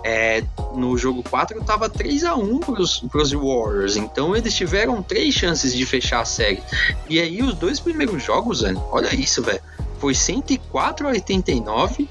é, 0.05 0.45
no 0.75 0.97
jogo 0.97 1.23
4 1.25 1.65
tava 1.65 1.89
3 1.89 2.25
a 2.25 2.37
1 2.37 2.61
pros, 2.61 3.01
pros 3.11 3.33
Warriors, 3.33 3.97
então 3.97 4.37
eles 4.37 4.55
tiveram 4.55 5.03
três 5.03 5.35
chances 5.35 5.75
de 5.75 5.85
fechar 5.85 6.21
a 6.21 6.25
série. 6.25 6.63
E 7.09 7.19
aí 7.21 7.43
os 7.43 7.55
dois 7.55 7.81
primeiros 7.81 8.23
jogos, 8.23 8.61
velho, 8.61 8.81
olha 8.93 9.13
isso, 9.15 9.43
velho, 9.43 9.61
foi 9.99 10.15
104 10.15 11.09
a 11.09 11.11
89 11.11 12.09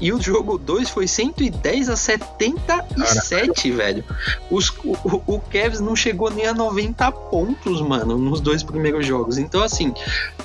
e 0.00 0.12
o 0.12 0.20
jogo 0.20 0.58
2 0.58 0.88
foi 0.90 1.06
110 1.06 1.88
a 1.88 1.96
77, 1.96 2.88
Caraca. 2.96 3.76
velho. 3.76 4.04
Os, 4.50 4.70
o, 4.84 5.22
o 5.26 5.40
Cavs 5.40 5.80
não 5.80 5.96
chegou 5.96 6.30
nem 6.30 6.46
a 6.46 6.54
90 6.54 7.10
pontos, 7.12 7.80
mano, 7.80 8.16
nos 8.16 8.40
dois 8.40 8.62
primeiros 8.62 9.06
jogos. 9.06 9.38
Então, 9.38 9.62
assim, 9.62 9.92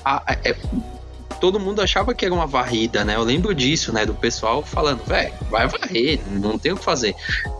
a, 0.03 0.23
a, 0.31 0.37
é, 0.43 0.55
todo 1.43 1.59
mundo 1.59 1.81
achava 1.81 2.13
que 2.13 2.23
era 2.23 2.33
uma 2.33 2.47
varrida, 2.47 3.03
né? 3.03 3.15
Eu 3.15 3.23
lembro 3.23 3.53
disso, 3.53 3.91
né? 3.91 4.05
Do 4.05 4.13
pessoal 4.13 4.63
falando, 4.63 5.03
velho, 5.03 5.33
vai 5.49 5.67
varrer, 5.67 6.21
não 6.31 6.57
tem 6.57 6.71
o 6.71 6.77
que 6.77 6.83
fazer. 6.83 7.15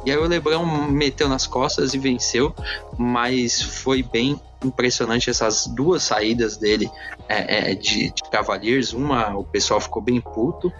E 0.06 0.12
aí 0.12 0.18
o 0.18 0.26
Lebron 0.26 0.66
meteu 0.88 1.28
nas 1.28 1.46
costas 1.46 1.94
e 1.94 1.98
venceu, 1.98 2.56
mas 2.98 3.62
foi 3.62 4.02
bem 4.02 4.40
impressionante 4.64 5.30
essas 5.30 5.68
duas 5.68 6.02
saídas 6.04 6.56
dele 6.56 6.90
é, 7.28 7.72
é, 7.72 7.76
de, 7.76 8.12
de 8.12 8.24
Cavaliers. 8.32 8.94
Uma, 8.94 9.36
o 9.36 9.44
pessoal 9.44 9.82
ficou 9.82 10.02
bem 10.02 10.22
puto. 10.22 10.72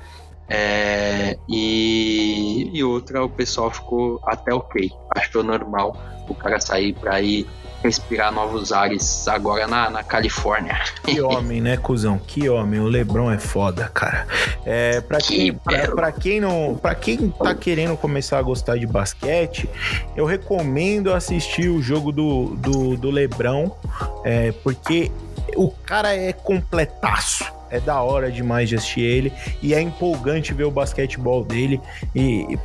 É, 0.50 1.38
e, 1.48 2.70
e 2.74 2.84
outra, 2.84 3.24
o 3.24 3.30
pessoal 3.30 3.72
ficou 3.72 4.20
até 4.26 4.54
ok. 4.54 4.92
Achou 5.16 5.44
normal 5.44 5.96
o 6.28 6.36
cara 6.36 6.60
sair 6.60 6.94
para 6.94 7.22
ir 7.22 7.48
respirar 7.84 8.32
novos 8.32 8.72
ares 8.72 9.28
agora 9.28 9.68
na, 9.68 9.90
na 9.90 10.04
Califórnia. 10.04 10.80
Que 11.04 11.20
homem, 11.22 11.60
né, 11.60 11.76
cuzão? 11.76 12.18
Que 12.18 12.48
homem. 12.48 12.80
O 12.80 12.88
Lebron 12.88 13.30
é 13.30 13.38
foda, 13.38 13.90
cara. 13.94 14.26
É, 14.66 15.02
pra, 15.02 15.18
quem, 15.18 15.54
pra, 15.54 15.92
pra, 15.92 16.12
quem 16.12 16.40
não. 16.40 16.80
para 16.82 16.96
quem 16.96 17.30
tá 17.30 17.54
querendo 17.54 17.98
começar 17.98 18.40
a 18.40 18.42
gostar 18.42 18.78
de 18.78 18.88
basquete, 18.88 19.70
eu 20.16 20.26
recomendo 20.26 21.14
assistir 21.14 21.68
o 21.68 21.82
jogo 21.82 22.12
do, 22.12 22.56
do, 22.56 22.96
do 22.96 23.12
Lebron, 23.12 23.76
é, 24.24 24.54
porque 24.64 25.12
o 25.58 25.70
cara 25.70 26.16
é 26.16 26.32
completaço 26.32 27.46
é 27.74 27.80
da 27.80 28.00
hora 28.02 28.32
demais 28.32 28.70
de 28.70 28.76
assistir 28.76 29.02
ele 29.02 29.34
e 29.62 29.74
é 29.74 29.82
empolgante 29.82 30.54
ver 30.54 30.66
o 30.66 30.72
basquetebol 30.72 31.44
dele. 31.44 31.82
E, 32.14 32.60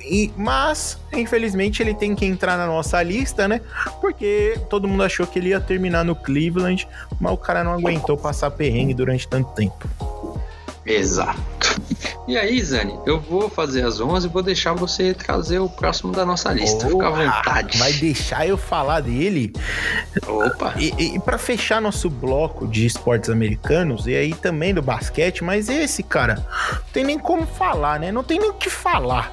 e, 0.00 0.32
mas, 0.36 0.98
infelizmente, 1.12 1.82
ele 1.82 1.92
tem 1.92 2.14
que 2.14 2.24
entrar 2.24 2.56
na 2.56 2.66
nossa 2.66 3.02
lista, 3.02 3.46
né? 3.46 3.60
Porque 4.00 4.58
todo 4.70 4.88
mundo 4.88 5.02
achou 5.02 5.26
que 5.26 5.38
ele 5.38 5.50
ia 5.50 5.60
terminar 5.60 6.02
no 6.02 6.16
Cleveland, 6.16 6.88
mas 7.20 7.32
o 7.32 7.36
cara 7.36 7.62
não 7.62 7.74
aguentou 7.74 8.16
passar 8.16 8.50
perrengue 8.50 8.94
durante 8.94 9.28
tanto 9.28 9.50
tempo. 9.52 9.86
Exato. 10.86 11.53
E 12.26 12.38
aí, 12.38 12.62
Zani, 12.62 12.98
eu 13.04 13.20
vou 13.20 13.50
fazer 13.50 13.84
as 13.84 14.00
11 14.00 14.26
e 14.26 14.30
vou 14.30 14.42
deixar 14.42 14.72
você 14.72 15.12
trazer 15.12 15.58
o 15.58 15.68
próximo 15.68 16.10
da 16.10 16.24
nossa 16.24 16.50
lista. 16.52 16.88
Fica 16.88 17.06
à 17.06 17.10
vontade. 17.10 17.76
Vai 17.76 17.92
deixar 17.92 18.48
eu 18.48 18.56
falar 18.56 19.00
dele? 19.00 19.52
Opa! 20.26 20.74
E, 20.78 21.16
e 21.16 21.20
para 21.20 21.36
fechar 21.36 21.82
nosso 21.82 22.08
bloco 22.08 22.66
de 22.66 22.86
esportes 22.86 23.28
americanos, 23.28 24.06
e 24.06 24.14
aí 24.14 24.32
também 24.32 24.72
do 24.72 24.80
basquete, 24.80 25.44
mas 25.44 25.68
esse, 25.68 26.02
cara, 26.02 26.36
não 26.72 26.92
tem 26.94 27.04
nem 27.04 27.18
como 27.18 27.46
falar, 27.46 28.00
né? 28.00 28.10
Não 28.10 28.24
tem 28.24 28.38
nem 28.38 28.48
o 28.48 28.54
que 28.54 28.70
falar. 28.70 29.30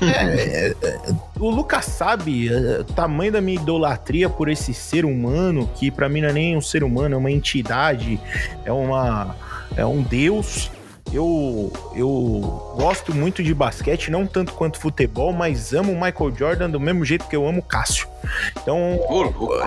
É, 0.00 0.08
é, 0.08 0.74
é, 0.82 0.98
o 1.38 1.48
Lucas 1.48 1.84
sabe 1.84 2.52
é, 2.52 2.80
o 2.80 2.84
tamanho 2.84 3.30
da 3.30 3.40
minha 3.40 3.60
idolatria 3.60 4.28
por 4.28 4.48
esse 4.48 4.74
ser 4.74 5.04
humano, 5.04 5.70
que 5.76 5.92
para 5.92 6.08
mim 6.08 6.20
não 6.20 6.28
é 6.28 6.32
nem 6.32 6.56
um 6.56 6.60
ser 6.60 6.82
humano, 6.82 7.14
é 7.14 7.18
uma 7.18 7.30
entidade, 7.30 8.20
é 8.64 8.72
uma 8.72 9.36
é 9.76 9.84
um 9.84 10.02
deus 10.02 10.70
eu, 11.14 11.72
eu 11.94 12.74
gosto 12.76 13.14
muito 13.14 13.42
de 13.42 13.54
basquete, 13.54 14.10
não 14.10 14.26
tanto 14.26 14.52
quanto 14.52 14.80
futebol, 14.80 15.32
mas 15.32 15.72
amo 15.72 15.92
o 15.92 15.94
Michael 15.94 16.34
Jordan 16.36 16.70
do 16.70 16.80
mesmo 16.80 17.04
jeito 17.04 17.26
que 17.28 17.36
eu 17.36 17.46
amo 17.46 17.60
o 17.60 17.62
Cássio. 17.62 18.08
Então, 18.60 19.00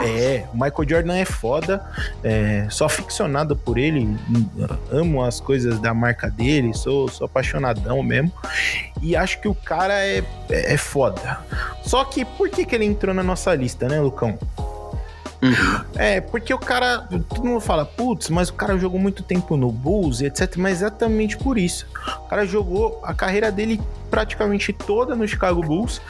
é, 0.03 0.45
o 0.53 0.55
Michael 0.55 0.89
Jordan 0.89 1.15
é 1.15 1.25
foda, 1.25 1.85
é, 2.23 2.67
sou 2.69 2.85
aficionado 2.85 3.55
por 3.55 3.77
ele, 3.77 4.07
amo 4.91 5.23
as 5.23 5.39
coisas 5.39 5.79
da 5.79 5.93
marca 5.93 6.29
dele, 6.29 6.73
sou, 6.73 7.07
sou 7.07 7.25
apaixonadão 7.25 8.03
mesmo. 8.03 8.31
E 9.01 9.15
acho 9.15 9.39
que 9.39 9.47
o 9.47 9.55
cara 9.55 9.93
é, 9.93 10.23
é, 10.49 10.73
é 10.73 10.77
foda. 10.77 11.39
Só 11.83 12.03
que 12.03 12.25
por 12.25 12.49
que, 12.49 12.65
que 12.65 12.75
ele 12.75 12.85
entrou 12.85 13.13
na 13.13 13.23
nossa 13.23 13.55
lista, 13.55 13.87
né, 13.87 13.99
Lucão? 14.01 14.37
Uhum. 15.41 15.85
É, 15.95 16.19
porque 16.19 16.53
o 16.53 16.57
cara, 16.57 17.07
todo 17.29 17.45
mundo 17.45 17.59
fala, 17.59 17.85
putz, 17.85 18.29
mas 18.29 18.49
o 18.49 18.53
cara 18.53 18.77
jogou 18.77 18.99
muito 18.99 19.23
tempo 19.23 19.55
no 19.55 19.71
Bulls, 19.71 20.21
etc. 20.21 20.55
Mas 20.57 20.77
exatamente 20.77 21.37
por 21.37 21.57
isso. 21.57 21.85
O 22.25 22.29
cara 22.29 22.45
jogou 22.45 22.99
a 23.03 23.13
carreira 23.13 23.51
dele 23.51 23.81
praticamente 24.09 24.73
toda 24.73 25.15
no 25.15 25.27
Chicago 25.27 25.61
Bulls 25.61 26.01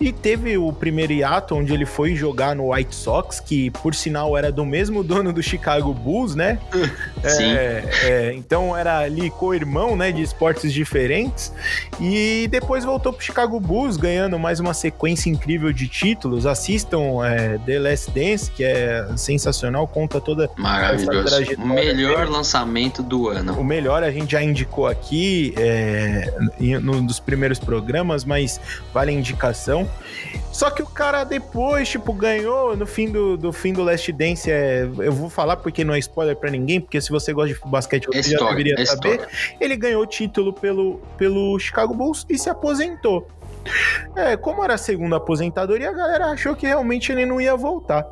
e 0.00 0.12
teve 0.12 0.56
o 0.56 0.72
primeiro 0.72 1.12
hiato 1.12 1.54
onde 1.54 1.72
ele 1.72 1.86
foi 1.86 2.14
jogar 2.14 2.54
no 2.54 2.72
White 2.72 2.94
Sox, 2.94 3.40
que 3.40 3.70
por 3.70 3.94
sinal 3.94 4.36
era 4.36 4.50
do 4.52 4.64
mesmo 4.64 5.02
dono 5.02 5.32
do 5.32 5.42
Chicago 5.42 5.92
Bulls, 5.92 6.34
né? 6.34 6.58
Sim. 7.24 7.52
É, 7.52 7.84
é, 8.02 8.34
então 8.34 8.76
era 8.76 8.98
ali 8.98 9.30
co-irmão, 9.30 9.96
né, 9.96 10.12
de 10.12 10.22
esportes 10.22 10.72
diferentes 10.72 11.52
e 12.00 12.48
depois 12.50 12.84
voltou 12.84 13.12
pro 13.12 13.24
Chicago 13.24 13.58
Bulls 13.58 13.96
ganhando 13.96 14.38
mais 14.38 14.60
uma 14.60 14.74
sequência 14.74 15.30
incrível 15.30 15.72
de 15.72 15.88
títulos. 15.88 16.46
Assistam 16.46 17.24
é, 17.24 17.58
The 17.58 17.78
Last 17.78 18.10
Dance, 18.10 18.50
que 18.50 18.64
é 18.64 19.06
sensacional, 19.16 19.86
conta 19.86 20.20
toda 20.20 20.50
Maravilhoso. 20.56 21.54
O 21.58 21.66
melhor 21.66 22.18
dele. 22.18 22.30
lançamento 22.30 23.02
do 23.02 23.28
ano. 23.28 23.58
O 23.58 23.64
melhor 23.64 24.02
a 24.02 24.10
gente 24.10 24.32
já 24.32 24.42
indicou 24.42 24.86
aqui 24.86 25.54
é, 25.56 26.32
dos 27.06 27.20
primeiros 27.20 27.45
primeiros 27.46 27.58
programas, 27.58 28.24
mas 28.24 28.60
vale 28.92 29.10
a 29.12 29.14
indicação. 29.14 29.88
Só 30.52 30.70
que 30.70 30.82
o 30.82 30.86
cara 30.86 31.22
depois, 31.24 31.88
tipo, 31.88 32.12
ganhou 32.12 32.76
no 32.76 32.86
fim 32.86 33.10
do, 33.10 33.36
do 33.36 33.52
fim 33.52 33.72
do 33.72 33.82
Last 33.82 34.10
Dance. 34.12 34.50
É, 34.50 34.82
eu 34.98 35.12
vou 35.12 35.30
falar 35.30 35.56
porque 35.56 35.84
não 35.84 35.94
é 35.94 35.98
spoiler 35.98 36.34
para 36.34 36.50
ninguém, 36.50 36.80
porque 36.80 37.00
se 37.00 37.10
você 37.10 37.32
gosta 37.32 37.54
de 37.54 37.60
basquete, 37.66 38.06
você 38.06 38.20
história, 38.20 38.38
já 38.38 38.48
deveria 38.50 38.82
história. 38.82 39.20
saber. 39.20 39.56
Ele 39.60 39.76
ganhou 39.76 40.02
o 40.02 40.06
título 40.06 40.52
pelo, 40.52 41.00
pelo 41.16 41.58
Chicago 41.58 41.94
Bulls 41.94 42.26
e 42.28 42.38
se 42.38 42.48
aposentou. 42.50 43.28
É, 44.14 44.36
como 44.36 44.62
era 44.62 44.74
a 44.74 44.78
segunda 44.78 45.16
aposentadoria, 45.16 45.90
a 45.90 45.92
galera 45.92 46.26
achou 46.26 46.54
que 46.54 46.66
realmente 46.66 47.10
ele 47.12 47.26
não 47.26 47.40
ia 47.40 47.56
voltar 47.56 48.06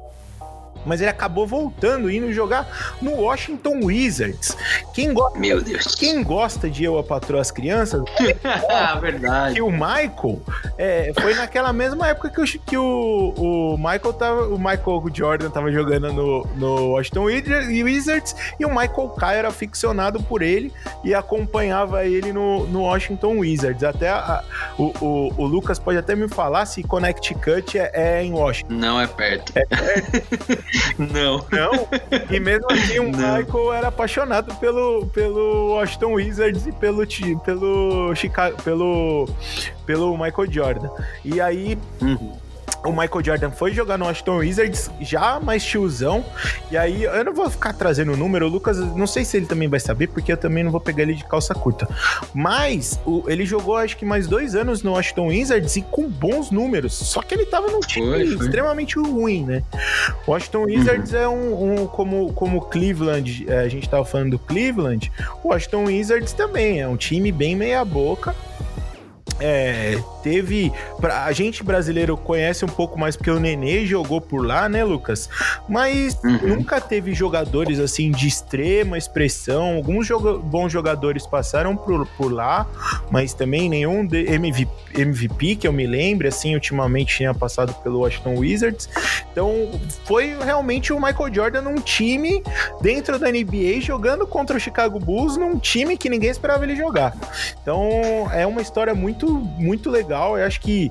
mas 0.85 1.01
ele 1.01 1.11
acabou 1.11 1.47
voltando, 1.47 2.11
indo 2.11 2.33
jogar 2.33 2.97
no 3.01 3.13
Washington 3.13 3.81
Wizards. 3.85 4.57
Quem 4.93 5.13
gosta, 5.13 5.39
Meu 5.39 5.61
Deus. 5.61 5.95
Quem 5.95 6.23
gosta 6.23 6.69
de 6.69 6.85
Eu, 6.85 6.99
a 6.99 7.03
Patroa 7.03 7.41
as 7.41 7.51
Crianças, 7.51 8.03
verdade. 9.01 9.55
que 9.55 9.63
o 9.63 9.71
Michael 9.71 10.41
é, 10.79 11.13
foi 11.21 11.35
naquela 11.35 11.73
mesma 11.73 12.09
época 12.09 12.31
que, 12.31 12.41
o, 12.41 12.45
que 12.45 12.77
o, 12.77 13.35
o 13.37 13.77
Michael 13.77 14.13
tava, 14.15 14.47
o 14.49 14.59
Michael 14.59 15.05
Jordan 15.13 15.51
tava 15.51 15.71
jogando 15.71 16.13
no, 16.13 16.47
no 16.57 16.89
Washington 16.93 17.25
Wizards 17.25 18.35
e 18.59 18.65
o 18.65 18.69
Michael 18.69 19.15
Kyle 19.19 19.35
era 19.35 19.51
ficcionado 19.51 20.23
por 20.23 20.43
ele 20.43 20.73
e 21.03 21.15
acompanhava 21.15 22.05
ele 22.05 22.33
no, 22.33 22.67
no 22.67 22.83
Washington 22.83 23.39
Wizards. 23.39 23.83
Até 23.83 24.09
a, 24.09 24.43
o, 24.79 24.93
o, 25.01 25.35
o, 25.43 25.47
Lucas 25.47 25.79
pode 25.79 25.99
até 25.99 26.15
me 26.15 26.29
falar 26.29 26.67
se 26.67 26.83
Connecticut 26.83 27.79
é, 27.79 27.91
é 27.93 28.23
em 28.23 28.33
Washington. 28.33 28.75
Não 28.75 29.01
é 29.01 29.07
perto. 29.07 29.53
É 29.55 29.65
perto. 29.67 30.65
Não. 30.99 31.45
Não? 31.51 31.89
E 32.31 32.41
mesmo 32.41 32.67
assim, 32.71 32.99
o. 32.99 33.05
Michael 33.05 33.73
era 33.73 33.89
apaixonado 33.89 34.55
pelo, 34.57 35.07
pelo 35.07 35.75
Washington 35.75 36.13
Wizards 36.15 36.67
e 36.67 36.73
pelo, 36.73 37.07
pelo 37.45 38.15
Chicago, 38.15 38.63
pelo, 38.63 39.29
pelo 39.87 40.17
Michael 40.17 40.51
Jordan. 40.51 40.91
E 41.25 41.41
aí, 41.41 41.79
uhum 42.01 42.44
o 42.85 42.91
Michael 42.91 43.25
Jordan 43.25 43.51
foi 43.51 43.73
jogar 43.73 43.99
no 43.99 44.05
Washington 44.05 44.39
Wizards 44.39 44.91
já 45.01 45.41
mais 45.41 45.65
tiozão. 45.65 46.25
E 46.71 46.77
aí, 46.77 47.05
eu 47.05 47.25
não 47.25 47.35
vou 47.35 47.49
ficar 47.49 47.73
trazendo 47.73 48.13
o 48.13 48.17
número, 48.17 48.47
o 48.47 48.49
Lucas, 48.49 48.79
não 48.79 49.07
sei 49.07 49.25
se 49.25 49.37
ele 49.37 49.47
também 49.47 49.69
vai 49.69 49.81
saber, 49.81 50.09
porque 50.09 50.33
eu 50.33 50.37
também 50.37 50.63
não 50.63 50.71
vou 50.71 50.81
pegar 50.81 51.03
ele 51.03 51.15
de 51.15 51.25
calça 51.25 51.55
curta. 51.55 51.89
Mas 52.35 53.01
o, 53.07 53.25
ele 53.27 53.47
jogou 53.47 53.77
acho 53.77 53.97
que 53.97 54.05
mais 54.05 54.27
dois 54.27 54.55
anos 54.55 54.83
no 54.83 54.93
Washington 54.93 55.29
Wizards 55.29 55.77
e 55.77 55.83
com 55.83 56.09
bons 56.09 56.51
números. 56.51 56.93
Só 56.93 57.23
que 57.23 57.35
ele 57.35 57.47
tava 57.47 57.69
num 57.69 57.81
time 57.81 58.07
foi, 58.07 58.37
foi. 58.37 58.47
extremamente 58.47 58.99
ruim, 58.99 59.45
né? 59.45 59.63
O 60.27 60.33
Washington 60.33 60.65
Wizards 60.65 61.13
uhum. 61.13 61.19
é 61.19 61.29
um, 61.29 61.83
um, 61.83 61.87
como, 61.87 62.33
como 62.35 62.61
Cleveland, 62.61 63.47
é, 63.49 63.61
a 63.61 63.69
gente 63.69 63.89
tava 63.89 64.05
falando 64.05 64.33
do 64.33 64.39
Cleveland, 64.39 65.11
o 65.43 65.49
Washington 65.49 65.85
Wizards 65.85 66.33
também 66.33 66.81
é 66.81 66.89
um 66.89 66.97
time 66.97 67.33
bem 67.33 67.57
meia 67.57 67.85
boca 67.85 68.35
é, 69.41 69.99
teve. 70.23 70.73
Pra, 71.01 71.25
a 71.25 71.33
gente 71.33 71.63
brasileiro 71.65 72.17
conhece 72.17 72.65
um 72.65 72.69
pouco 72.69 72.99
mais 72.99 73.17
porque 73.17 73.31
o 73.31 73.41
Nenê 73.41 73.85
jogou 73.85 74.21
por 74.21 74.47
lá, 74.47 74.69
né, 74.69 74.85
Lucas? 74.85 75.29
Mas 75.69 76.19
uhum. 76.23 76.57
nunca 76.57 76.81
teve 76.81 77.13
jogadores 77.15 77.81
assim 77.81 78.11
de 78.11 78.29
extrema 78.29 78.97
expressão. 78.97 79.77
Alguns 79.77 80.07
joga 80.07 80.35
bons 80.35 80.71
jogadores 80.71 81.27
passaram 81.27 81.77
por, 81.77 82.07
por 82.17 82.33
lá, 82.33 82.67
mas 83.11 83.35
também 83.35 83.69
nenhum 83.69 84.01
MVP, 84.01 84.71
MVP 84.95 85.57
que 85.57 85.67
eu 85.67 85.73
me 85.73 85.87
lembre, 85.87 86.29
assim, 86.29 86.55
ultimamente 86.55 87.17
tinha 87.17 87.35
passado 87.35 87.75
pelo 87.83 88.01
Washington 88.01 88.37
Wizards. 88.37 88.89
Então 89.33 89.71
foi 90.05 90.37
realmente 90.43 90.93
o 90.93 91.01
Michael 91.01 91.35
Jordan 91.35 91.63
num 91.63 91.77
time 91.77 92.43
dentro 92.81 93.19
da 93.19 93.31
NBA 93.31 93.81
jogando 93.81 94.27
contra 94.27 94.57
o 94.57 94.61
Chicago 94.61 94.99
Bulls, 94.99 95.37
num 95.37 95.59
time 95.59 95.97
que 95.97 96.09
ninguém 96.09 96.31
esperava 96.31 96.65
ele 96.65 96.77
jogar. 96.77 97.17
Então 97.61 98.31
é 98.33 98.47
uma 98.47 98.63
história 98.63 98.95
muito 98.95 99.14
muito, 99.15 99.31
muito 99.31 99.91
legal. 99.91 100.37
Eu 100.37 100.47
acho 100.47 100.61
que 100.61 100.91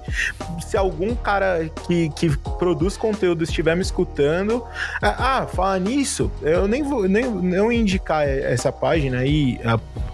se 0.65 0.77
algum 0.77 1.13
cara 1.15 1.69
que, 1.87 2.09
que 2.09 2.35
produz 2.57 2.95
conteúdo 2.95 3.43
estiver 3.43 3.75
me 3.75 3.81
escutando, 3.81 4.63
ah, 5.01 5.41
ah 5.41 5.47
falar 5.47 5.79
nisso, 5.79 6.31
eu 6.41 6.67
nem 6.67 6.83
vou 6.83 7.07
nem, 7.07 7.29
não 7.29 7.71
indicar 7.71 8.27
essa 8.27 8.71
página 8.71 9.19
aí 9.19 9.59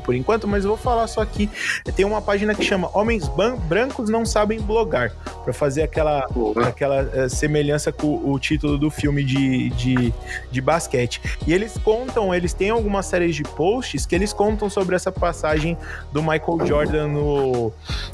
por 0.09 0.15
enquanto, 0.15 0.47
mas 0.47 0.63
eu 0.63 0.69
vou 0.69 0.77
falar 0.77 1.05
só 1.05 1.21
aqui. 1.21 1.47
Tem 1.95 2.03
uma 2.03 2.19
página 2.19 2.55
que 2.55 2.63
chama 2.63 2.89
Homens 2.97 3.29
Brancos 3.67 4.09
Não 4.09 4.25
Sabem 4.25 4.59
Blogar, 4.59 5.11
para 5.43 5.53
fazer 5.53 5.83
aquela, 5.83 6.25
aquela 6.65 7.03
uh, 7.03 7.29
semelhança 7.29 7.91
com 7.91 8.19
o 8.27 8.39
título 8.39 8.75
do 8.75 8.89
filme 8.89 9.23
de, 9.23 9.69
de, 9.69 10.11
de 10.49 10.61
basquete. 10.61 11.21
E 11.45 11.53
eles 11.53 11.77
contam, 11.77 12.33
eles 12.33 12.53
têm 12.53 12.71
algumas 12.71 13.05
séries 13.05 13.35
de 13.35 13.43
posts 13.43 14.07
que 14.07 14.15
eles 14.15 14.33
contam 14.33 14.67
sobre 14.67 14.95
essa 14.95 15.11
passagem 15.11 15.77
do 16.11 16.23
Michael 16.23 16.65
Jordan 16.65 17.07
no, 17.09 17.71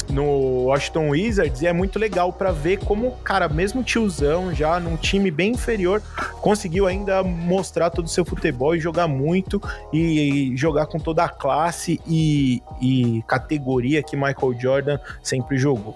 no 0.09 0.65
Washington 0.65 1.11
Wizards 1.11 1.61
e 1.61 1.67
é 1.67 1.71
muito 1.71 1.97
legal 1.97 2.33
para 2.33 2.51
ver 2.51 2.79
como 2.79 3.07
o 3.07 3.11
cara, 3.23 3.47
mesmo 3.47 3.83
tiozão, 3.83 4.53
já 4.53 4.81
num 4.81 4.97
time 4.97 5.31
bem 5.31 5.53
inferior, 5.53 6.01
conseguiu 6.41 6.87
ainda 6.87 7.23
mostrar 7.23 7.89
todo 7.89 8.03
o 8.03 8.09
seu 8.09 8.25
futebol 8.25 8.75
e 8.75 8.81
jogar 8.81 9.07
muito 9.07 9.61
e, 9.93 10.51
e 10.51 10.57
jogar 10.57 10.87
com 10.87 10.99
toda 10.99 11.23
a 11.23 11.29
classe 11.29 11.84
e, 11.87 12.61
e 12.81 13.23
categoria 13.27 14.03
que 14.03 14.15
Michael 14.15 14.59
Jordan 14.59 14.99
sempre 15.21 15.57
jogou. 15.57 15.95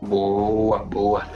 Boa, 0.00 0.78
boa. 0.84 1.26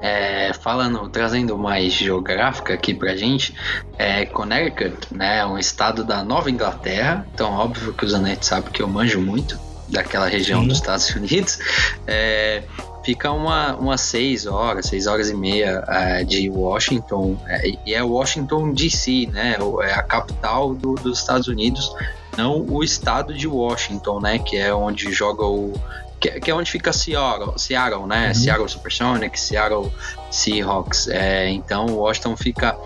É, 0.00 0.52
falando, 0.54 1.08
trazendo 1.10 1.58
mais 1.58 1.92
geográfica 1.92 2.72
aqui 2.72 2.94
pra 2.94 3.14
gente, 3.14 3.54
é 3.98 4.24
Connecticut, 4.24 5.14
né, 5.14 5.40
é 5.40 5.46
um 5.46 5.58
estado 5.58 6.02
da 6.04 6.24
Nova 6.24 6.50
Inglaterra, 6.50 7.26
então 7.34 7.52
óbvio 7.52 7.92
que 7.92 8.04
o 8.04 8.08
Zanetti 8.08 8.46
sabe 8.46 8.70
que 8.70 8.80
eu 8.80 8.88
manjo 8.88 9.20
muito 9.20 9.67
daquela 9.88 10.26
região 10.26 10.62
Sim. 10.62 10.68
dos 10.68 10.76
Estados 10.78 11.10
Unidos, 11.10 11.58
é, 12.06 12.62
fica 13.04 13.32
uma, 13.32 13.74
umas 13.74 14.00
seis 14.00 14.46
horas, 14.46 14.86
seis 14.86 15.06
horas 15.06 15.30
e 15.30 15.34
meia 15.34 15.82
é, 15.88 16.24
de 16.24 16.48
Washington, 16.50 17.38
é, 17.46 17.72
e 17.86 17.94
é 17.94 18.02
Washington 18.02 18.72
DC, 18.72 19.28
né? 19.32 19.56
É 19.82 19.92
a 19.94 20.02
capital 20.02 20.74
do, 20.74 20.94
dos 20.94 21.18
Estados 21.18 21.48
Unidos, 21.48 21.90
não 22.36 22.64
o 22.68 22.84
estado 22.84 23.34
de 23.34 23.48
Washington, 23.48 24.20
né? 24.20 24.38
Que 24.38 24.56
é 24.56 24.72
onde 24.72 25.10
joga 25.12 25.44
o. 25.44 25.72
Que, 26.20 26.40
que 26.40 26.50
é 26.50 26.54
onde 26.54 26.70
fica 26.70 26.92
Seattle, 26.92 27.56
Seattle 27.56 28.06
né? 28.06 28.28
Uhum. 28.28 28.34
Seattle 28.34 28.68
Supersonics, 28.68 29.40
Seattle 29.40 29.92
Seahawks. 30.30 31.08
É, 31.08 31.48
então, 31.48 31.86
Washington 31.86 32.36
fica 32.36 32.76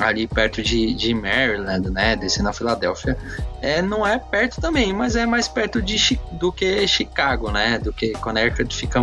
ali 0.00 0.26
perto 0.26 0.62
de, 0.62 0.94
de 0.94 1.14
Maryland, 1.14 1.90
né, 1.90 2.16
descendo 2.16 2.48
a 2.48 2.52
Filadélfia, 2.52 3.16
é, 3.60 3.82
não 3.82 4.06
é 4.06 4.18
perto 4.18 4.60
também, 4.60 4.92
mas 4.92 5.14
é 5.14 5.26
mais 5.26 5.46
perto 5.46 5.80
de, 5.82 6.18
do 6.32 6.50
que 6.50 6.86
Chicago, 6.88 7.50
né, 7.50 7.78
do 7.78 7.92
que 7.92 8.12
Connecticut 8.12 8.74
fica 8.74 9.00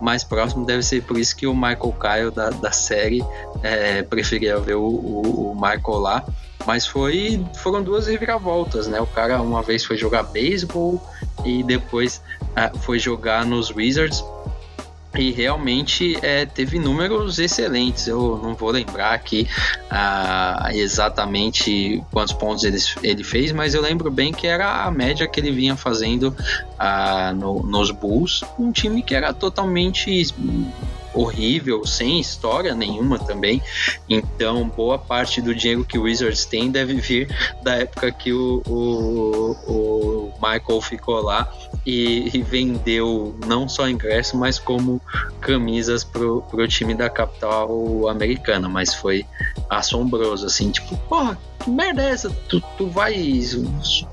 mais 0.00 0.22
próximo, 0.22 0.64
deve 0.64 0.82
ser 0.82 1.02
por 1.02 1.18
isso 1.18 1.34
que 1.34 1.46
o 1.46 1.54
Michael 1.54 1.96
Kyle 2.00 2.30
da, 2.30 2.50
da 2.50 2.70
série 2.70 3.24
é, 3.62 4.02
preferia 4.02 4.58
ver 4.60 4.74
o, 4.74 4.84
o, 4.84 5.50
o, 5.50 5.54
Michael 5.54 5.98
lá, 5.98 6.24
mas 6.66 6.86
foi, 6.86 7.44
foram 7.56 7.82
duas 7.82 8.06
reviravoltas, 8.06 8.86
né, 8.86 9.00
o 9.00 9.06
cara 9.06 9.40
uma 9.42 9.62
vez 9.62 9.84
foi 9.84 9.96
jogar 9.96 10.24
beisebol 10.24 11.02
e 11.44 11.62
depois 11.62 12.22
é, 12.54 12.70
foi 12.78 12.98
jogar 12.98 13.44
nos 13.44 13.70
Wizards, 13.70 14.22
e 15.18 15.32
realmente 15.32 16.16
é, 16.22 16.46
teve 16.46 16.78
números 16.78 17.38
excelentes. 17.38 18.06
Eu 18.06 18.40
não 18.42 18.54
vou 18.54 18.70
lembrar 18.70 19.12
aqui 19.12 19.48
ah, 19.90 20.70
exatamente 20.72 22.02
quantos 22.12 22.32
pontos 22.32 22.64
ele, 22.64 22.78
ele 23.02 23.24
fez, 23.24 23.50
mas 23.50 23.74
eu 23.74 23.82
lembro 23.82 24.10
bem 24.10 24.32
que 24.32 24.46
era 24.46 24.84
a 24.84 24.90
média 24.90 25.26
que 25.26 25.40
ele 25.40 25.50
vinha 25.50 25.76
fazendo 25.76 26.34
ah, 26.78 27.32
no, 27.34 27.62
nos 27.64 27.90
Bulls, 27.90 28.44
um 28.58 28.70
time 28.70 29.02
que 29.02 29.14
era 29.14 29.32
totalmente 29.32 30.10
horrível, 31.18 31.84
sem 31.84 32.20
história 32.20 32.74
nenhuma 32.74 33.18
também. 33.18 33.62
Então, 34.08 34.68
boa 34.68 34.98
parte 34.98 35.40
do 35.40 35.54
dinheiro 35.54 35.84
que 35.84 35.98
o 35.98 36.02
Wizards 36.02 36.44
tem 36.44 36.70
deve 36.70 36.94
vir 36.94 37.28
da 37.62 37.74
época 37.74 38.12
que 38.12 38.32
o, 38.32 38.62
o, 38.66 39.52
o 39.66 40.32
Michael 40.34 40.80
ficou 40.80 41.20
lá 41.20 41.52
e, 41.84 42.30
e, 42.32 42.42
vendeu 42.42 43.36
não 43.46 43.68
só 43.68 43.88
ingresso, 43.88 44.36
mas 44.36 44.58
como 44.58 45.00
camisas 45.40 46.04
pro, 46.04 46.42
pro 46.42 46.68
time 46.68 46.94
da 46.94 47.10
capital 47.10 48.08
americana. 48.08 48.68
Mas 48.68 48.94
foi 48.94 49.26
assombroso, 49.68 50.46
assim, 50.46 50.70
tipo, 50.70 50.96
porra, 51.08 51.38
essa? 51.98 52.30
Tu, 52.48 52.60
tu, 52.76 52.88
vai, 52.88 53.14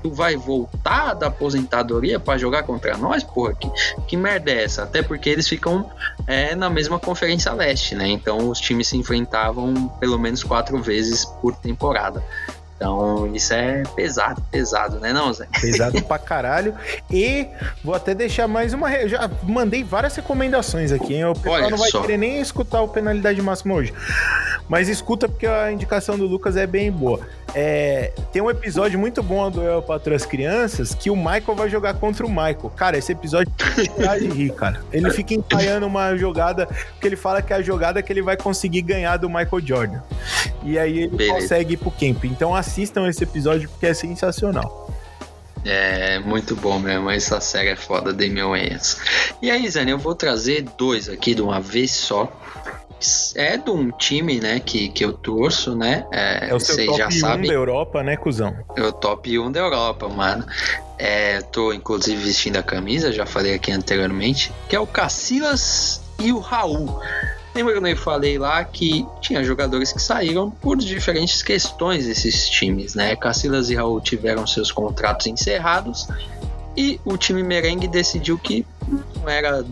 tu 0.02 0.10
vai 0.10 0.36
voltar 0.36 1.14
da 1.14 1.28
aposentadoria 1.28 2.20
para 2.20 2.38
jogar 2.38 2.62
contra 2.62 2.96
nós? 2.96 3.22
Porra, 3.22 3.54
que, 3.54 3.70
que 4.06 4.16
merda 4.16 4.50
é 4.50 4.64
essa? 4.64 4.82
Até 4.82 5.02
porque 5.02 5.30
eles 5.30 5.48
ficam 5.48 5.90
é, 6.26 6.54
na 6.54 6.68
mesma 6.70 6.98
Conferência 6.98 7.52
Leste, 7.52 7.94
né? 7.94 8.08
Então 8.08 8.50
os 8.50 8.60
times 8.60 8.88
se 8.88 8.96
enfrentavam 8.96 9.88
pelo 10.00 10.18
menos 10.18 10.42
quatro 10.42 10.80
vezes 10.82 11.24
por 11.24 11.56
temporada. 11.56 12.22
Então, 12.76 13.34
isso 13.34 13.54
é 13.54 13.82
pesado, 13.94 14.42
pesado, 14.50 15.00
né, 15.00 15.12
não, 15.12 15.32
Zé? 15.32 15.48
Pesado 15.60 16.00
pra 16.04 16.18
caralho. 16.18 16.74
E 17.10 17.46
vou 17.82 17.94
até 17.94 18.14
deixar 18.14 18.46
mais 18.46 18.74
uma. 18.74 18.90
Já 19.08 19.30
mandei 19.42 19.82
várias 19.82 20.14
recomendações 20.14 20.92
aqui, 20.92 21.14
hein? 21.14 21.24
O 21.24 21.34
pessoal 21.34 21.54
Olha 21.54 21.70
não 21.70 21.78
vai 21.78 21.90
só. 21.90 22.02
querer 22.02 22.18
nem 22.18 22.38
escutar 22.40 22.82
o 22.82 22.88
penalidade 22.88 23.40
máxima 23.40 23.74
hoje. 23.74 23.94
Mas 24.68 24.88
escuta 24.88 25.28
porque 25.28 25.46
a 25.46 25.72
indicação 25.72 26.18
do 26.18 26.26
Lucas 26.26 26.56
é 26.56 26.66
bem 26.66 26.92
boa. 26.92 27.20
É, 27.54 28.12
tem 28.32 28.42
um 28.42 28.50
episódio 28.50 28.98
muito 28.98 29.22
bom 29.22 29.50
do 29.50 29.62
El 29.62 29.80
Patrão 29.80 30.14
as 30.14 30.26
Crianças 30.26 30.94
que 30.94 31.08
o 31.08 31.16
Michael 31.16 31.54
vai 31.54 31.70
jogar 31.70 31.94
contra 31.94 32.26
o 32.26 32.28
Michael. 32.28 32.70
Cara, 32.76 32.98
esse 32.98 33.12
episódio 33.12 33.50
é 33.98 34.18
de 34.18 34.28
rir, 34.28 34.52
cara. 34.52 34.80
Ele 34.92 35.10
fica 35.10 35.32
ensaiando 35.32 35.86
uma 35.86 36.14
jogada 36.16 36.68
que 37.00 37.06
ele 37.06 37.16
fala 37.16 37.40
que 37.40 37.52
é 37.52 37.56
a 37.56 37.62
jogada 37.62 38.02
que 38.02 38.12
ele 38.12 38.20
vai 38.20 38.36
conseguir 38.36 38.82
ganhar 38.82 39.16
do 39.16 39.28
Michael 39.28 39.60
Jordan. 39.64 40.00
E 40.62 40.78
aí 40.78 40.98
ele 41.04 41.16
Beleza. 41.16 41.34
consegue 41.34 41.74
ir 41.74 41.76
pro 41.76 41.90
camp. 41.90 42.24
Então 42.24 42.54
assistam 42.66 43.08
esse 43.08 43.22
episódio 43.22 43.68
porque 43.68 43.86
é 43.86 43.94
sensacional. 43.94 44.90
É, 45.64 46.18
muito 46.20 46.54
bom 46.54 46.78
mesmo. 46.78 47.10
Essa 47.10 47.40
série 47.40 47.70
é 47.70 47.76
foda, 47.76 48.12
Damian 48.12 48.48
Wayans. 48.48 48.98
E 49.40 49.50
aí, 49.50 49.68
Zé, 49.68 49.84
eu 49.90 49.98
vou 49.98 50.14
trazer 50.14 50.62
dois 50.76 51.08
aqui 51.08 51.34
de 51.34 51.42
uma 51.42 51.60
vez 51.60 51.90
só 51.90 52.30
é 53.34 53.58
de 53.58 53.70
um 53.70 53.90
time, 53.90 54.40
né, 54.40 54.58
que, 54.58 54.88
que 54.88 55.04
eu 55.04 55.12
torço, 55.12 55.76
né? 55.76 56.06
É, 56.10 56.48
é 56.50 56.54
o 56.54 56.58
seu 56.58 56.86
top 56.86 56.98
já 56.98 57.08
1 57.08 57.10
sabe, 57.10 57.48
da 57.48 57.52
Europa, 57.52 58.02
né, 58.02 58.16
cuzão? 58.16 58.56
É 58.74 58.82
o 58.82 58.92
top 58.92 59.38
1 59.38 59.52
da 59.52 59.60
Europa, 59.60 60.08
mano. 60.08 60.46
É, 60.98 61.42
tô 61.42 61.74
inclusive 61.74 62.22
vestindo 62.22 62.56
a 62.56 62.62
camisa, 62.62 63.12
já 63.12 63.26
falei 63.26 63.54
aqui 63.54 63.70
anteriormente, 63.70 64.50
que 64.68 64.74
é 64.74 64.80
o 64.80 64.86
Cacilas 64.86 66.00
e 66.18 66.32
o 66.32 66.38
Raul. 66.38 67.00
Lembra 67.56 67.80
que 67.80 67.88
eu 67.88 67.96
falei 67.96 68.38
lá 68.38 68.62
que 68.62 69.06
tinha 69.22 69.42
jogadores 69.42 69.90
que 69.90 69.98
saíram 69.98 70.50
por 70.50 70.76
diferentes 70.76 71.42
questões 71.42 72.04
desses 72.04 72.50
times, 72.50 72.94
né? 72.94 73.16
Cacilas 73.16 73.70
e 73.70 73.74
Raul 73.74 73.98
tiveram 73.98 74.46
seus 74.46 74.70
contratos 74.70 75.26
encerrados 75.26 76.06
e 76.76 77.00
o 77.02 77.16
time 77.16 77.42
merengue 77.42 77.88
decidiu 77.88 78.36
que 78.36 78.66
não 79.16 79.26
era 79.26 79.64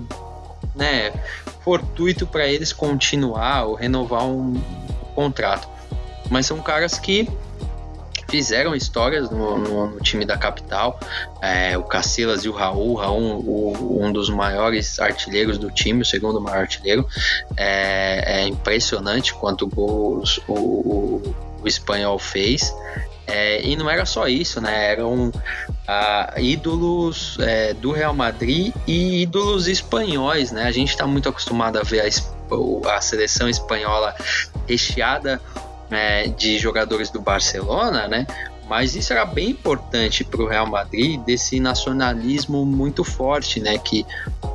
né, 0.75 1.13
fortuito 1.61 2.27
para 2.27 2.49
eles 2.49 2.73
continuar 2.73 3.67
ou 3.67 3.75
renovar 3.75 4.25
um 4.25 4.59
contrato. 5.15 5.69
Mas 6.31 6.47
são 6.47 6.63
caras 6.63 6.99
que 6.99 7.29
fizeram 8.35 8.75
histórias 8.75 9.31
no, 9.31 9.57
no, 9.57 9.91
no 9.91 10.01
time 10.01 10.25
da 10.25 10.37
capital. 10.37 10.99
É, 11.41 11.79
o 11.79 11.85
Cacilas 11.85 12.45
e 12.45 12.49
o 12.49 12.53
Raul, 12.53 12.97
Raul 12.97 13.39
o, 13.47 14.05
um 14.05 14.13
dos 14.13 14.29
maiores 14.29 14.99
artilheiros 14.99 15.57
do 15.57 15.71
time, 15.71 16.03
o 16.03 16.05
segundo 16.05 16.41
maior 16.41 16.63
artilheiro. 16.63 17.07
É, 17.57 18.41
é 18.41 18.49
impressionante 18.49 19.33
quanto 19.35 19.69
gols 19.69 20.41
o, 20.49 20.53
o, 20.53 21.37
o 21.63 21.69
espanhol 21.69 22.19
fez. 22.19 22.75
É, 23.25 23.63
e 23.63 23.77
não 23.77 23.89
era 23.89 24.05
só 24.05 24.27
isso, 24.27 24.61
né? 24.61 24.91
Eram 24.91 25.31
ah, 25.87 26.35
ídolos 26.37 27.39
é, 27.39 27.73
do 27.73 27.93
Real 27.93 28.15
Madrid 28.15 28.75
e 28.85 29.23
ídolos 29.23 29.69
espanhóis, 29.69 30.51
né? 30.51 30.65
A 30.65 30.73
gente 30.73 30.91
está 30.91 31.07
muito 31.07 31.29
acostumado 31.29 31.79
a 31.79 31.85
ver 31.85 32.01
a, 32.01 32.97
a 32.97 33.01
seleção 33.01 33.49
espanhola 33.49 34.13
recheada 34.69 35.41
é, 35.91 36.29
de 36.29 36.59
jogadores 36.59 37.11
do 37.11 37.21
Barcelona, 37.21 38.09
né? 38.09 38.27
Mas 38.69 38.97
isso 38.97 39.13
era 39.13 39.27
bem 39.27 39.51
importante 39.51 40.25
para 40.25 40.41
o 40.41 40.49
Real 40.49 40.67
Madrid, 40.67 41.21
desse 41.21 41.61
nacionalismo 41.61 42.65
muito 42.65 43.05
forte, 43.05 43.61
né? 43.61 43.77
Que 43.77 44.07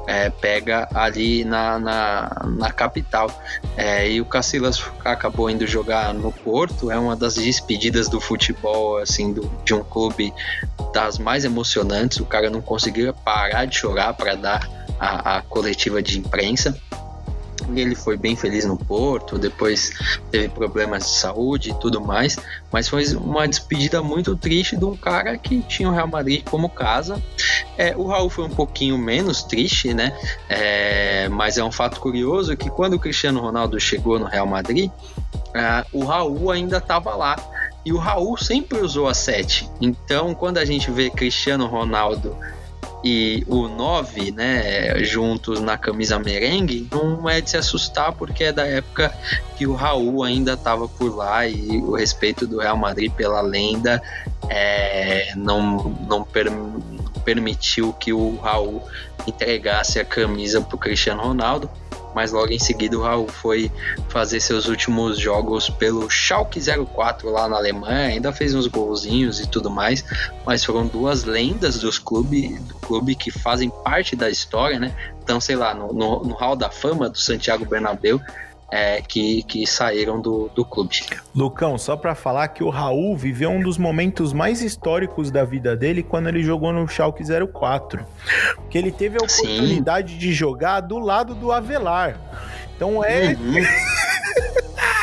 é, 0.07 0.31
pega 0.31 0.89
ali 0.95 1.45
na, 1.45 1.77
na, 1.77 2.47
na 2.57 2.71
capital. 2.71 3.29
É, 3.77 4.09
e 4.09 4.19
o 4.19 4.25
Casillas 4.25 4.83
acabou 5.05 5.49
indo 5.49 5.67
jogar 5.67 6.13
no 6.13 6.31
Porto, 6.31 6.89
é 6.89 6.97
uma 6.97 7.15
das 7.15 7.35
despedidas 7.35 8.09
do 8.09 8.19
futebol, 8.19 8.97
assim, 8.97 9.31
do, 9.31 9.49
de 9.63 9.75
um 9.75 9.83
clube 9.83 10.33
das 10.91 11.19
mais 11.19 11.45
emocionantes. 11.45 12.19
O 12.19 12.25
cara 12.25 12.49
não 12.49 12.61
conseguia 12.61 13.13
parar 13.13 13.65
de 13.65 13.77
chorar 13.77 14.13
para 14.13 14.33
dar 14.33 14.67
a, 14.99 15.37
a 15.37 15.41
coletiva 15.43 16.01
de 16.01 16.17
imprensa 16.17 16.75
ele 17.75 17.95
foi 17.95 18.17
bem 18.17 18.35
feliz 18.35 18.65
no 18.65 18.77
Porto, 18.77 19.37
depois 19.37 19.91
teve 20.31 20.49
problemas 20.49 21.03
de 21.03 21.17
saúde 21.17 21.71
e 21.71 21.73
tudo 21.73 22.01
mais, 22.01 22.37
mas 22.71 22.87
foi 22.87 23.05
uma 23.15 23.47
despedida 23.47 24.01
muito 24.01 24.35
triste 24.35 24.75
de 24.75 24.85
um 24.85 24.95
cara 24.95 25.37
que 25.37 25.61
tinha 25.61 25.89
o 25.89 25.91
Real 25.91 26.07
Madrid 26.07 26.43
como 26.49 26.69
casa. 26.69 27.21
É, 27.77 27.95
o 27.95 28.05
Raul 28.07 28.29
foi 28.29 28.45
um 28.45 28.49
pouquinho 28.49 28.97
menos 28.97 29.43
triste, 29.43 29.93
né? 29.93 30.17
É, 30.47 31.27
mas 31.29 31.57
é 31.57 31.63
um 31.63 31.71
fato 31.71 31.99
curioso 31.99 32.55
que 32.55 32.69
quando 32.69 32.93
o 32.93 32.99
Cristiano 32.99 33.39
Ronaldo 33.39 33.79
chegou 33.79 34.19
no 34.19 34.25
Real 34.25 34.47
Madrid, 34.47 34.91
é, 35.53 35.85
o 35.91 36.03
Raul 36.03 36.51
ainda 36.51 36.77
estava 36.77 37.15
lá. 37.15 37.35
E 37.85 37.93
o 37.93 37.97
Raul 37.97 38.37
sempre 38.37 38.79
usou 38.79 39.07
a 39.07 39.13
7. 39.13 39.69
Então, 39.79 40.35
quando 40.35 40.57
a 40.57 40.65
gente 40.65 40.91
vê 40.91 41.09
Cristiano 41.09 41.65
Ronaldo 41.65 42.35
e 43.03 43.45
o 43.47 43.67
9, 43.67 44.31
né, 44.31 45.03
juntos 45.03 45.61
na 45.61 45.77
camisa 45.77 46.19
merengue, 46.19 46.87
não 46.91 47.29
é 47.29 47.39
de 47.39 47.49
se 47.49 47.57
assustar 47.57 48.13
porque 48.13 48.45
é 48.45 48.51
da 48.51 48.65
época 48.65 49.13
que 49.55 49.65
o 49.65 49.73
Raul 49.73 50.23
ainda 50.23 50.53
estava 50.53 50.87
por 50.87 51.15
lá 51.15 51.47
e 51.47 51.77
o 51.77 51.95
respeito 51.95 52.45
do 52.45 52.59
Real 52.59 52.77
Madrid 52.77 53.11
pela 53.11 53.41
lenda 53.41 54.01
é, 54.49 55.33
não, 55.35 55.95
não 56.07 56.23
per, 56.23 56.51
permitiu 57.23 57.93
que 57.93 58.11
o 58.11 58.37
Raul 58.37 58.83
entregasse 59.25 59.99
a 59.99 60.05
camisa 60.05 60.61
para 60.61 60.75
o 60.75 60.79
Cristiano 60.79 61.21
Ronaldo 61.21 61.69
mas 62.19 62.33
logo 62.33 62.51
em 62.51 62.59
seguida 62.59 62.97
o 62.97 63.01
Raul 63.01 63.29
foi 63.29 63.71
fazer 64.09 64.41
seus 64.41 64.67
últimos 64.67 65.17
jogos 65.17 65.69
pelo 65.69 66.09
Schalke 66.09 66.59
04 66.93 67.29
lá 67.29 67.47
na 67.47 67.55
Alemanha, 67.55 68.09
ainda 68.09 68.33
fez 68.33 68.53
uns 68.53 68.67
golzinhos 68.67 69.39
e 69.39 69.47
tudo 69.47 69.69
mais, 69.69 70.03
mas 70.45 70.61
foram 70.61 70.85
duas 70.85 71.23
lendas 71.23 71.79
dos 71.79 71.97
clube, 71.97 72.59
do 72.59 72.73
clube 72.73 73.15
que 73.15 73.31
fazem 73.31 73.69
parte 73.85 74.17
da 74.17 74.29
história, 74.29 74.77
né? 74.77 74.93
Então, 75.23 75.39
sei 75.39 75.55
lá, 75.55 75.73
no, 75.73 75.93
no, 75.93 76.19
no 76.25 76.33
Hall 76.33 76.57
da 76.57 76.69
Fama 76.69 77.09
do 77.09 77.17
Santiago 77.17 77.63
Bernabéu, 77.63 78.19
é, 78.71 79.01
que, 79.01 79.43
que 79.43 79.65
saíram 79.65 80.21
do, 80.21 80.49
do 80.55 80.63
clube. 80.63 81.01
Lucão, 81.35 81.77
só 81.77 81.95
para 81.95 82.15
falar 82.15 82.47
que 82.49 82.63
o 82.63 82.69
Raul 82.69 83.15
viveu 83.15 83.49
um 83.49 83.61
dos 83.61 83.77
momentos 83.77 84.33
mais 84.33 84.61
históricos 84.61 85.31
da 85.31 85.43
vida 85.43 85.75
dele 85.75 86.03
quando 86.03 86.27
ele 86.27 86.43
jogou 86.43 86.71
no 86.71 86.87
Schalke 86.87 87.23
04. 87.23 88.05
Porque 88.55 88.77
ele 88.77 88.91
teve 88.91 89.17
a 89.17 89.23
oportunidade 89.23 90.13
Sim. 90.13 90.19
de 90.19 90.33
jogar 90.33 90.81
do 90.81 90.99
lado 90.99 91.33
do 91.35 91.51
Avelar. 91.51 92.19
Então 92.75 93.03
é. 93.03 93.33
Uhum. 93.33 93.53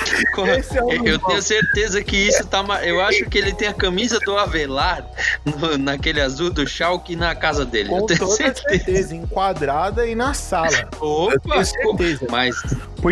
É 0.47 1.11
eu 1.11 1.19
tenho 1.19 1.43
certeza 1.43 2.03
que 2.03 2.17
isso 2.17 2.47
tá. 2.47 2.65
Eu 2.85 3.01
acho 3.01 3.25
que 3.27 3.39
ele 3.39 3.53
tem 3.53 3.69
a 3.69 3.75
camisa 3.75 4.19
do 4.21 4.37
Avelar 4.37 5.07
no, 5.45 5.77
naquele 5.79 6.21
azul 6.21 6.51
do 6.51 6.67
Schalke 6.67 7.17
na 7.17 7.35
casa 7.35 7.65
dele. 7.65 7.89
Com 7.89 7.99
eu 7.99 8.07
tenho 8.07 8.27
certeza. 8.29 8.63
certeza. 8.69 9.15
enquadrada 9.15 10.07
e 10.07 10.15
na 10.15 10.35
sala. 10.35 10.89
Opa, 11.01 11.65
certeza. 11.65 12.27
Mas 12.31 12.57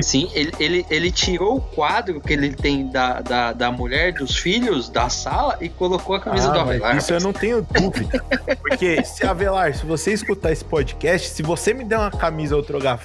sim, 0.02 0.28
ele, 0.34 0.52
ele, 0.58 0.86
ele 0.90 1.10
tirou 1.12 1.56
o 1.56 1.60
quadro 1.60 2.20
que 2.20 2.32
ele 2.32 2.52
tem 2.52 2.88
da, 2.88 3.20
da, 3.20 3.52
da 3.52 3.70
mulher, 3.70 4.12
dos 4.12 4.36
filhos, 4.36 4.88
da 4.88 5.08
sala 5.08 5.56
e 5.60 5.68
colocou 5.68 6.16
a 6.16 6.20
camisa 6.20 6.48
ah, 6.48 6.52
do 6.52 6.60
Avelar. 6.60 6.96
Isso 6.96 7.12
eu 7.12 7.20
não 7.20 7.32
tenho 7.32 7.62
dúvida. 7.62 8.24
Porque 8.60 9.04
se 9.04 9.24
Avelar, 9.24 9.74
se 9.74 9.86
você 9.86 10.12
escutar 10.12 10.50
esse 10.50 10.64
podcast, 10.64 11.28
se 11.28 11.42
você 11.42 11.72
me 11.72 11.84
der 11.84 11.98
uma 11.98 12.10
camisa 12.10 12.56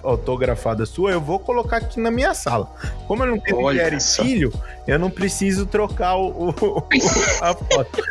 autografada 0.04 0.86
sua, 0.86 1.12
eu 1.12 1.22
vou 1.22 1.40
colocar 1.40 1.78
aqui 1.78 2.00
na 2.00 2.10
minha 2.10 2.34
sala. 2.34 2.72
Como 3.08 3.24
eu 3.24 3.28
não 3.32 3.40
tenho 3.40 3.62
Olha 3.62 3.89
e 3.98 4.00
filho, 4.00 4.54
eu 4.90 5.00
não 5.00 5.10
preciso 5.10 5.66
trocar 5.66 6.16
o, 6.16 6.50
o- 6.50 6.84
a 7.42 7.54
foto. 7.54 8.02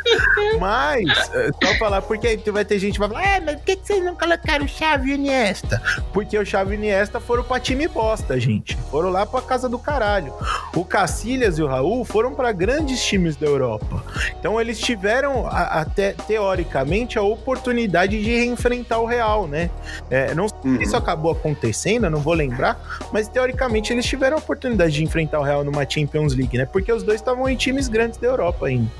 Mas, 0.59 1.05
é, 1.34 1.50
só 1.62 1.74
falar, 1.78 2.02
porque 2.02 2.26
aí 2.26 2.36
tu 2.38 2.52
vai 2.52 2.64
ter 2.64 2.78
gente 2.78 2.94
que 2.94 2.98
vai 3.00 3.09
falar, 3.09 3.24
é, 3.36 3.40
mas 3.40 3.56
por 3.56 3.64
que, 3.64 3.76
que 3.76 3.86
vocês 3.86 4.05
não 4.05 4.14
colocaram 4.14 4.64
o 4.64 4.68
Xavi 4.68 5.10
e 5.10 5.12
o 5.12 5.14
Iniesta? 5.16 5.82
Porque 6.12 6.38
o 6.38 6.44
Xavi 6.44 6.74
e 6.74 6.76
o 6.76 6.78
Iniesta 6.80 7.20
foram 7.20 7.42
pra 7.44 7.60
time 7.60 7.86
bosta, 7.88 8.38
gente. 8.40 8.76
Foram 8.90 9.10
lá 9.10 9.26
pra 9.26 9.40
casa 9.42 9.68
do 9.68 9.78
caralho. 9.78 10.32
O 10.74 10.84
Cacilhas 10.84 11.59
e 11.59 11.62
o 11.62 11.66
Raul 11.66 12.05
foram 12.05 12.34
pra 12.34 12.52
grandes 12.52 13.05
times 13.05 13.36
da 13.36 13.46
Europa. 13.46 14.02
Então 14.38 14.60
eles 14.60 14.78
tiveram, 14.78 15.46
até 15.46 16.12
teoricamente, 16.12 17.18
a 17.18 17.22
oportunidade 17.22 18.22
de 18.22 18.30
reenfrentar 18.30 19.00
o 19.00 19.06
Real, 19.06 19.46
né? 19.46 19.70
É, 20.10 20.34
não 20.34 20.48
sei 20.48 20.59
se 20.78 20.82
isso 20.84 20.96
acabou 20.96 21.32
acontecendo, 21.32 22.05
eu 22.05 22.10
não 22.10 22.20
vou 22.20 22.34
lembrar, 22.34 22.80
mas 23.12 23.28
teoricamente 23.28 23.92
eles 23.92 24.05
tiveram 24.06 24.36
a 24.36 24.40
oportunidade 24.40 24.92
de 24.92 25.05
enfrentar 25.05 25.40
o 25.40 25.42
Real 25.42 25.64
numa 25.64 25.88
Champions 25.88 26.34
League, 26.34 26.56
né? 26.56 26.66
Porque 26.73 26.93
os 26.93 27.03
dois 27.03 27.20
estavam 27.20 27.49
em 27.49 27.57
times 27.57 27.89
grandes 27.89 28.19
da 28.19 28.27
Europa 28.28 28.66
ainda. 28.66 28.90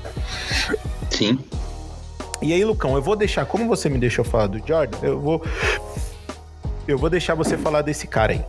Sim. 1.11 1.39
E 2.41 2.53
aí, 2.53 2.63
Lucão, 2.63 2.95
eu 2.95 3.01
vou 3.01 3.15
deixar, 3.15 3.45
como 3.45 3.67
você 3.67 3.89
me 3.89 3.97
deixou 3.99 4.23
falar 4.23 4.47
do 4.47 4.65
Jordan, 4.65 4.97
eu 5.01 5.19
vou. 5.19 5.43
Eu 6.87 6.97
vou 6.97 7.09
deixar 7.09 7.35
você 7.35 7.57
falar 7.57 7.81
desse 7.81 8.07
cara 8.07 8.31
aí. 8.33 8.43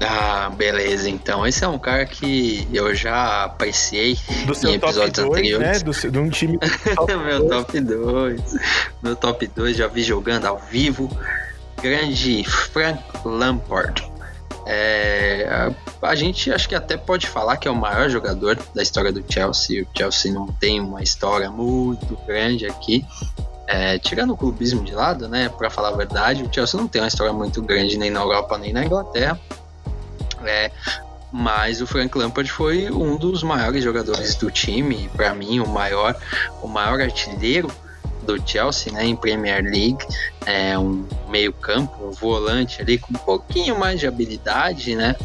Ah, 0.00 0.50
beleza. 0.56 1.08
Então, 1.10 1.46
esse 1.46 1.64
é 1.64 1.68
um 1.68 1.78
cara 1.78 2.06
que 2.06 2.66
eu 2.72 2.94
já 2.94 3.44
apreciei 3.44 4.16
Do 4.46 4.52
em 4.68 4.74
episódios 4.74 5.12
2, 5.26 5.28
anteriores. 5.30 5.58
né? 5.78 5.78
Do, 5.84 5.92
seu- 5.92 6.10
de 6.10 6.18
um 6.18 6.30
time. 6.30 6.58
top 6.96 7.14
Meu 7.16 7.38
dois. 7.40 7.50
top 7.64 7.80
2. 7.80 8.40
Meu 9.02 9.16
top 9.16 9.46
2 9.48 9.76
já 9.76 9.86
vi 9.88 10.02
jogando 10.02 10.46
ao 10.46 10.58
vivo. 10.58 11.08
Grande 11.82 12.42
Frank 12.44 13.02
Lampard. 13.24 14.02
É, 14.66 15.70
a, 16.02 16.14
gente 16.14 16.52
acho 16.52 16.68
que 16.68 16.74
até 16.74 16.96
pode 16.96 17.26
falar 17.26 17.56
que 17.56 17.68
é 17.68 17.70
o 17.70 17.76
maior 17.76 18.08
jogador 18.08 18.58
da 18.74 18.82
história 18.82 19.12
do 19.12 19.24
Chelsea. 19.28 19.82
O 19.82 19.86
Chelsea 19.96 20.32
não 20.32 20.46
tem 20.46 20.80
uma 20.80 21.02
história 21.02 21.50
muito 21.50 22.16
grande 22.26 22.66
aqui. 22.66 23.04
É, 23.66 23.98
tirando 23.98 24.32
o 24.32 24.36
clubismo 24.36 24.82
de 24.82 24.94
lado, 24.94 25.28
né? 25.28 25.48
Pra 25.48 25.68
falar 25.68 25.88
a 25.88 25.96
verdade, 25.96 26.42
o 26.42 26.52
Chelsea 26.52 26.80
não 26.80 26.88
tem 26.88 27.02
uma 27.02 27.08
história 27.08 27.32
muito 27.32 27.60
grande 27.60 27.98
nem 27.98 28.10
na 28.10 28.20
Europa 28.20 28.56
nem 28.56 28.72
na 28.72 28.84
Inglaterra. 28.84 29.38
É, 30.44 30.70
mas 31.30 31.80
o 31.80 31.86
Frank 31.86 32.16
Lampard 32.16 32.50
foi 32.50 32.90
um 32.90 33.16
dos 33.16 33.42
maiores 33.42 33.84
jogadores 33.84 34.34
do 34.36 34.50
time, 34.50 35.10
para 35.14 35.34
mim 35.34 35.60
o 35.60 35.68
maior, 35.68 36.16
o 36.62 36.68
maior 36.68 37.00
artilheiro 37.00 37.70
do 38.22 38.40
Chelsea, 38.46 38.92
né, 38.92 39.04
em 39.04 39.16
Premier 39.16 39.62
League, 39.62 40.04
é 40.44 40.78
um 40.78 41.06
meio-campo, 41.28 42.06
um 42.06 42.10
volante 42.10 42.82
ali 42.82 42.98
com 42.98 43.12
um 43.12 43.18
pouquinho 43.18 43.78
mais 43.78 44.00
de 44.00 44.06
habilidade, 44.06 44.94
né, 44.94 45.16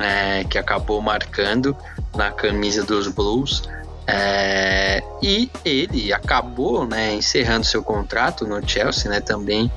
é, 0.00 0.44
que 0.44 0.58
acabou 0.58 1.00
marcando 1.00 1.76
na 2.14 2.30
camisa 2.30 2.84
dos 2.84 3.08
Blues. 3.08 3.62
É, 4.06 5.02
e 5.22 5.50
ele 5.64 6.12
acabou, 6.12 6.86
né, 6.86 7.14
encerrando 7.14 7.64
seu 7.64 7.82
contrato 7.82 8.46
no 8.46 8.66
Chelsea, 8.66 9.10
né, 9.10 9.20
também 9.20 9.70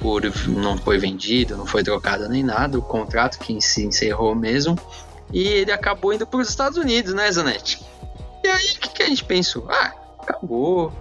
por 0.00 0.22
não 0.48 0.76
foi 0.78 0.98
vendido, 0.98 1.56
não 1.56 1.66
foi 1.66 1.82
trocado 1.82 2.28
nem 2.28 2.42
nada, 2.42 2.78
o 2.78 2.82
contrato 2.82 3.38
que 3.38 3.60
se 3.60 3.84
encerrou 3.84 4.34
mesmo. 4.34 4.76
E 5.32 5.46
ele 5.46 5.72
acabou 5.72 6.12
indo 6.12 6.26
para 6.26 6.40
os 6.40 6.48
Estados 6.48 6.78
Unidos, 6.78 7.12
né, 7.14 7.30
Zanetti? 7.30 7.84
E 8.42 8.48
aí, 8.48 8.70
o 8.70 8.80
que, 8.80 8.88
que 8.88 9.02
a 9.02 9.06
gente 9.06 9.24
pensou? 9.24 9.68
Ah, 9.68 9.92
acabou, 10.20 10.92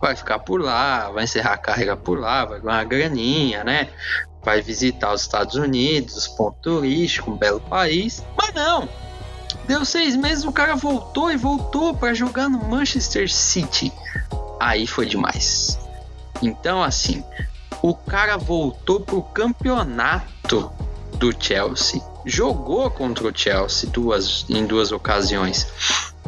vai 0.00 0.14
ficar 0.16 0.40
por 0.40 0.60
lá, 0.60 1.10
vai 1.10 1.24
encerrar 1.24 1.54
a 1.54 1.58
carreira 1.58 1.96
por 1.96 2.18
lá, 2.18 2.44
vai 2.44 2.60
ganhar 2.60 2.78
uma 2.78 2.84
graninha, 2.84 3.64
né? 3.64 3.88
Vai 4.42 4.60
visitar 4.60 5.12
os 5.12 5.22
Estados 5.22 5.54
Unidos, 5.54 6.26
ponto 6.28 6.56
turístico, 6.60 7.30
um 7.30 7.36
belo 7.36 7.60
país. 7.60 8.24
Mas 8.36 8.54
não! 8.54 8.88
Deu 9.66 9.84
seis 9.84 10.16
meses, 10.16 10.44
o 10.44 10.52
cara 10.52 10.74
voltou 10.74 11.30
e 11.30 11.36
voltou 11.36 11.94
para 11.94 12.12
jogar 12.14 12.48
no 12.48 12.64
Manchester 12.64 13.32
City. 13.32 13.92
Aí 14.58 14.86
foi 14.86 15.06
demais. 15.06 15.78
Então, 16.42 16.82
assim, 16.82 17.24
o 17.80 17.94
cara 17.94 18.36
voltou 18.36 19.00
pro 19.00 19.22
campeonato 19.22 20.72
do 21.14 21.32
Chelsea. 21.38 22.02
Jogou 22.24 22.90
contra 22.90 23.26
o 23.26 23.36
Chelsea 23.36 23.90
duas, 23.90 24.46
em 24.48 24.64
duas 24.66 24.92
ocasiões. 24.92 25.66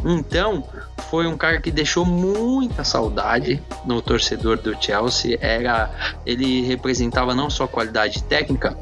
Então, 0.05 0.62
foi 1.11 1.27
um 1.27 1.37
cara 1.37 1.61
que 1.61 1.71
deixou 1.71 2.05
muita 2.05 2.85
saudade 2.85 3.62
no 3.87 4.03
torcedor 4.03 4.59
do 4.59 4.77
Chelsea. 4.81 5.39
Era, 5.41 5.91
ele 6.27 6.62
representava 6.62 7.35
não 7.35 7.49
só 7.49 7.66
qualidade 7.66 8.23
técnica, 8.25 8.77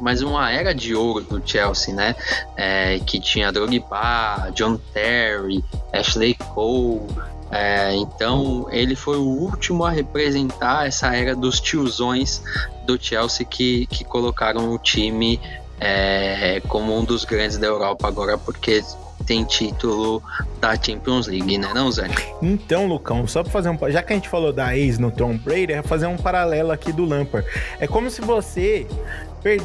mas 0.00 0.22
uma 0.22 0.50
era 0.50 0.74
de 0.74 0.94
ouro 0.94 1.24
do 1.24 1.42
Chelsea, 1.44 1.94
né? 1.94 2.14
É, 2.56 3.00
que 3.00 3.18
tinha 3.18 3.50
Drogba, 3.50 4.50
John 4.54 4.76
Terry, 4.92 5.64
Ashley 5.92 6.34
Cole. 6.34 7.06
É, 7.50 7.94
então 7.94 8.66
ele 8.70 8.96
foi 8.96 9.16
o 9.16 9.24
último 9.24 9.84
a 9.84 9.90
representar 9.90 10.86
essa 10.88 11.14
era 11.14 11.34
dos 11.34 11.60
tiozões 11.60 12.42
do 12.84 13.00
Chelsea 13.00 13.46
que, 13.46 13.86
que 13.86 14.04
colocaram 14.04 14.72
o 14.72 14.78
time 14.78 15.40
é, 15.80 16.60
como 16.68 16.96
um 16.96 17.04
dos 17.04 17.24
grandes 17.24 17.58
da 17.58 17.66
Europa 17.66 18.08
agora 18.08 18.38
porque 18.38 18.82
tem 19.26 19.44
título 19.44 20.22
da 20.60 20.74
Champions 20.80 21.26
League, 21.26 21.58
né, 21.58 21.70
não, 21.74 21.90
Zé? 21.90 22.08
Então, 22.40 22.86
Lucão, 22.86 23.26
só 23.26 23.42
pra 23.42 23.52
fazer 23.52 23.68
um. 23.68 23.78
Já 23.90 24.02
que 24.02 24.12
a 24.12 24.16
gente 24.16 24.28
falou 24.28 24.52
da 24.52 24.76
ex 24.76 24.98
no 24.98 25.10
Tom 25.10 25.36
Brady, 25.36 25.72
é 25.72 25.82
fazer 25.82 26.06
um 26.06 26.16
paralelo 26.16 26.70
aqui 26.70 26.92
do 26.92 27.04
Lampard. 27.04 27.46
É 27.80 27.86
como 27.86 28.08
se 28.10 28.20
você. 28.20 28.86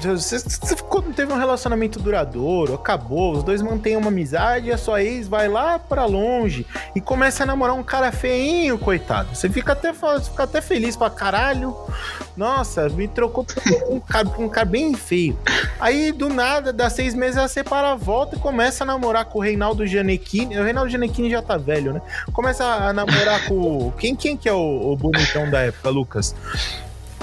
Você, 0.04 0.38
você 0.38 0.76
ficou, 0.76 1.02
teve 1.02 1.34
um 1.34 1.38
relacionamento 1.38 2.00
duradouro, 2.00 2.76
acabou, 2.76 3.34
os 3.34 3.44
dois 3.44 3.62
mantêm 3.62 3.98
uma 3.98 4.10
amizade 4.10 4.68
e 4.68 4.72
a 4.72 4.78
sua 4.78 5.02
ex 5.02 5.28
vai 5.28 5.48
lá 5.48 5.80
pra 5.80 6.06
longe 6.06 6.68
e 6.96 7.02
começa 7.02 7.44
a 7.44 7.46
namorar 7.46 7.76
um 7.76 7.84
cara 7.84 8.12
feinho, 8.12 8.78
coitado. 8.78 9.36
Você 9.36 9.50
fica 9.50 9.72
até, 9.74 9.92
fica 9.92 10.44
até 10.44 10.62
feliz 10.62 10.96
pra 10.96 11.10
caralho. 11.10 11.76
Nossa, 12.38 12.90
me 12.90 13.08
trocou 13.08 13.44
por 13.44 13.62
um 13.90 14.00
cara, 14.00 14.30
um 14.38 14.48
cara 14.48 14.66
bem 14.66 14.94
feio. 14.94 15.38
Aí, 15.80 16.12
do 16.12 16.30
nada, 16.30 16.72
dá 16.72 16.90
seis 16.90 17.16
meses, 17.16 17.38
ela 17.38 17.48
separa, 17.48 17.96
volta 17.96 18.36
e 18.36 18.40
começa 18.40 18.84
a 18.84 18.88
namorar 18.88 19.26
com 19.26 19.40
o 19.40 19.42
Reinaldo 19.42 19.86
Gianecchini. 19.88 20.60
O 20.60 20.64
Reinaldo 20.64 20.90
Gianecchini 20.90 21.30
já 21.30 21.42
tá 21.42 21.58
velho, 21.58 21.94
né? 21.94 22.02
Começa 22.32 22.64
a 22.64 22.94
namorar 22.94 23.48
com. 23.48 23.92
Quem, 23.98 24.16
quem 24.16 24.38
que 24.38 24.48
é 24.48 24.54
o, 24.54 24.92
o 24.92 24.96
bonitão 24.96 25.50
da 25.50 25.62
época, 25.62 25.90
Lucas? 25.90 26.36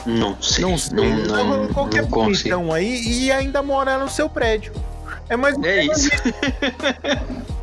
Não 0.06 0.40
sei. 0.42 0.64
Não 0.64 0.78
sei. 0.78 0.96
Não, 0.96 1.04
não, 1.04 1.24
Então, 1.64 1.68
Qualquer 1.74 2.02
não 2.02 2.10
consigo. 2.10 2.56
bonitão 2.56 2.72
aí 2.72 3.02
e 3.24 3.32
ainda 3.32 3.62
mora 3.62 3.98
no 3.98 4.08
seu 4.08 4.28
prédio. 4.28 4.72
É 5.28 5.36
mais 5.36 5.56
ou 5.56 5.64
É 5.64 5.84
isso. 5.84 6.08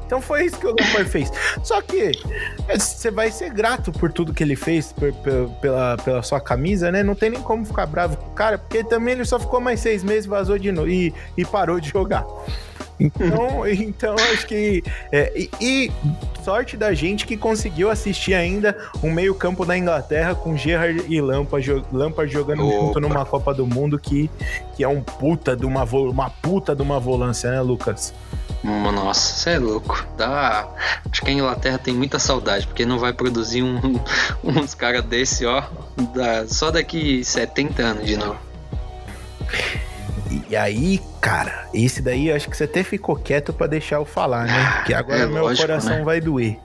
Então 0.06 0.22
foi 0.22 0.46
isso 0.46 0.60
que 0.60 0.68
o 0.68 0.70
Lampard 0.70 1.06
fez. 1.10 1.32
Só 1.64 1.82
que 1.82 2.12
é, 2.70 2.78
você 2.78 3.10
vai 3.10 3.32
ser 3.32 3.50
grato 3.52 3.92
por 3.92 4.12
tudo 4.14 4.36
que 4.36 4.44
ele 4.44 4.56
fez 4.56 4.94
per- 4.94 5.12
per- 5.16 5.48
pela, 5.60 5.98
pela 5.98 6.22
sua 6.22 6.40
camisa, 6.40 6.92
né? 6.92 7.02
Não 7.02 7.16
tem 7.16 7.32
nem 7.32 7.42
como 7.42 7.66
ficar 7.66 7.88
bravo 7.88 8.16
com 8.16 8.28
o 8.28 8.34
cara, 8.36 8.60
porque 8.60 8.84
também 8.84 9.16
ele 9.16 9.26
só 9.26 9.40
ficou 9.40 9.60
mais 9.60 9.80
seis 9.80 10.04
meses, 10.04 10.28
vazou 10.28 10.60
de 10.60 10.72
novo 10.72 10.88
e, 10.88 11.12
e 11.36 11.44
parou 11.44 11.80
de 11.80 11.90
jogar. 11.90 12.24
Então, 13.00 13.68
então 13.68 14.16
acho 14.34 14.46
que. 14.48 14.84
é, 15.12 15.32
e, 15.36 15.50
e 15.62 15.92
sorte 16.44 16.78
da 16.78 16.94
gente 16.94 17.26
que 17.26 17.36
conseguiu 17.36 17.90
assistir 17.90 18.34
ainda 18.34 18.78
um 19.04 19.12
meio-campo 19.12 19.66
da 19.66 19.78
Inglaterra 19.78 20.36
com 20.36 20.56
Gerrard 20.56 21.04
e 21.08 21.20
Lampard, 21.20 21.66
jo- 21.66 21.86
Lampard 21.92 22.32
jogando 22.32 22.66
Opa. 22.68 22.76
junto 22.88 23.00
numa 23.00 23.26
Copa 23.26 23.54
do 23.54 23.66
Mundo 23.66 23.98
que, 24.00 24.30
que 24.76 24.84
é 24.84 24.88
um 24.88 25.02
puta 25.02 25.56
de 25.56 25.66
uma, 25.66 25.84
uma 25.84 26.30
puta 26.30 26.76
de 26.76 26.82
uma 26.82 27.00
volância, 27.00 27.50
né, 27.52 27.62
Lucas? 27.62 28.14
Nossa, 28.64 29.34
você 29.36 29.50
é 29.52 29.60
louco. 29.60 30.04
Dá... 30.18 30.68
Acho 31.12 31.22
que 31.22 31.30
a 31.30 31.34
Inglaterra 31.34 31.78
tem 31.78 31.94
muita 31.94 32.18
saudade, 32.18 32.66
porque 32.66 32.84
não 32.86 32.98
vai 32.98 33.14
produzir 33.14 33.62
um, 33.62 34.00
uns 34.44 34.74
caras 34.74 35.04
desse, 35.04 35.46
ó, 35.46 35.62
da- 36.16 36.48
só 36.48 36.72
daqui 36.72 37.24
70 37.24 37.82
anos 37.84 38.06
de 38.06 38.18
novo. 38.18 38.38
E 40.50 40.56
aí, 40.56 41.00
cara, 41.22 41.68
esse 41.74 42.02
daí 42.02 42.30
eu 42.30 42.36
acho 42.36 42.50
que 42.50 42.58
você 42.58 42.64
até 42.64 42.84
ficou 42.84 43.16
quieto 43.16 43.54
pra 43.54 43.68
deixar 43.68 43.98
eu 43.98 44.06
falar, 44.06 44.46
né? 44.46 44.74
Porque 44.78 44.94
agora 44.94 45.20
é 45.20 45.26
meu 45.26 45.44
lógico, 45.44 45.68
coração 45.68 45.98
né? 45.98 46.04
vai 46.04 46.20
doer. 46.20 46.58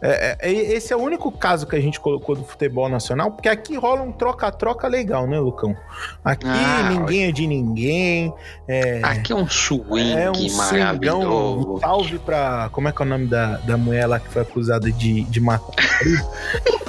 É, 0.00 0.36
é, 0.40 0.52
esse 0.52 0.92
é 0.92 0.96
o 0.96 1.00
único 1.00 1.30
caso 1.32 1.66
que 1.66 1.74
a 1.74 1.80
gente 1.80 1.98
colocou 1.98 2.36
do 2.36 2.44
futebol 2.44 2.88
nacional, 2.88 3.32
porque 3.32 3.48
aqui 3.48 3.76
rola 3.76 4.02
um 4.02 4.12
troca-troca 4.12 4.86
legal, 4.86 5.26
né, 5.26 5.40
Lucão? 5.40 5.76
Aqui 6.24 6.46
Ah, 6.46 6.88
ninguém 6.88 7.24
é 7.24 7.32
de 7.32 7.46
ninguém. 7.46 8.32
É, 8.68 9.00
Aqui 9.02 9.32
é 9.32 9.36
um 9.36 9.48
swing 9.48 10.12
é 10.12 10.30
um 10.30 10.56
maravilhoso. 10.56 11.74
Um 11.74 11.80
salve 11.80 12.18
pra. 12.20 12.68
Como 12.70 12.88
é 12.88 12.92
que 12.92 13.02
é 13.02 13.04
o 13.04 13.08
nome 13.08 13.26
da, 13.26 13.56
da 13.58 13.76
mulher 13.76 14.06
lá 14.06 14.20
que 14.20 14.28
foi 14.28 14.42
acusada 14.42 14.90
de, 14.90 15.24
de 15.24 15.40
matar? 15.40 15.74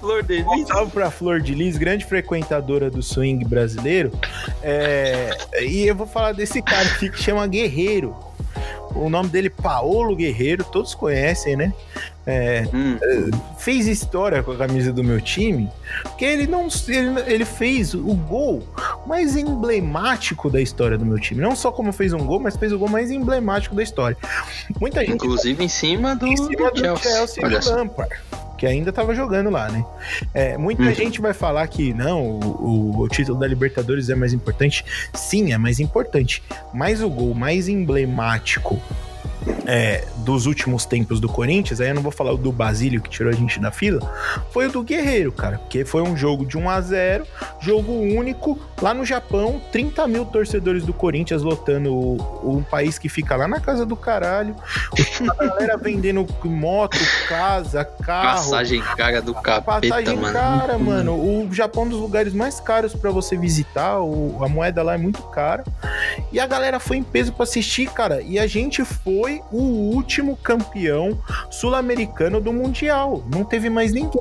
Flor 0.00 0.22
de 0.22 0.42
Um 0.42 0.66
salve 0.66 0.92
pra 0.92 1.10
Flor 1.10 1.40
de 1.40 1.54
Lis, 1.54 1.76
grande 1.76 2.04
frequentadora 2.04 2.90
do 2.90 3.02
swing 3.02 3.44
brasileiro. 3.44 4.12
É, 4.62 5.30
e 5.62 5.86
eu 5.86 5.94
vou 5.94 6.06
falar 6.06 6.32
desse 6.32 6.62
cara 6.62 6.86
aqui 6.88 7.10
que 7.10 7.20
chama 7.20 7.46
Guerreiro. 7.46 8.14
O 8.94 9.08
nome 9.10 9.28
dele 9.28 9.48
é 9.48 9.62
Paolo 9.62 10.14
Guerreiro, 10.14 10.64
todos 10.64 10.94
conhecem, 10.94 11.56
né? 11.56 11.72
é, 12.26 12.66
Hum, 12.72 12.98
fez 13.58 13.86
história 13.86 14.42
com 14.42 14.52
a 14.52 14.56
camisa 14.56 14.92
do 14.92 15.04
meu 15.04 15.20
time, 15.20 15.70
porque 16.02 16.24
ele 16.24 16.46
não 16.46 16.68
ele, 16.88 17.20
ele 17.26 17.44
fez 17.44 17.94
o 17.94 18.14
gol 18.14 18.62
mais 19.06 19.36
emblemático 19.36 20.48
da 20.48 20.60
história 20.60 20.96
do 20.96 21.04
meu 21.04 21.18
time. 21.18 21.40
Não 21.40 21.54
só 21.54 21.70
como 21.70 21.92
fez 21.92 22.12
um 22.12 22.24
gol, 22.24 22.40
mas 22.40 22.56
fez 22.56 22.72
o 22.72 22.78
gol 22.78 22.88
mais 22.88 23.10
emblemático 23.10 23.74
da 23.74 23.82
história. 23.82 24.16
Muita 24.80 25.00
gente 25.00 25.14
inclusive 25.14 25.62
em 25.62 25.68
cima 25.68 26.16
do, 26.16 26.26
em 26.26 26.36
cima 26.36 26.70
do 26.70 26.98
Chelsea. 26.98 27.44
Olha 27.44 27.60
só. 27.60 27.76
Lampard, 27.76 28.14
que 28.64 28.68
ainda 28.68 28.90
tava 28.90 29.14
jogando 29.14 29.50
lá, 29.50 29.68
né? 29.68 29.84
É, 30.32 30.56
muita 30.56 30.82
Uhum. 30.84 30.94
gente 30.94 31.20
vai 31.20 31.34
falar 31.34 31.66
que 31.68 31.92
não, 31.92 32.22
o, 32.22 32.40
o- 32.96 33.00
o 33.02 33.08
título 33.08 33.38
da 33.38 33.46
Libertadores 33.46 34.08
é 34.08 34.14
mais 34.14 34.32
importante. 34.32 34.82
Sim, 35.12 35.52
é 35.52 35.58
mais 35.58 35.80
importante. 35.80 36.42
Mas 36.72 37.02
o 37.02 37.10
gol 37.10 37.34
mais 37.34 37.68
emblemático 37.68 38.80
é, 39.66 40.04
dos 40.18 40.46
últimos 40.46 40.84
tempos 40.86 41.20
do 41.20 41.28
Corinthians, 41.28 41.80
aí 41.80 41.88
eu 41.88 41.94
não 41.94 42.02
vou 42.02 42.12
falar 42.12 42.32
o 42.32 42.36
do 42.36 42.50
Basílio 42.52 43.00
que 43.00 43.10
tirou 43.10 43.32
a 43.32 43.34
gente 43.34 43.58
da 43.60 43.70
fila, 43.70 44.00
foi 44.50 44.66
o 44.68 44.70
do 44.72 44.82
Guerreiro, 44.82 45.32
cara. 45.32 45.58
Porque 45.58 45.84
foi 45.84 46.02
um 46.02 46.16
jogo 46.16 46.44
de 46.46 46.56
1 46.56 46.68
a 46.70 46.80
0 46.80 47.26
jogo 47.60 47.92
único, 47.92 48.58
lá 48.80 48.92
no 48.94 49.04
Japão, 49.04 49.60
30 49.72 50.06
mil 50.08 50.24
torcedores 50.24 50.84
do 50.84 50.92
Corinthians 50.92 51.42
lotando 51.42 51.92
o, 51.94 52.56
um 52.58 52.62
país 52.62 52.98
que 52.98 53.08
fica 53.08 53.36
lá 53.36 53.46
na 53.48 53.60
casa 53.60 53.84
do 53.86 53.96
caralho. 53.96 54.54
A 55.38 55.44
galera 55.46 55.76
vendendo 55.76 56.26
moto, 56.44 56.98
casa, 57.28 57.84
carro. 57.84 58.36
Passagem 58.36 58.80
cara 58.96 59.20
do 59.22 59.34
capeta, 59.34 59.62
Passagem 59.88 60.16
mano. 60.16 60.32
cara, 60.32 60.78
mano. 60.78 61.14
O 61.14 61.48
Japão 61.52 61.84
é 61.84 61.86
um 61.86 61.88
dos 61.90 62.00
lugares 62.00 62.32
mais 62.34 62.60
caros 62.60 62.94
pra 62.94 63.10
você 63.10 63.36
visitar. 63.36 64.00
o- 64.00 64.38
a 64.42 64.48
moeda 64.48 64.82
lá 64.82 64.94
é 64.94 64.98
muito 64.98 65.22
cara. 65.24 65.64
E 66.32 66.38
a 66.38 66.46
galera 66.46 66.78
foi 66.80 66.96
em 66.98 67.02
peso 67.02 67.32
pra 67.32 67.44
assistir, 67.44 67.88
cara. 67.90 68.20
E 68.22 68.38
a 68.38 68.46
gente 68.46 68.84
foi 68.84 69.33
o 69.50 69.94
último 69.94 70.36
campeão 70.36 71.18
sul-americano 71.50 72.40
do 72.40 72.52
Mundial. 72.52 73.24
Não 73.32 73.44
teve 73.44 73.70
mais 73.70 73.92
ninguém. 73.92 74.20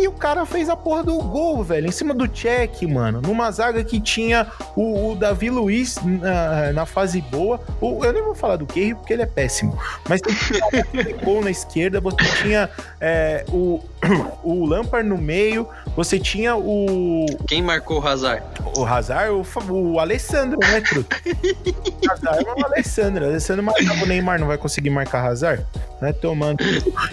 E 0.00 0.08
o 0.08 0.12
cara 0.12 0.46
fez 0.46 0.70
a 0.70 0.76
porra 0.76 1.02
do 1.04 1.18
gol, 1.18 1.62
velho, 1.62 1.86
em 1.86 1.90
cima 1.92 2.14
do 2.14 2.26
check, 2.26 2.82
mano. 2.84 3.20
Numa 3.20 3.50
zaga 3.50 3.84
que 3.84 4.00
tinha 4.00 4.46
o, 4.74 5.10
o 5.10 5.14
Davi 5.14 5.50
Luiz 5.50 5.98
na, 6.02 6.72
na 6.72 6.86
fase 6.86 7.20
boa. 7.20 7.60
O- 7.80 8.02
eu 8.02 8.10
nem 8.12 8.22
vou 8.22 8.34
falar 8.34 8.56
do 8.56 8.64
Kerry 8.66 8.94
porque 8.94 9.12
ele 9.12 9.20
é 9.22 9.26
péssimo. 9.26 9.78
Mas 10.08 10.22
tem 10.22 10.34
o 11.14 11.24
gol 11.24 11.42
na 11.44 11.50
esquerda, 11.50 12.00
você 12.00 12.16
tinha 12.42 12.70
é, 12.98 13.44
o, 13.52 13.78
o 14.42 14.64
Lampard 14.64 15.06
no 15.06 15.18
meio, 15.18 15.68
você 15.94 16.18
tinha 16.18 16.56
o, 16.56 17.26
Quem 17.46 17.62
marcou 17.62 18.00
o 18.00 18.06
Hazard? 18.06 18.42
o 18.76 18.84
Hazard, 18.86 19.30
o, 19.30 19.44
o 19.92 20.00
Alessandro, 20.00 20.58
né, 20.60 20.80
truta? 20.80 21.14
Hazard 22.10 22.46
é 22.48 22.52
o 22.54 22.64
Alessandro. 22.64 23.24
O 23.26 23.28
Alessandro 23.28 23.62
marcava 23.62 24.02
o 24.02 24.06
Neymar, 24.06 24.40
não 24.40 24.46
vai 24.46 24.56
conseguir 24.56 24.88
marcar 24.90 25.26
Hazard? 25.26 25.66
Né, 26.00 26.14
tomando. 26.14 26.64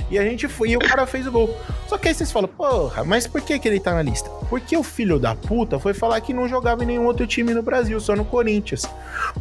E 0.10 0.18
a 0.18 0.24
gente 0.24 0.48
foi, 0.48 0.70
e 0.70 0.78
o 0.78 0.80
cara 0.80 1.06
fez 1.06 1.28
o 1.28 1.32
gol. 1.32 1.54
Só 1.88 1.98
que 1.98 2.08
aí 2.08 2.14
vocês 2.14 2.32
falam, 2.32 2.48
porra, 2.80 3.04
mas 3.04 3.26
por 3.28 3.42
que, 3.42 3.58
que 3.60 3.68
ele 3.68 3.80
tá 3.80 3.94
na 3.94 4.02
lista? 4.02 4.30
Porque 4.50 4.78
o 4.78 4.84
filho 4.84 5.20
da 5.20 5.36
puta 5.36 5.78
foi 5.80 5.94
falar 5.94 6.22
que 6.22 6.34
não 6.34 6.48
jogava 6.48 6.84
em 6.84 6.88
nenhum 6.88 7.06
outro 7.06 7.26
time 7.28 7.54
no 7.54 7.62
Brasil, 7.62 8.00
só 8.00 8.16
no 8.16 8.24
Corinthians. 8.24 8.86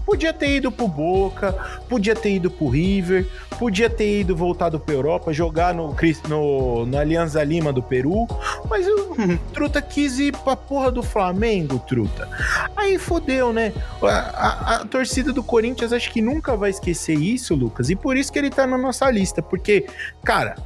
Podia 0.05 0.33
ter 0.33 0.57
ido 0.57 0.73
pro 0.73 0.89
Boca, 0.89 1.53
podia 1.89 2.15
ter 2.15 2.31
ido 2.35 2.51
pro 2.51 2.69
River, 2.69 3.27
podia 3.59 3.89
ter 3.91 4.21
ido 4.21 4.35
voltado 4.35 4.81
pra 4.81 4.95
Europa, 4.95 5.33
jogar 5.33 5.75
no, 5.75 5.95
no, 6.29 6.87
no 6.87 6.99
Alianza 6.99 7.43
Lima 7.45 7.73
do 7.73 7.83
Peru, 7.83 8.27
mas 8.69 8.87
o 8.87 9.15
Truta 9.53 9.81
quis 9.81 10.19
ir 10.19 10.37
pra 10.39 10.57
porra 10.57 10.91
do 10.91 11.03
Flamengo, 11.03 11.79
Truta. 11.79 12.29
Aí 12.75 12.99
fodeu, 12.99 13.53
né? 13.53 13.73
A, 14.03 14.09
a- 14.09 14.77
a 14.77 14.85
torcida 14.87 15.33
do 15.33 15.43
Corinthians 15.43 15.93
acho 15.93 16.11
que 16.13 16.21
nunca 16.21 16.57
vai 16.57 16.71
esquecer 16.71 17.15
isso, 17.19 17.55
Lucas, 17.55 17.91
e 17.91 17.97
por 17.97 18.17
isso 18.17 18.33
que 18.33 18.39
ele 18.39 18.51
tá 18.51 18.67
na 18.67 18.79
nossa 18.79 19.11
lista, 19.11 19.41
porque, 19.43 19.87
cara. 20.25 20.57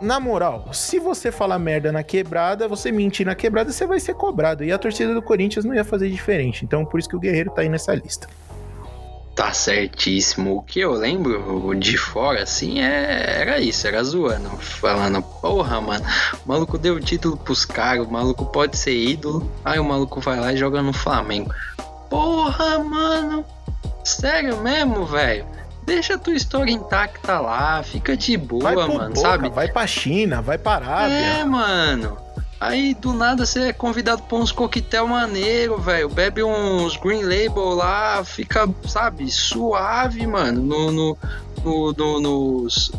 Na 0.00 0.18
moral, 0.18 0.70
se 0.72 0.98
você 0.98 1.30
falar 1.30 1.58
merda 1.58 1.92
na 1.92 2.02
quebrada, 2.02 2.66
você 2.66 2.90
mentir 2.90 3.24
na 3.24 3.34
quebrada, 3.34 3.70
você 3.70 3.86
vai 3.86 4.00
ser 4.00 4.14
cobrado. 4.14 4.64
E 4.64 4.72
a 4.72 4.78
torcida 4.78 5.14
do 5.14 5.22
Corinthians 5.22 5.64
não 5.64 5.74
ia 5.74 5.84
fazer 5.84 6.10
diferente. 6.10 6.64
Então, 6.64 6.84
por 6.84 6.98
isso 6.98 7.08
que 7.08 7.16
o 7.16 7.20
Guerreiro 7.20 7.50
tá 7.50 7.62
aí 7.62 7.68
nessa 7.68 7.94
lista. 7.94 8.28
Tá 9.34 9.52
certíssimo. 9.52 10.56
O 10.56 10.62
que 10.62 10.80
eu 10.80 10.92
lembro 10.92 11.74
de 11.74 11.96
fora, 11.96 12.42
assim, 12.42 12.80
é, 12.80 13.40
era 13.40 13.60
isso, 13.60 13.86
era 13.86 14.02
zoando. 14.02 14.48
Falando, 14.58 15.22
porra, 15.22 15.80
mano, 15.80 16.04
o 16.44 16.48
maluco 16.48 16.78
deu 16.78 16.94
o 16.94 17.00
título 17.00 17.36
pros 17.36 17.64
caras, 17.64 18.06
o 18.06 18.10
maluco 18.10 18.46
pode 18.46 18.76
ser 18.76 18.94
ídolo. 18.94 19.50
Aí 19.64 19.78
o 19.78 19.84
maluco 19.84 20.20
vai 20.20 20.38
lá 20.38 20.52
e 20.52 20.56
joga 20.56 20.82
no 20.82 20.92
Flamengo. 20.92 21.52
Porra, 22.08 22.78
mano, 22.78 23.44
sério 24.04 24.60
mesmo, 24.60 25.04
velho? 25.06 25.46
Deixa 25.84 26.14
a 26.14 26.18
tua 26.18 26.34
história 26.34 26.72
intacta 26.72 27.38
lá, 27.40 27.82
fica 27.82 28.16
de 28.16 28.36
boa, 28.36 28.72
mano, 28.74 29.14
Boca, 29.14 29.16
sabe? 29.20 29.48
vai 29.50 29.68
pra 29.70 29.86
China, 29.86 30.40
vai 30.40 30.56
pra 30.58 30.72
Arábia. 30.76 31.14
É, 31.14 31.44
mano. 31.44 32.16
Aí 32.60 32.94
do 32.94 33.12
nada 33.12 33.44
você 33.44 33.68
é 33.68 33.72
convidado 33.72 34.22
pra 34.22 34.38
uns 34.38 34.50
coquetel 34.50 35.06
maneiro, 35.06 35.76
velho. 35.78 36.08
Bebe 36.08 36.42
uns 36.42 36.96
Green 36.96 37.22
Label 37.22 37.74
lá, 37.74 38.24
fica, 38.24 38.66
sabe, 38.88 39.30
suave, 39.30 40.26
mano. 40.26 40.62
No, 40.62 40.90
no, 40.90 41.18
no, 41.62 41.92
no- 41.92 42.20
nos- 42.20 42.90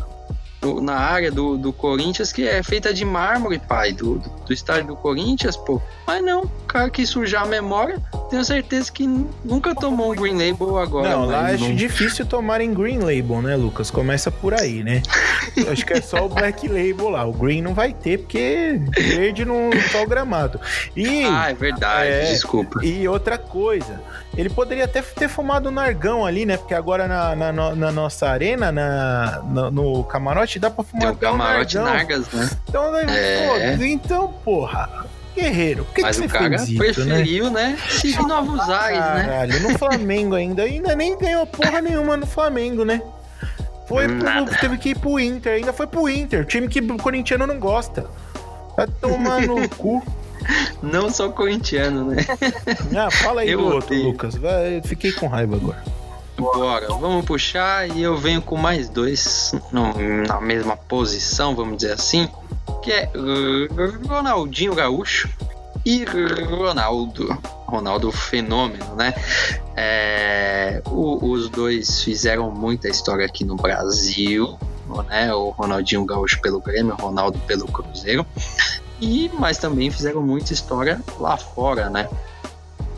no- 0.74 0.80
na 0.80 0.96
área 0.96 1.30
do, 1.30 1.56
do 1.56 1.72
Corinthians, 1.72 2.32
que 2.32 2.46
é 2.46 2.62
feita 2.62 2.92
de 2.92 3.04
mármore, 3.04 3.58
pai, 3.58 3.92
do, 3.92 4.18
do, 4.18 4.28
do 4.46 4.52
estádio 4.52 4.88
do 4.88 4.96
Corinthians, 4.96 5.56
pô. 5.56 5.80
Mas 6.06 6.22
não, 6.24 6.42
o 6.42 6.48
cara 6.66 6.88
que 6.90 7.04
sujar 7.06 7.42
a 7.42 7.46
memória, 7.46 8.00
tenho 8.30 8.44
certeza 8.44 8.90
que 8.92 9.06
nunca 9.44 9.74
tomou 9.74 10.12
um 10.12 10.14
Green 10.16 10.34
Label 10.34 10.78
agora. 10.78 11.08
Não, 11.10 11.26
lá 11.26 11.46
acho 11.50 11.72
difícil 11.74 12.24
tomarem 12.26 12.72
Green 12.72 12.98
Label, 12.98 13.42
né, 13.42 13.56
Lucas? 13.56 13.90
Começa 13.90 14.30
por 14.30 14.54
aí, 14.54 14.82
né? 14.84 15.02
Acho 15.70 15.84
que 15.86 15.92
é 15.94 16.00
só 16.00 16.24
o 16.26 16.28
Black 16.28 16.68
Label 16.68 17.08
lá. 17.08 17.24
O 17.24 17.32
Green 17.32 17.62
não 17.62 17.74
vai 17.74 17.92
ter, 17.92 18.18
porque 18.18 18.80
verde 18.96 19.44
não 19.44 19.70
só 19.90 20.02
o 20.02 20.06
gramado. 20.06 20.60
E, 20.96 21.24
Ah, 21.24 21.50
é 21.50 21.54
verdade, 21.54 22.08
É. 22.10 22.30
desculpa. 22.32 22.84
e 22.84 23.06
outra 23.08 23.36
coisa, 23.38 24.00
ele 24.36 24.50
poderia 24.50 24.84
até 24.84 25.00
ter 25.02 25.28
fumado 25.28 25.70
nargão 25.70 26.26
ali, 26.26 26.44
né? 26.44 26.56
Porque 26.56 26.74
agora 26.74 27.08
na, 27.08 27.34
na, 27.34 27.52
na 27.74 27.92
nossa 27.92 28.28
arena, 28.28 28.70
na, 28.70 29.42
no, 29.48 29.70
no 29.70 30.04
camarote, 30.04 30.58
dá 30.58 30.70
pra 30.70 30.84
fumar 30.84 31.00
Tem 31.02 31.10
o 31.10 31.14
um 31.14 31.16
camarote 31.16 31.76
nargão. 31.76 31.94
Nargas, 31.94 32.28
né? 32.32 32.50
Então, 32.68 32.92
né, 32.92 33.04
É. 33.08 33.76
pô, 33.76 33.82
então, 33.84 34.32
porra, 34.44 35.06
guerreiro, 35.34 35.84
por 35.84 35.94
que, 35.94 36.02
Mas 36.02 36.18
que 36.18 36.26
o 36.26 36.28
você 36.28 36.38
cara 36.38 36.58
fez 36.58 36.68
isso, 36.68 36.78
né? 37.04 37.14
preferiu, 37.14 37.50
né? 37.50 37.78
Seguir 37.88 38.26
novos 38.26 38.60
ares, 38.68 38.98
né? 38.98 39.24
Caralho, 39.26 39.60
no 39.62 39.78
Flamengo 39.78 40.34
ainda. 40.34 40.62
Ainda 40.62 40.94
nem 40.94 41.16
ganhou 41.18 41.46
porra 41.46 41.80
nenhuma 41.80 42.16
no 42.16 42.26
Flamengo, 42.26 42.84
né? 42.84 43.00
Foi 43.88 44.08
pro, 44.08 44.58
teve 44.60 44.78
que 44.78 44.88
ir 44.90 44.98
pro 44.98 45.18
Inter, 45.20 45.54
ainda 45.54 45.72
foi 45.72 45.86
pro 45.86 46.08
Inter, 46.08 46.44
time 46.44 46.66
que 46.66 46.80
o 46.80 46.96
corintiano 46.98 47.46
não 47.46 47.58
gosta. 47.58 48.04
Vai 48.76 48.86
tomar 49.00 49.42
no 49.42 49.68
cu. 49.70 50.02
Não 50.82 51.10
sou 51.10 51.30
corintiano, 51.32 52.04
né? 52.04 52.24
Ah, 52.96 53.10
fala 53.10 53.40
aí 53.42 53.50
Eu 53.50 53.58
do 53.60 53.74
outro. 53.74 53.94
Lucas. 53.94 54.34
Vai, 54.36 54.80
fiquei 54.84 55.12
com 55.12 55.26
raiva 55.26 55.56
agora. 55.56 55.82
Bora, 56.38 56.88
vamos 56.88 57.24
puxar 57.24 57.88
e 57.88 58.02
eu 58.02 58.16
venho 58.16 58.42
com 58.42 58.56
mais 58.56 58.88
dois 58.90 59.54
no- 59.72 59.94
na 60.26 60.38
mesma 60.40 60.76
posição, 60.76 61.54
vamos 61.56 61.78
dizer 61.78 61.92
assim, 61.92 62.28
que 62.82 62.92
é 62.92 63.10
Ronaldinho 64.06 64.74
Gaúcho 64.74 65.28
e 65.84 66.04
Ronaldo. 66.04 67.26
Ronaldo 67.66 68.12
Fenômeno, 68.12 68.94
né? 68.96 69.14
É, 69.74 70.82
o- 70.86 71.30
os 71.32 71.48
dois 71.48 72.02
fizeram 72.02 72.50
muita 72.50 72.88
história 72.88 73.24
aqui 73.26 73.44
no 73.44 73.56
Brasil, 73.56 74.58
né? 75.08 75.32
O 75.34 75.50
Ronaldinho 75.50 76.04
Gaúcho 76.04 76.40
pelo 76.40 76.60
Grêmio, 76.60 76.94
o 76.94 77.02
Ronaldo 77.02 77.38
pelo 77.40 77.66
Cruzeiro. 77.66 78.24
E, 79.00 79.30
mas 79.38 79.58
também 79.58 79.90
fizeram 79.90 80.22
muita 80.22 80.52
história 80.52 81.00
lá 81.18 81.36
fora, 81.36 81.90
né? 81.90 82.08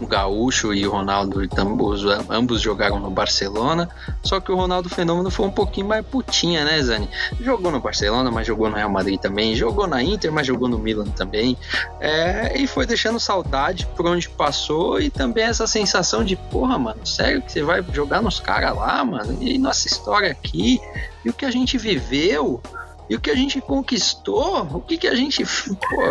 O 0.00 0.06
Gaúcho 0.06 0.72
e 0.72 0.86
o 0.86 0.92
Ronaldo 0.92 1.48
tam- 1.48 1.76
os- 1.82 2.04
ambos 2.30 2.60
jogaram 2.60 3.00
no 3.00 3.10
Barcelona, 3.10 3.88
só 4.22 4.38
que 4.38 4.52
o 4.52 4.54
Ronaldo 4.54 4.88
Fenômeno 4.88 5.28
foi 5.28 5.44
um 5.46 5.50
pouquinho 5.50 5.88
mais 5.88 6.06
putinha, 6.06 6.64
né, 6.64 6.80
Zani? 6.80 7.10
Jogou 7.40 7.72
no 7.72 7.80
Barcelona, 7.80 8.30
mas 8.30 8.46
jogou 8.46 8.70
no 8.70 8.76
Real 8.76 8.88
Madrid 8.88 9.18
também, 9.18 9.56
jogou 9.56 9.88
na 9.88 10.00
Inter, 10.00 10.30
mas 10.30 10.46
jogou 10.46 10.68
no 10.68 10.78
Milan 10.78 11.06
também, 11.06 11.58
é, 11.98 12.56
e 12.56 12.68
foi 12.68 12.86
deixando 12.86 13.18
saudade 13.18 13.88
por 13.96 14.06
onde 14.06 14.28
passou 14.28 15.00
e 15.00 15.10
também 15.10 15.42
essa 15.42 15.66
sensação 15.66 16.22
de, 16.22 16.36
porra, 16.36 16.78
mano, 16.78 17.04
sério 17.04 17.42
que 17.42 17.50
você 17.50 17.62
vai 17.64 17.84
jogar 17.92 18.22
nos 18.22 18.38
caras 18.38 18.76
lá, 18.76 19.04
mano? 19.04 19.36
E 19.42 19.58
nossa 19.58 19.88
história 19.88 20.30
aqui, 20.30 20.80
e 21.24 21.28
o 21.28 21.32
que 21.32 21.44
a 21.44 21.50
gente 21.50 21.76
viveu, 21.76 22.62
e 23.08 23.16
o 23.16 23.20
que 23.20 23.30
a 23.30 23.34
gente 23.34 23.60
conquistou, 23.60 24.62
o 24.74 24.80
que 24.80 24.98
que 24.98 25.06
a 25.06 25.14
gente, 25.14 25.44
pô, 25.44 26.02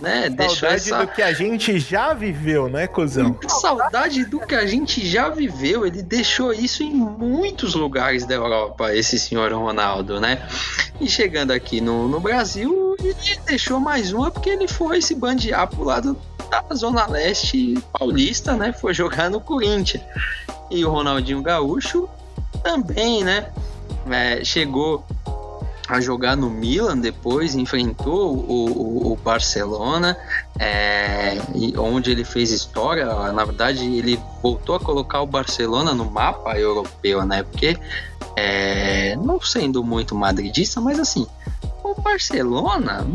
né, 0.00 0.28
deixou 0.28 0.56
Saudade 0.56 0.74
essa... 0.74 0.98
do 0.98 1.08
que 1.08 1.22
a 1.22 1.32
gente 1.32 1.78
já 1.78 2.14
viveu, 2.14 2.68
né, 2.68 2.86
cuzão? 2.86 3.36
Saudade 3.48 4.24
do 4.24 4.38
que 4.40 4.54
a 4.54 4.66
gente 4.66 5.06
já 5.06 5.28
viveu. 5.28 5.86
Ele 5.86 6.02
deixou 6.02 6.52
isso 6.52 6.82
em 6.82 6.94
muitos 6.94 7.74
lugares 7.74 8.24
da 8.24 8.34
Europa, 8.34 8.94
esse 8.94 9.18
senhor 9.18 9.52
Ronaldo, 9.52 10.20
né? 10.20 10.46
E 11.00 11.08
chegando 11.08 11.50
aqui 11.50 11.80
no, 11.80 12.08
no 12.08 12.20
Brasil, 12.20 12.96
ele 13.00 13.16
deixou 13.46 13.80
mais 13.80 14.12
uma 14.12 14.30
porque 14.30 14.50
ele 14.50 14.68
foi 14.68 15.00
se 15.02 15.14
bandear 15.14 15.66
pro 15.66 15.84
lado 15.84 16.16
da 16.50 16.64
Zona 16.74 17.06
Leste 17.06 17.82
paulista, 17.98 18.54
né? 18.54 18.72
Foi 18.72 18.94
jogar 18.94 19.30
no 19.30 19.40
Corinthians. 19.40 20.02
E 20.70 20.84
o 20.84 20.90
Ronaldinho 20.90 21.42
Gaúcho 21.42 22.08
também, 22.62 23.24
né? 23.24 23.50
É, 24.10 24.44
chegou 24.44 25.04
a 25.88 26.00
jogar 26.00 26.36
no 26.36 26.50
Milan 26.50 26.98
depois, 26.98 27.54
enfrentou 27.54 28.36
o, 28.36 29.08
o, 29.08 29.12
o 29.12 29.16
Barcelona, 29.16 30.16
é, 30.58 31.38
onde 31.78 32.10
ele 32.10 32.24
fez 32.24 32.50
história. 32.50 33.06
Na 33.32 33.44
verdade, 33.44 33.84
ele 33.84 34.20
voltou 34.42 34.74
a 34.74 34.80
colocar 34.80 35.22
o 35.22 35.26
Barcelona 35.26 35.94
no 35.94 36.04
mapa 36.04 36.58
europeu, 36.58 37.24
né? 37.24 37.42
Porque, 37.42 37.78
é, 38.36 39.16
não 39.16 39.40
sendo 39.40 39.82
muito 39.82 40.14
madridista, 40.14 40.78
mas 40.78 41.00
assim, 41.00 41.26
o 41.82 41.94
Barcelona 42.00 43.06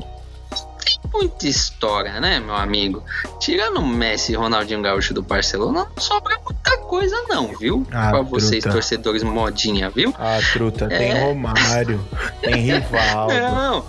muita 1.14 1.48
história, 1.48 2.20
né, 2.20 2.40
meu 2.40 2.56
amigo? 2.56 3.04
Tirando 3.40 3.78
o 3.78 3.88
Messi 3.88 4.34
e 4.34 4.36
Ronaldinho 4.36 4.82
Gaúcho 4.82 5.14
do 5.14 5.22
Barcelona, 5.22 5.88
não 5.96 6.02
sobra 6.02 6.38
muita 6.44 6.78
coisa, 6.80 7.16
não, 7.28 7.48
viu? 7.56 7.86
Ah, 7.92 8.10
pra 8.10 8.22
vocês, 8.22 8.62
truta. 8.62 8.78
torcedores 8.78 9.24
modinha, 9.24 9.90
viu? 9.90 10.14
Ah, 10.18 10.40
truta, 10.52 10.86
é... 10.86 10.98
tem 10.98 11.20
Romário, 11.20 12.06
tem 12.42 12.56
Rivaldo. 12.74 13.34
Não, 13.34 13.86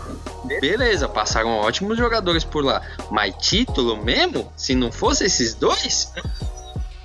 beleza, 0.60 1.08
passaram 1.08 1.50
ótimos 1.50 1.96
jogadores 1.96 2.44
por 2.44 2.64
lá. 2.64 2.82
Mas 3.10 3.34
título 3.38 3.96
mesmo? 3.96 4.52
Se 4.56 4.74
não 4.74 4.92
fosse 4.92 5.24
esses 5.24 5.54
dois, 5.54 6.12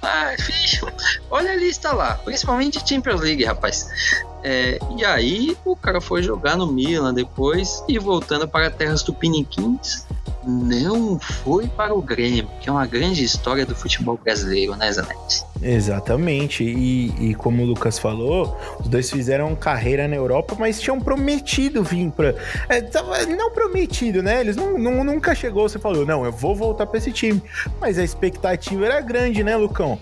ah, 0.01 0.33
ficho. 0.39 0.87
Olha 1.29 1.51
a 1.51 1.55
lista 1.55 1.91
lá, 1.91 2.15
principalmente 2.23 2.87
Champions 2.87 3.21
League, 3.21 3.43
rapaz. 3.43 3.89
É, 4.43 4.79
e 4.97 5.03
aí 5.03 5.57
o 5.65 5.75
cara 5.75 5.99
foi 5.99 6.23
jogar 6.23 6.55
no 6.55 6.67
Milan 6.67 7.13
depois 7.13 7.83
e 7.87 7.99
voltando 7.99 8.47
para 8.47 8.71
terras 8.71 9.03
tupiniquins, 9.03 10.05
não 10.45 11.19
foi 11.19 11.67
para 11.67 11.93
o 11.93 12.01
Grêmio, 12.01 12.49
que 12.61 12.69
é 12.69 12.71
uma 12.71 12.85
grande 12.85 13.23
história 13.23 13.65
do 13.65 13.75
futebol 13.75 14.17
brasileiro, 14.17 14.75
né, 14.75 14.91
Zanetti? 14.91 15.43
Exatamente, 15.61 16.63
e, 16.63 17.31
e, 17.31 17.35
como 17.35 17.63
o 17.63 17.65
Lucas 17.65 17.99
falou, 17.99 18.57
os 18.79 18.87
dois 18.87 19.11
fizeram 19.11 19.53
carreira 19.55 20.07
na 20.07 20.15
Europa, 20.15 20.55
mas 20.57 20.79
tinham 20.79 20.99
prometido 20.99 21.83
vir 21.83 22.09
para. 22.11 22.33
É, 22.69 22.81
não 23.35 23.51
prometido, 23.51 24.23
né? 24.23 24.39
Eles 24.39 24.55
não, 24.55 24.77
não, 24.77 25.03
nunca 25.03 25.35
chegou, 25.35 25.67
você 25.67 25.77
falou, 25.77 26.05
não, 26.05 26.23
eu 26.23 26.31
vou 26.31 26.55
voltar 26.55 26.85
para 26.85 26.97
esse 26.97 27.11
time. 27.11 27.41
Mas 27.79 27.99
a 27.99 28.03
expectativa 28.03 28.85
era 28.85 29.01
grande, 29.01 29.43
né, 29.43 29.55
Lucão? 29.57 29.99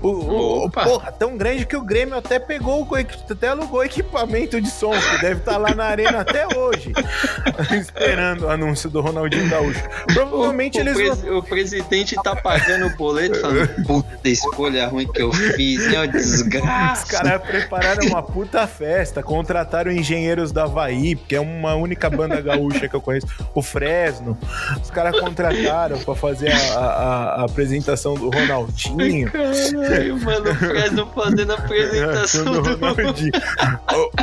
O, 0.00 0.66
o, 0.66 0.70
porra, 0.70 1.10
tão 1.10 1.36
grande 1.36 1.66
que 1.66 1.76
o 1.76 1.82
Grêmio 1.82 2.16
até 2.16 2.38
pegou, 2.38 2.86
até 3.28 3.48
alugou 3.48 3.82
equipamento 3.82 4.60
de 4.60 4.70
som, 4.70 4.92
que 4.92 5.20
deve 5.20 5.40
estar 5.40 5.52
tá 5.52 5.58
lá 5.58 5.74
na 5.74 5.84
arena 5.86 6.20
até 6.20 6.46
hoje, 6.56 6.92
esperando 7.80 8.42
o 8.44 8.48
anúncio 8.48 8.88
do 8.88 9.00
Ronaldinho 9.00 9.48
Gaúcho. 9.48 9.82
Provavelmente 10.12 10.78
o, 10.78 10.80
eles. 10.82 10.96
O, 10.98 11.16
vão... 11.16 11.38
o 11.38 11.42
presidente 11.42 12.14
tá 12.22 12.36
pagando 12.36 12.86
o 12.86 12.96
boleto 12.96 13.40
falando, 13.40 13.84
puta 13.84 14.28
escolha 14.28 14.86
ruim 14.86 14.97
que 15.06 15.22
eu 15.22 15.32
fiz, 15.32 15.92
é 15.92 15.98
uma 15.98 16.08
desgraça. 16.08 17.04
Os 17.04 17.10
caras 17.10 17.42
prepararam 17.42 18.06
uma 18.06 18.22
puta 18.22 18.66
festa, 18.66 19.22
contrataram 19.22 19.90
engenheiros 19.90 20.52
da 20.52 20.64
Havaí, 20.64 21.16
porque 21.16 21.36
é 21.36 21.40
uma 21.40 21.74
única 21.74 22.08
banda 22.08 22.40
gaúcha 22.40 22.88
que 22.88 22.94
eu 22.94 23.00
conheço, 23.00 23.26
o 23.54 23.62
Fresno. 23.62 24.36
Os 24.82 24.90
caras 24.90 25.18
contrataram 25.18 25.98
pra 25.98 26.14
fazer 26.14 26.52
a, 26.52 26.78
a, 26.78 27.24
a, 27.40 27.44
apresentação 27.44 28.14
do 28.14 28.30
Ronaldinho. 28.30 29.30
Caralho, 29.30 30.20
mano, 30.20 30.50
o 30.50 30.54
Fresno 30.54 31.10
fazendo 31.14 31.52
a 31.52 31.56
apresentação 31.58 32.44
do, 32.44 32.62
do 32.62 32.76
Ronaldinho. 32.76 33.32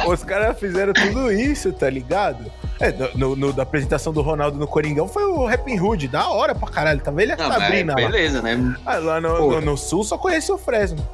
Os 0.07 0.23
caras 0.23 0.59
fizeram 0.59 0.93
tudo 0.93 1.31
isso, 1.31 1.71
tá 1.73 1.89
ligado? 1.89 2.51
É, 2.79 2.91
no, 3.15 3.35
no, 3.35 3.53
da 3.53 3.63
apresentação 3.63 4.11
do 4.11 4.21
Ronaldo 4.21 4.57
no 4.57 4.67
Coringão 4.67 5.07
foi 5.07 5.23
o 5.23 5.45
Rapping 5.45 5.79
Hood, 5.79 6.07
da 6.09 6.27
hora 6.27 6.53
pra 6.53 6.67
caralho, 6.67 6.99
tava 6.99 7.23
ele 7.23 7.31
a 7.31 7.37
Sabrina 7.37 7.93
lá. 7.93 8.09
Beleza, 8.09 8.41
né? 8.41 8.75
Ah, 8.85 8.97
lá 8.97 9.21
no, 9.21 9.51
no, 9.51 9.61
no, 9.61 9.77
Sul 9.77 10.03
só 10.03 10.17
conheci 10.17 10.51
o 10.51 10.57
Fresno. 10.57 11.05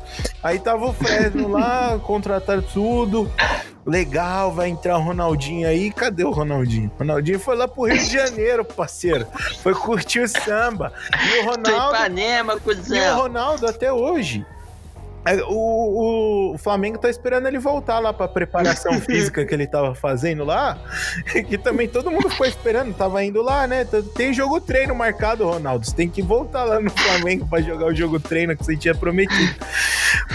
Aí 0.41 0.57
tava 0.59 0.85
o 0.85 0.93
Fresno 0.93 1.49
lá, 1.49 1.99
contrataram 2.03 2.63
tudo. 2.63 3.31
Legal, 3.85 4.51
vai 4.51 4.69
entrar 4.69 4.97
o 4.97 5.01
Ronaldinho 5.01 5.67
aí. 5.67 5.91
Cadê 5.91 6.23
o 6.23 6.31
Ronaldinho? 6.31 6.91
O 6.95 6.99
Ronaldinho 6.99 7.39
foi 7.39 7.55
lá 7.55 7.67
pro 7.67 7.83
Rio 7.83 7.97
de 7.97 8.11
Janeiro, 8.11 8.65
parceiro. 8.65 9.27
Foi 9.61 9.73
curtir 9.73 10.19
o 10.19 10.27
samba. 10.27 10.91
E 11.13 11.39
o 11.39 11.45
Ronaldo. 11.45 11.95
Ipanema, 11.95 12.57
e 12.89 12.99
o 12.99 13.15
Ronaldo 13.15 13.67
até 13.67 13.91
hoje 13.91 14.45
é, 15.23 15.35
o, 15.43 16.53
o, 16.53 16.57
Flamengo 16.57 16.97
tá 16.97 17.09
esperando 17.09 17.47
ele 17.47 17.59
voltar 17.59 17.99
lá 17.99 18.11
pra 18.11 18.27
preparação 18.27 18.93
física 19.01 19.45
que 19.45 19.53
ele 19.53 19.67
tava 19.67 19.93
fazendo 19.93 20.43
lá. 20.43 20.77
Que 21.47 21.57
também 21.59 21.87
todo 21.87 22.09
mundo 22.09 22.29
ficou 22.29 22.47
esperando, 22.47 22.93
tava 22.93 23.23
indo 23.23 23.41
lá, 23.41 23.67
né? 23.67 23.85
Tem 24.15 24.33
jogo 24.33 24.59
treino 24.59 24.95
marcado, 24.95 25.45
Ronaldo. 25.45 25.85
Você 25.85 25.95
tem 25.95 26.09
que 26.09 26.21
voltar 26.21 26.63
lá 26.63 26.79
no 26.79 26.89
Flamengo 26.89 27.47
pra 27.47 27.61
jogar 27.61 27.85
o 27.85 27.95
jogo 27.95 28.19
treino 28.19 28.57
que 28.57 28.65
você 28.65 28.75
tinha 28.75 28.95
prometido. 28.95 29.55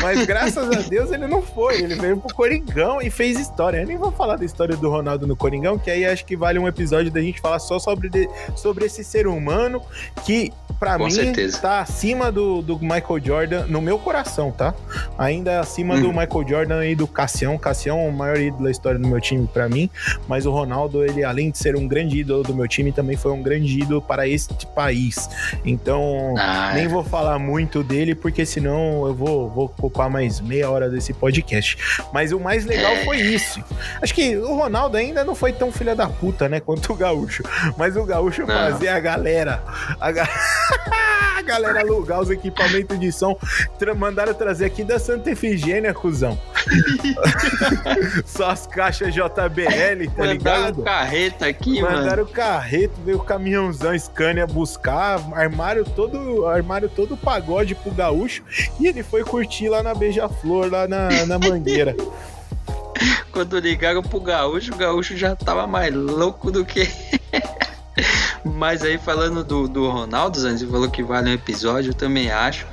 Mas 0.00 0.24
graças 0.24 0.70
a 0.70 0.88
Deus 0.88 1.10
ele 1.10 1.26
não 1.26 1.42
foi. 1.42 1.82
Ele 1.82 1.96
veio 1.96 2.16
pro 2.18 2.34
Coringão 2.34 3.02
e 3.02 3.10
fez 3.10 3.40
história. 3.40 3.78
Eu 3.78 3.86
nem 3.86 3.96
vou 3.96 4.12
falar 4.12 4.36
da 4.36 4.44
história 4.44 4.76
do 4.76 4.88
Ronaldo 4.88 5.26
no 5.26 5.34
Coringão, 5.34 5.78
que 5.78 5.90
aí 5.90 6.06
acho 6.06 6.24
que 6.24 6.36
vale 6.36 6.58
um 6.58 6.68
episódio 6.68 7.10
da 7.10 7.20
gente 7.20 7.40
falar 7.40 7.58
só 7.58 7.78
sobre, 7.78 8.08
de, 8.08 8.28
sobre 8.54 8.84
esse 8.84 9.02
ser 9.02 9.26
humano 9.26 9.82
que, 10.24 10.52
pra 10.78 10.96
mim, 10.96 11.10
certeza. 11.10 11.58
tá 11.58 11.80
acima 11.80 12.30
do, 12.30 12.62
do 12.62 12.78
Michael 12.78 13.20
Jordan 13.22 13.66
no 13.66 13.80
meu 13.80 13.98
coração, 13.98 14.52
tá? 14.52 14.75
Ainda 15.18 15.60
acima 15.60 15.94
hum. 15.94 16.02
do 16.02 16.08
Michael 16.08 16.48
Jordan 16.48 16.84
e 16.86 16.94
do 16.94 17.06
Cassião. 17.06 17.56
Cassião 17.58 17.98
é 18.00 18.08
o 18.08 18.12
maior 18.12 18.38
ídolo 18.38 18.64
da 18.64 18.70
história 18.70 18.98
do 18.98 19.06
meu 19.06 19.20
time 19.20 19.46
para 19.46 19.68
mim, 19.68 19.90
mas 20.28 20.46
o 20.46 20.50
Ronaldo, 20.50 21.04
ele 21.04 21.24
além 21.24 21.50
de 21.50 21.58
ser 21.58 21.76
um 21.76 21.86
grande 21.86 22.18
ídolo 22.18 22.42
do 22.42 22.54
meu 22.54 22.68
time, 22.68 22.92
também 22.92 23.16
foi 23.16 23.32
um 23.32 23.42
grande 23.42 23.80
ídolo 23.80 24.00
para 24.02 24.28
este 24.28 24.66
país. 24.68 25.28
Então, 25.64 26.34
ah, 26.38 26.72
nem 26.74 26.84
é. 26.84 26.88
vou 26.88 27.02
falar 27.04 27.38
muito 27.38 27.82
dele, 27.82 28.14
porque 28.14 28.44
senão 28.44 29.06
eu 29.06 29.14
vou, 29.14 29.50
vou 29.50 29.64
ocupar 29.66 30.10
mais 30.10 30.40
meia 30.40 30.70
hora 30.70 30.88
desse 30.88 31.12
podcast. 31.12 31.76
Mas 32.12 32.32
o 32.32 32.40
mais 32.40 32.64
legal 32.64 32.92
é. 32.92 33.04
foi 33.04 33.18
isso. 33.18 33.62
Acho 34.02 34.14
que 34.14 34.36
o 34.36 34.54
Ronaldo 34.54 34.96
ainda 34.96 35.24
não 35.24 35.34
foi 35.34 35.52
tão 35.52 35.72
filha 35.72 35.94
da 35.94 36.08
puta, 36.08 36.48
né, 36.48 36.60
quanto 36.60 36.92
o 36.92 36.96
Gaúcho. 36.96 37.42
Mas 37.76 37.96
o 37.96 38.04
Gaúcho 38.04 38.42
não. 38.42 38.48
fazia 38.48 38.94
a 38.94 39.00
galera. 39.00 39.62
A 40.00 40.10
ga... 40.10 40.28
a 41.36 41.42
galera 41.42 41.80
alugar 41.80 42.20
os 42.20 42.30
equipamentos 42.30 42.98
de 42.98 43.12
som. 43.12 43.36
Tra 43.78 43.94
mandaram 43.94 44.34
trazer 44.34 44.65
aqui 44.66 44.84
da 44.84 44.98
Santa 44.98 45.30
Efigênia, 45.30 45.94
cuzão. 45.94 46.38
Só 48.26 48.50
as 48.50 48.66
caixas 48.66 49.14
JBL, 49.14 49.30
tá 49.34 49.46
Mandaram 49.46 50.32
ligado? 50.32 50.78
Mandaram 50.78 50.84
carreta 50.84 51.46
aqui, 51.46 51.74
Mandaram 51.74 51.90
mano. 51.90 52.02
Mandaram 52.02 52.26
carreta, 52.26 52.94
veio 53.04 53.18
o 53.18 53.24
caminhãozão 53.24 53.98
Scania 53.98 54.46
buscar, 54.46 55.20
armário 55.32 55.84
todo, 55.84 56.46
armário 56.46 56.88
todo 56.88 57.16
pagode 57.16 57.74
pro 57.74 57.90
gaúcho. 57.90 58.42
E 58.80 58.86
ele 58.86 59.02
foi 59.02 59.24
curtir 59.24 59.68
lá 59.68 59.82
na 59.82 59.94
Beija-Flor, 59.94 60.70
lá 60.70 60.86
na, 60.86 61.26
na 61.26 61.38
Mangueira. 61.38 61.94
Quando 63.32 63.58
ligaram 63.58 64.02
pro 64.02 64.20
gaúcho, 64.20 64.72
o 64.72 64.76
gaúcho 64.76 65.16
já 65.16 65.36
tava 65.36 65.66
mais 65.66 65.94
louco 65.94 66.50
do 66.50 66.64
que. 66.64 66.88
Mas 68.44 68.82
aí 68.82 68.96
falando 68.96 69.42
do, 69.44 69.68
do 69.68 69.90
Ronaldo, 69.90 70.38
Zanzi 70.38 70.66
falou 70.66 70.88
que 70.90 71.02
vale 71.02 71.30
um 71.30 71.34
episódio, 71.34 71.90
eu 71.90 71.94
também 71.94 72.30
acho. 72.30 72.66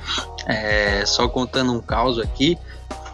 É, 0.46 1.04
só 1.06 1.26
contando 1.28 1.72
um 1.72 1.80
caos 1.80 2.18
aqui, 2.18 2.58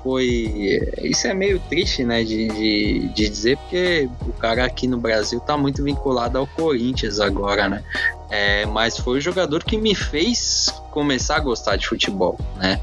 foi. 0.03 0.81
Isso 1.03 1.27
é 1.27 1.35
meio 1.35 1.61
triste, 1.69 2.05
né, 2.05 2.25
de, 2.25 2.49
de, 2.49 3.09
de, 3.09 3.29
dizer, 3.29 3.57
porque 3.59 4.09
o 4.27 4.33
cara 4.33 4.65
aqui 4.65 4.87
no 4.87 4.99
Brasil 4.99 5.41
tá 5.41 5.57
muito 5.57 5.83
vinculado 5.85 6.39
ao 6.39 6.47
Corinthians 6.47 7.21
agora, 7.21 7.69
né? 7.69 7.85
É, 8.31 8.67
mas 8.67 8.97
foi 8.97 9.19
o 9.19 9.21
jogador 9.21 9.65
que 9.65 9.77
me 9.77 9.95
fez 9.95 10.73
começar 10.91 11.37
a 11.37 11.41
gostar 11.41 11.77
de 11.77 11.87
futebol, 11.87 12.39
né? 12.57 12.81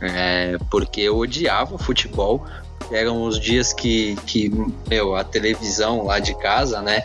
É, 0.00 0.56
porque 0.70 1.02
eu 1.02 1.16
odiava 1.16 1.78
futebol. 1.78 2.44
Eram 2.90 3.24
os 3.24 3.38
dias 3.38 3.72
que, 3.72 4.16
que, 4.24 4.50
meu, 4.88 5.14
a 5.14 5.22
televisão 5.22 6.04
lá 6.04 6.18
de 6.18 6.34
casa, 6.34 6.80
né? 6.80 7.02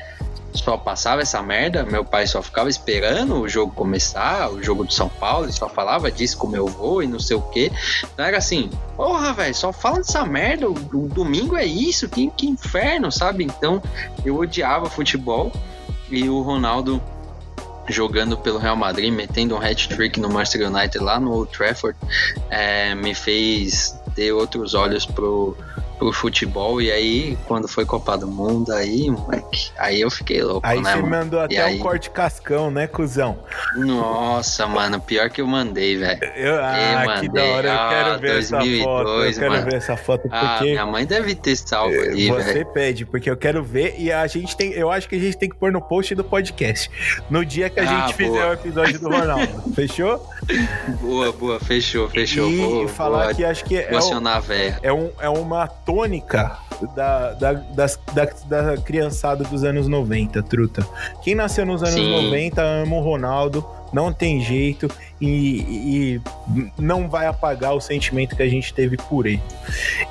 Só 0.54 0.78
passava 0.78 1.22
essa 1.22 1.42
merda, 1.42 1.84
meu 1.84 2.06
pai 2.06 2.28
só 2.28 2.42
ficava 2.42 2.70
esperando 2.70 3.42
o 3.42 3.50
jogo 3.50 3.74
começar, 3.74 4.50
o 4.52 4.62
jogo 4.62 4.86
de 4.86 4.94
São 4.94 5.10
Paulo, 5.10 5.52
só 5.52 5.68
falava 5.68 6.12
disso 6.12 6.38
como 6.38 6.56
eu 6.56 6.68
vou 6.68 7.02
e 7.02 7.08
não 7.08 7.20
sei 7.20 7.36
o 7.38 7.42
que. 7.42 7.72
Então 8.14 8.26
era 8.26 8.38
assim, 8.38 8.70
porra, 8.96 9.34
velho, 9.34 9.56
só 9.56 9.74
fala 9.74 9.98
dessa 9.98 10.24
merda, 10.26 10.70
o, 10.70 10.74
o 10.74 11.10
domingo 11.10 11.56
é 11.56 11.66
isso, 11.66 12.08
que, 12.08 12.30
que 12.32 12.48
inferno, 12.48 13.12
sabe? 13.12 13.44
Então 13.44 13.82
eu 14.26 14.38
odiava 14.38 14.90
futebol 14.90 15.52
e 16.10 16.30
o 16.30 16.42
Ronaldo 16.42 17.02
jogando 17.88 18.38
pelo 18.38 18.58
Real 18.58 18.76
Madrid, 18.76 19.12
metendo 19.12 19.56
um 19.56 19.62
hat-trick 19.62 20.20
no 20.20 20.30
Manchester 20.30 20.70
United 20.70 21.00
lá 21.00 21.20
no 21.20 21.34
Old 21.34 21.52
Trafford, 21.52 21.98
é, 22.50 22.96
me 22.96 23.14
fez 23.14 24.00
ter 24.16 24.32
outros 24.32 24.74
olhos 24.74 25.06
pro, 25.06 25.58
pro 26.04 26.12
futebol. 26.12 26.82
E 26.82 26.92
aí, 26.92 27.38
quando 27.48 27.68
foi 27.68 27.86
Copa 27.86 28.18
do 28.18 28.28
Mundo, 28.28 28.74
aí, 28.74 29.10
moleque, 29.10 29.72
aí 29.78 30.02
eu 30.02 30.12
fiquei 30.12 30.42
louco, 30.42 30.66
aí 30.68 30.82
né? 30.82 30.94
Aí 30.94 31.02
você 31.02 31.08
mandou 31.08 31.40
até 31.40 31.62
aí... 31.62 31.76
um 31.78 31.80
corte 31.80 32.10
cascão, 32.10 32.70
né, 32.70 32.88
cuzão? 32.88 33.40
Nossa, 33.76 34.68
mano, 34.68 35.00
pior 35.00 35.30
que 35.30 35.40
eu 35.40 35.48
mandei, 35.48 35.98
velho. 35.98 36.20
Ah, 36.62 37.04
mandei. 37.06 37.30
que 37.30 37.36
da 37.36 37.44
hora, 37.44 37.70
eu 37.70 37.90
quero 37.90 38.10
ah, 38.10 38.18
ver 38.18 38.34
2002, 38.34 38.48
essa 38.48 38.84
foto. 38.84 39.10
Eu 39.10 39.34
quero 39.34 39.52
mano. 39.52 39.66
ver 39.66 39.76
essa 39.76 39.98
foto 39.98 40.30
ah, 40.32 40.40
porque. 40.40 40.70
Ah, 40.70 40.72
minha 40.72 40.86
mãe 40.86 41.06
deve 41.06 41.36
ter 41.36 41.56
salvo 41.56 41.96
ali, 41.96 42.30
velho. 42.30 42.44
Você 42.44 42.66
pede, 42.66 43.06
porque 43.06 43.30
eu 43.30 43.38
quero 43.38 43.64
ver 43.64 43.96
e 43.98 44.12
a 44.12 44.28
gente 44.28 44.56
tem. 44.58 44.72
Eu 44.72 44.92
acho 44.92 45.08
que 45.08 45.16
a 45.16 45.20
gente 45.20 45.38
tem 45.38 45.50
que 45.50 45.56
pôr 45.56 45.72
no 45.72 45.82
post 45.82 46.14
do 46.16 46.24
podcast. 46.24 46.92
No 47.30 47.46
dia 47.46 47.70
que 47.70 47.80
a 47.80 47.84
ah, 47.84 48.08
gente 48.08 48.18
boa. 48.18 48.34
fizer 48.34 48.50
o 48.50 48.54
episódio 48.54 49.00
do 49.00 49.10
Ronaldo. 49.10 49.64
Fechou? 49.74 50.28
Boa, 51.00 51.32
boa, 51.32 51.60
fechou, 51.60 52.10
fechou. 52.10 52.50
E 52.50 52.88
falar 52.90 53.24
boa. 53.24 53.34
que 53.34 53.46
acho 53.46 53.64
que 53.64 53.78
é. 53.78 53.90
Velho. 54.42 54.76
É, 54.82 54.92
um, 54.92 55.10
é 55.20 55.30
uma 55.30 55.68
tônica 55.94 56.58
da, 56.96 57.34
da, 57.34 57.54
das, 57.54 58.00
da, 58.14 58.26
da 58.48 58.78
criançada 58.78 59.44
dos 59.44 59.64
anos 59.64 59.88
90, 59.88 60.42
truta. 60.44 60.86
Quem 61.22 61.36
nasceu 61.36 61.66
nos 61.66 61.84
anos 61.84 61.94
Sim. 61.94 62.26
90 62.26 62.62
ama 62.62 62.96
o 62.96 63.00
Ronaldo, 63.00 63.64
não 63.94 64.12
tem 64.12 64.42
jeito 64.42 64.90
e, 65.28 66.16
e 66.16 66.22
não 66.78 67.08
vai 67.10 67.26
apagar 67.28 67.74
o 67.76 67.82
sentimento 67.82 68.36
que 68.36 68.44
a 68.44 68.48
gente 68.50 68.74
teve 68.74 68.98
por 68.98 69.26
ele. 69.26 69.42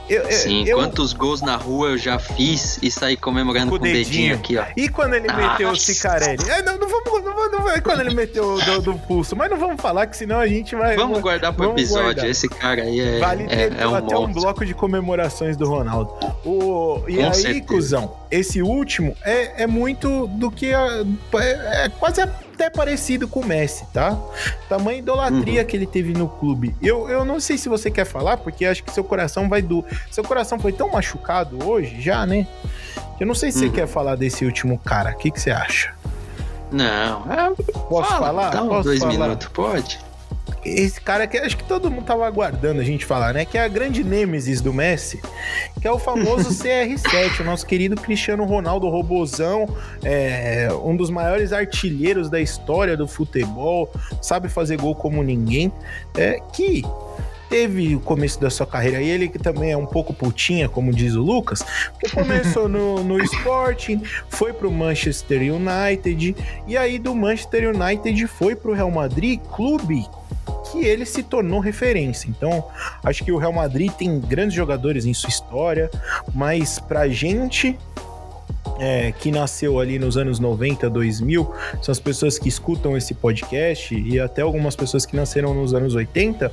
Eu- 0.09 0.23
eu- 0.23 0.33
Sim, 0.33 0.65
eu- 0.67 0.79
quantos 0.79 1.13
gols 1.13 1.43
na 1.43 1.57
rua 1.57 1.91
eu 1.91 1.99
já 1.99 2.19
fiz 2.19 2.79
e 2.83 2.91
saí 2.91 3.17
comemorando 3.17 3.71
Com 3.71 3.79
com, 3.79 3.85
o 3.85 3.87
dedinho 3.87 4.05
dedinho. 4.05 4.35
aqui, 4.35 4.57
ó. 4.59 4.65
E 4.77 4.89
quando 4.89 5.15
ele 5.15 5.33
meteu 5.33 5.71
o. 5.71 5.77
Cicarelli? 5.77 6.49
É, 6.49 6.63
não, 6.63 6.79
não 6.79 6.89
vamos, 6.89 7.25
não 7.25 7.35
vamos, 7.35 7.53
não 7.53 7.81
quando 7.83 8.01
ele 8.01 8.15
meteu 8.15 8.55
o 8.55 8.61
do, 8.61 8.83
do 8.83 8.95
pulso, 8.95 9.35
mas 9.35 9.51
não 9.51 9.57
vamos 9.59 9.81
falar 9.81 10.07
que 10.07 10.17
senão 10.17 10.39
a 10.39 10.47
gente 10.47 10.75
vai. 10.77 10.97
Vamos 10.97 11.21
guardar 11.21 11.53
pro 11.53 11.67
vamos 11.67 11.81
episódio. 11.83 12.05
guardar. 12.05 12.29
Esse 12.29 12.49
cara 12.49 12.83
aí 12.83 13.01
é, 13.01 13.19
Vale 13.19 13.45
é, 13.45 13.69
ter 13.71 13.81
é 13.81 13.87
um 13.89 13.95
até 13.95 14.17
um 14.17 14.33
bloco 14.33 14.65
de 14.65 14.75
comemorações 14.75 15.57
do 15.57 15.69
Ronaldo. 15.69 16.13
O, 16.45 17.03
e 17.09 17.17
Com 17.17 17.25
aí, 17.27 17.35
certeza. 17.35 17.67
cuzão, 17.67 18.17
esse 18.31 18.63
último 18.63 19.17
é, 19.25 19.63
é 19.65 19.67
muito 19.67 20.27
do 20.29 20.51
que. 20.51 20.73
a- 20.73 21.05
é, 21.35 21.85
é 21.87 21.89
quase 21.89 22.21
até 22.21 22.71
parecido 22.71 23.27
com 23.27 23.41
o 23.41 23.45
Messi, 23.47 23.85
tá? 23.93 24.17
Tamanha 24.69 25.02
idolatria 25.03 25.61
Uhum. 25.61 25.67
que 25.67 25.77
ele 25.77 25.87
teve 25.87 26.13
no 26.13 26.29
clube. 26.29 26.75
Eu, 26.81 27.09
eu 27.09 27.25
não 27.25 27.39
sei 27.41 27.59
se 27.59 27.69
você 27.69 27.91
quer 27.91 28.05
falar, 28.07 28.37
porque 28.39 28.65
acho 28.65 28.83
que 28.85 28.91
seu 28.93 29.05
coração 29.05 29.49
vai 29.49 29.61
do. 29.61 29.85
Seu 30.11 30.25
coração 30.25 30.59
foi 30.59 30.73
tão 30.73 30.91
machucado 30.91 31.59
hoje, 31.69 32.01
já, 32.01 32.25
né? 32.27 32.47
Eu 33.21 33.27
não 33.27 33.35
sei 33.35 33.53
se 33.53 33.59
você 33.61 33.67
Uhum. 33.67 33.73
quer 33.73 33.87
falar 33.87 34.17
desse 34.17 34.45
último 34.45 34.79
cara. 34.79 35.11
O 35.11 35.17
que, 35.17 35.31
que 35.31 35.41
você 35.41 35.51
acha? 35.51 35.93
Não, 36.71 37.31
é, 37.31 37.51
Posso 37.89 38.09
fala, 38.11 38.27
falar? 38.27 38.51
Dá 38.51 38.63
uns 38.63 38.69
Posso 38.69 38.83
dois 38.85 38.99
falar? 39.01 39.13
minutos, 39.13 39.49
pode? 39.49 39.99
Esse 40.65 41.01
cara 41.01 41.27
que 41.27 41.37
acho 41.37 41.57
que 41.57 41.65
todo 41.65 41.91
mundo 41.91 42.05
tava 42.05 42.27
aguardando 42.27 42.81
a 42.81 42.85
gente 42.85 43.05
falar, 43.05 43.35
né? 43.35 43.45
Que 43.45 43.59
é 43.59 43.65
a 43.65 43.69
grande 43.69 44.05
nêmesis 44.05 44.61
do 44.61 44.73
Messi, 44.73 45.21
que 45.81 45.87
é 45.87 45.91
o 45.91 45.99
famoso 45.99 46.51
CR7, 46.63 47.41
o 47.41 47.45
nosso 47.45 47.67
querido 47.67 47.97
Cristiano 47.97 48.45
Ronaldo 48.45 48.89
Robozão, 48.89 49.69
é, 50.05 50.69
um 50.85 50.97
dos 50.97 51.11
maiores 51.11 51.53
artilheiros 51.53 52.31
da 52.31 52.41
história 52.41 52.97
do 52.97 53.09
futebol, 53.09 53.91
sabe 54.21 54.49
fazer 54.49 54.77
gol 54.77 54.95
como 54.95 55.23
ninguém, 55.23 55.73
é, 56.17 56.39
que 56.53 56.83
teve 57.53 57.95
o 57.95 58.01
começo 58.01 58.41
da 58.41 58.49
sua 58.49 58.67
carreira 58.67 59.03
e 59.03 59.11
ele 59.11 59.29
que 59.29 59.39
também 59.39 59.73
é 59.73 59.77
um 59.77 59.85
pouco 59.85 60.15
putinha, 60.15 60.71
como 60.71 60.91
diz 60.91 61.15
o 61.15 61.21
Lucas, 61.21 61.63
que 62.01 62.11
começou 62.11 62.67
no, 62.67 63.05
no 63.05 63.21
Sporting, 63.25 64.03
foi 64.31 64.55
pro 64.55 64.71
Manchester 64.71 65.53
United 65.53 66.35
e 66.67 66.77
aí 66.79 66.99
do 66.99 67.15
Manchester 67.15 67.75
United 67.77 68.27
foi 68.27 68.57
pro 68.57 68.73
Real 68.73 68.91
Madrid, 68.91 69.39
clube 69.55 70.07
que 70.71 70.85
ele 70.85 71.05
se 71.05 71.23
tornou 71.23 71.61
referência. 71.61 72.29
Então, 72.29 72.65
acho 73.05 73.25
que 73.25 73.33
o 73.33 73.39
Real 73.39 73.53
Madrid 73.53 73.91
tem 73.93 74.19
grandes 74.21 74.55
jogadores 74.55 75.05
em 75.05 75.15
sua 75.15 75.29
história, 75.29 75.91
mas 76.35 76.79
pra 76.79 77.09
gente 77.09 77.79
é, 78.79 79.13
que 79.13 79.31
nasceu 79.31 79.79
ali 79.79 79.99
nos 79.99 80.17
anos 80.17 80.39
90, 80.39 80.89
2000, 80.91 81.53
são 81.81 81.93
as 81.93 82.01
pessoas 82.01 82.39
que 82.39 82.49
escutam 82.49 82.97
esse 82.97 83.15
podcast 83.15 83.95
e 83.95 84.19
até 84.19 84.43
algumas 84.43 84.77
pessoas 84.77 85.07
que 85.07 85.17
nasceram 85.17 85.55
nos 85.55 85.75
anos 85.75 85.95
80, 85.95 86.53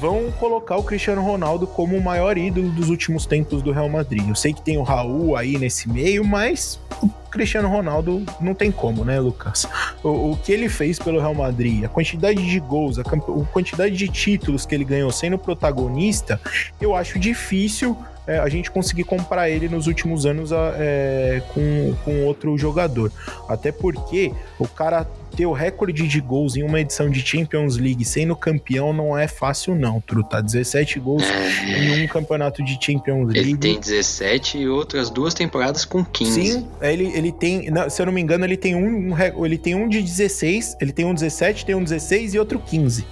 vão 0.00 0.30
colocar 0.32 0.76
o 0.76 0.82
Cristiano 0.82 1.22
Ronaldo 1.22 1.66
como 1.66 1.96
o 1.96 2.02
maior 2.02 2.36
ídolo 2.38 2.70
dos 2.70 2.88
últimos 2.88 3.26
tempos 3.26 3.62
do 3.62 3.72
Real 3.72 3.88
Madrid. 3.88 4.28
Eu 4.28 4.34
sei 4.34 4.52
que 4.52 4.62
tem 4.62 4.78
o 4.78 4.82
Raul 4.82 5.36
aí 5.36 5.58
nesse 5.58 5.88
meio, 5.88 6.24
mas 6.24 6.80
o 7.02 7.08
Cristiano 7.30 7.68
Ronaldo 7.68 8.24
não 8.40 8.54
tem 8.54 8.72
como, 8.72 9.04
né, 9.04 9.20
Lucas? 9.20 9.66
O, 10.02 10.32
o 10.32 10.36
que 10.36 10.52
ele 10.52 10.68
fez 10.68 10.98
pelo 10.98 11.20
Real 11.20 11.34
Madrid, 11.34 11.84
a 11.84 11.88
quantidade 11.88 12.44
de 12.44 12.60
gols, 12.60 12.98
a, 12.98 13.02
a 13.02 13.44
quantidade 13.46 13.96
de 13.96 14.08
títulos 14.08 14.66
que 14.66 14.74
ele 14.74 14.84
ganhou 14.84 15.10
sendo 15.10 15.38
protagonista, 15.38 16.40
eu 16.80 16.94
acho 16.94 17.18
difícil 17.18 17.96
é, 18.30 18.38
a 18.38 18.48
gente 18.48 18.70
conseguir 18.70 19.02
comparar 19.02 19.50
ele 19.50 19.68
nos 19.68 19.88
últimos 19.88 20.24
anos 20.24 20.52
é, 20.52 21.42
com, 21.52 21.94
com 22.04 22.24
outro 22.24 22.56
jogador. 22.56 23.10
Até 23.48 23.72
porque 23.72 24.32
o 24.56 24.68
cara 24.68 25.04
ter 25.36 25.46
o 25.46 25.52
recorde 25.52 26.06
de 26.06 26.20
gols 26.20 26.54
em 26.56 26.62
uma 26.62 26.80
edição 26.80 27.10
de 27.10 27.20
Champions 27.20 27.76
League 27.76 28.04
sendo 28.04 28.36
campeão 28.36 28.92
não 28.92 29.18
é 29.18 29.26
fácil, 29.26 29.74
não, 29.74 30.00
Truta. 30.00 30.40
17 30.40 31.00
gols 31.00 31.24
em 31.66 32.04
um 32.04 32.06
campeonato 32.06 32.62
de 32.62 32.78
Champions 32.80 33.32
League. 33.32 33.50
Ele 33.50 33.56
tem 33.56 33.80
17 33.80 34.58
e 34.58 34.68
outras 34.68 35.10
duas 35.10 35.34
temporadas 35.34 35.84
com 35.84 36.04
15. 36.04 36.32
Sim, 36.32 36.68
ele, 36.80 37.06
ele 37.12 37.32
tem, 37.32 37.68
se 37.88 38.00
eu 38.00 38.06
não 38.06 38.12
me 38.12 38.20
engano, 38.20 38.44
ele 38.44 38.56
tem 38.56 38.76
um, 38.76 39.14
ele 39.44 39.58
tem 39.58 39.74
um 39.74 39.88
de 39.88 40.00
16, 40.00 40.76
ele 40.80 40.92
tem 40.92 41.04
um 41.04 41.14
17, 41.14 41.66
tem 41.66 41.74
um 41.74 41.82
16 41.82 42.34
e 42.34 42.38
outro 42.38 42.60
15. 42.60 43.04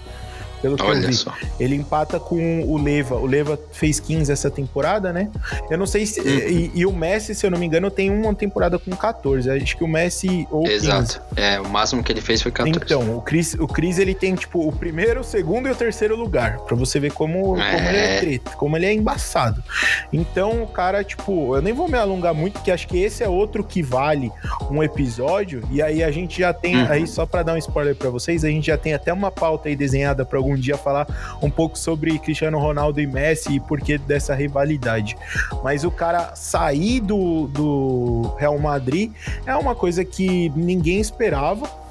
Pelo 0.63 0.77
que 0.77 0.83
eu 0.83 0.87
Olha 0.89 1.07
vi. 1.07 1.15
só. 1.15 1.33
Ele 1.61 1.75
empata 1.77 2.19
com 2.19 2.63
o 2.65 2.77
Leva. 2.83 3.15
O 3.17 3.27
Leva 3.27 3.59
fez 3.73 4.01
15 4.01 4.33
essa 4.33 4.51
temporada, 4.51 5.13
né? 5.13 5.31
Eu 5.71 5.79
não 5.79 5.87
sei 5.87 6.05
se. 6.07 6.21
Uhum. 6.21 6.27
E, 6.27 6.73
e 6.75 6.87
o 6.87 6.93
Messi, 6.93 7.35
se 7.35 7.47
eu 7.47 7.51
não 7.51 7.59
me 7.59 7.67
engano, 7.67 7.91
tem 7.91 8.11
uma 8.11 8.35
temporada 8.35 8.79
com 8.79 8.91
14. 8.91 9.51
Acho 9.51 9.77
que 9.77 9.85
o 9.85 9.89
Messi 9.89 10.47
ou 10.51 10.65
15. 10.65 10.75
Exato. 10.75 11.23
É, 11.37 11.61
o 11.61 11.69
máximo 11.69 12.03
que 12.03 12.11
ele 12.13 12.21
fez 12.21 12.43
foi 12.43 12.51
14. 12.53 12.77
Então, 12.85 13.17
o 13.17 13.21
Chris, 13.23 13.55
o 13.55 13.67
Chris 13.67 13.99
ele 13.99 14.15
tem 14.15 14.35
tipo 14.35 14.67
o 14.67 14.73
primeiro, 14.73 15.21
o 15.21 15.25
segundo 15.25 15.69
e 15.69 15.71
o 15.71 15.75
terceiro 15.75 16.17
lugar, 16.17 16.59
Pra 16.61 16.77
você 16.77 16.99
ver 17.01 17.13
como, 17.13 17.41
como 17.43 17.61
É. 17.63 17.89
ele 17.89 17.97
é 17.99 18.21
treta, 18.21 18.51
como 18.53 18.77
ele 18.77 18.87
é 18.87 18.93
embaçado. 18.93 19.63
Então, 20.13 20.63
o 20.63 20.67
cara, 20.67 21.03
tipo, 21.05 21.55
eu 21.57 21.63
nem 21.63 21.73
vou 21.73 21.89
me 21.89 21.97
alongar 21.99 22.35
muito, 22.35 22.55
porque 22.55 22.71
acho 22.71 22.87
que 22.89 22.99
esse 22.99 23.23
é 23.23 23.29
outro 23.29 23.63
que 23.65 23.83
vale 23.83 24.31
um 24.71 24.83
episódio. 24.83 25.63
E 25.71 25.81
aí 25.83 26.03
a 26.03 26.11
gente 26.11 26.39
já 26.41 26.53
tem, 26.53 26.77
Uhum. 26.77 26.87
aí 26.91 27.07
só 27.07 27.25
pra 27.27 27.43
dar 27.43 27.55
um 27.55 27.59
spoiler 27.59 27.95
pra 27.95 28.11
vocês, 28.11 28.45
a 28.45 28.49
gente 28.49 28.67
já 28.67 28.77
tem 28.77 28.95
até 28.95 29.13
uma 29.13 29.31
pauta 29.31 29.69
aí 29.69 29.77
desenhada 29.77 30.25
pra 30.25 30.39
algum 30.39 30.48
dia 30.57 30.77
falar 30.77 31.39
um 31.43 31.51
pouco 31.51 31.79
sobre 31.79 32.19
Cristiano 32.19 32.59
Ronaldo 32.59 33.01
e 33.01 33.07
Messi 33.07 33.57
e 33.57 33.61
por 33.61 33.81
que 33.81 33.99
dessa 33.99 34.35
rivalidade. 34.35 35.17
Mas 35.63 35.85
o 35.85 35.91
cara 35.91 36.35
sair 36.35 37.01
do, 37.01 37.47
do 37.49 38.35
Real 38.39 38.59
Madrid 38.59 39.13
é 39.47 39.55
uma 39.57 39.75
coisa 39.75 40.05
que 40.05 40.51
ninguém 40.51 41.01
esperava. 41.01 41.88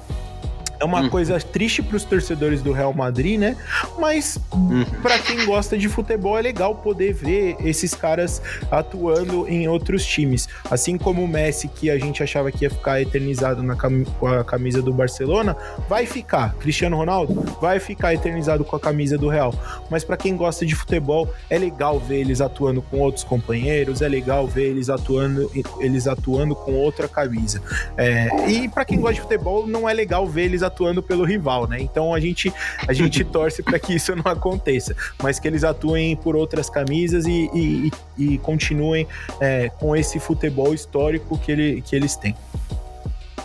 É 0.80 0.84
uma 0.84 1.00
Uhum. 1.02 1.08
coisa 1.10 1.38
triste 1.40 1.82
para 1.82 1.96
os 1.96 2.04
torcedores 2.04 2.62
do 2.62 2.72
Real 2.72 2.92
Madrid, 2.94 3.38
né? 3.38 3.56
Mas 3.98 4.38
Uhum. 4.52 4.84
para 5.02 5.18
quem 5.18 5.44
gosta 5.44 5.76
de 5.76 5.88
futebol 5.88 6.38
é 6.38 6.42
legal 6.42 6.74
poder 6.74 7.12
ver 7.12 7.56
esses 7.64 7.94
caras 7.94 8.40
atuando 8.70 9.48
em 9.48 9.66
outros 9.68 10.04
times. 10.06 10.48
Assim 10.70 10.96
como 10.96 11.22
o 11.24 11.28
Messi, 11.28 11.68
que 11.68 11.90
a 11.90 11.98
gente 11.98 12.22
achava 12.22 12.50
que 12.52 12.64
ia 12.64 12.70
ficar 12.70 13.00
eternizado 13.00 13.62
na 13.62 13.74
cam- 13.74 14.04
com 14.18 14.26
a 14.26 14.44
camisa 14.44 14.80
do 14.80 14.92
Barcelona, 14.92 15.56
vai 15.88 16.06
ficar. 16.06 16.54
Cristiano 16.54 16.96
Ronaldo 16.96 17.34
vai 17.60 17.80
ficar 17.80 18.14
eternizado 18.14 18.64
com 18.64 18.76
a 18.76 18.80
camisa 18.80 19.18
do 19.18 19.28
Real. 19.28 19.52
Mas 19.90 20.04
para 20.04 20.16
quem 20.16 20.36
gosta 20.36 20.64
de 20.64 20.74
futebol, 20.74 21.28
é 21.50 21.58
legal 21.58 21.98
ver 21.98 22.20
eles 22.20 22.40
atuando 22.40 22.80
com 22.82 22.98
outros 22.98 23.24
companheiros, 23.24 24.00
é 24.02 24.08
legal 24.08 24.46
ver 24.46 24.68
eles 24.70 24.88
atuando, 24.88 25.50
eles 25.80 26.06
atuando 26.06 26.54
com 26.54 26.72
outra 26.74 27.08
camisa. 27.08 27.60
É, 27.96 28.28
e 28.48 28.68
para 28.68 28.84
quem 28.84 29.00
gosta 29.00 29.14
de 29.14 29.20
futebol, 29.22 29.66
não 29.66 29.88
é 29.88 29.92
legal 29.92 30.26
ver 30.26 30.44
eles 30.44 30.62
atuando 30.68 31.02
pelo 31.02 31.24
rival, 31.24 31.66
né? 31.66 31.80
Então 31.80 32.14
a 32.14 32.20
gente, 32.20 32.52
a 32.86 32.92
gente 32.92 33.24
torce 33.26 33.62
para 33.62 33.78
que 33.78 33.94
isso 33.94 34.14
não 34.14 34.30
aconteça, 34.30 34.94
mas 35.22 35.38
que 35.38 35.48
eles 35.48 35.64
atuem 35.64 36.16
por 36.16 36.36
outras 36.36 36.70
camisas 36.70 37.26
e, 37.26 37.50
e, 37.54 37.90
e- 38.16 38.38
continuem 38.38 39.06
é, 39.40 39.68
com 39.68 39.96
esse 39.96 40.18
futebol 40.20 40.72
histórico 40.72 41.36
que, 41.38 41.52
ele, 41.52 41.82
que 41.82 41.96
eles 41.96 42.16
têm. 42.16 42.34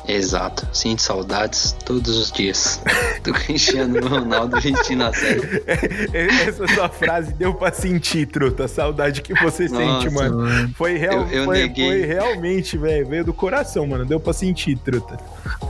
Exato. 0.08 0.68
Sinto 0.74 1.02
saudades 1.02 1.72
todos 1.86 2.18
os 2.18 2.32
dias 2.32 2.82
do 3.24 3.32
Cristiano 3.46 4.06
Ronaldo 4.08 4.60
vestindo 4.60 5.04
a 5.06 5.14
série. 5.14 5.64
Essa 6.48 6.68
sua 6.68 6.90
frase 6.90 7.34
deu 7.34 7.54
pra 7.54 7.72
sentir, 7.72 8.26
truta, 8.28 8.66
a 8.66 8.68
saudade 8.68 9.22
que 9.22 9.34
você 9.34 9.68
sente, 9.70 10.10
Nossa, 10.10 10.12
mano. 10.12 10.74
Foi, 10.76 10.98
real, 10.98 11.22
Eu- 11.28 11.40
eu 11.40 11.46
foi, 11.46 11.60
neguei. 11.60 11.88
foi 11.88 12.06
realmente, 12.06 12.78
velho, 12.78 13.08
veio 13.08 13.24
do 13.26 13.34
coração, 13.34 13.88
mano. 13.88 14.06
Deu 14.06 14.20
pra 14.20 14.34
sentir, 14.34 14.78
truta. 14.78 15.18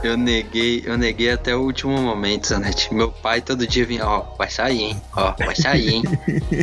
Eu 0.02 0.16
neguei, 0.16 0.82
eu 0.84 0.98
neguei 0.98 1.30
até 1.30 1.54
o 1.54 1.60
último 1.60 1.96
momento, 1.96 2.48
Zanetti. 2.48 2.92
Meu 2.92 3.10
pai 3.12 3.40
todo 3.40 3.66
dia 3.66 3.84
vinha, 3.86 4.06
ó, 4.06 4.24
vai 4.36 4.50
sair, 4.50 4.82
hein? 4.82 5.02
Ó, 5.16 5.32
vai 5.38 5.54
sair, 5.54 5.88
hein? 5.94 6.02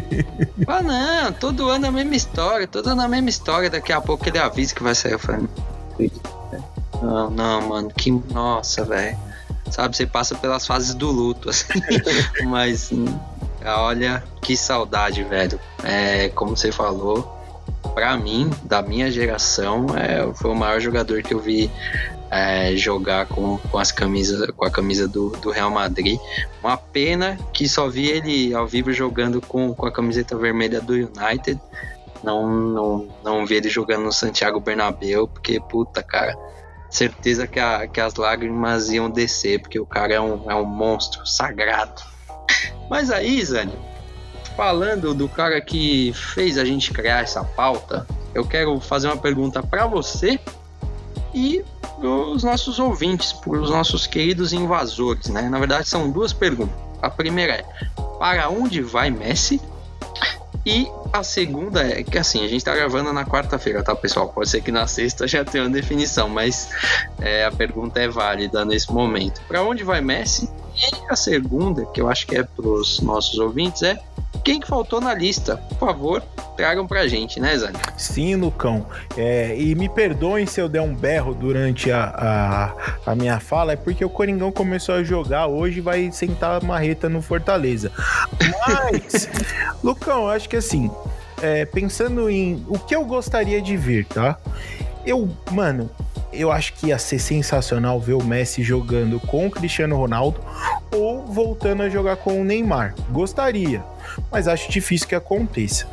ah, 0.68 0.81
não, 0.81 1.31
todo 1.34 1.69
ano 1.69 1.88
a 1.88 1.91
mesma 1.91 2.15
história, 2.15 2.68
todo 2.68 2.88
ano 2.89 3.02
a 3.02 3.07
mesma 3.07 3.30
história. 3.30 3.69
Daqui 3.69 3.91
a 3.93 4.02
pouco 4.02 4.27
ele 4.27 4.38
avisa 4.38 4.76
que 4.76 4.84
vai 4.84 4.93
sair. 4.93 5.14
Eu 5.14 5.19
falei, 5.19 5.48
não 7.02 7.30
não, 7.30 7.61
mano, 7.68 7.90
que. 7.90 8.11
Nossa, 8.11 8.84
velho. 8.84 9.18
Sabe, 9.69 9.95
você 9.95 10.06
passa 10.06 10.36
pelas 10.36 10.68
fases 10.68 10.94
do 10.94 11.10
luto, 11.10 11.49
assim. 11.49 11.80
Mas, 12.45 12.91
olha, 13.65 14.23
que 14.41 14.57
saudade, 14.57 15.23
velho. 15.23 15.60
É, 15.84 16.30
como 16.30 16.57
você 16.57 16.72
falou, 16.72 17.41
pra 17.94 18.18
mim, 18.18 18.49
da 18.64 18.82
minha 18.82 19.10
geração, 19.10 19.86
é, 19.98 20.32
foi 20.34 20.52
o 20.52 20.56
maior 20.56 20.80
jogador 20.80 21.22
que 21.22 21.34
eu 21.34 21.40
vi 21.40 21.72
é, 22.30 22.76
jogar 22.76 23.26
com, 23.28 23.57
com 23.57 23.78
as 23.78 23.91
camisas, 23.91 24.49
com 24.52 24.65
a 24.65 24.72
camisa 24.72 25.07
do, 25.07 25.30
do 25.30 25.52
Real 25.52 25.69
Madrid. 25.69 26.19
Uma 26.64 26.78
pena 26.78 27.38
que 27.53 27.68
só 27.68 27.90
vi 27.90 28.07
ele 28.07 28.53
ao 28.53 28.65
vivo 28.65 28.91
jogando 28.94 29.41
com, 29.41 29.73
com 29.73 29.86
a 29.86 29.91
camiseta 29.91 30.36
vermelha 30.38 30.80
do 30.80 30.94
United. 30.94 31.60
Não, 32.23 32.48
não, 32.48 33.07
não 33.23 33.45
vi 33.45 33.56
ele 33.56 33.69
jogando 33.69 34.03
no 34.03 34.14
Santiago 34.14 34.60
Bernabéu, 34.60 35.28
porque, 35.28 35.60
puta, 35.60 36.02
cara, 36.02 36.38
certeza 36.91 37.47
que, 37.47 37.59
a- 37.59 37.88
que 37.88 37.99
as 37.99 38.15
lágrimas 38.15 38.89
iam 38.89 39.09
descer, 39.09 39.59
porque 39.61 39.80
o 39.80 39.85
cara 39.85 40.13
é 40.13 40.22
um, 40.22 40.51
é 40.51 40.55
um 40.55 40.65
monstro 40.65 41.26
sagrado. 41.26 42.01
Mas 42.89 43.09
aí, 43.09 43.43
Zani, 43.43 43.73
falando 44.55 45.13
do 45.13 45.27
cara 45.30 45.59
que 45.61 46.11
fez 46.13 46.57
a 46.57 46.65
gente 46.65 46.91
criar 46.91 47.23
essa 47.23 47.43
pauta, 47.43 48.05
eu 48.35 48.45
quero 48.45 48.80
fazer 48.80 49.07
uma 49.07 49.18
pergunta 49.18 49.63
para 49.63 49.88
você 49.88 50.39
e 51.34 51.63
os 52.03 52.43
nossos 52.43 52.80
ouvintes, 52.80 53.31
para 53.31 53.51
os 53.59 53.69
nossos 53.69 54.05
queridos 54.07 54.51
invasores, 54.53 55.27
né? 55.27 55.43
Na 55.43 55.59
verdade, 55.59 55.88
são 55.88 56.09
duas 56.11 56.34
perguntas. 56.34 56.76
A 57.01 57.09
primeira 57.09 57.53
é: 57.53 57.65
para 58.19 58.49
onde 58.49 58.81
vai 58.81 59.09
Messi? 59.09 59.61
E 60.65 60.88
a 61.11 61.23
segunda 61.23 61.81
é 61.81 62.03
que 62.03 62.17
assim, 62.17 62.45
a 62.45 62.47
gente 62.47 62.63
tá 62.63 62.75
gravando 62.75 63.11
na 63.11 63.25
quarta-feira, 63.25 63.83
tá, 63.83 63.95
pessoal? 63.95 64.29
Pode 64.29 64.49
ser 64.49 64.61
que 64.61 64.71
na 64.71 64.85
sexta 64.85 65.27
já 65.27 65.43
tenha 65.43 65.63
uma 65.63 65.69
definição, 65.69 66.29
mas 66.29 66.69
é, 67.19 67.45
a 67.45 67.51
pergunta 67.51 67.99
é 67.99 68.07
válida 68.07 68.63
nesse 68.63 68.91
momento. 68.91 69.41
Para 69.47 69.63
onde 69.63 69.83
vai 69.83 70.01
Messi? 70.01 70.49
E 70.81 71.11
a 71.11 71.15
segunda, 71.15 71.85
que 71.85 72.01
eu 72.01 72.09
acho 72.09 72.25
que 72.25 72.35
é 72.35 72.43
para 72.43 72.67
os 72.67 72.99
nossos 73.01 73.37
ouvintes, 73.37 73.83
é 73.83 73.99
quem 74.43 74.59
que 74.59 74.67
faltou 74.67 74.99
na 74.99 75.13
lista? 75.13 75.57
Por 75.57 75.77
favor, 75.77 76.23
tragam 76.57 76.87
pra 76.87 77.07
gente, 77.07 77.39
né, 77.39 77.55
Zane? 77.55 77.77
Sim, 77.95 78.35
Lucão. 78.35 78.87
É, 79.15 79.55
e 79.55 79.75
me 79.75 79.87
perdoem 79.87 80.47
se 80.47 80.59
eu 80.59 80.67
der 80.67 80.81
um 80.81 80.95
berro 80.95 81.35
durante 81.35 81.91
a, 81.91 82.73
a, 83.05 83.11
a, 83.11 83.15
minha 83.15 83.39
fala, 83.39 83.73
é 83.73 83.75
porque 83.75 84.03
o 84.03 84.09
Coringão 84.09 84.51
começou 84.51 84.95
a 84.95 85.03
jogar 85.03 85.45
hoje 85.45 85.77
e 85.77 85.81
vai 85.81 86.11
sentar 86.11 86.61
a 86.61 86.65
marreta 86.65 87.07
no 87.07 87.21
Fortaleza. 87.21 87.91
Mas, 88.67 89.29
Lucão, 89.83 90.23
eu 90.23 90.29
acho 90.29 90.49
que 90.49 90.55
assim, 90.55 90.89
é, 91.41 91.65
pensando 91.65 92.27
em 92.29 92.65
o 92.67 92.79
que 92.79 92.95
eu 92.95 93.05
gostaria 93.05 93.61
de 93.61 93.77
ver, 93.77 94.05
tá? 94.05 94.37
Eu, 95.05 95.29
mano, 95.51 95.89
eu 96.31 96.51
acho 96.51 96.73
que 96.73 96.87
ia 96.87 96.97
ser 96.97 97.19
sensacional 97.19 97.99
ver 97.99 98.13
o 98.13 98.23
Messi 98.23 98.63
jogando 98.63 99.19
com 99.19 99.47
o 99.47 99.51
Cristiano 99.51 99.95
Ronaldo 99.95 100.41
ou 100.91 101.25
voltando 101.25 101.83
a 101.83 101.89
jogar 101.89 102.17
com 102.17 102.39
o 102.39 102.43
Neymar. 102.43 102.95
Gostaria 103.09 103.83
mas 104.31 104.47
acho 104.47 104.71
difícil 104.71 105.07
que 105.07 105.15
aconteça. 105.15 105.88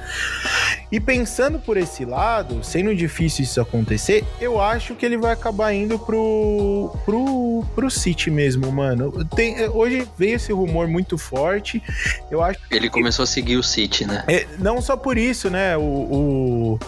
E 0.91 0.99
pensando 0.99 1.59
por 1.59 1.77
esse 1.77 2.05
lado, 2.05 2.65
sendo 2.65 2.95
difícil 2.95 3.45
isso 3.45 3.61
acontecer, 3.61 4.25
eu 4.41 4.61
acho 4.61 4.95
que 4.95 5.05
ele 5.05 5.19
vai 5.19 5.33
acabar 5.33 5.73
indo 5.73 5.99
pro, 5.99 6.97
pro, 7.05 7.65
pro 7.75 7.91
City 7.91 8.31
mesmo, 8.31 8.73
mano. 8.73 9.25
Tem, 9.27 9.69
hoje 9.69 10.09
veio 10.17 10.37
esse 10.37 10.51
rumor 10.51 10.89
muito 10.89 11.19
forte. 11.19 11.83
Eu 12.31 12.43
acho 12.43 12.59
Ele 12.71 12.89
começou 12.89 13.25
a 13.25 13.27
seguir 13.27 13.57
o 13.57 13.63
City, 13.63 14.07
né? 14.07 14.25
É, 14.27 14.47
não 14.59 14.81
só 14.81 14.97
por 14.97 15.19
isso, 15.19 15.51
né? 15.51 15.77
O, 15.77 16.79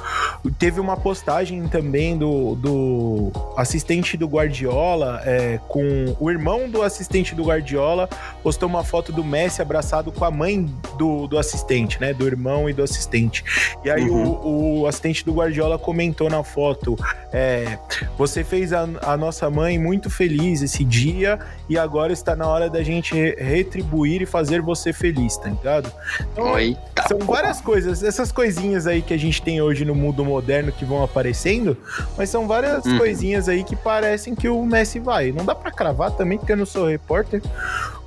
o, 0.44 0.50
teve 0.58 0.80
uma 0.80 0.96
postagem 0.96 1.68
também 1.68 2.16
do, 2.16 2.54
do 2.54 3.32
assistente 3.56 4.16
do 4.16 4.26
Guardiola 4.26 5.20
é, 5.24 5.60
com 5.68 6.16
o 6.18 6.30
irmão 6.30 6.70
do 6.70 6.82
assistente 6.82 7.34
do 7.34 7.44
Guardiola 7.44 8.08
postou 8.42 8.68
uma 8.68 8.82
foto 8.82 9.12
do 9.12 9.22
Messi 9.22 9.60
abraçado 9.60 10.10
com 10.10 10.24
a 10.24 10.30
mãe 10.30 10.64
do 10.96 11.19
do, 11.26 11.38
assistente, 11.38 12.00
né? 12.00 12.12
Do 12.12 12.26
irmão 12.26 12.68
e 12.68 12.72
do 12.72 12.82
assistente. 12.82 13.44
E 13.84 13.90
aí 13.90 14.08
uhum. 14.08 14.32
o, 14.42 14.80
o, 14.80 14.86
assistente 14.86 15.24
do 15.24 15.32
Guardiola 15.32 15.78
comentou 15.78 16.28
na 16.28 16.42
foto: 16.42 16.96
é, 17.32 17.78
você 18.16 18.44
fez 18.44 18.72
a, 18.72 18.88
a, 19.02 19.16
nossa 19.16 19.48
mãe 19.50 19.78
muito 19.78 20.10
feliz 20.10 20.62
esse 20.62 20.84
dia 20.84 21.38
e 21.68 21.78
agora 21.78 22.12
está 22.12 22.34
na 22.34 22.46
hora 22.46 22.68
da 22.68 22.82
gente 22.82 23.14
retribuir 23.36 24.22
e 24.22 24.26
fazer 24.26 24.60
você 24.60 24.92
feliz, 24.92 25.36
tá 25.36 25.48
ligado? 25.48 25.92
Então, 26.32 26.58
Eita, 26.58 27.08
são 27.08 27.18
porra. 27.18 27.40
várias 27.40 27.60
coisas, 27.60 28.02
essas 28.02 28.32
coisinhas 28.32 28.86
aí 28.86 29.02
que 29.02 29.14
a 29.14 29.18
gente 29.18 29.40
tem 29.42 29.60
hoje 29.60 29.84
no 29.84 29.94
mundo 29.94 30.24
moderno 30.24 30.72
que 30.72 30.84
vão 30.84 31.02
aparecendo, 31.02 31.76
mas 32.16 32.30
são 32.30 32.46
várias 32.46 32.84
uhum. 32.84 32.98
coisinhas 32.98 33.48
aí 33.48 33.64
que 33.64 33.76
parecem 33.76 34.34
que 34.34 34.48
o 34.48 34.64
Messi 34.64 34.98
vai. 34.98 35.32
Não 35.32 35.44
dá 35.44 35.54
para 35.54 35.70
cravar 35.70 36.10
também, 36.12 36.38
porque 36.38 36.52
eu 36.52 36.56
não 36.56 36.66
sou 36.66 36.88
repórter, 36.88 37.42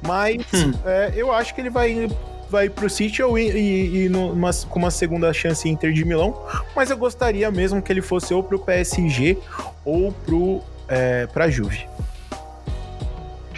mas 0.02 0.41
hum. 0.53 0.73
é, 0.85 1.14
eu 1.15 1.31
acho 1.31 1.53
que 1.53 1.61
ele 1.61 1.69
vai 1.69 2.10
vai 2.53 2.69
pro 2.69 2.88
City 2.88 3.23
ou 3.23 3.38
e, 3.39 4.07
numa, 4.09 4.51
com 4.69 4.77
uma 4.77 4.91
segunda 4.91 5.34
chance 5.34 5.67
Inter 5.67 5.91
de 5.91 6.05
Milão, 6.05 6.39
mas 6.75 6.91
eu 6.91 6.97
gostaria 6.97 7.49
mesmo 7.49 7.81
que 7.81 7.91
ele 7.91 8.01
fosse 8.01 8.31
ou 8.31 8.43
pro 8.43 8.59
PSG 8.59 9.39
ou 9.84 10.11
pro 10.11 10.61
é, 10.88 11.25
pra 11.25 11.49
Juve. 11.49 11.88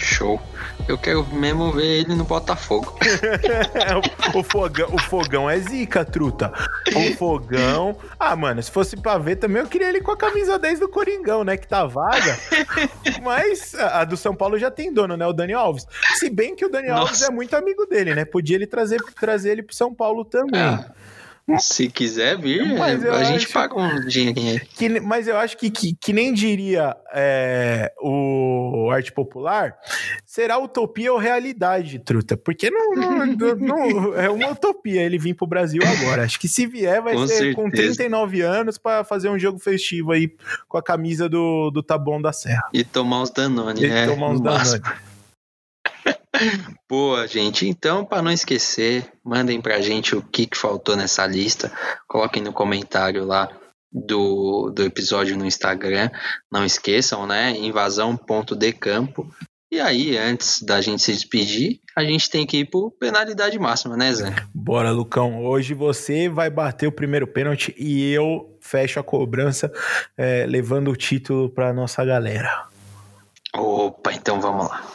Show. 0.04 0.42
Eu 0.88 0.98
quero 0.98 1.26
mesmo 1.34 1.72
ver 1.72 2.02
ele 2.02 2.16
no 2.16 2.24
Botafogo. 2.24 2.98
o, 4.36 4.44
fogão, 4.44 4.88
o 4.94 5.00
fogão 5.00 5.50
é 5.50 5.58
zica, 5.60 6.06
truta. 6.06 6.52
O 6.96 7.16
fogão. 7.16 7.98
Ah, 8.20 8.36
mano, 8.36 8.62
se 8.62 8.70
fosse 8.70 8.96
pra 8.96 9.18
ver 9.18 9.38
também, 9.38 9.62
eu 9.62 9.68
queria 9.68 9.90
ele 9.90 10.02
com 10.02 10.12
a 10.12 10.18
camisa 10.18 10.60
10 10.60 10.80
do 10.80 10.90
Coringão, 10.90 11.44
né? 11.44 11.58
Que 11.58 11.68
tá 11.68 11.86
vaga. 11.86 12.38
Mas 13.24 13.74
a 13.76 14.04
do 14.04 14.16
São 14.16 14.36
Paulo 14.36 14.60
já 14.60 14.70
tem 14.70 14.94
dono, 14.94 15.18
né? 15.18 15.26
O 15.26 15.34
Dani 15.34 15.54
Alves. 15.54 15.88
Se 16.16 16.30
bem 16.30 16.56
que 16.56 16.66
o 16.66 16.70
Dani 16.70 16.90
Alves 16.90 17.22
é 17.24 17.32
muito 17.32 17.56
amigo 17.56 17.86
dele, 17.86 18.14
né? 18.14 18.26
Podia 18.26 18.56
ele 18.56 18.68
trazer, 18.68 19.02
trazer 19.20 19.52
ele 19.52 19.64
pro 19.64 19.76
São 19.76 19.94
Paulo 19.94 20.24
também. 20.24 20.62
Ah. 20.62 20.92
Se 21.60 21.88
quiser 21.90 22.40
vir, 22.40 22.64
a 22.82 23.24
gente 23.24 23.48
paga 23.50 23.76
um 23.76 24.08
dinheirinho. 24.08 24.60
Que, 24.76 25.00
mas 25.00 25.28
eu 25.28 25.38
acho 25.38 25.56
que, 25.58 25.70
que, 25.70 25.96
que 25.96 26.12
nem 26.12 26.34
diria 26.34 26.98
é, 27.14 27.94
o 28.02 28.90
arte 28.92 29.12
popular, 29.12 29.76
será 30.26 30.58
utopia 30.58 31.14
ou 31.14 31.20
realidade, 31.20 32.00
truta? 32.00 32.36
Porque 32.36 32.72
não, 32.72 32.94
não, 32.96 33.26
não, 33.56 34.16
é 34.16 34.28
uma 34.28 34.50
utopia 34.50 35.04
ele 35.04 35.20
vir 35.20 35.36
pro 35.36 35.46
Brasil 35.46 35.82
agora. 35.86 36.24
Acho 36.24 36.40
que 36.40 36.48
se 36.48 36.66
vier, 36.66 37.00
vai 37.02 37.14
com 37.14 37.28
ser 37.28 37.36
certeza. 37.36 37.56
com 37.56 37.70
39 37.70 38.42
anos 38.42 38.80
para 38.80 39.04
fazer 39.04 39.30
um 39.30 39.38
jogo 39.38 39.60
festivo 39.60 40.14
aí 40.14 40.34
com 40.68 40.80
a 40.80 40.84
camisa 40.84 41.30
do, 41.30 41.70
do 41.70 41.84
Taboão 41.84 42.20
da 42.20 42.34
Serra. 42.34 42.68
E 42.74 42.84
tomar 42.84 43.22
os 43.22 43.30
Danone, 43.30 43.82
e 43.82 43.86
é, 43.86 44.08
tomar 44.08 44.30
uns 44.30 44.42
Danone. 44.42 44.82
Boa, 46.90 47.28
gente. 47.28 47.68
Então, 47.68 48.06
para 48.06 48.22
não 48.22 48.32
esquecer, 48.32 49.12
mandem 49.24 49.62
pra 49.62 49.82
gente 49.82 50.16
o 50.16 50.22
que, 50.22 50.46
que 50.46 50.58
faltou 50.58 50.96
nessa 50.96 51.26
lista. 51.26 51.72
Coloquem 52.08 52.44
no 52.44 52.54
comentário 52.54 53.26
lá 53.26 53.50
do, 53.92 54.72
do 54.72 54.84
episódio 54.84 55.38
no 55.38 55.46
Instagram. 55.46 56.10
Não 56.52 56.66
esqueçam, 56.66 57.26
né? 57.26 57.52
Invasão.decampo. 57.58 59.30
E 59.72 59.80
aí, 59.80 60.18
antes 60.18 60.62
da 60.62 60.80
gente 60.80 61.02
se 61.02 61.12
despedir, 61.12 61.82
a 61.98 62.04
gente 62.04 62.30
tem 62.30 62.46
que 62.46 62.60
ir 62.60 62.66
por 62.66 62.92
penalidade 62.92 63.58
máxima, 63.58 63.98
né, 63.98 64.14
Zé? 64.14 64.34
Bora, 64.54 64.92
Lucão. 64.92 65.44
Hoje 65.44 65.74
você 65.74 66.30
vai 66.30 66.50
bater 66.50 66.88
o 66.88 66.92
primeiro 66.92 67.28
pênalti 67.28 67.74
e 67.78 68.12
eu 68.14 68.58
fecho 68.62 69.00
a 69.00 69.04
cobrança, 69.04 69.72
é, 70.18 70.46
levando 70.46 70.92
o 70.92 70.96
título 70.96 71.50
pra 71.50 71.74
nossa 71.74 72.06
galera. 72.06 72.68
Opa, 73.54 74.14
então 74.14 74.40
vamos 74.40 74.68
lá. 74.68 74.95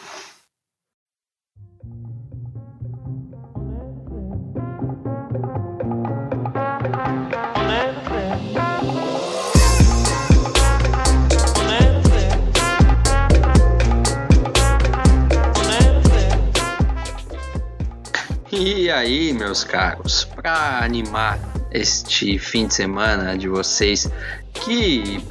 E 18.62 18.90
aí, 18.90 19.32
meus 19.32 19.64
caros, 19.64 20.22
para 20.22 20.84
animar 20.84 21.38
este 21.70 22.38
fim 22.38 22.66
de 22.66 22.74
semana 22.74 23.34
de 23.38 23.48
vocês, 23.48 24.06
que 24.52 25.24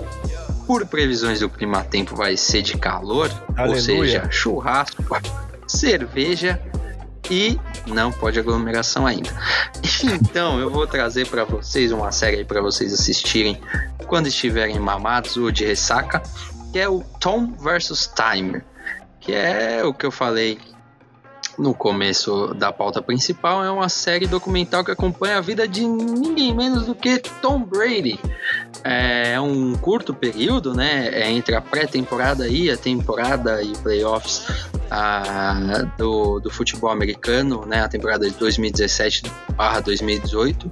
por 0.66 0.88
previsões 0.88 1.40
do 1.40 1.48
clima 1.48 1.84
tempo 1.84 2.16
vai 2.16 2.36
ser 2.36 2.64
de 2.64 2.76
calor, 2.76 3.30
Aleluia. 3.56 3.76
ou 3.76 3.80
seja, 3.80 4.32
churrasco, 4.32 5.04
cerveja 5.68 6.60
e 7.30 7.60
não 7.86 8.12
pode 8.12 8.40
aglomeração 8.40 9.06
ainda. 9.06 9.30
Então, 10.04 10.60
eu 10.60 10.72
vou 10.72 10.88
trazer 10.88 11.28
para 11.28 11.44
vocês 11.44 11.92
uma 11.92 12.12
série 12.12 12.44
para 12.44 12.62
vocês 12.62 12.92
assistirem 12.92 13.62
quando 14.08 14.28
estiverem 14.28 14.80
mamados 14.80 15.38
ou 15.38 15.52
de 15.52 15.66
ressaca, 15.66 16.24
que 16.72 16.80
é 16.80 16.90
o 16.90 17.04
Tom 17.20 17.52
vs 17.52 18.12
Time, 18.16 18.62
que 19.20 19.34
é 19.34 19.84
o 19.84 19.94
que 19.94 20.06
eu 20.06 20.12
falei 20.12 20.58
no 21.60 21.74
começo 21.74 22.54
da 22.54 22.72
pauta 22.72 23.02
principal, 23.02 23.62
é 23.64 23.70
uma 23.70 23.90
série 23.90 24.26
documental 24.26 24.82
que 24.84 24.92
acompanha 24.92 25.38
a 25.38 25.42
vida 25.42 25.68
de 25.68 25.86
ninguém 25.86 26.56
menos 26.56 26.86
do 26.86 26.96
que 26.96 27.20
Tom 27.42 27.64
Brady. 27.64 28.18
É 28.84 29.40
um 29.42 29.76
curto 29.76 30.14
período, 30.14 30.74
né? 30.74 31.10
É 31.10 31.30
entre 31.30 31.54
a 31.54 31.62
pré-temporada 31.62 32.48
e 32.48 32.72
a 32.72 32.78
temporada 32.78 33.62
e 33.62 33.76
playoffs 33.78 34.48
a, 34.90 35.84
do, 35.98 36.40
do 36.40 36.50
futebol 36.50 36.90
americano, 36.90 37.66
né? 37.66 37.84
A 37.84 37.90
temporada 37.90 38.30
de 38.30 38.36
2017/2018, 38.38 40.72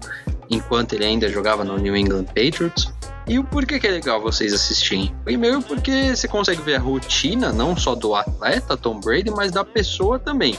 enquanto 0.50 0.94
ele 0.94 1.04
ainda 1.04 1.28
jogava 1.30 1.66
no 1.66 1.78
New 1.78 1.98
England 1.98 2.24
Patriots. 2.26 2.94
E 3.28 3.38
o 3.38 3.44
porquê 3.44 3.80
que 3.80 3.86
é 3.86 3.92
legal 3.92 4.22
vocês 4.22 4.54
assistirem? 4.54 5.14
Primeiro 5.26 5.62
porque 5.62 6.16
você 6.16 6.28
consegue 6.28 6.62
ver 6.62 6.76
a 6.76 6.80
rotina, 6.80 7.52
não 7.52 7.76
só 7.76 7.94
do 7.94 8.16
atleta 8.16 8.78
Tom 8.78 9.00
Brady, 9.02 9.30
mas 9.32 9.52
da 9.52 9.66
pessoa 9.66 10.18
também, 10.18 10.58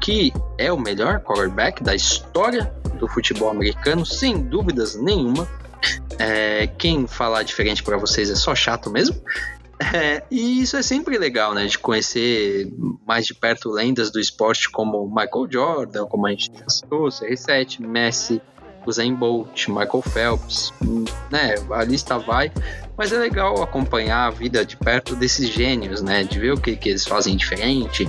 que 0.00 0.32
é 0.58 0.72
o 0.72 0.78
melhor 0.78 1.20
quarterback 1.20 1.82
da 1.82 1.94
história 1.94 2.72
do 2.98 3.06
futebol 3.06 3.48
americano, 3.48 4.04
sem 4.04 4.42
dúvidas 4.42 4.96
nenhuma. 4.96 5.48
É, 6.18 6.66
quem 6.66 7.06
falar 7.06 7.44
diferente 7.44 7.82
para 7.82 7.96
vocês 7.96 8.28
é 8.28 8.34
só 8.34 8.54
chato 8.54 8.90
mesmo. 8.90 9.22
É, 9.94 10.22
e 10.30 10.60
isso 10.60 10.76
é 10.76 10.82
sempre 10.82 11.16
legal, 11.16 11.54
né? 11.54 11.64
De 11.64 11.78
conhecer 11.78 12.70
mais 13.06 13.24
de 13.24 13.32
perto 13.32 13.70
lendas 13.70 14.10
do 14.10 14.20
esporte 14.20 14.68
como 14.68 15.08
Michael 15.08 15.48
Jordan, 15.50 16.06
como 16.06 16.26
a 16.26 16.30
gente 16.30 16.52
citou, 16.68 17.08
CR7, 17.08 17.80
Messi, 17.80 18.42
Usain 18.86 19.14
Bolt, 19.14 19.68
Michael 19.68 20.02
Phelps, 20.02 20.72
né? 21.30 21.54
A 21.70 21.84
lista 21.84 22.18
vai. 22.18 22.50
Mas 22.96 23.12
é 23.12 23.18
legal 23.18 23.62
acompanhar 23.62 24.26
a 24.26 24.30
vida 24.30 24.64
de 24.64 24.76
perto 24.76 25.14
desses 25.16 25.48
gênios, 25.48 26.02
né? 26.02 26.24
De 26.24 26.38
ver 26.38 26.52
o 26.52 26.60
que, 26.60 26.76
que 26.76 26.88
eles 26.88 27.06
fazem 27.06 27.36
diferente, 27.36 28.08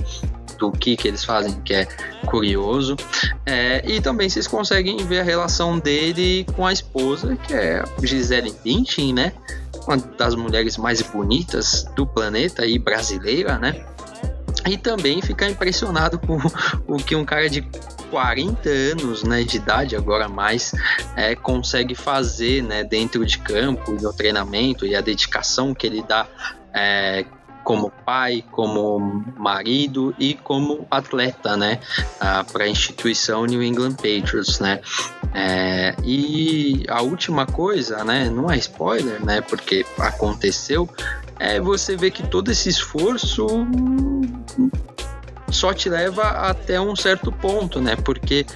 do 0.58 0.70
que, 0.70 0.96
que 0.96 1.08
eles 1.08 1.24
fazem 1.24 1.60
que 1.62 1.74
é 1.74 1.86
curioso. 2.26 2.96
É, 3.44 3.82
e 3.84 4.00
também 4.00 4.28
vocês 4.28 4.46
conseguem 4.46 4.96
ver 4.98 5.20
a 5.20 5.24
relação 5.24 5.78
dele 5.78 6.46
com 6.54 6.66
a 6.66 6.72
esposa, 6.72 7.36
que 7.36 7.52
é 7.52 7.82
Gisele 8.02 8.54
Bündchen, 8.64 9.12
né? 9.12 9.32
Uma 9.86 9.96
das 9.96 10.34
mulheres 10.34 10.76
mais 10.76 11.02
bonitas 11.02 11.84
do 11.96 12.06
planeta 12.06 12.64
e 12.64 12.78
brasileira, 12.78 13.58
né? 13.58 13.84
E 14.68 14.76
também 14.76 15.20
ficar 15.20 15.50
impressionado 15.50 16.18
com 16.20 16.38
o 16.86 16.96
que 16.98 17.16
um 17.16 17.24
cara 17.24 17.50
de 17.50 17.66
40 18.12 18.68
anos 18.68 19.24
né, 19.24 19.42
de 19.42 19.56
idade, 19.56 19.96
agora 19.96 20.28
mais, 20.28 20.74
é, 21.16 21.34
consegue 21.34 21.94
fazer 21.94 22.62
né, 22.62 22.84
dentro 22.84 23.24
de 23.24 23.38
campo, 23.38 23.92
no 23.92 24.12
treinamento 24.12 24.84
e 24.84 24.94
a 24.94 25.00
dedicação 25.00 25.72
que 25.72 25.86
ele 25.86 26.02
dá 26.02 26.28
é, 26.74 27.24
como 27.64 27.90
pai, 28.04 28.44
como 28.50 29.24
marido 29.38 30.14
e 30.18 30.34
como 30.34 30.86
atleta, 30.90 31.56
né, 31.56 31.80
para 32.52 32.64
a 32.64 32.68
instituição 32.68 33.46
New 33.46 33.62
England 33.62 33.94
Patriots, 33.94 34.60
né. 34.60 34.80
É, 35.32 35.94
e 36.04 36.84
a 36.88 37.00
última 37.00 37.46
coisa, 37.46 38.04
né, 38.04 38.28
não 38.28 38.50
é 38.50 38.58
spoiler, 38.58 39.24
né, 39.24 39.40
porque 39.40 39.86
aconteceu, 39.98 40.86
é 41.38 41.58
você 41.58 41.96
vê 41.96 42.10
que 42.10 42.26
todo 42.26 42.50
esse 42.50 42.68
esforço 42.68 43.46
só 45.52 45.72
te 45.72 45.88
leva 45.88 46.22
até 46.22 46.80
um 46.80 46.96
certo 46.96 47.30
ponto, 47.30 47.80
né? 47.80 47.94
Porque 47.96 48.46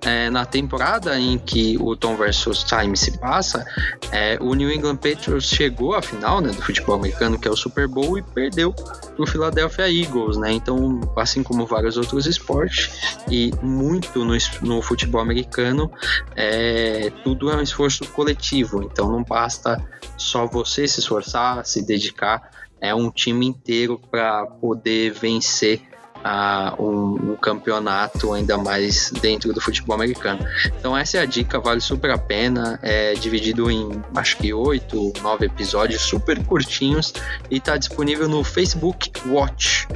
é, 0.00 0.30
na 0.30 0.44
temporada 0.44 1.18
em 1.18 1.38
que 1.38 1.76
o 1.80 1.94
Tom 1.94 2.16
versus 2.16 2.64
Time 2.64 2.96
se 2.96 3.18
passa, 3.18 3.64
é, 4.10 4.38
o 4.40 4.54
New 4.54 4.70
England 4.70 4.96
Patriots 4.96 5.44
chegou 5.44 5.94
à 5.94 6.02
final 6.02 6.40
né, 6.40 6.48
do 6.48 6.62
futebol 6.62 6.96
americano, 6.96 7.38
que 7.38 7.46
é 7.46 7.50
o 7.50 7.56
Super 7.56 7.86
Bowl, 7.86 8.18
e 8.18 8.22
perdeu 8.22 8.74
o 9.18 9.26
Philadelphia 9.26 9.90
Eagles, 9.90 10.36
né? 10.36 10.52
Então, 10.52 11.00
assim 11.16 11.42
como 11.42 11.66
vários 11.66 11.96
outros 11.96 12.26
esportes 12.26 13.16
e 13.30 13.52
muito 13.62 14.24
no, 14.24 14.36
no 14.62 14.82
futebol 14.82 15.20
americano, 15.20 15.90
é, 16.34 17.12
tudo 17.22 17.50
é 17.50 17.56
um 17.56 17.62
esforço 17.62 18.06
coletivo. 18.08 18.82
Então, 18.82 19.10
não 19.10 19.22
basta 19.22 19.82
só 20.16 20.46
você 20.46 20.88
se 20.88 21.00
esforçar, 21.00 21.64
se 21.66 21.84
dedicar, 21.84 22.50
é 22.80 22.94
um 22.94 23.10
time 23.10 23.46
inteiro 23.46 24.00
para 24.10 24.46
poder 24.46 25.12
vencer 25.12 25.82
a 26.26 26.74
um, 26.76 27.32
um, 27.32 27.36
campeonato 27.36 28.32
ainda 28.32 28.58
mais 28.58 29.12
dentro 29.12 29.52
do 29.52 29.60
futebol 29.60 29.94
americano. 29.94 30.44
Então 30.66 30.96
essa 30.96 31.18
é 31.18 31.20
a 31.20 31.24
dica, 31.24 31.60
vale 31.60 31.80
super 31.80 32.10
a 32.10 32.18
pena. 32.18 32.80
É 32.82 33.14
dividido 33.14 33.70
em 33.70 34.02
acho 34.16 34.36
que 34.36 34.52
oito, 34.52 35.12
nove 35.22 35.46
episódios 35.46 36.02
super 36.02 36.44
curtinhos 36.44 37.14
e 37.48 37.58
está 37.58 37.76
disponível 37.76 38.28
no 38.28 38.42
Facebook 38.42 39.12
Watch. 39.28 39.86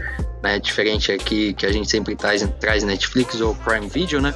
Né, 0.43 0.59
diferente 0.59 1.13
aqui 1.13 1.53
que 1.53 1.67
a 1.67 1.73
gente 1.73 1.91
sempre 1.91 2.17
traz, 2.17 2.43
traz 2.59 2.83
Netflix 2.83 3.41
ou 3.43 3.55
Prime 3.57 3.89
Video, 3.89 4.23
né? 4.23 4.35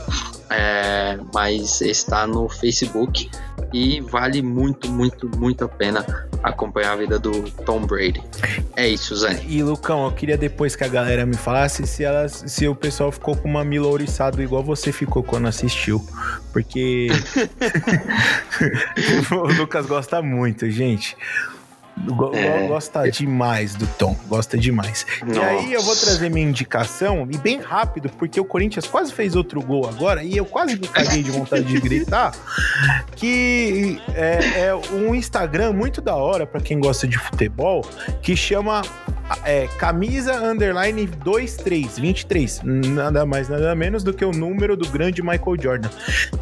É, 0.51 1.19
mas 1.33 1.81
está 1.81 2.27
no 2.27 2.47
Facebook 2.47 3.31
e 3.73 4.01
vale 4.03 4.43
muito, 4.43 4.89
muito, 4.91 5.29
muito 5.37 5.65
a 5.65 5.69
pena 5.69 6.05
acompanhar 6.43 6.93
a 6.93 6.97
vida 6.97 7.19
do 7.19 7.43
Tom 7.65 7.81
Brady. 7.81 8.23
É 8.77 8.87
isso, 8.87 9.17
Zé. 9.17 9.43
E 9.49 9.63
Lucão, 9.63 10.05
eu 10.05 10.13
queria 10.13 10.37
depois 10.37 10.77
que 10.77 10.85
a 10.85 10.89
galera 10.89 11.25
me 11.25 11.37
falasse 11.37 11.87
se, 11.87 12.05
elas, 12.05 12.45
se 12.47 12.69
o 12.69 12.75
pessoal 12.75 13.11
ficou 13.11 13.35
com 13.35 13.49
uma 13.49 13.65
mila 13.65 13.89
ouriçado 13.89 14.43
igual 14.43 14.63
você 14.63 14.93
ficou 14.93 15.23
quando 15.23 15.49
assistiu. 15.49 16.07
Porque 16.53 17.09
o 19.33 19.47
Lucas 19.59 19.87
gosta 19.87 20.21
muito, 20.21 20.71
gente. 20.71 21.17
É. 22.35 22.67
Gosta 22.67 23.11
demais 23.11 23.75
do 23.75 23.87
Tom, 23.87 24.17
gosta 24.29 24.59
demais. 24.59 25.07
Nossa. 25.25 25.41
E 25.41 25.43
aí 25.43 25.73
eu 25.73 25.83
vou 25.83 25.95
trazer 25.95 26.29
minha 26.29 26.47
indicação, 26.47 27.27
e 27.31 27.37
bem 27.39 27.61
rápido, 27.61 28.11
porque 28.19 28.41
o 28.41 28.45
Corinthians 28.45 28.87
quase 28.87 29.13
fez 29.13 29.37
outro 29.37 29.63
gol 29.63 29.89
agora, 29.89 30.23
e 30.23 30.37
eu 30.37 30.45
quase 30.45 30.77
me 30.77 30.89
caguei 30.89 31.23
de 31.23 31.31
vontade 31.31 31.65
de 31.65 31.81
gritar, 31.81 32.33
que 33.17 34.01
é, 34.15 34.67
é 34.67 34.75
um 34.75 35.15
Instagram 35.15 35.73
muito 35.73 36.01
da 36.01 36.17
hora 36.17 36.47
para 36.47 36.61
quem 36.61 36.81
gosta 36.81 37.07
de 37.07 37.19
futebol, 37.19 37.87
que 38.21 38.37
chama 38.37 38.83
é, 39.45 39.67
camisa 39.79 40.35
underline 40.35 41.07
23, 41.07 41.99
23. 41.99 42.61
Nada 42.65 43.25
mais, 43.25 43.49
nada 43.49 43.75
menos 43.75 44.03
do 44.03 44.13
que 44.13 44.25
o 44.25 44.33
número 44.33 44.77
do 44.77 44.89
grande 44.89 45.23
Michael 45.23 45.57
Jordan. 45.61 45.89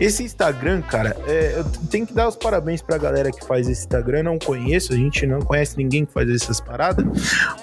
Esse 0.01 0.25
Instagram, 0.25 0.83
cara, 0.83 1.17
é, 1.27 1.55
eu 1.57 1.65
tenho 1.89 2.07
que 2.07 2.13
dar 2.13 2.29
os 2.29 2.37
parabéns 2.37 2.83
pra 2.83 2.99
galera 2.99 3.31
que 3.31 3.45
faz 3.47 3.69
esse 3.69 3.83
Instagram. 3.83 4.25
Não 4.25 4.39
conheço, 4.39 4.93
a 4.93 4.97
gente 4.97 5.27
não 5.27 5.42
conhece 5.45 5.77
ninguém 5.77 6.05
que 6.05 6.13
faz 6.13 6.29
essas 6.29 6.61
paradas, 6.61 7.05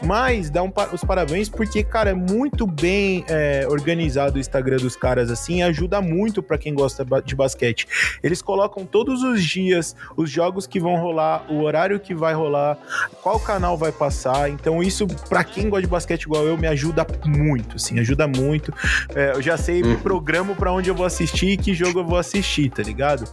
mas 0.03 0.49
dá 0.49 0.64
um, 0.64 0.72
os 0.93 1.03
parabéns 1.03 1.49
porque, 1.49 1.84
cara, 1.84 2.11
é 2.11 2.14
muito 2.14 2.65
bem 2.65 3.23
é, 3.27 3.65
organizado 3.68 4.38
o 4.38 4.39
Instagram 4.39 4.77
dos 4.77 4.95
caras 4.95 5.31
assim, 5.31 5.61
ajuda 5.61 6.01
muito 6.01 6.41
para 6.41 6.57
quem 6.57 6.73
gosta 6.73 7.06
de 7.23 7.35
basquete. 7.35 7.88
Eles 8.23 8.41
colocam 8.41 8.85
todos 8.85 9.23
os 9.23 9.43
dias 9.43 9.95
os 10.15 10.30
jogos 10.30 10.68
que 10.68 10.80
vão 10.80 10.95
rolar, 10.97 11.45
o 11.49 11.61
horário 11.64 11.99
que 11.99 12.14
vai 12.14 12.34
rolar, 12.34 12.77
qual 13.22 13.39
canal 13.39 13.77
vai 13.77 13.91
passar. 13.91 14.49
Então, 14.49 14.81
isso 14.81 15.07
para 15.27 15.43
quem 15.43 15.69
gosta 15.69 15.81
de 15.81 15.88
basquete 15.88 16.23
igual 16.23 16.45
eu, 16.45 16.57
me 16.57 16.68
ajuda 16.68 17.06
muito, 17.26 17.76
assim, 17.76 17.99
ajuda 17.99 18.27
muito. 18.27 18.73
É, 19.15 19.31
eu 19.31 19.41
já 19.41 19.57
sei, 19.57 19.81
me 19.81 19.93
uhum. 19.93 19.99
programo 19.99 20.56
para 20.56 20.72
onde 20.72 20.89
eu 20.89 20.95
vou 20.95 21.06
assistir 21.06 21.51
e 21.51 21.57
que 21.57 21.73
jogo 21.73 21.99
eu 21.99 22.06
vou 22.06 22.18
assistir, 22.18 22.69
tá 22.69 22.84
ligado? 22.84 23.26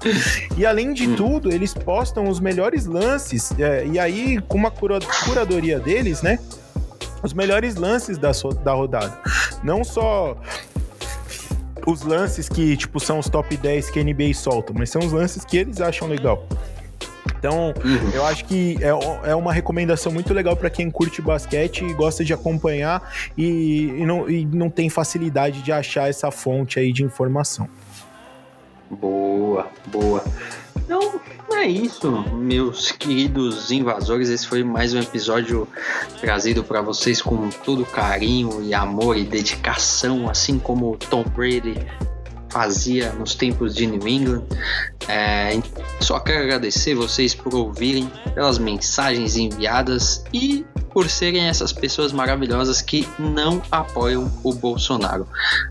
E 0.56 0.64
além 0.64 0.92
de 0.92 1.06
uhum. 1.06 1.16
tudo, 1.16 1.52
eles 1.52 1.74
postam 1.74 2.28
os 2.28 2.40
melhores 2.40 2.86
lances, 2.86 3.52
é, 3.58 3.86
e 3.86 3.98
aí, 3.98 4.35
com 4.40 4.56
uma 4.56 4.70
curadoria 4.70 5.78
deles, 5.78 6.22
né? 6.22 6.38
Os 7.22 7.32
melhores 7.32 7.76
lances 7.76 8.18
da, 8.18 8.30
da 8.62 8.72
rodada. 8.72 9.18
Não 9.62 9.82
só 9.82 10.36
os 11.86 12.02
lances 12.02 12.48
que, 12.48 12.76
tipo, 12.76 12.98
são 12.98 13.18
os 13.18 13.28
top 13.28 13.56
10 13.56 13.90
que 13.90 14.00
a 14.00 14.04
NBA 14.04 14.34
solta, 14.34 14.72
mas 14.72 14.90
são 14.90 15.00
os 15.00 15.12
lances 15.12 15.44
que 15.44 15.56
eles 15.56 15.80
acham 15.80 16.08
legal. 16.08 16.46
Então, 17.38 17.72
uhum. 17.84 18.10
eu 18.12 18.26
acho 18.26 18.44
que 18.44 18.76
é, 18.80 19.30
é 19.30 19.34
uma 19.34 19.52
recomendação 19.52 20.10
muito 20.10 20.34
legal 20.34 20.56
para 20.56 20.68
quem 20.68 20.90
curte 20.90 21.22
basquete 21.22 21.84
e 21.84 21.92
gosta 21.92 22.24
de 22.24 22.32
acompanhar 22.32 23.12
e, 23.36 23.92
e, 23.98 24.06
não, 24.06 24.28
e 24.28 24.44
não 24.44 24.68
tem 24.68 24.88
facilidade 24.88 25.62
de 25.62 25.70
achar 25.70 26.08
essa 26.08 26.30
fonte 26.30 26.80
aí 26.80 26.92
de 26.92 27.04
informação. 27.04 27.68
Boa, 28.90 29.68
boa. 29.86 30.24
Então, 30.86 31.20
é 31.52 31.66
isso, 31.66 32.12
meus 32.32 32.92
queridos 32.92 33.72
invasores. 33.72 34.28
Esse 34.28 34.46
foi 34.46 34.62
mais 34.62 34.94
um 34.94 35.00
episódio 35.00 35.66
trazido 36.20 36.62
para 36.62 36.80
vocês 36.80 37.20
com 37.20 37.50
todo 37.50 37.84
carinho 37.84 38.62
e 38.62 38.72
amor 38.72 39.16
e 39.16 39.24
dedicação, 39.24 40.30
assim 40.30 40.60
como 40.60 40.96
Tom 40.96 41.24
Brady 41.24 41.74
fazia 42.48 43.12
nos 43.14 43.34
tempos 43.34 43.74
de 43.74 43.84
New 43.84 44.06
England. 44.06 44.44
É, 45.08 45.60
só 46.00 46.20
quero 46.20 46.44
agradecer 46.44 46.94
vocês 46.94 47.34
por 47.34 47.52
ouvirem, 47.52 48.08
pelas 48.32 48.56
mensagens 48.56 49.36
enviadas 49.36 50.24
e 50.32 50.64
por 50.96 51.10
serem 51.10 51.46
essas 51.46 51.74
pessoas 51.74 52.10
maravilhosas 52.10 52.80
que 52.80 53.06
não 53.18 53.60
apoiam 53.70 54.32
o 54.42 54.54
Bolsonaro. 54.54 55.28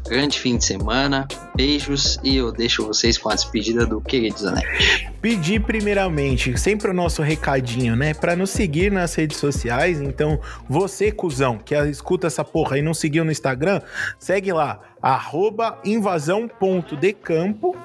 Grande 0.07 0.37
fim 0.37 0.55
de 0.55 0.63
semana, 0.63 1.27
beijos 1.55 2.19
e 2.23 2.35
eu 2.35 2.51
deixo 2.51 2.85
vocês 2.85 3.17
com 3.17 3.29
a 3.29 3.33
despedida 3.33 3.87
do 3.87 3.99
querido 3.99 4.37
Zanetti. 4.37 5.11
Pedir 5.23 5.63
primeiramente, 5.63 6.55
sempre 6.59 6.91
o 6.91 6.93
nosso 6.93 7.23
recadinho, 7.23 7.95
né? 7.95 8.13
Para 8.13 8.35
nos 8.35 8.51
seguir 8.51 8.91
nas 8.91 9.15
redes 9.15 9.37
sociais. 9.37 9.99
Então, 9.99 10.39
você, 10.69 11.11
cuzão, 11.11 11.57
que 11.57 11.73
escuta 11.73 12.27
essa 12.27 12.43
porra 12.43 12.77
e 12.77 12.83
não 12.83 12.93
seguiu 12.93 13.25
no 13.25 13.31
Instagram, 13.31 13.81
segue 14.19 14.53
lá 14.53 14.79
arroba 15.05 15.77
invasão.decampo 15.85 17.75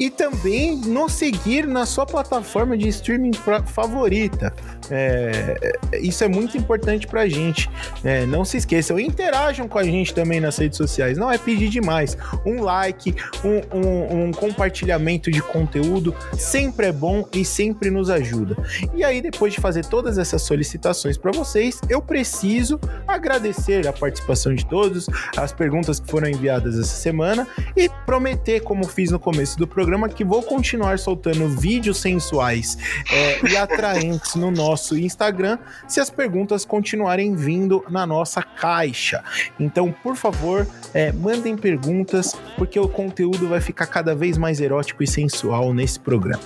e 0.00 0.10
também 0.10 0.76
nos 0.76 1.12
seguir 1.12 1.64
na 1.64 1.86
sua 1.86 2.04
plataforma 2.04 2.76
de 2.76 2.88
streaming 2.88 3.30
favorita. 3.66 4.52
É, 4.90 5.78
isso 6.00 6.24
é 6.24 6.28
muito 6.28 6.58
importante 6.58 6.75
pra 7.06 7.28
gente. 7.28 7.68
É, 8.04 8.24
não 8.26 8.44
se 8.44 8.56
esqueçam, 8.56 8.98
interajam 8.98 9.68
com 9.68 9.78
a 9.78 9.84
gente 9.84 10.14
também 10.14 10.40
nas 10.40 10.56
redes 10.56 10.76
sociais. 10.76 11.18
Não 11.18 11.30
é 11.30 11.38
pedir 11.38 11.68
demais. 11.68 12.16
Um 12.44 12.62
like, 12.62 13.14
um, 13.44 13.78
um, 13.78 14.24
um 14.24 14.32
compartilhamento 14.32 15.30
de 15.30 15.42
conteúdo 15.42 16.14
sempre 16.36 16.76
sempre 16.76 16.86
é 16.86 16.92
bom 16.92 17.26
e 17.32 17.44
sempre 17.44 17.90
nos 17.90 18.10
ajuda. 18.10 18.54
E 18.94 19.02
aí, 19.02 19.22
depois 19.22 19.54
de 19.54 19.60
fazer 19.60 19.86
todas 19.86 20.18
essas 20.18 20.42
solicitações 20.42 21.16
para 21.16 21.32
vocês, 21.32 21.80
eu 21.88 22.02
preciso 22.02 22.78
agradecer 23.08 23.86
a 23.86 23.92
participação 23.92 24.54
de 24.54 24.66
todos, 24.66 25.06
as 25.36 25.52
perguntas 25.52 25.98
que 25.98 26.10
foram 26.10 26.28
enviadas 26.28 26.78
essa 26.78 26.96
semana 26.96 27.46
e 27.74 27.88
prometer, 28.04 28.60
como 28.60 28.86
fiz 28.86 29.10
no 29.10 29.18
começo 29.18 29.56
do 29.56 29.66
programa, 29.66 30.08
que 30.08 30.24
vou 30.24 30.42
continuar 30.42 30.98
soltando 30.98 31.48
vídeos 31.48 31.98
sensuais 31.98 32.76
é, 33.10 33.48
e 33.48 33.56
atraentes 33.56 34.34
no 34.34 34.50
nosso 34.50 34.98
Instagram 34.98 35.58
se 35.88 35.98
as 35.98 36.10
perguntas 36.10 36.64
continuarem 36.66 37.34
vindo 37.34 37.84
na 37.88 38.06
nossa 38.06 38.42
caixa. 38.42 39.22
Então, 39.58 39.92
por 40.02 40.16
favor, 40.16 40.66
é, 40.92 41.12
mandem 41.12 41.56
perguntas, 41.56 42.34
porque 42.56 42.78
o 42.78 42.88
conteúdo 42.88 43.48
vai 43.48 43.60
ficar 43.60 43.86
cada 43.86 44.14
vez 44.14 44.36
mais 44.36 44.60
erótico 44.60 45.02
e 45.02 45.06
sensual 45.06 45.72
nesse 45.72 45.98
programa. 45.98 46.42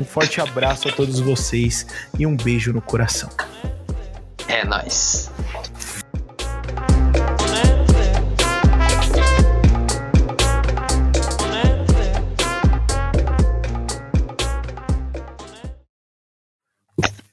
Um 0.00 0.04
forte 0.04 0.40
abraço 0.40 0.88
a 0.88 0.92
todos 0.92 1.20
vocês 1.20 1.86
e 2.18 2.26
um 2.26 2.36
beijo 2.36 2.72
no 2.72 2.80
coração. 2.80 3.30
É 4.48 4.64
nóis. 4.64 5.30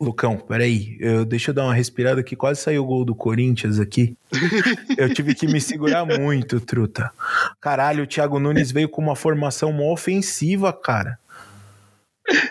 Lucão, 0.02 0.38
peraí, 0.38 0.96
eu, 1.00 1.26
deixa 1.26 1.52
eu 1.52 1.56
dar 1.56 1.66
uma 1.66 1.74
respirada 1.74 2.24
que 2.24 2.34
quase 2.34 2.62
saiu 2.62 2.84
o 2.84 2.86
gol 2.86 3.04
do 3.04 3.14
Corinthians 3.14 3.80
aqui. 3.80 4.16
Eu 4.98 5.14
tive 5.14 5.36
que 5.36 5.46
me 5.46 5.60
segurar 5.60 6.06
muito, 6.06 6.62
truta. 6.62 7.12
Caralho, 7.60 8.06
o 8.06 8.08
Thiago 8.08 8.40
Nunes 8.40 8.72
veio 8.72 8.88
com 8.88 9.02
uma 9.02 9.16
formação 9.16 9.74
mó 9.74 9.92
ofensiva, 9.92 10.72
cara. 10.72 11.20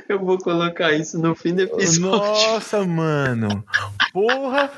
Eu 0.09 0.19
vou 0.19 0.37
colocar 0.39 0.93
isso 0.93 1.19
no 1.19 1.35
fim 1.35 1.55
do 1.55 1.63
episódio. 1.63 2.51
Nossa, 2.51 2.85
mano. 2.85 3.65
Porra, 4.13 4.71